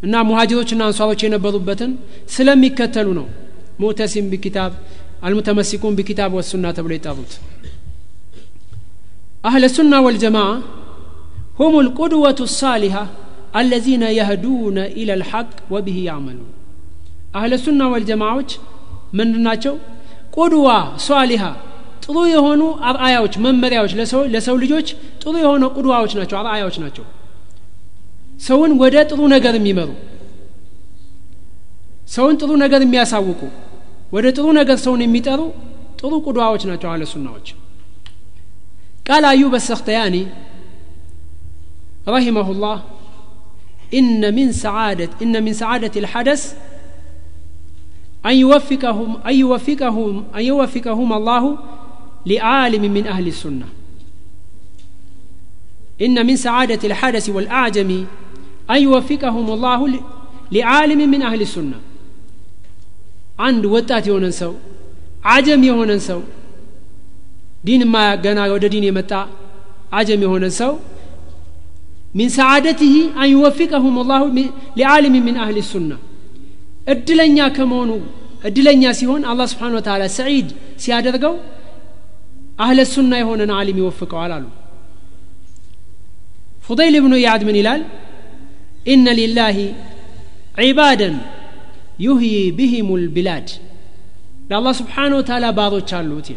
እና 0.05 0.21
ሙሀጅሮችና 0.29 0.81
አንሷሮች 0.87 1.21
የነበሩበትን 1.25 1.91
ስለሚከተሉ 2.35 3.07
ነው 3.19 3.27
ሙዕተሲም 3.81 4.25
ቢኪታብ 4.31 4.71
አልሙተመሲኩን 5.27 5.93
ቢኪታብ 5.99 6.31
ወሱና 6.37 6.65
ተብሎ 6.77 6.91
የጠሩት። 6.95 7.33
አህለ 9.49 9.65
ሱና 9.75 9.93
ወልጀማዓ 10.05 10.47
هم 11.60 11.74
القدوة 11.80 12.38
الصالحة 12.40 13.04
الذين 13.56 14.02
يهدون 14.18 14.78
إلى 14.78 15.12
الحق 15.14 15.50
وبه 15.70 15.96
يعملون 16.08 16.50
أهل 17.34 17.50
السنة 17.54 17.86
والجماعة 17.92 18.50
من 19.12 19.28
ናቸው 19.46 19.74
ቁድዋ 20.36 20.66
ሷሊሃ 21.06 21.44
ጥሩ 22.04 22.16
የሆኑ 22.34 22.62
አርአያዎች 22.90 23.34
መመሪያዎች 23.44 23.92
ለሰው 24.34 24.56
ልጆች 24.62 24.88
ጥሩ 25.22 25.34
የሆነ 25.44 25.64
ቁድዋዎች 25.76 26.12
ናቸው 26.18 26.36
አርአያዎች 26.40 26.76
ናቸው 26.84 27.04
ሰውን 28.46 28.72
ወደ 28.82 28.96
ጥሩ 29.10 29.20
ነገር 29.34 29.54
የሚመሩ 29.58 29.90
ሰውን 32.14 32.36
ጥሩ 32.42 32.50
ነገር 32.64 32.80
የሚያሳውቁ 32.86 33.40
ወደ 34.16 34.26
ጥሩ 34.36 34.46
ነገር 34.60 34.76
ሰውን 34.84 35.00
የሚጠሩ 35.04 35.40
ጥሩ 36.00 36.12
ቁድዋዎች 36.26 36.62
ናቸው 36.70 36.88
አህለ 36.92 37.04
ሱናዎች 37.12 37.48
ቃል 39.08 39.24
አዩብ 39.32 39.54
ሰክተያኒ 39.70 40.16
رحمه 42.07 42.51
الله 42.51 42.83
إن 43.93 44.35
من 44.35 44.51
سعادة 44.51 45.09
إن 45.21 45.43
من 45.43 45.53
سعادة 45.53 45.91
الحدث 45.99 46.57
أن 48.25 48.35
يوفقهم 48.35 49.17
أن 49.27 49.35
يوفقهم 49.35 50.23
أن 50.35 50.41
يوفقهم 50.41 51.13
الله 51.13 51.57
لعالم 52.25 52.93
من 52.93 53.07
أهل 53.07 53.27
السنة. 53.27 53.65
إن 56.01 56.25
من 56.25 56.35
سعادة 56.35 56.79
الحدث 56.83 57.29
والأعجم 57.29 58.05
أن 58.69 58.83
يوفقهم 58.83 59.51
الله 59.53 59.99
لعالم 60.51 61.11
من 61.11 61.21
أهل 61.21 61.41
السنة. 61.41 61.79
عند 63.39 63.65
وطات 63.65 64.07
يونن 64.07 64.31
سو 64.31 64.53
عجم 65.23 65.63
يونن 65.63 65.99
سو 65.99 66.21
دين 67.63 67.87
ما 67.87 68.15
غنا 68.15 68.57
دين 68.57 68.83
يمتا 68.83 69.27
عجم 69.91 70.21
يونن 70.21 70.49
سو 70.49 70.77
من 72.15 72.29
سعادته 72.29 72.95
أن 73.23 73.29
يوفقهم 73.29 73.99
الله 73.99 74.49
لعالم 74.77 75.25
من 75.25 75.37
أهل 75.37 75.57
السنة. 75.57 75.97
الدلنيا 76.89 77.47
كمونو 77.47 77.99
الدلنيا 78.45 78.91
سيهون 78.91 79.25
الله 79.25 79.45
سبحانه 79.45 79.75
وتعالى 79.75 80.07
سعيد 80.07 80.47
سيادة 80.77 81.09
دقو 81.15 81.35
أهل 82.59 82.79
السنة 82.79 83.17
يهون 83.17 83.41
أن 83.41 83.51
عالم 83.51 83.77
يوفقه 83.77 84.17
على 84.17 84.37
الله 84.37 84.49
فضيل 86.61 87.01
بن 87.01 87.13
إياد 87.13 87.43
من 87.43 87.55
إلال 87.61 87.81
إن 88.87 89.09
لله 89.09 89.73
عبادا 90.57 91.17
يهي 91.99 92.51
بهم 92.51 92.95
البلاد 92.95 93.49
الله 94.51 94.71
سبحانه 94.71 95.15
وتعالى 95.17 95.51
بعضو 95.51 95.79
تشالوت 95.79 96.29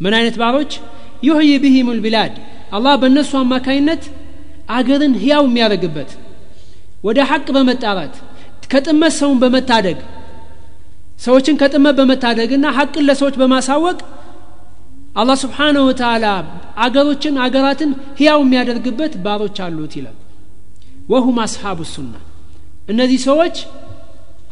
من 0.00 0.14
أين 0.14 0.32
تبعضوش 0.32 0.74
يهي 1.22 1.58
بهم 1.58 1.90
البلاد 1.90 2.32
الله 2.74 2.96
بالنسوة 2.96 3.42
ما 3.44 3.58
كاينت 3.58 4.02
አገርን 4.74 5.14
ህያው 5.22 5.44
የሚያደርግበት 5.48 6.10
ወደ 7.06 7.18
ሐቅ 7.30 7.46
በመጣራት 7.56 8.14
ከጥመት 8.72 9.12
ሰውን 9.18 9.38
በመታደግ 9.42 9.98
ሰዎችን 11.24 11.58
ከጥመት 11.60 11.94
በመታደግና 11.98 12.66
ሐቅን 12.78 13.04
ለሰዎች 13.08 13.34
በማሳወቅ 13.40 13.98
አላህ 15.20 15.36
ስብሓንሁ 15.42 15.82
ወተላ 15.88 16.26
አገሮችን 16.84 17.36
አገራትን 17.44 17.90
ህያው 18.18 18.40
የሚያደርግበት 18.44 19.12
ባሮች 19.24 19.58
አሉት 19.66 19.92
ይላል። 19.98 20.16
ወሁም 21.12 21.36
አስሓቡ 21.44 21.80
ሱና። 21.92 22.14
እነዚህ 22.92 23.20
ሰዎች 23.26 23.56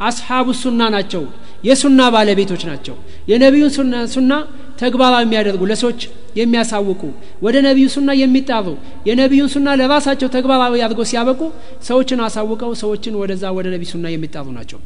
አስሓቡ 0.07 0.47
ሱና 0.61 0.81
ናቸው። 0.95 1.23
የሱና 1.63 2.01
ባለቤቶች 2.15 2.63
ናቸው። 2.69 2.95
የነቢዩን 3.31 3.71
ሱና 4.15 4.31
ተግባራዊ 4.75 5.23
የሚያደርጉ 5.25 5.63
ለሰዎች 5.69 6.01
የሚያሳውቁ 6.39 7.01
ወደ 7.45 7.55
ነቢዩ 7.67 7.87
ሱና 7.93 8.11
የሚጣሩ 8.21 8.67
የነቢዩን 9.07 9.49
ሱና 9.53 9.75
ለራሳቸው 9.79 10.29
ተግባራዊ 10.35 10.81
አድርገው 10.85 11.07
ሲያበቁ 11.11 11.41
ሰዎችን 11.87 12.21
አሳውቀው 12.25 12.71
ሰዎችን 12.81 13.17
ወደዛ 13.21 13.53
ወደ 13.57 13.67
ነቢዩ 13.75 13.89
ሱና 13.93 14.05
የሚጣሩ 14.13 14.47
ናቸው። 14.57 14.79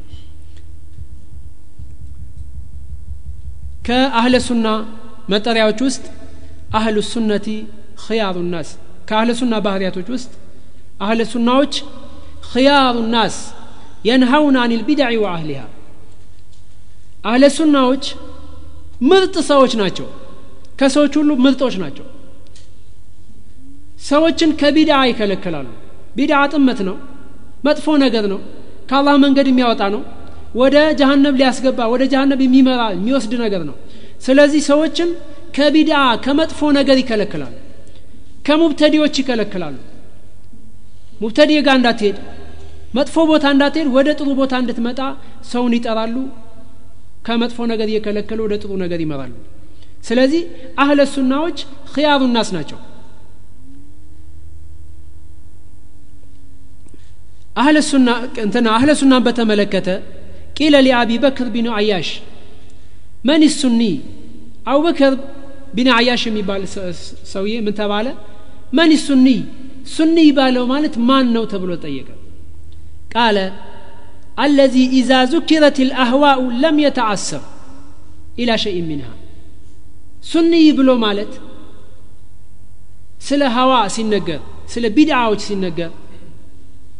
ከአህለ 3.86 4.36
ሱና 4.46 4.66
መጠሪያዎች 5.32 5.80
ውስጥ 5.86 6.04
አህሉ 6.78 6.98
ሱነቲ 7.10 7.46
ክያሩ 8.02 8.38
ናስ። 8.52 8.68
ከአህለ 9.08 9.30
ሱና 9.40 9.54
ባህርያቶች 9.64 10.08
ውስጥ 10.14 10.30
አህለ 11.04 11.20
ሱናዎች 11.32 11.74
ክያሩ 12.50 12.96
ናስ 13.14 13.36
የንሀውን 14.08 14.56
አን 14.62 14.72
ወአህሊሃ። 15.22 15.62
አህለ 17.28 17.44
ሱናዎች 17.56 18.04
ምርጥ 19.00 19.34
ሰዎች 19.50 19.72
ናቸው። 19.80 20.06
ከሰዎች 20.80 21.14
ሁሉ 21.20 21.30
ምርጦች 21.44 21.74
ናቸው። 21.82 22.06
ሰዎችን 24.08 24.50
ከቢድዓ 24.60 24.98
ይከለክላሉ 25.08 25.66
ቢድዓ 26.16 26.38
ጥመት 26.52 26.80
ነው 26.88 26.96
መጥፎ 27.66 27.86
ነገር 28.04 28.24
ነው 28.32 28.40
ከአላህ 28.90 29.16
መንገድ 29.24 29.46
የሚያወጣ 29.50 29.82
ነው። 29.94 30.02
ወደ 30.60 30.76
ጀሃነብ 31.00 31.34
ሊያስገባ 31.40 31.80
ወደ 31.92 32.02
ጀሃነብ 32.12 32.40
የሚመራ 32.44 32.82
የሚወስድ 32.94 33.32
ነገር 33.44 33.62
ነው። 33.68 33.76
ስለዚህ 34.26 34.62
ሰዎችን 34.70 35.10
ከቢድዓ 35.56 36.00
ከመጥፎ 36.24 36.60
ነገር 36.78 36.96
ይከለክላሉ 37.02 37.54
ከሙብተዲዎች 38.46 39.14
ይከለክላሉ 39.20 39.76
ሙብተዲ 41.22 41.50
ጋር 41.66 41.76
እንዳትሄድ 41.80 42.16
መጥፎ 42.98 43.16
ቦታ 43.30 43.46
እንዳትሄድ 43.54 43.88
ወደ 43.96 44.08
ጥሩ 44.18 44.28
ቦታ 44.40 44.52
እንድትመጣ 44.62 45.00
ሰውን 45.50 45.72
ይጠራሉ 45.78 46.16
ከመጥፎ 47.26 47.58
ነገር 47.72 47.88
እየከለከሉ 47.90 48.38
ወደ 48.46 48.54
ጥሩ 48.62 48.70
ነገር 48.84 49.00
ይመራሉ። 49.04 49.32
ስለዚህ 50.04 50.42
አህለ 50.82 51.00
ሱናዎች 51.14 51.58
ክያሩ 51.94 52.22
ናስ 52.34 52.50
ናቸው። 52.56 52.78
أهل 57.60 57.76
السنة 59.00 59.15
ን 59.15 59.22
በተመለከተ 59.26 59.88
قيل 60.58 60.76
لأبي 60.86 61.10
بكر 61.24 61.48
بن 61.54 61.66
عياش 61.78 62.08
من 63.28 63.42
السني? 63.60 63.80
አቡበክር 64.70 65.12
ቢን 65.76 65.88
አያሽ 65.96 66.22
የሚባል 66.28 66.62
ሰውዬ 67.32 67.54
ምን 67.66 67.74
ተባለ? 67.80 68.06
من 68.78 68.92
السني? 69.06 69.26
ሱኒ 69.94 70.16
ባለው 70.36 70.64
ማለት 70.72 70.94
ማን 71.08 71.26
ነው 71.34 71.44
ተብሎ 71.52 71.70
ጠየቀ 71.84 72.08
قال 73.14 73.38
الذي 74.42 74.76
إذا 74.98 75.12
ذكرت 75.32 75.78
الأهواء 75.88 76.42
لم 76.62 76.76
يتعصب 76.84 77.42
إلى 78.42 78.50
شيء 78.64 78.84
منها 78.90 79.08
ሱኒ 80.30 80.52
ብሎ 80.78 80.90
ማለት 81.04 81.32
ስለ 83.28 83.42
ሀዋ 83.56 83.72
ሲነገር 83.94 84.40
ስለ 84.72 84.84
ቢድዓዎች 84.96 85.40
ሲነገር 85.48 85.90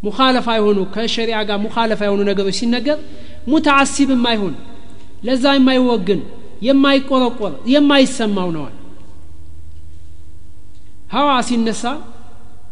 ሙኻለፋ 0.07 0.47
የሆኑ 0.59 0.79
ከሸሪዓ 0.95 1.39
ጋር 1.49 1.59
ሙኻለፋ 1.65 2.01
የሆኑ 2.07 2.21
ነገሮች 2.31 2.57
ሲነገር 2.61 2.99
ሙተዓሲብ 3.53 4.11
የማይሆን 4.15 4.55
ለዛ 5.27 5.45
የማይወግን 5.57 6.21
የማይቆረቆር 6.67 7.53
የማይሰማው 7.75 8.49
ነዋል 8.57 8.75
ሀዋ 11.15 11.31
ሲነሳ 11.49 11.85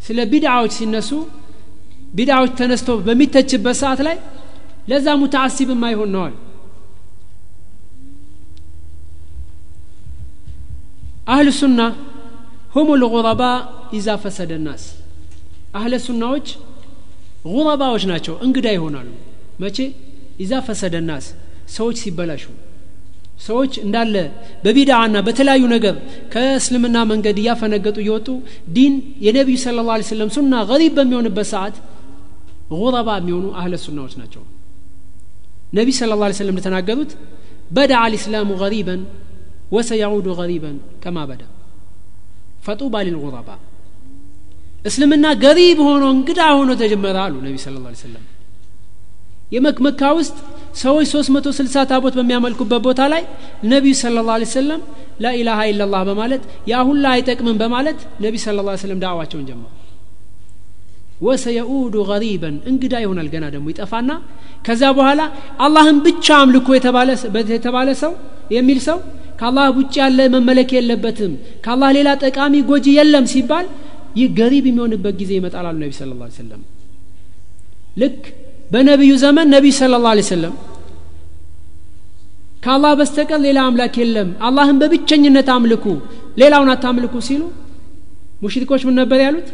ስለ 0.07 0.19
ቢድዓዎች 0.32 0.73
ሲነሱ 0.81 1.11
ቢድዓዎች 2.19 2.53
ተነስቶ 2.61 2.90
በሚተችበት 3.07 3.77
ሰዓት 3.82 4.01
ላይ 4.09 4.16
ለዛ 4.89 5.06
ሙተዓሲብ 5.23 5.69
የማይሆን 5.74 6.10
ነዋል 6.15 6.35
አህል 11.28 11.48
ሱና 11.59 11.81
ሁም 12.74 12.89
ልጉረባ 13.01 13.43
ኢዛ 13.98 14.09
ፈሰደ 14.23 14.52
ናስ። 14.65 14.85
አህለ 15.78 15.94
ሱናዎች 16.05 16.47
ጉረባዎች 17.48 18.02
ናቸው 18.10 18.35
እንግዳ 18.47 18.66
ይሆናሉ። 18.77 19.09
መቼ? 19.62 19.78
ኢዛ 20.44 20.52
ፈሰደ 20.66 20.97
ናስ። 21.09 21.27
ሰዎች 21.77 21.97
ሲበላሹ። 22.02 22.44
ሰዎች 23.47 23.73
እንዳለ 23.85 24.15
በቢድዓና 24.65 25.16
በተለያዩ 25.27 25.65
ነገር 25.74 25.94
ከእስልምና 26.32 26.97
መንገድ 27.12 27.36
እያፈነገጡ 27.43 27.97
እየወጡ 28.05 28.28
ዲን 28.77 28.94
የነቢዩ 29.27 29.59
ስለ 29.65 29.78
ላ 29.89 29.98
ስለም 30.10 30.31
ሱና 30.36 30.55
ገሪብ 30.70 30.94
በሚሆንበት 30.98 31.48
ሰዓት 31.52 31.77
ጉረባ 32.73 33.09
የሚሆኑ 33.20 33.47
አህለ 33.60 33.74
ሱናዎች 33.85 34.15
ናቸው 34.20 34.43
ነቢ 35.73 35.89
ስለ 35.99 36.12
ላ 36.20 36.28
ስለም 36.39 36.55
እንደተናገሩት 36.55 37.11
በደዓ 37.77 38.03
ልእስላሙ 38.12 38.51
ገሪበን 38.62 39.01
ወሰያዑዱ 39.77 40.27
ገሪበን 40.40 40.77
ከማ 41.03 41.19
በዳ 41.31 41.43
ፈጡባ 42.66 42.95
ሊልጉረባ 43.07 43.49
እስልምና 44.89 45.27
ገሪብ 45.45 45.78
ሆኖ 45.89 46.05
እንግዳ 46.16 46.40
ሆኖ 46.59 46.70
ተጀመረ 46.82 47.16
አሉ 47.24 47.35
ነቢ 47.47 47.57
ስለ 47.65 47.74
ላ 47.85 47.93
ስለም 48.03 48.24
የመካ 49.55 50.01
ውስጥ 50.19 50.36
ሰዎች 50.82 51.07
ሶስት 51.15 51.31
መቶ 51.35 51.49
ስልሳ 51.59 51.85
ታቦት 51.90 52.15
በሚያመልኩበት 52.19 52.81
ቦታ 52.86 53.03
ላይ 53.12 53.23
ነቢዩ 53.73 53.95
ስለ 54.03 54.24
ላ 54.28 54.35
ሰለም 54.57 54.81
ላኢላሃ 55.24 55.61
ኢላላህ 55.70 56.03
በማለት 56.09 56.43
ያ 56.73 56.82
ሁላ 56.89 57.05
አይጠቅምም 57.16 57.57
በማለት 57.62 58.01
ነቢ 58.24 58.35
ስለ 58.45 58.65
ላ 58.69 58.74
ስለም 58.82 58.99
ዳዕዋቸውን 59.05 59.47
ጀመሩ 59.51 59.66
ወሰየኡዱ 61.27 61.95
ገሪበን 62.11 62.57
እንግዳ 62.70 62.95
ይሆናል 63.05 63.28
ገና 63.35 63.45
ደግሞ 63.55 63.66
ይጠፋና 63.73 64.11
ከዛ 64.66 64.82
በኋላ 64.99 65.20
አላህን 65.66 65.99
ብቻ 66.07 66.27
አምልኮ 66.43 66.69
የተባለ 67.57 67.89
ሰው 68.03 68.12
የሚል 68.57 68.78
ሰው 68.89 68.99
ከአላህ 69.40 69.66
ውጭ 69.78 69.95
ያለ 70.03 70.20
መመለክ 70.35 70.70
የለበትም 70.77 71.32
ከአላህ 71.65 71.90
ሌላ 71.97 72.09
ጠቃሚ 72.24 72.55
ጎጂ 72.70 72.86
የለም 72.99 73.27
ሲባል 73.32 73.66
ይህ 74.20 74.28
ገሪብ 74.39 74.65
የሚሆንበት 74.70 75.15
ጊዜ 75.20 75.32
ይመጣል 75.39 75.66
ነቢ 75.82 75.90
ስለ 75.99 76.11
ላ 76.20 76.28
ሰለም 76.39 76.62
ልክ 78.03 78.23
በነቢዩ 78.73 79.12
ዘመን 79.24 79.47
ነቢይ 79.57 79.74
ስለ 79.78 80.01
ላ 80.07 80.15
ሰለም 80.32 80.55
ከአላህ 82.65 82.93
በስተቀር 83.01 83.40
ሌላ 83.47 83.59
አምላክ 83.69 83.95
የለም 84.03 84.31
አላህን 84.49 84.78
በብቸኝነት 84.82 85.49
አምልኩ 85.57 85.85
ሌላውን 86.40 86.70
አታምልኩ 86.74 87.15
ሲሉ 87.28 87.43
ሙሽሪኮች 88.43 88.82
ምን 88.89 88.97
ነበር 89.01 89.20
ያሉት 89.27 89.49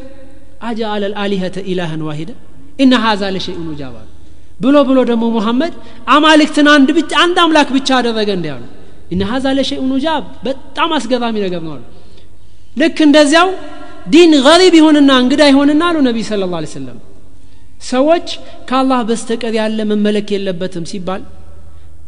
አጃአለ 0.65 1.05
ልአሊሀተ 1.13 1.57
ኢላህን 1.71 2.03
ዋሂደ 2.09 2.31
ኢነ 2.83 2.93
ሀዛ 3.05 3.23
ለሸይኡን 3.35 3.69
ኡጃባ 3.73 3.97
ብሎ 4.63 4.77
ብሎ 4.89 4.99
ደግሞ 5.11 5.25
ሙሐመድ 5.37 5.75
አማልክትን 6.15 6.67
አንድ 6.75 6.89
ብቻ 6.99 7.13
አንድ 7.25 7.37
አምላክ 7.45 7.69
ብቻ 7.77 7.89
አደረገ 7.99 8.31
እንዲ 8.37 8.47
ያሉ 8.53 8.63
ኢነ 9.13 9.23
ሀዛ 9.31 9.47
ለሸይኡን 9.59 9.91
ኡጃብ 9.97 10.25
በጣም 10.47 10.91
አስገራሚ 10.99 11.37
ነገር 11.45 11.63
ነው 11.67 11.73
አሉ። 11.77 11.83
ልክ 12.81 12.99
እንደዚያው 13.07 13.49
ዲን 14.13 14.33
ገሪብ 14.47 14.75
ይሆንና 14.79 15.11
እንግዳ 15.23 15.43
ይሆንና 15.51 15.83
አሉ 15.89 15.99
ነቢይ 16.07 16.25
ስለ 16.29 16.47
ላ 16.55 16.61
ሰለም 16.73 16.99
ሰዎች 17.89 18.27
ከአላህ 18.69 19.01
በስተቀር 19.09 19.55
ያለ 19.59 19.79
መመለክ 19.91 20.29
የለበትም 20.35 20.85
ሲባል 20.91 21.23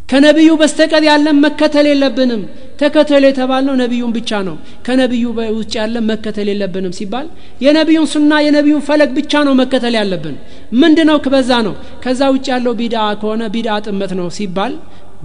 ከነቢዩ 0.06 0.50
በስተቀር 0.60 1.04
ያለን 1.08 1.36
መከተል 1.44 1.86
የለብንም። 1.90 2.42
ተከተሉ 2.80 3.22
የተባልነው 3.28 3.74
ነቢዩን 3.80 4.12
ብቻ 4.16 4.30
ነው። 4.48 4.56
ከነቢዩ 4.86 5.24
ውጭ 5.56 5.72
ያለን 5.80 6.04
መከተል 6.10 6.48
የለብንም 6.52 6.92
ሲባል 6.98 7.26
የነቢዩን 7.64 8.06
ሱና 8.12 8.32
የነቢዩን 8.46 8.82
ፈለግ 8.88 9.10
ብቻ 9.18 9.42
ነው 9.48 9.54
መከተል 9.62 9.94
ያለብን። 10.00 10.36
ምንድ 10.80 10.98
ነው 11.10 11.18
በዛ 11.34 11.50
ነው? 11.66 11.74
ከዛ 12.04 12.20
ውጭ 12.34 12.46
ያለው 12.54 12.74
ቢድአ 12.80 13.04
ከሆነ 13.22 13.42
ቢድአ 13.54 13.74
ጥመት 13.86 14.12
ነው 14.20 14.28
ሲባል 14.38 14.72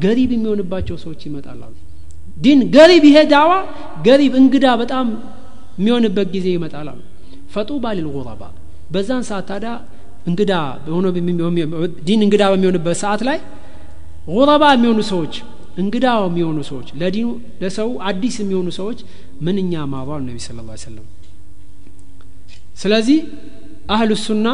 ገሪብ 0.03 0.31
የሚሆንባቸው 0.35 0.97
ሰዎች 1.03 1.21
ይመጣሉ። 1.27 1.61
ዲን 2.37 2.59
ገሪብ 2.75 3.03
ይሄ 3.09 3.17
ዳዋ 3.33 3.51
ገሪብ 4.05 4.33
እንግዳ 4.41 4.65
በጣም 4.81 5.07
የሚሆንበት 5.79 6.27
ጊዜ 6.35 6.47
ይመጣል 6.55 6.87
አሉ። 6.91 6.99
ፈጡባ 7.53 7.85
ሊልጉረባ። 7.97 8.41
በዛን 8.93 9.23
ሰዓት 9.29 9.45
ታዲያ 9.51 9.71
እንግዳ 10.29 10.53
ዲን 12.07 12.21
እንግዳ 12.25 12.43
በሚሆንበት 12.51 12.97
ሰዓት 13.03 13.21
ላይ 13.29 13.37
ጉረባ 14.27 14.63
የሚሆኑ 14.73 14.99
ሰዎች 15.11 15.33
እንግዳ 15.77 16.05
የሚሆኑ 16.23 16.59
ሰዎች 16.69 16.87
ለዲኑ 17.01 17.27
ለሰው 17.61 17.89
አዲስ 18.09 18.35
የሚሆኑ 18.41 18.69
ሰዎች 18.79 18.99
ምንኛ 19.45 19.83
ማሯል 19.93 20.21
ነቢ 20.27 20.37
ስለ 20.45 20.57
ላ 20.67 20.75
ሰለም 20.83 21.05
ስለዚህ 22.81 23.19
አህሉ 23.93 24.11
ሱና 24.25 24.47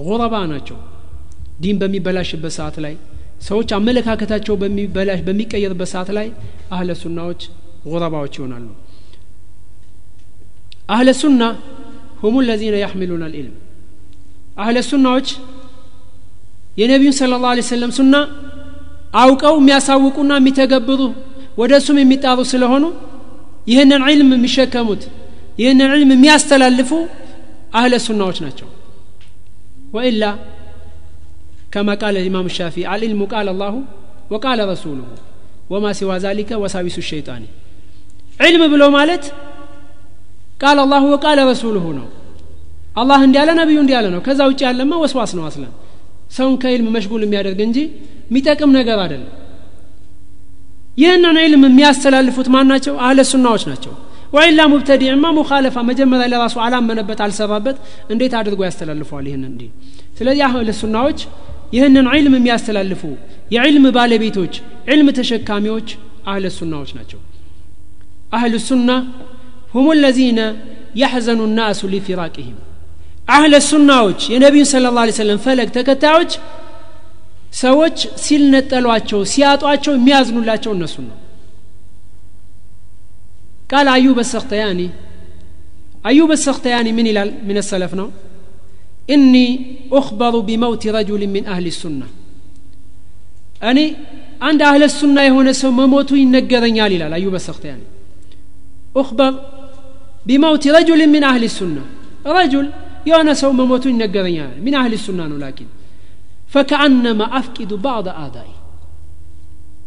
ጉረባ 0.00 0.34
ናቸው። 0.52 0.78
ዲን 1.62 1.76
በሚበላሽበት 1.80 2.52
ሰዓት 2.58 2.76
ላይ 2.84 2.94
ሰዎች 3.48 3.68
አመለካከታቸው 3.78 4.54
በሚቀየርበት 5.26 5.88
ሰዓት 5.94 6.08
ላይ 6.18 6.28
አህለ 6.76 6.90
ሱናዎች 7.02 7.40
ጉረባዎች 7.86 8.34
ይሆናሉ። 8.38 8.66
አህለ 10.94 11.10
ሱና 11.20 11.42
ሁሙ 12.22 12.36
ለዚነ 12.48 12.76
ያሕሚሉና 12.84 13.24
ልዕልም 13.32 13.56
አህለ 14.62 14.78
ሱናዎች 14.90 15.28
የነቢዩን 16.80 17.16
ስለ 17.18 17.34
ላ 17.44 17.52
ሰለም 17.72 17.92
ሱና 17.98 18.14
አውቀው 19.14 19.54
የሚያሳውቁና 19.60 20.32
የሚተገብሩ 20.40 21.00
ወደ 21.60 21.72
እሱም 21.80 21.98
የሚጣሩ 22.02 22.38
ስለሆኑ 22.52 22.84
ይህንን 23.70 24.02
ዕልም 24.08 24.30
የሚሸከሙት 24.36 25.02
ይህንን 25.60 25.90
ዕልም 25.96 26.10
የሚያስተላልፉ 26.14 26.90
አህለ 27.78 27.94
ሱናዎች 28.06 28.38
ናቸው። 28.44 28.68
ወኢላ 29.96 30.24
ከማ 31.74 31.90
ቃለ 32.02 32.16
ኢማም 32.26 32.48
ሻፊ 32.56 32.76
አልዕልሙ 32.92 33.22
ቃል 33.32 33.46
አላሁ 33.52 33.74
ወቃለ 34.34 34.60
ረሱሉሁ 34.72 35.06
ወማ 35.72 35.86
ሲዋ 35.98 36.12
ዛሊከ 36.24 36.50
ወሳዊሱ 36.62 36.98
ሸይጣኒ። 37.10 37.44
ዕልም 38.40 38.62
ብሎ 38.72 38.82
ማለት 38.96 39.24
ቃል 40.62 40.78
አላሁ 40.84 41.04
ወቃለ 41.14 41.40
ረሱሉሁ 41.50 41.84
ነው። 41.98 42.06
አላህ 43.00 43.20
እንዲያለ 43.26 43.50
ነቢዩ 43.60 43.78
እንዲያለ 43.84 44.06
ነው። 44.14 44.20
ከዛ 44.26 44.40
ውጭ 44.50 44.60
ያለማ 44.68 44.92
ወስዋስ 45.04 45.32
ነው 45.38 45.44
አስለን። 45.48 45.72
ሰውን 46.36 46.54
ከኢልም 46.62 46.88
መሽጉል 46.96 47.22
የሚያደርግ 47.26 47.60
እንጂ 47.66 47.78
የሚጠቅም 48.24 48.70
ነገር 48.78 48.98
አይደለም። 49.04 49.30
ይህንን 50.98 51.36
ዕልም 51.42 51.62
የሚያስተላልፉት 51.68 52.48
ማን 52.54 52.66
ናቸው? 52.72 52.94
አህለ 53.04 53.20
ሱናዎች 53.30 53.62
ናቸው። 53.70 53.92
ወኢላ 54.34 54.60
ሙብተዲዕማ 54.72 55.24
ሙኻለፋ 55.38 55.76
መጀመሪያ 55.90 56.26
ለራሱ 56.32 56.54
አላመነበት 56.64 57.18
አልሰራበት 57.26 57.76
እንዴት 58.12 58.32
አድርጎ 58.40 58.60
ያስተላልፈዋል 58.66 59.26
ይህንን 59.30 59.50
እንዲ 59.50 59.62
ስለዚህ 60.18 60.42
አህለ 60.48 60.70
ሱናዎች 60.80 61.20
ይህንን 61.76 62.06
ዕልም 62.14 62.34
የሚያስተላልፉ 62.38 63.02
የዕልም 63.54 63.86
ባለቤቶች 63.96 64.54
ዕልም 64.92 65.08
ተሸካሚዎች 65.18 65.88
አህለ 66.26 66.44
ሱናዎች 66.58 66.90
ናቸው። 66.98 67.20
አህል 68.34 68.54
ሱና 68.68 68.90
ሁሙ 69.74 69.86
ለዚነ 70.02 70.40
ያሕዘኑ 71.02 71.40
ናሱ 71.58 71.80
ሊፊራቅህም 71.92 72.56
አህለ 73.34 73.54
ሱናዎች 73.68 74.20
የነቢዩን 74.32 74.68
ስለ 74.72 74.90
ላ 74.96 75.04
ሰለም 75.18 75.38
ፈለግ 75.44 75.68
ተከታዮች 75.76 76.32
ሰዎች 77.54 77.96
ሲልነጠሏቸው 78.24 79.20
ሲያጧቸው 79.32 79.92
የሚያዝኑላቸው 79.96 80.72
እነሱን 80.76 81.04
ነው። 81.10 81.18
ቃል 83.70 83.88
አዩብ 83.94 84.18
ሰክተያኒ 84.32 84.80
አዩብ 86.08 86.30
ሰክተያኒ 86.46 86.86
ምን 86.96 87.06
ይላል? 87.10 87.30
ምን 87.46 87.56
ሰለፍ 87.70 87.92
ነው? 88.00 88.08
እኒ 89.14 89.34
ኡክበሩ 89.98 90.34
ቢመውት 90.48 90.82
ረጁል 90.96 91.22
ምን 91.34 91.44
አህል 91.52 91.66
ሱና 91.80 92.00
እኔ 93.70 93.78
አንድ 94.42 94.60
አህለ 94.68 94.84
ሱና 94.94 95.16
የሆነ 95.26 95.48
ሰው 95.60 95.70
መሞቱ 95.78 96.10
ይነገረኛል 96.20 96.92
ይላል 96.96 97.12
አዩብ 97.18 97.34
ሰክተያኒ 97.46 97.82
ኡክበር 99.00 99.32
ቢመውት 100.28 100.64
ረጁል 100.76 101.00
ምን 101.14 101.24
አህል 101.30 101.44
ሱና 101.56 101.76
ረጁል 102.36 102.66
የሆነ 103.08 103.30
ሰው 103.42 103.50
መሞቱ 103.60 103.84
ይነገረኛል 103.92 104.52
ምን 104.64 104.74
አህል 104.80 104.94
ሱና 105.04 105.20
ነው። 105.30 105.38
ላኪን 105.42 105.68
ፈከአነማ 106.53 107.21
አፍቂዱ 107.39 107.71
ባዕድ 107.85 108.07
አዳይ 108.23 108.49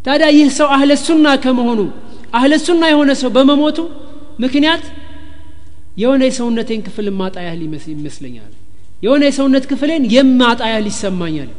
ታዲያ 0.07 0.29
ይህ 0.39 0.49
ሰው 0.59 0.69
አህለ 0.77 0.93
ሱና 1.07 1.27
ከመሆኑ 1.45 1.81
አህለ 2.39 2.53
ሱና 2.67 2.83
የሆነ 2.93 3.11
ሰው 3.23 3.31
በመሞቱ 3.37 3.79
ምክንያት 4.45 4.85
የሆነ 6.03 6.23
የሰውነቴን 6.29 6.83
ክፍል 6.87 7.07
ማጣ 7.21 7.37
ያህል 7.47 7.63
ይመስለኛል 7.95 8.53
የሆነ 9.05 9.23
የሰውነት 9.29 9.65
ክፍሌን 9.71 10.05
የማጣ 10.17 10.61
ያህል 10.73 10.87
ይሰማኛል 10.93 11.51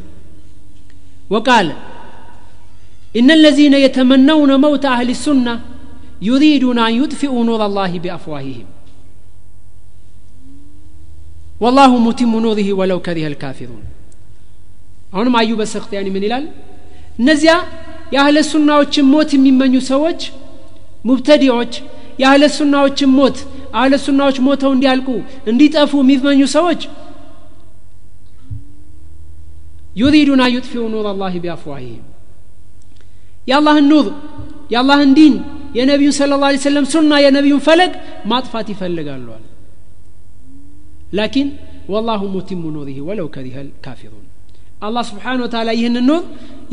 ወቃለ 1.35 1.69
إن 3.19 3.29
الذين 3.31 3.73
يتمنون 3.85 4.51
موت 4.57 4.85
أهل 4.85 5.09
السنة 5.09 5.53
يريدون 6.21 6.77
أن 6.79 6.93
يطفئوا 7.01 7.43
نور 7.43 7.61
الله 7.65 7.91
بأفواههم 7.99 8.67
والله 11.61 11.91
متم 11.99 12.33
نوره 12.39 12.73
ولو 12.73 12.99
كره 12.99 13.25
الكافرون 13.27 13.83
አሁንም 15.08 15.34
አዩበ 15.40 15.60
ሰክቲያኒ 15.74 16.06
ምን 16.14 16.24
ይላል? 16.26 16.44
እነዚያ 17.20 17.52
የአህለ 18.14 18.38
ሱናዎችን 18.50 19.06
ሞት 19.12 19.30
የሚመኙ 19.36 19.74
ሰዎች 19.90 20.20
ሙብተዲዎች 21.08 21.72
የአህለ 22.20 22.44
ሱናዎችን 22.58 23.10
ሞት 23.18 23.36
أهل 23.78 23.94
السنة 24.04 24.20
ዎች 24.20 24.36
ሞተው 24.46 24.70
እንዲያልቁ 24.76 25.08
እንዲጠፉ 25.50 25.92
የሚመኙ 26.02 26.40
ሰዎች 26.56 26.80
يريدون 30.00 30.40
أن 30.44 30.52
يطفئوا 30.56 30.82
نور 30.94 31.06
الله 31.12 31.32
بأفواههم 31.44 32.04
የአላህን 33.50 33.86
نور 33.92 34.06
የአላህን 34.72 35.12
ዲን 35.18 35.34
የነቢዩን 35.78 36.14
صلى 36.18 36.36
الله 36.42 36.46
عليه 36.46 36.50
وسلم 36.64 36.86
ሱና 36.92 37.12
የነቢዩን 37.24 37.62
ፈለግ 37.66 37.92
ማጥፋት 38.32 38.68
ይፈልጋለዋል 38.74 39.44
لكن 41.18 41.48
والله 41.94 42.22
متم 42.34 42.62
نوره 42.76 42.98
ولو 43.08 43.28
كره 43.34 43.56
الكافرون 43.68 44.24
አላህ 44.86 45.02
سبحانه 45.10 45.40
وتعالى 45.44 45.70
ይህንን 45.78 46.04
نور 46.08 46.22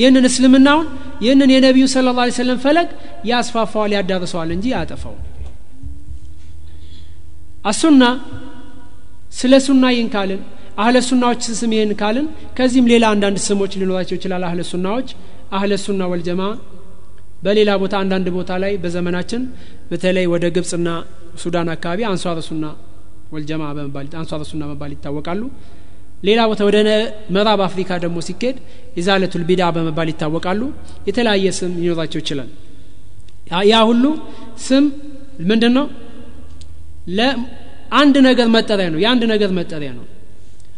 ይህንን 0.02 0.26
እስልምናውን 0.30 0.88
ይህንን 1.24 1.50
የነቢዩ 1.54 1.86
صلى 1.94 2.10
الله 2.18 2.21
عليه 2.21 2.26
وسلم 2.38 2.60
ፈለግ 2.66 2.90
ያስፋፋዋል 3.30 3.92
ያዳርሰዋል 3.98 4.50
እንጂ 4.56 4.66
ያጠፋው 4.76 5.16
አሱና 7.70 8.04
ስለ 9.40 9.54
ሱና 9.68 9.86
ይህን 9.94 10.10
ካልን 10.16 10.42
አህለ 10.84 10.98
ሱናዎች 11.08 11.44
ስም 11.60 11.72
ይህን 11.76 11.92
ካልን 12.00 12.26
ከዚህም 12.58 12.88
ሌላ 12.92 13.06
አንዳንድ 13.14 13.38
ስሞች 13.46 13.74
ሊኖራቸው 13.82 14.16
ይችላል። 14.18 14.44
አህለ 14.48 14.62
ሱናዎች 14.72 15.10
አህለ 15.58 15.74
ሱና 15.86 16.02
ወልጀማ 16.12 16.42
በሌላ 17.46 17.72
ቦታ 17.82 17.96
አንዳንድ 18.04 18.28
ቦታ 18.38 18.52
ላይ 18.64 18.74
በዘመናችን 18.84 19.42
በተለይ 19.90 20.26
ወደ 20.34 20.46
ግብፅና 20.56 20.90
ሱዳን 21.44 21.70
አካባቢ 21.76 22.00
አንሷር 22.12 22.38
ሱና 22.50 22.66
ወልጀማ 23.36 23.64
በመባል 23.78 24.08
አንሷር 24.22 24.42
ሱና 24.52 24.62
በመባል 24.70 24.92
ይታወቃሉ 24.96 25.42
ሌላ 26.28 26.40
ቦታ 26.50 26.62
ወደ 26.68 26.78
ምዕራብ 27.36 27.62
አፍሪካ 27.68 27.90
ደግሞ 28.04 28.18
ሲኬድ 28.28 28.58
ኢዛለቱል 28.98 29.44
ቢዳ 29.50 29.64
በመባል 29.76 30.10
ይታወቃሉ። 30.12 30.62
የተለያየ 31.10 31.48
ስም 31.58 31.72
ሊኖራቸው 31.80 32.20
ይችላል። 32.24 32.50
ያ 33.72 33.82
ሁሉ 33.90 34.04
ስም 34.68 34.86
ምንድን 35.50 35.74
ነው 35.78 35.86
ለአንድ 37.18 38.16
ነገር 38.30 38.48
መጠሪያ 38.56 38.88
ነው። 38.94 39.00
የአንድ 39.04 39.24
ነገር 39.34 39.52
መጠሪያ 39.60 39.90
ነው። 40.00 40.06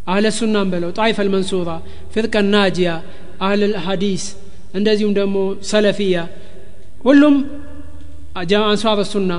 አህለ 0.07 0.25
ሱናን 0.37 0.67
በለው 0.73 0.89
ጣይፈ 0.97 1.17
ልመንሱራ 1.27 1.69
ፍርቀ 2.13 2.35
ናጂያ 2.53 2.91
አህል 3.45 3.73
ሀዲስ 3.85 4.25
እንደዚሁም 4.77 5.13
ደግሞ 5.19 5.37
ሰለፊያ 5.71 6.17
ሁሉም 7.05 7.35
አንሷር 8.63 8.99
ሱና 9.11 9.31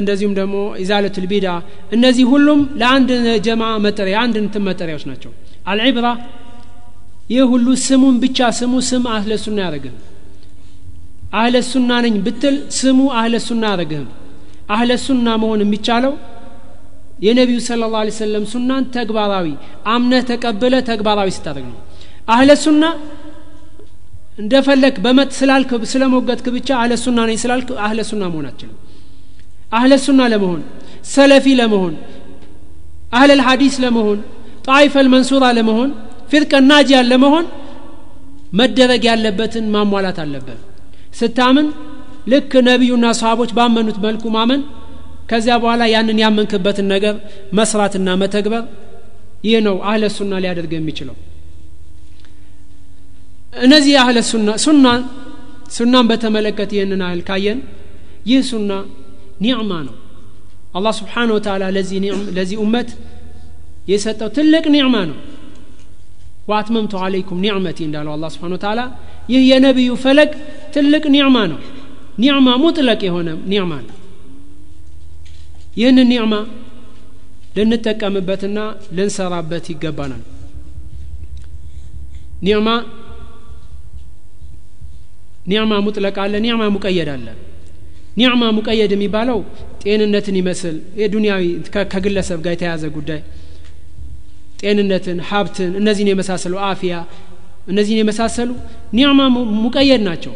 እንደዚሁም 0.00 0.34
ደግሞ 0.38 0.54
ኢዛለቱል 0.82 1.26
ቢዳ 1.32 1.46
እነዚህ 1.92 2.24
ሁሉም 2.32 2.60
ለአንድ 2.80 3.10
ጀማ 3.46 3.62
መጠሪያ 3.86 4.16
አንድ 4.24 4.36
እንትን 4.42 4.62
መጠሪያዎች 4.68 5.04
ናቸው። 5.10 5.32
አልዒብራ 5.70 6.06
ይህ 7.30 7.44
ሁሉ 7.52 7.66
ስሙን 7.82 8.16
ብቻ 8.22 8.38
ስሙ 8.58 8.74
ስም 8.88 9.04
አህለ 9.14 9.32
ሱና 9.42 9.58
ያደረግህም 9.64 9.98
አህለ 11.32 11.56
ሱና 11.68 11.90
ነኝ 12.04 12.14
ብትል 12.26 12.56
ስሙ 12.78 13.00
አህለ 13.18 13.34
ሱና 13.46 13.62
ያደረግህም 13.70 14.08
አህለ 14.74 14.90
ሱና 15.04 15.28
መሆን 15.42 15.60
የሚቻለው 15.64 16.14
የነቢዩ 17.24 17.58
ስለ 17.64 17.86
ላ 17.94 18.02
ሰለም 18.18 18.44
ሱናን 18.52 18.84
ተግባራዊ 18.96 19.46
አምነህ 19.94 20.22
ተቀብለ 20.30 20.74
ተግባራዊ 20.90 21.30
ስታደርግ 21.36 21.66
ነው። 21.72 21.80
አህለ 22.34 22.50
ሱና 22.64 22.84
እንደፈለግ 24.38 24.94
በመት 25.04 25.30
ስላልክ 25.38 25.70
ስለሞገትክ 25.92 26.46
ብቻ 26.54 26.68
አህለ 26.78 26.92
ሱና 27.04 27.18
ነኝ 27.28 27.38
ስላልክ 27.42 27.70
አህለ 27.86 28.00
ሱና 28.10 28.22
መሆን 28.32 28.46
አችልም 28.50 28.76
አህለ 29.70 29.92
ሱና 30.04 30.20
ለመሆን 30.32 30.60
ሰለፊ 31.12 31.46
ለመሆን 31.60 31.94
አህለ 33.16 33.30
ልሐዲስ 33.40 33.76
ለመሆን 33.84 34.18
ጣይፈ 34.66 34.94
ልመንሱራ 35.06 35.44
ለመሆን 35.58 35.90
ፊርቀ 36.32 36.52
ናጂያን 36.70 37.08
ለመሆን 37.12 37.46
መደረግ 38.58 39.02
ያለበትን 39.08 39.64
ማሟላት 39.74 40.18
አለበት። 40.24 40.60
ስታምን 41.18 41.66
ልክ 42.32 42.52
ነቢዩና 42.68 43.06
ሰሃቦች 43.20 43.50
ባመኑት 43.58 43.98
መልኩ 44.04 44.24
ማመን 44.36 44.60
ከዚያ 45.30 45.54
በኋላ 45.62 45.82
ያንን 45.94 46.18
ያመንክበትን 46.22 46.86
ነገር 46.94 47.14
መስራትና 47.58 48.08
መተግበር 48.22 48.64
ይህ 49.46 49.58
ነው 49.66 49.76
አህለ 49.88 50.04
ሱና 50.16 50.32
ሊያደርግ 50.42 50.72
የሚችለው። 50.76 51.16
እነዚህ 53.64 53.94
አህለ 54.02 54.18
ሱና 54.30 54.50
ሱና 54.64 54.86
ሱናን 55.76 56.06
በተመለከት 56.10 56.70
ይህንን 56.76 57.02
አህል 57.06 57.20
ካየን 57.28 57.58
ይህ 58.30 58.40
ሱና 58.50 58.70
ኒዕማ 59.40 59.72
ነው። 59.88 59.96
አላህ 60.76 60.92
ስብሓን 60.98 61.30
ወተላ 61.34 61.62
ለዚህ 62.36 62.56
ኡመት 62.64 62.90
የሰጠው 63.90 64.28
ትልቅ 64.36 64.64
ኒዕማ 64.74 64.96
ነው። 65.10 65.18
ወአትመምቱ 66.50 66.92
አለይኩም 67.04 67.38
ኒዕመቲ 67.44 67.78
እንዳለው 67.86 68.12
አላ 68.14 68.26
ስብሓን 68.34 68.52
ወተላ 68.56 68.80
ይህ 69.32 69.42
የነቢዩ 69.50 69.90
ፈለግ 70.04 70.30
ትልቅ 70.74 71.04
ኒዕማ 71.14 71.36
ነው። 71.52 71.58
ኒዕማ 72.22 72.48
ሙጥለቅ 72.62 73.00
የሆነ 73.08 73.28
ኒዕማ 73.52 73.72
ነው። 73.86 73.96
ይህንን 75.80 76.08
ኒዕማ 76.12 76.34
ልንጠቀምበትና 77.56 78.58
ልንሰራበት 78.96 79.66
ይገባናል። 79.72 80.22
ኒዕማ 82.46 82.68
ኒዕማ 85.50 85.72
ሙጥለቅ 85.86 86.16
አለ 86.24 86.34
ኒዕማ 86.44 86.62
ሙቀየድ 86.74 87.08
አለ 87.14 87.26
ኒዕማ 88.20 88.42
ሙቀየድ 88.56 88.92
የሚባለው 88.94 89.38
ጤንነትን 89.82 90.36
ይመስል 90.40 90.76
የዱንያዊ 91.00 91.42
ከግለሰብ 91.92 92.38
ጋር 92.44 92.52
የተያዘ 92.56 92.84
ጉዳይ። 92.96 93.20
ጤንነትን 94.62 95.18
ሀብትን 95.28 95.70
እነዚህን 95.80 96.10
የመሳሰሉ 96.12 96.54
አፊያ 96.68 96.94
እነዚህን 97.70 98.00
የመሳሰሉ 98.00 98.50
ኒዕማ 98.96 99.20
ሙቀየድ 99.62 100.02
ናቸው። 100.08 100.34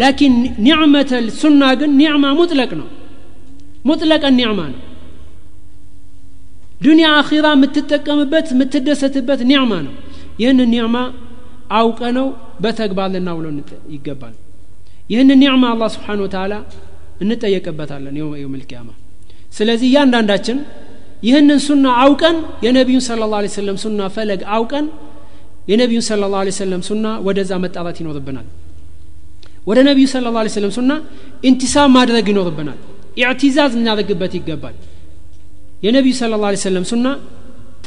ላኪን 0.00 0.34
ኒዕመተል 0.66 1.26
ሱና 1.40 1.64
ግን 1.80 1.90
ኒዕማ 2.00 2.24
ሙጥለቅ 2.38 2.70
ነው። 2.80 2.88
ሙጥለቀን 3.88 4.34
ኒዕማ 4.40 4.60
ነው። 4.72 4.80
ዱንያ 6.84 7.08
አኺራ 7.18 7.46
የምትጠቀምበት 7.54 8.46
የምትደሰትበት 8.52 9.40
ኒዕማ 9.50 9.72
ነው። 9.86 9.94
ይህንን 10.40 10.68
ኒዕማ 10.74 10.96
አውቀ 11.78 12.00
ነው 12.16 12.26
በተግባር 12.64 13.08
ልናውለው 13.14 13.52
ይገባል። 13.94 14.34
ይህንን 15.12 15.38
ኒዕማ 15.42 15.64
አላህ 15.72 15.88
ስብሓን 15.94 16.20
ወተላ 16.24 16.54
እንጠየቅበታለን 17.20 18.14
የውም 18.20 18.54
ልቅያማ 18.60 18.90
ስለዚህ 19.56 19.86
እያንዳንዳችን 19.90 20.58
ይህንን 21.22 21.60
ሱና 21.66 21.86
አውቀን 22.04 22.36
የነቢዩን 22.64 23.02
ስለ 23.06 23.26
ላ 23.32 23.40
ሰለም 23.56 23.76
ሱና 23.82 24.08
ፈለግ 24.14 24.40
አውቀን 24.56 24.86
የነቢዩን 25.70 26.04
ስለ 26.08 26.24
ላ 26.32 26.40
ሰለም 26.58 26.82
ሱና 26.88 27.06
ወደዛ 27.26 27.52
መጣራት 27.64 27.98
ይኖርብናል። 28.02 28.46
ወደ 29.68 29.78
ነቢዩ 29.88 30.06
ስለ 30.12 30.32
ላ 30.34 30.42
ሰለም 30.56 30.72
ሱና 30.76 30.90
ኢንቲሳብ 31.50 31.88
ማድረግ 31.96 32.26
ይኖርብናል። 32.32 32.78
اعتزاز 33.20 33.72
ልናደርግበት 33.78 34.32
ይገባል። 34.38 34.76
የነቢዩ 35.86 36.14
صلى 36.20 36.34
الله 36.42 36.45
عليه 36.45 36.50
وسلم 36.66 36.84
ሱና 36.90 37.06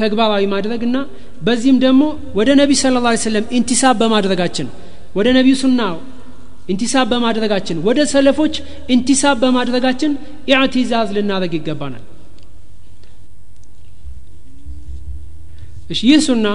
ተግባራዊ 0.01 0.43
ማድረግና 0.53 0.97
በዚህም 1.45 1.77
ደግሞ 1.85 2.01
ወደ 2.39 2.49
ነቢዩ 2.61 2.77
صلى 2.81 2.97
الله 3.05 3.09
عليه 3.09 3.13
وسلم 3.27 3.45
انتساب 3.59 3.95
በማድረጋችን 4.01 4.67
ወደ 5.17 5.27
ነቢዩ 5.37 5.55
ሱና 5.63 5.79
انتساب 6.67 7.05
በማድረጋችን 7.11 7.77
ወደ 7.87 7.99
ሰለፎች 8.11 8.55
انتساب 8.95 9.35
በማድረጋችን 9.43 10.11
اعتزاز 10.51 11.09
ልናደርግ 11.17 11.53
ይገባናል። 11.57 12.03
እሺ 15.91 15.99
ይህ 16.09 16.19
ሱና 16.25 16.47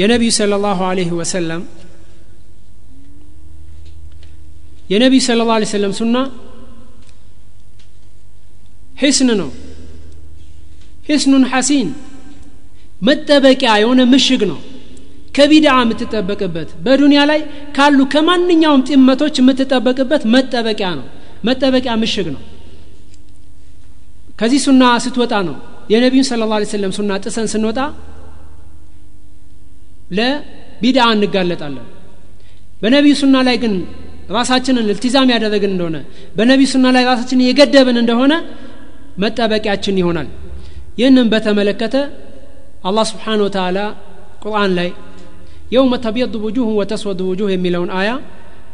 የነቢዩ 0.00 0.32
صلى 0.36 0.58
الله 0.64 0.80
عليه 0.88 1.10
وسلم 1.20 1.62
የነቢዩ 4.92 5.22
ስለ 5.26 5.40
ላ 5.50 5.56
ሰለም 5.72 5.92
ሱና 5.98 6.16
ሂስን 9.00 9.30
ነው። 9.40 9.50
ሂስኑን 11.08 11.44
ሐሲን 11.52 11.88
መጠበቂያ 13.02 13.70
የሆነ 13.82 14.00
ምሽግ 14.12 14.42
ነው። 14.50 14.58
ከቢድዓ 15.34 15.74
የምትጠበቅበት 15.80 16.70
በዱንያ 16.84 17.20
ላይ 17.30 17.40
ካሉ 17.76 17.98
ከማንኛውም 18.12 18.84
ጥመቶች 18.88 19.34
የምትጠበቅበት 19.40 20.22
መጠበቂያ 20.34 20.88
ነው። 20.98 21.06
መጠበቂያ 21.48 21.92
ምሽግ 22.00 22.26
ነው። 22.34 22.42
ከዚህ 24.40 24.60
ሱና 24.66 24.82
ስትወጣ 25.04 25.34
ነው። 25.48 25.56
የነቢዩን 25.92 26.26
ስለ 26.28 26.42
ላ 26.44 26.58
ሰለም 26.72 26.92
ሱና 26.96 27.12
ጥሰን 27.24 27.46
ስንወጣ 27.52 27.78
ለቢድዓ 30.18 31.06
እንጋለጣለን። 31.16 31.86
በነቢዩ 32.82 33.14
ሱና 33.20 33.36
ላይ 33.48 33.56
ግን 33.62 33.74
ራሳችንን 34.36 34.86
እልቲዛም 34.86 35.28
ያደረግን 35.34 35.72
እንደሆነ 35.74 35.96
በነቢዩ 36.36 36.68
ሱና 36.72 36.86
ላይ 36.96 37.04
ራሳችንን 37.10 37.46
የገደብን 37.48 37.98
እንደሆነ 38.02 38.32
መጠበቂያችን 39.22 39.98
ይሆናል። 40.00 40.28
ይህንም 41.00 41.28
በተመለከተ 41.32 41.96
አላህ 42.84 43.04
ስብሓን 43.10 43.40
ወተላ 43.46 43.78
ቁርአን 44.44 44.72
ላይ 44.78 44.88
የውመ 45.73 45.93
ተብየዱ 46.05 46.33
ውጁህ 46.45 46.67
ወተስወዱ 46.79 47.21
ውጁህ 47.31 47.49
የሚለውን 47.53 47.91
አያ 47.99 48.09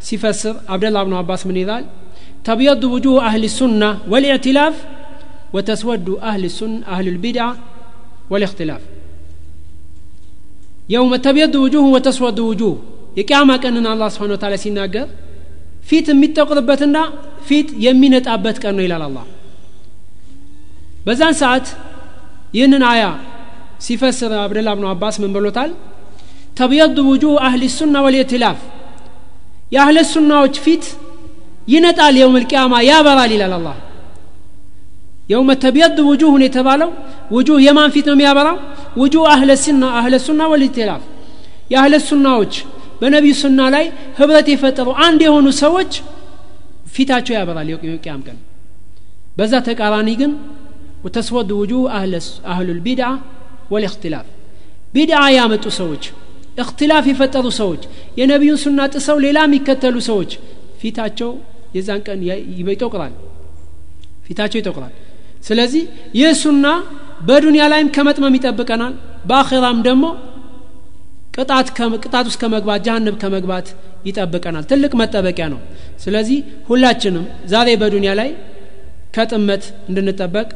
ሲፈስር 0.08 0.56
አብደላ 0.74 0.98
ብኑ 1.06 1.16
አባስ 1.22 1.42
ምን 1.50 1.58
ይላል 1.62 1.84
ተብየዱ 2.48 2.84
ውጁህ 2.94 3.18
አህል 3.28 3.44
ሱና 3.58 3.84
ወልኢዕትላፍ 4.14 4.76
ወተስወዱ 5.56 6.08
አህል 6.30 6.44
ሱን 6.58 6.74
አህል 6.94 7.08
ልቢድዓ 7.16 7.46
ወልእክትላፍ 8.34 8.82
የውመ 10.94 11.14
ተብየዱ 11.26 11.56
ውጁህ 11.66 11.86
ወተስወዱ 11.96 12.40
ውጁህ 12.52 12.74
የቅያማ 13.20 13.52
ቀንን 13.64 13.86
አላህ 13.92 14.08
ስብሓን 14.14 14.34
ወተላ 14.36 14.56
ሲናገር 14.64 15.08
ፊት 15.90 16.08
የሚጠቁርበትና 16.14 16.98
ፊት 17.48 17.70
የሚነጣበት 17.86 18.58
ቀን 18.64 18.74
ነው 18.78 18.84
ይላል 18.86 19.04
አላህ 19.08 19.26
በዛን 21.06 21.36
ሰዓት 21.42 21.68
ይህንን 22.58 22.84
አያ 22.92 23.04
ሲፈስር 23.86 24.32
አብደላ 24.42 24.70
ብኑ 24.78 24.86
አባስ 24.94 25.16
ምን 25.24 25.32
ብሎታል 25.36 25.72
ተብየዱ 26.57 26.99
ውጁህ 27.11 27.35
አህል 27.47 27.63
ሱና 27.77 27.97
ወልኢትላፍ 28.07 28.59
የአህለ 29.75 29.99
ሱናዎች 30.13 30.57
ፊት 30.65 30.85
ይነጣል 31.73 32.17
የውም 32.21 32.37
ልቅያማ 32.43 32.75
ያበራል 32.89 33.31
ይላል 33.37 33.53
አላህ 33.59 33.77
የውመ 35.31 35.53
ተብየዱ 35.65 35.99
ውጁሁን 36.11 36.43
የተባለው 36.47 36.91
ውጁህ 37.37 37.59
የማን 37.67 37.91
ፊት 37.95 38.07
ነው 38.11 38.15
የሚያበራው 38.17 38.59
ውጁህ 39.01 39.25
አህለ 39.33 39.53
ሱና 39.65 39.85
አህለ 40.01 40.17
ሱና 40.27 40.43
ወልኢትላፍ 40.53 41.03
የአህለ 41.73 41.95
ሱናዎች 42.09 42.55
በነቢዩ 43.01 43.35
ሱና 43.41 43.61
ላይ 43.75 43.85
ህብረት 44.19 44.47
የፈጠሩ 44.53 44.89
አንድ 45.07 45.21
የሆኑ 45.27 45.47
ሰዎች 45.63 45.93
ፊታቸው 46.95 47.35
ያበራል 47.39 47.69
የቅያም 47.73 48.21
ቀን 48.27 48.39
በዛ 49.39 49.55
ተቃራኒ 49.69 50.11
ግን 50.21 50.31
ወተስወድ 51.07 51.51
ውጁህ 51.59 51.83
አህሉ 52.51 52.69
ልቢድዓ 52.71 53.09
ወልእክትላፍ 53.75 54.27
ቢድዓ 54.95 55.21
ያመጡ 55.37 55.67
ሰዎች 55.81 56.05
እክትላፍ 56.57 57.05
የፈጠሩ 57.11 57.47
ሰዎች 57.59 57.83
የነቢዩን 58.19 58.59
ሱና 58.63 58.81
ጥሰው 58.95 59.17
ሌላ 59.25 59.39
የሚከተሉ 59.47 59.97
ሰዎች 60.09 60.31
ፊታቸው 60.81 61.31
የዛን 61.77 62.01
ቀን 62.07 62.21
ይጠቁራል። 62.69 63.15
ፊታቸው 64.27 64.59
ይጠቁራል። 64.61 64.95
ስለዚህ 65.45 65.83
ይህ 66.19 66.31
ሱና 66.43 66.67
በዱንያ 67.29 67.65
ላይም 67.73 67.89
ከመጥመም 67.97 68.37
ይጠብቀናል። 68.39 68.95
በአኼራም 69.29 69.79
ደግሞ 69.87 70.05
ቅጣት 71.37 71.69
ቅጣት 72.05 72.25
ውስጥ 72.29 72.39
ከመግባት 72.43 72.81
ጀሀነብ 72.87 73.17
ከመግባት 73.23 73.67
ይጠብቀናል። 74.07 74.65
ትልቅ 74.71 74.93
መጠበቂያ 75.01 75.47
ነው። 75.53 75.61
ስለዚህ 76.05 76.39
ሁላችንም 76.69 77.25
ዛሬ 77.47 77.69
በዱንያ 77.83 78.13
ላይ 78.21 78.31
ከጥመት 79.17 79.65
እንድንጠበቅ 79.89 80.49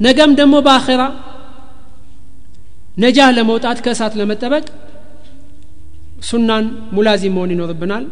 ነገም 0.00 0.30
ደግሞ 0.40 0.54
በአኼራ 0.66 1.02
ነጃህ 2.96 3.28
ለመውጣት 3.36 3.78
ከእሳት 3.84 4.14
ለመጠበቅ 4.20 4.64
ሱናን 6.28 6.64
ሙላዚም 6.96 7.34
መሆን 7.36 7.52
ይኖርብናል 7.56 8.04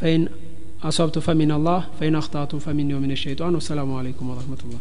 فإن 0.00 0.20
أصبت 0.88 1.16
فمن 1.26 1.50
الله 1.56 1.80
فإن 1.98 2.14
أخطأت 2.22 2.52
فمني 2.64 2.92
ومن 2.96 3.10
الشيطان. 3.16 3.52
والسلام 3.58 3.90
عليكم 4.00 4.24
ورحمة 4.30 4.60
الله. 4.64 4.80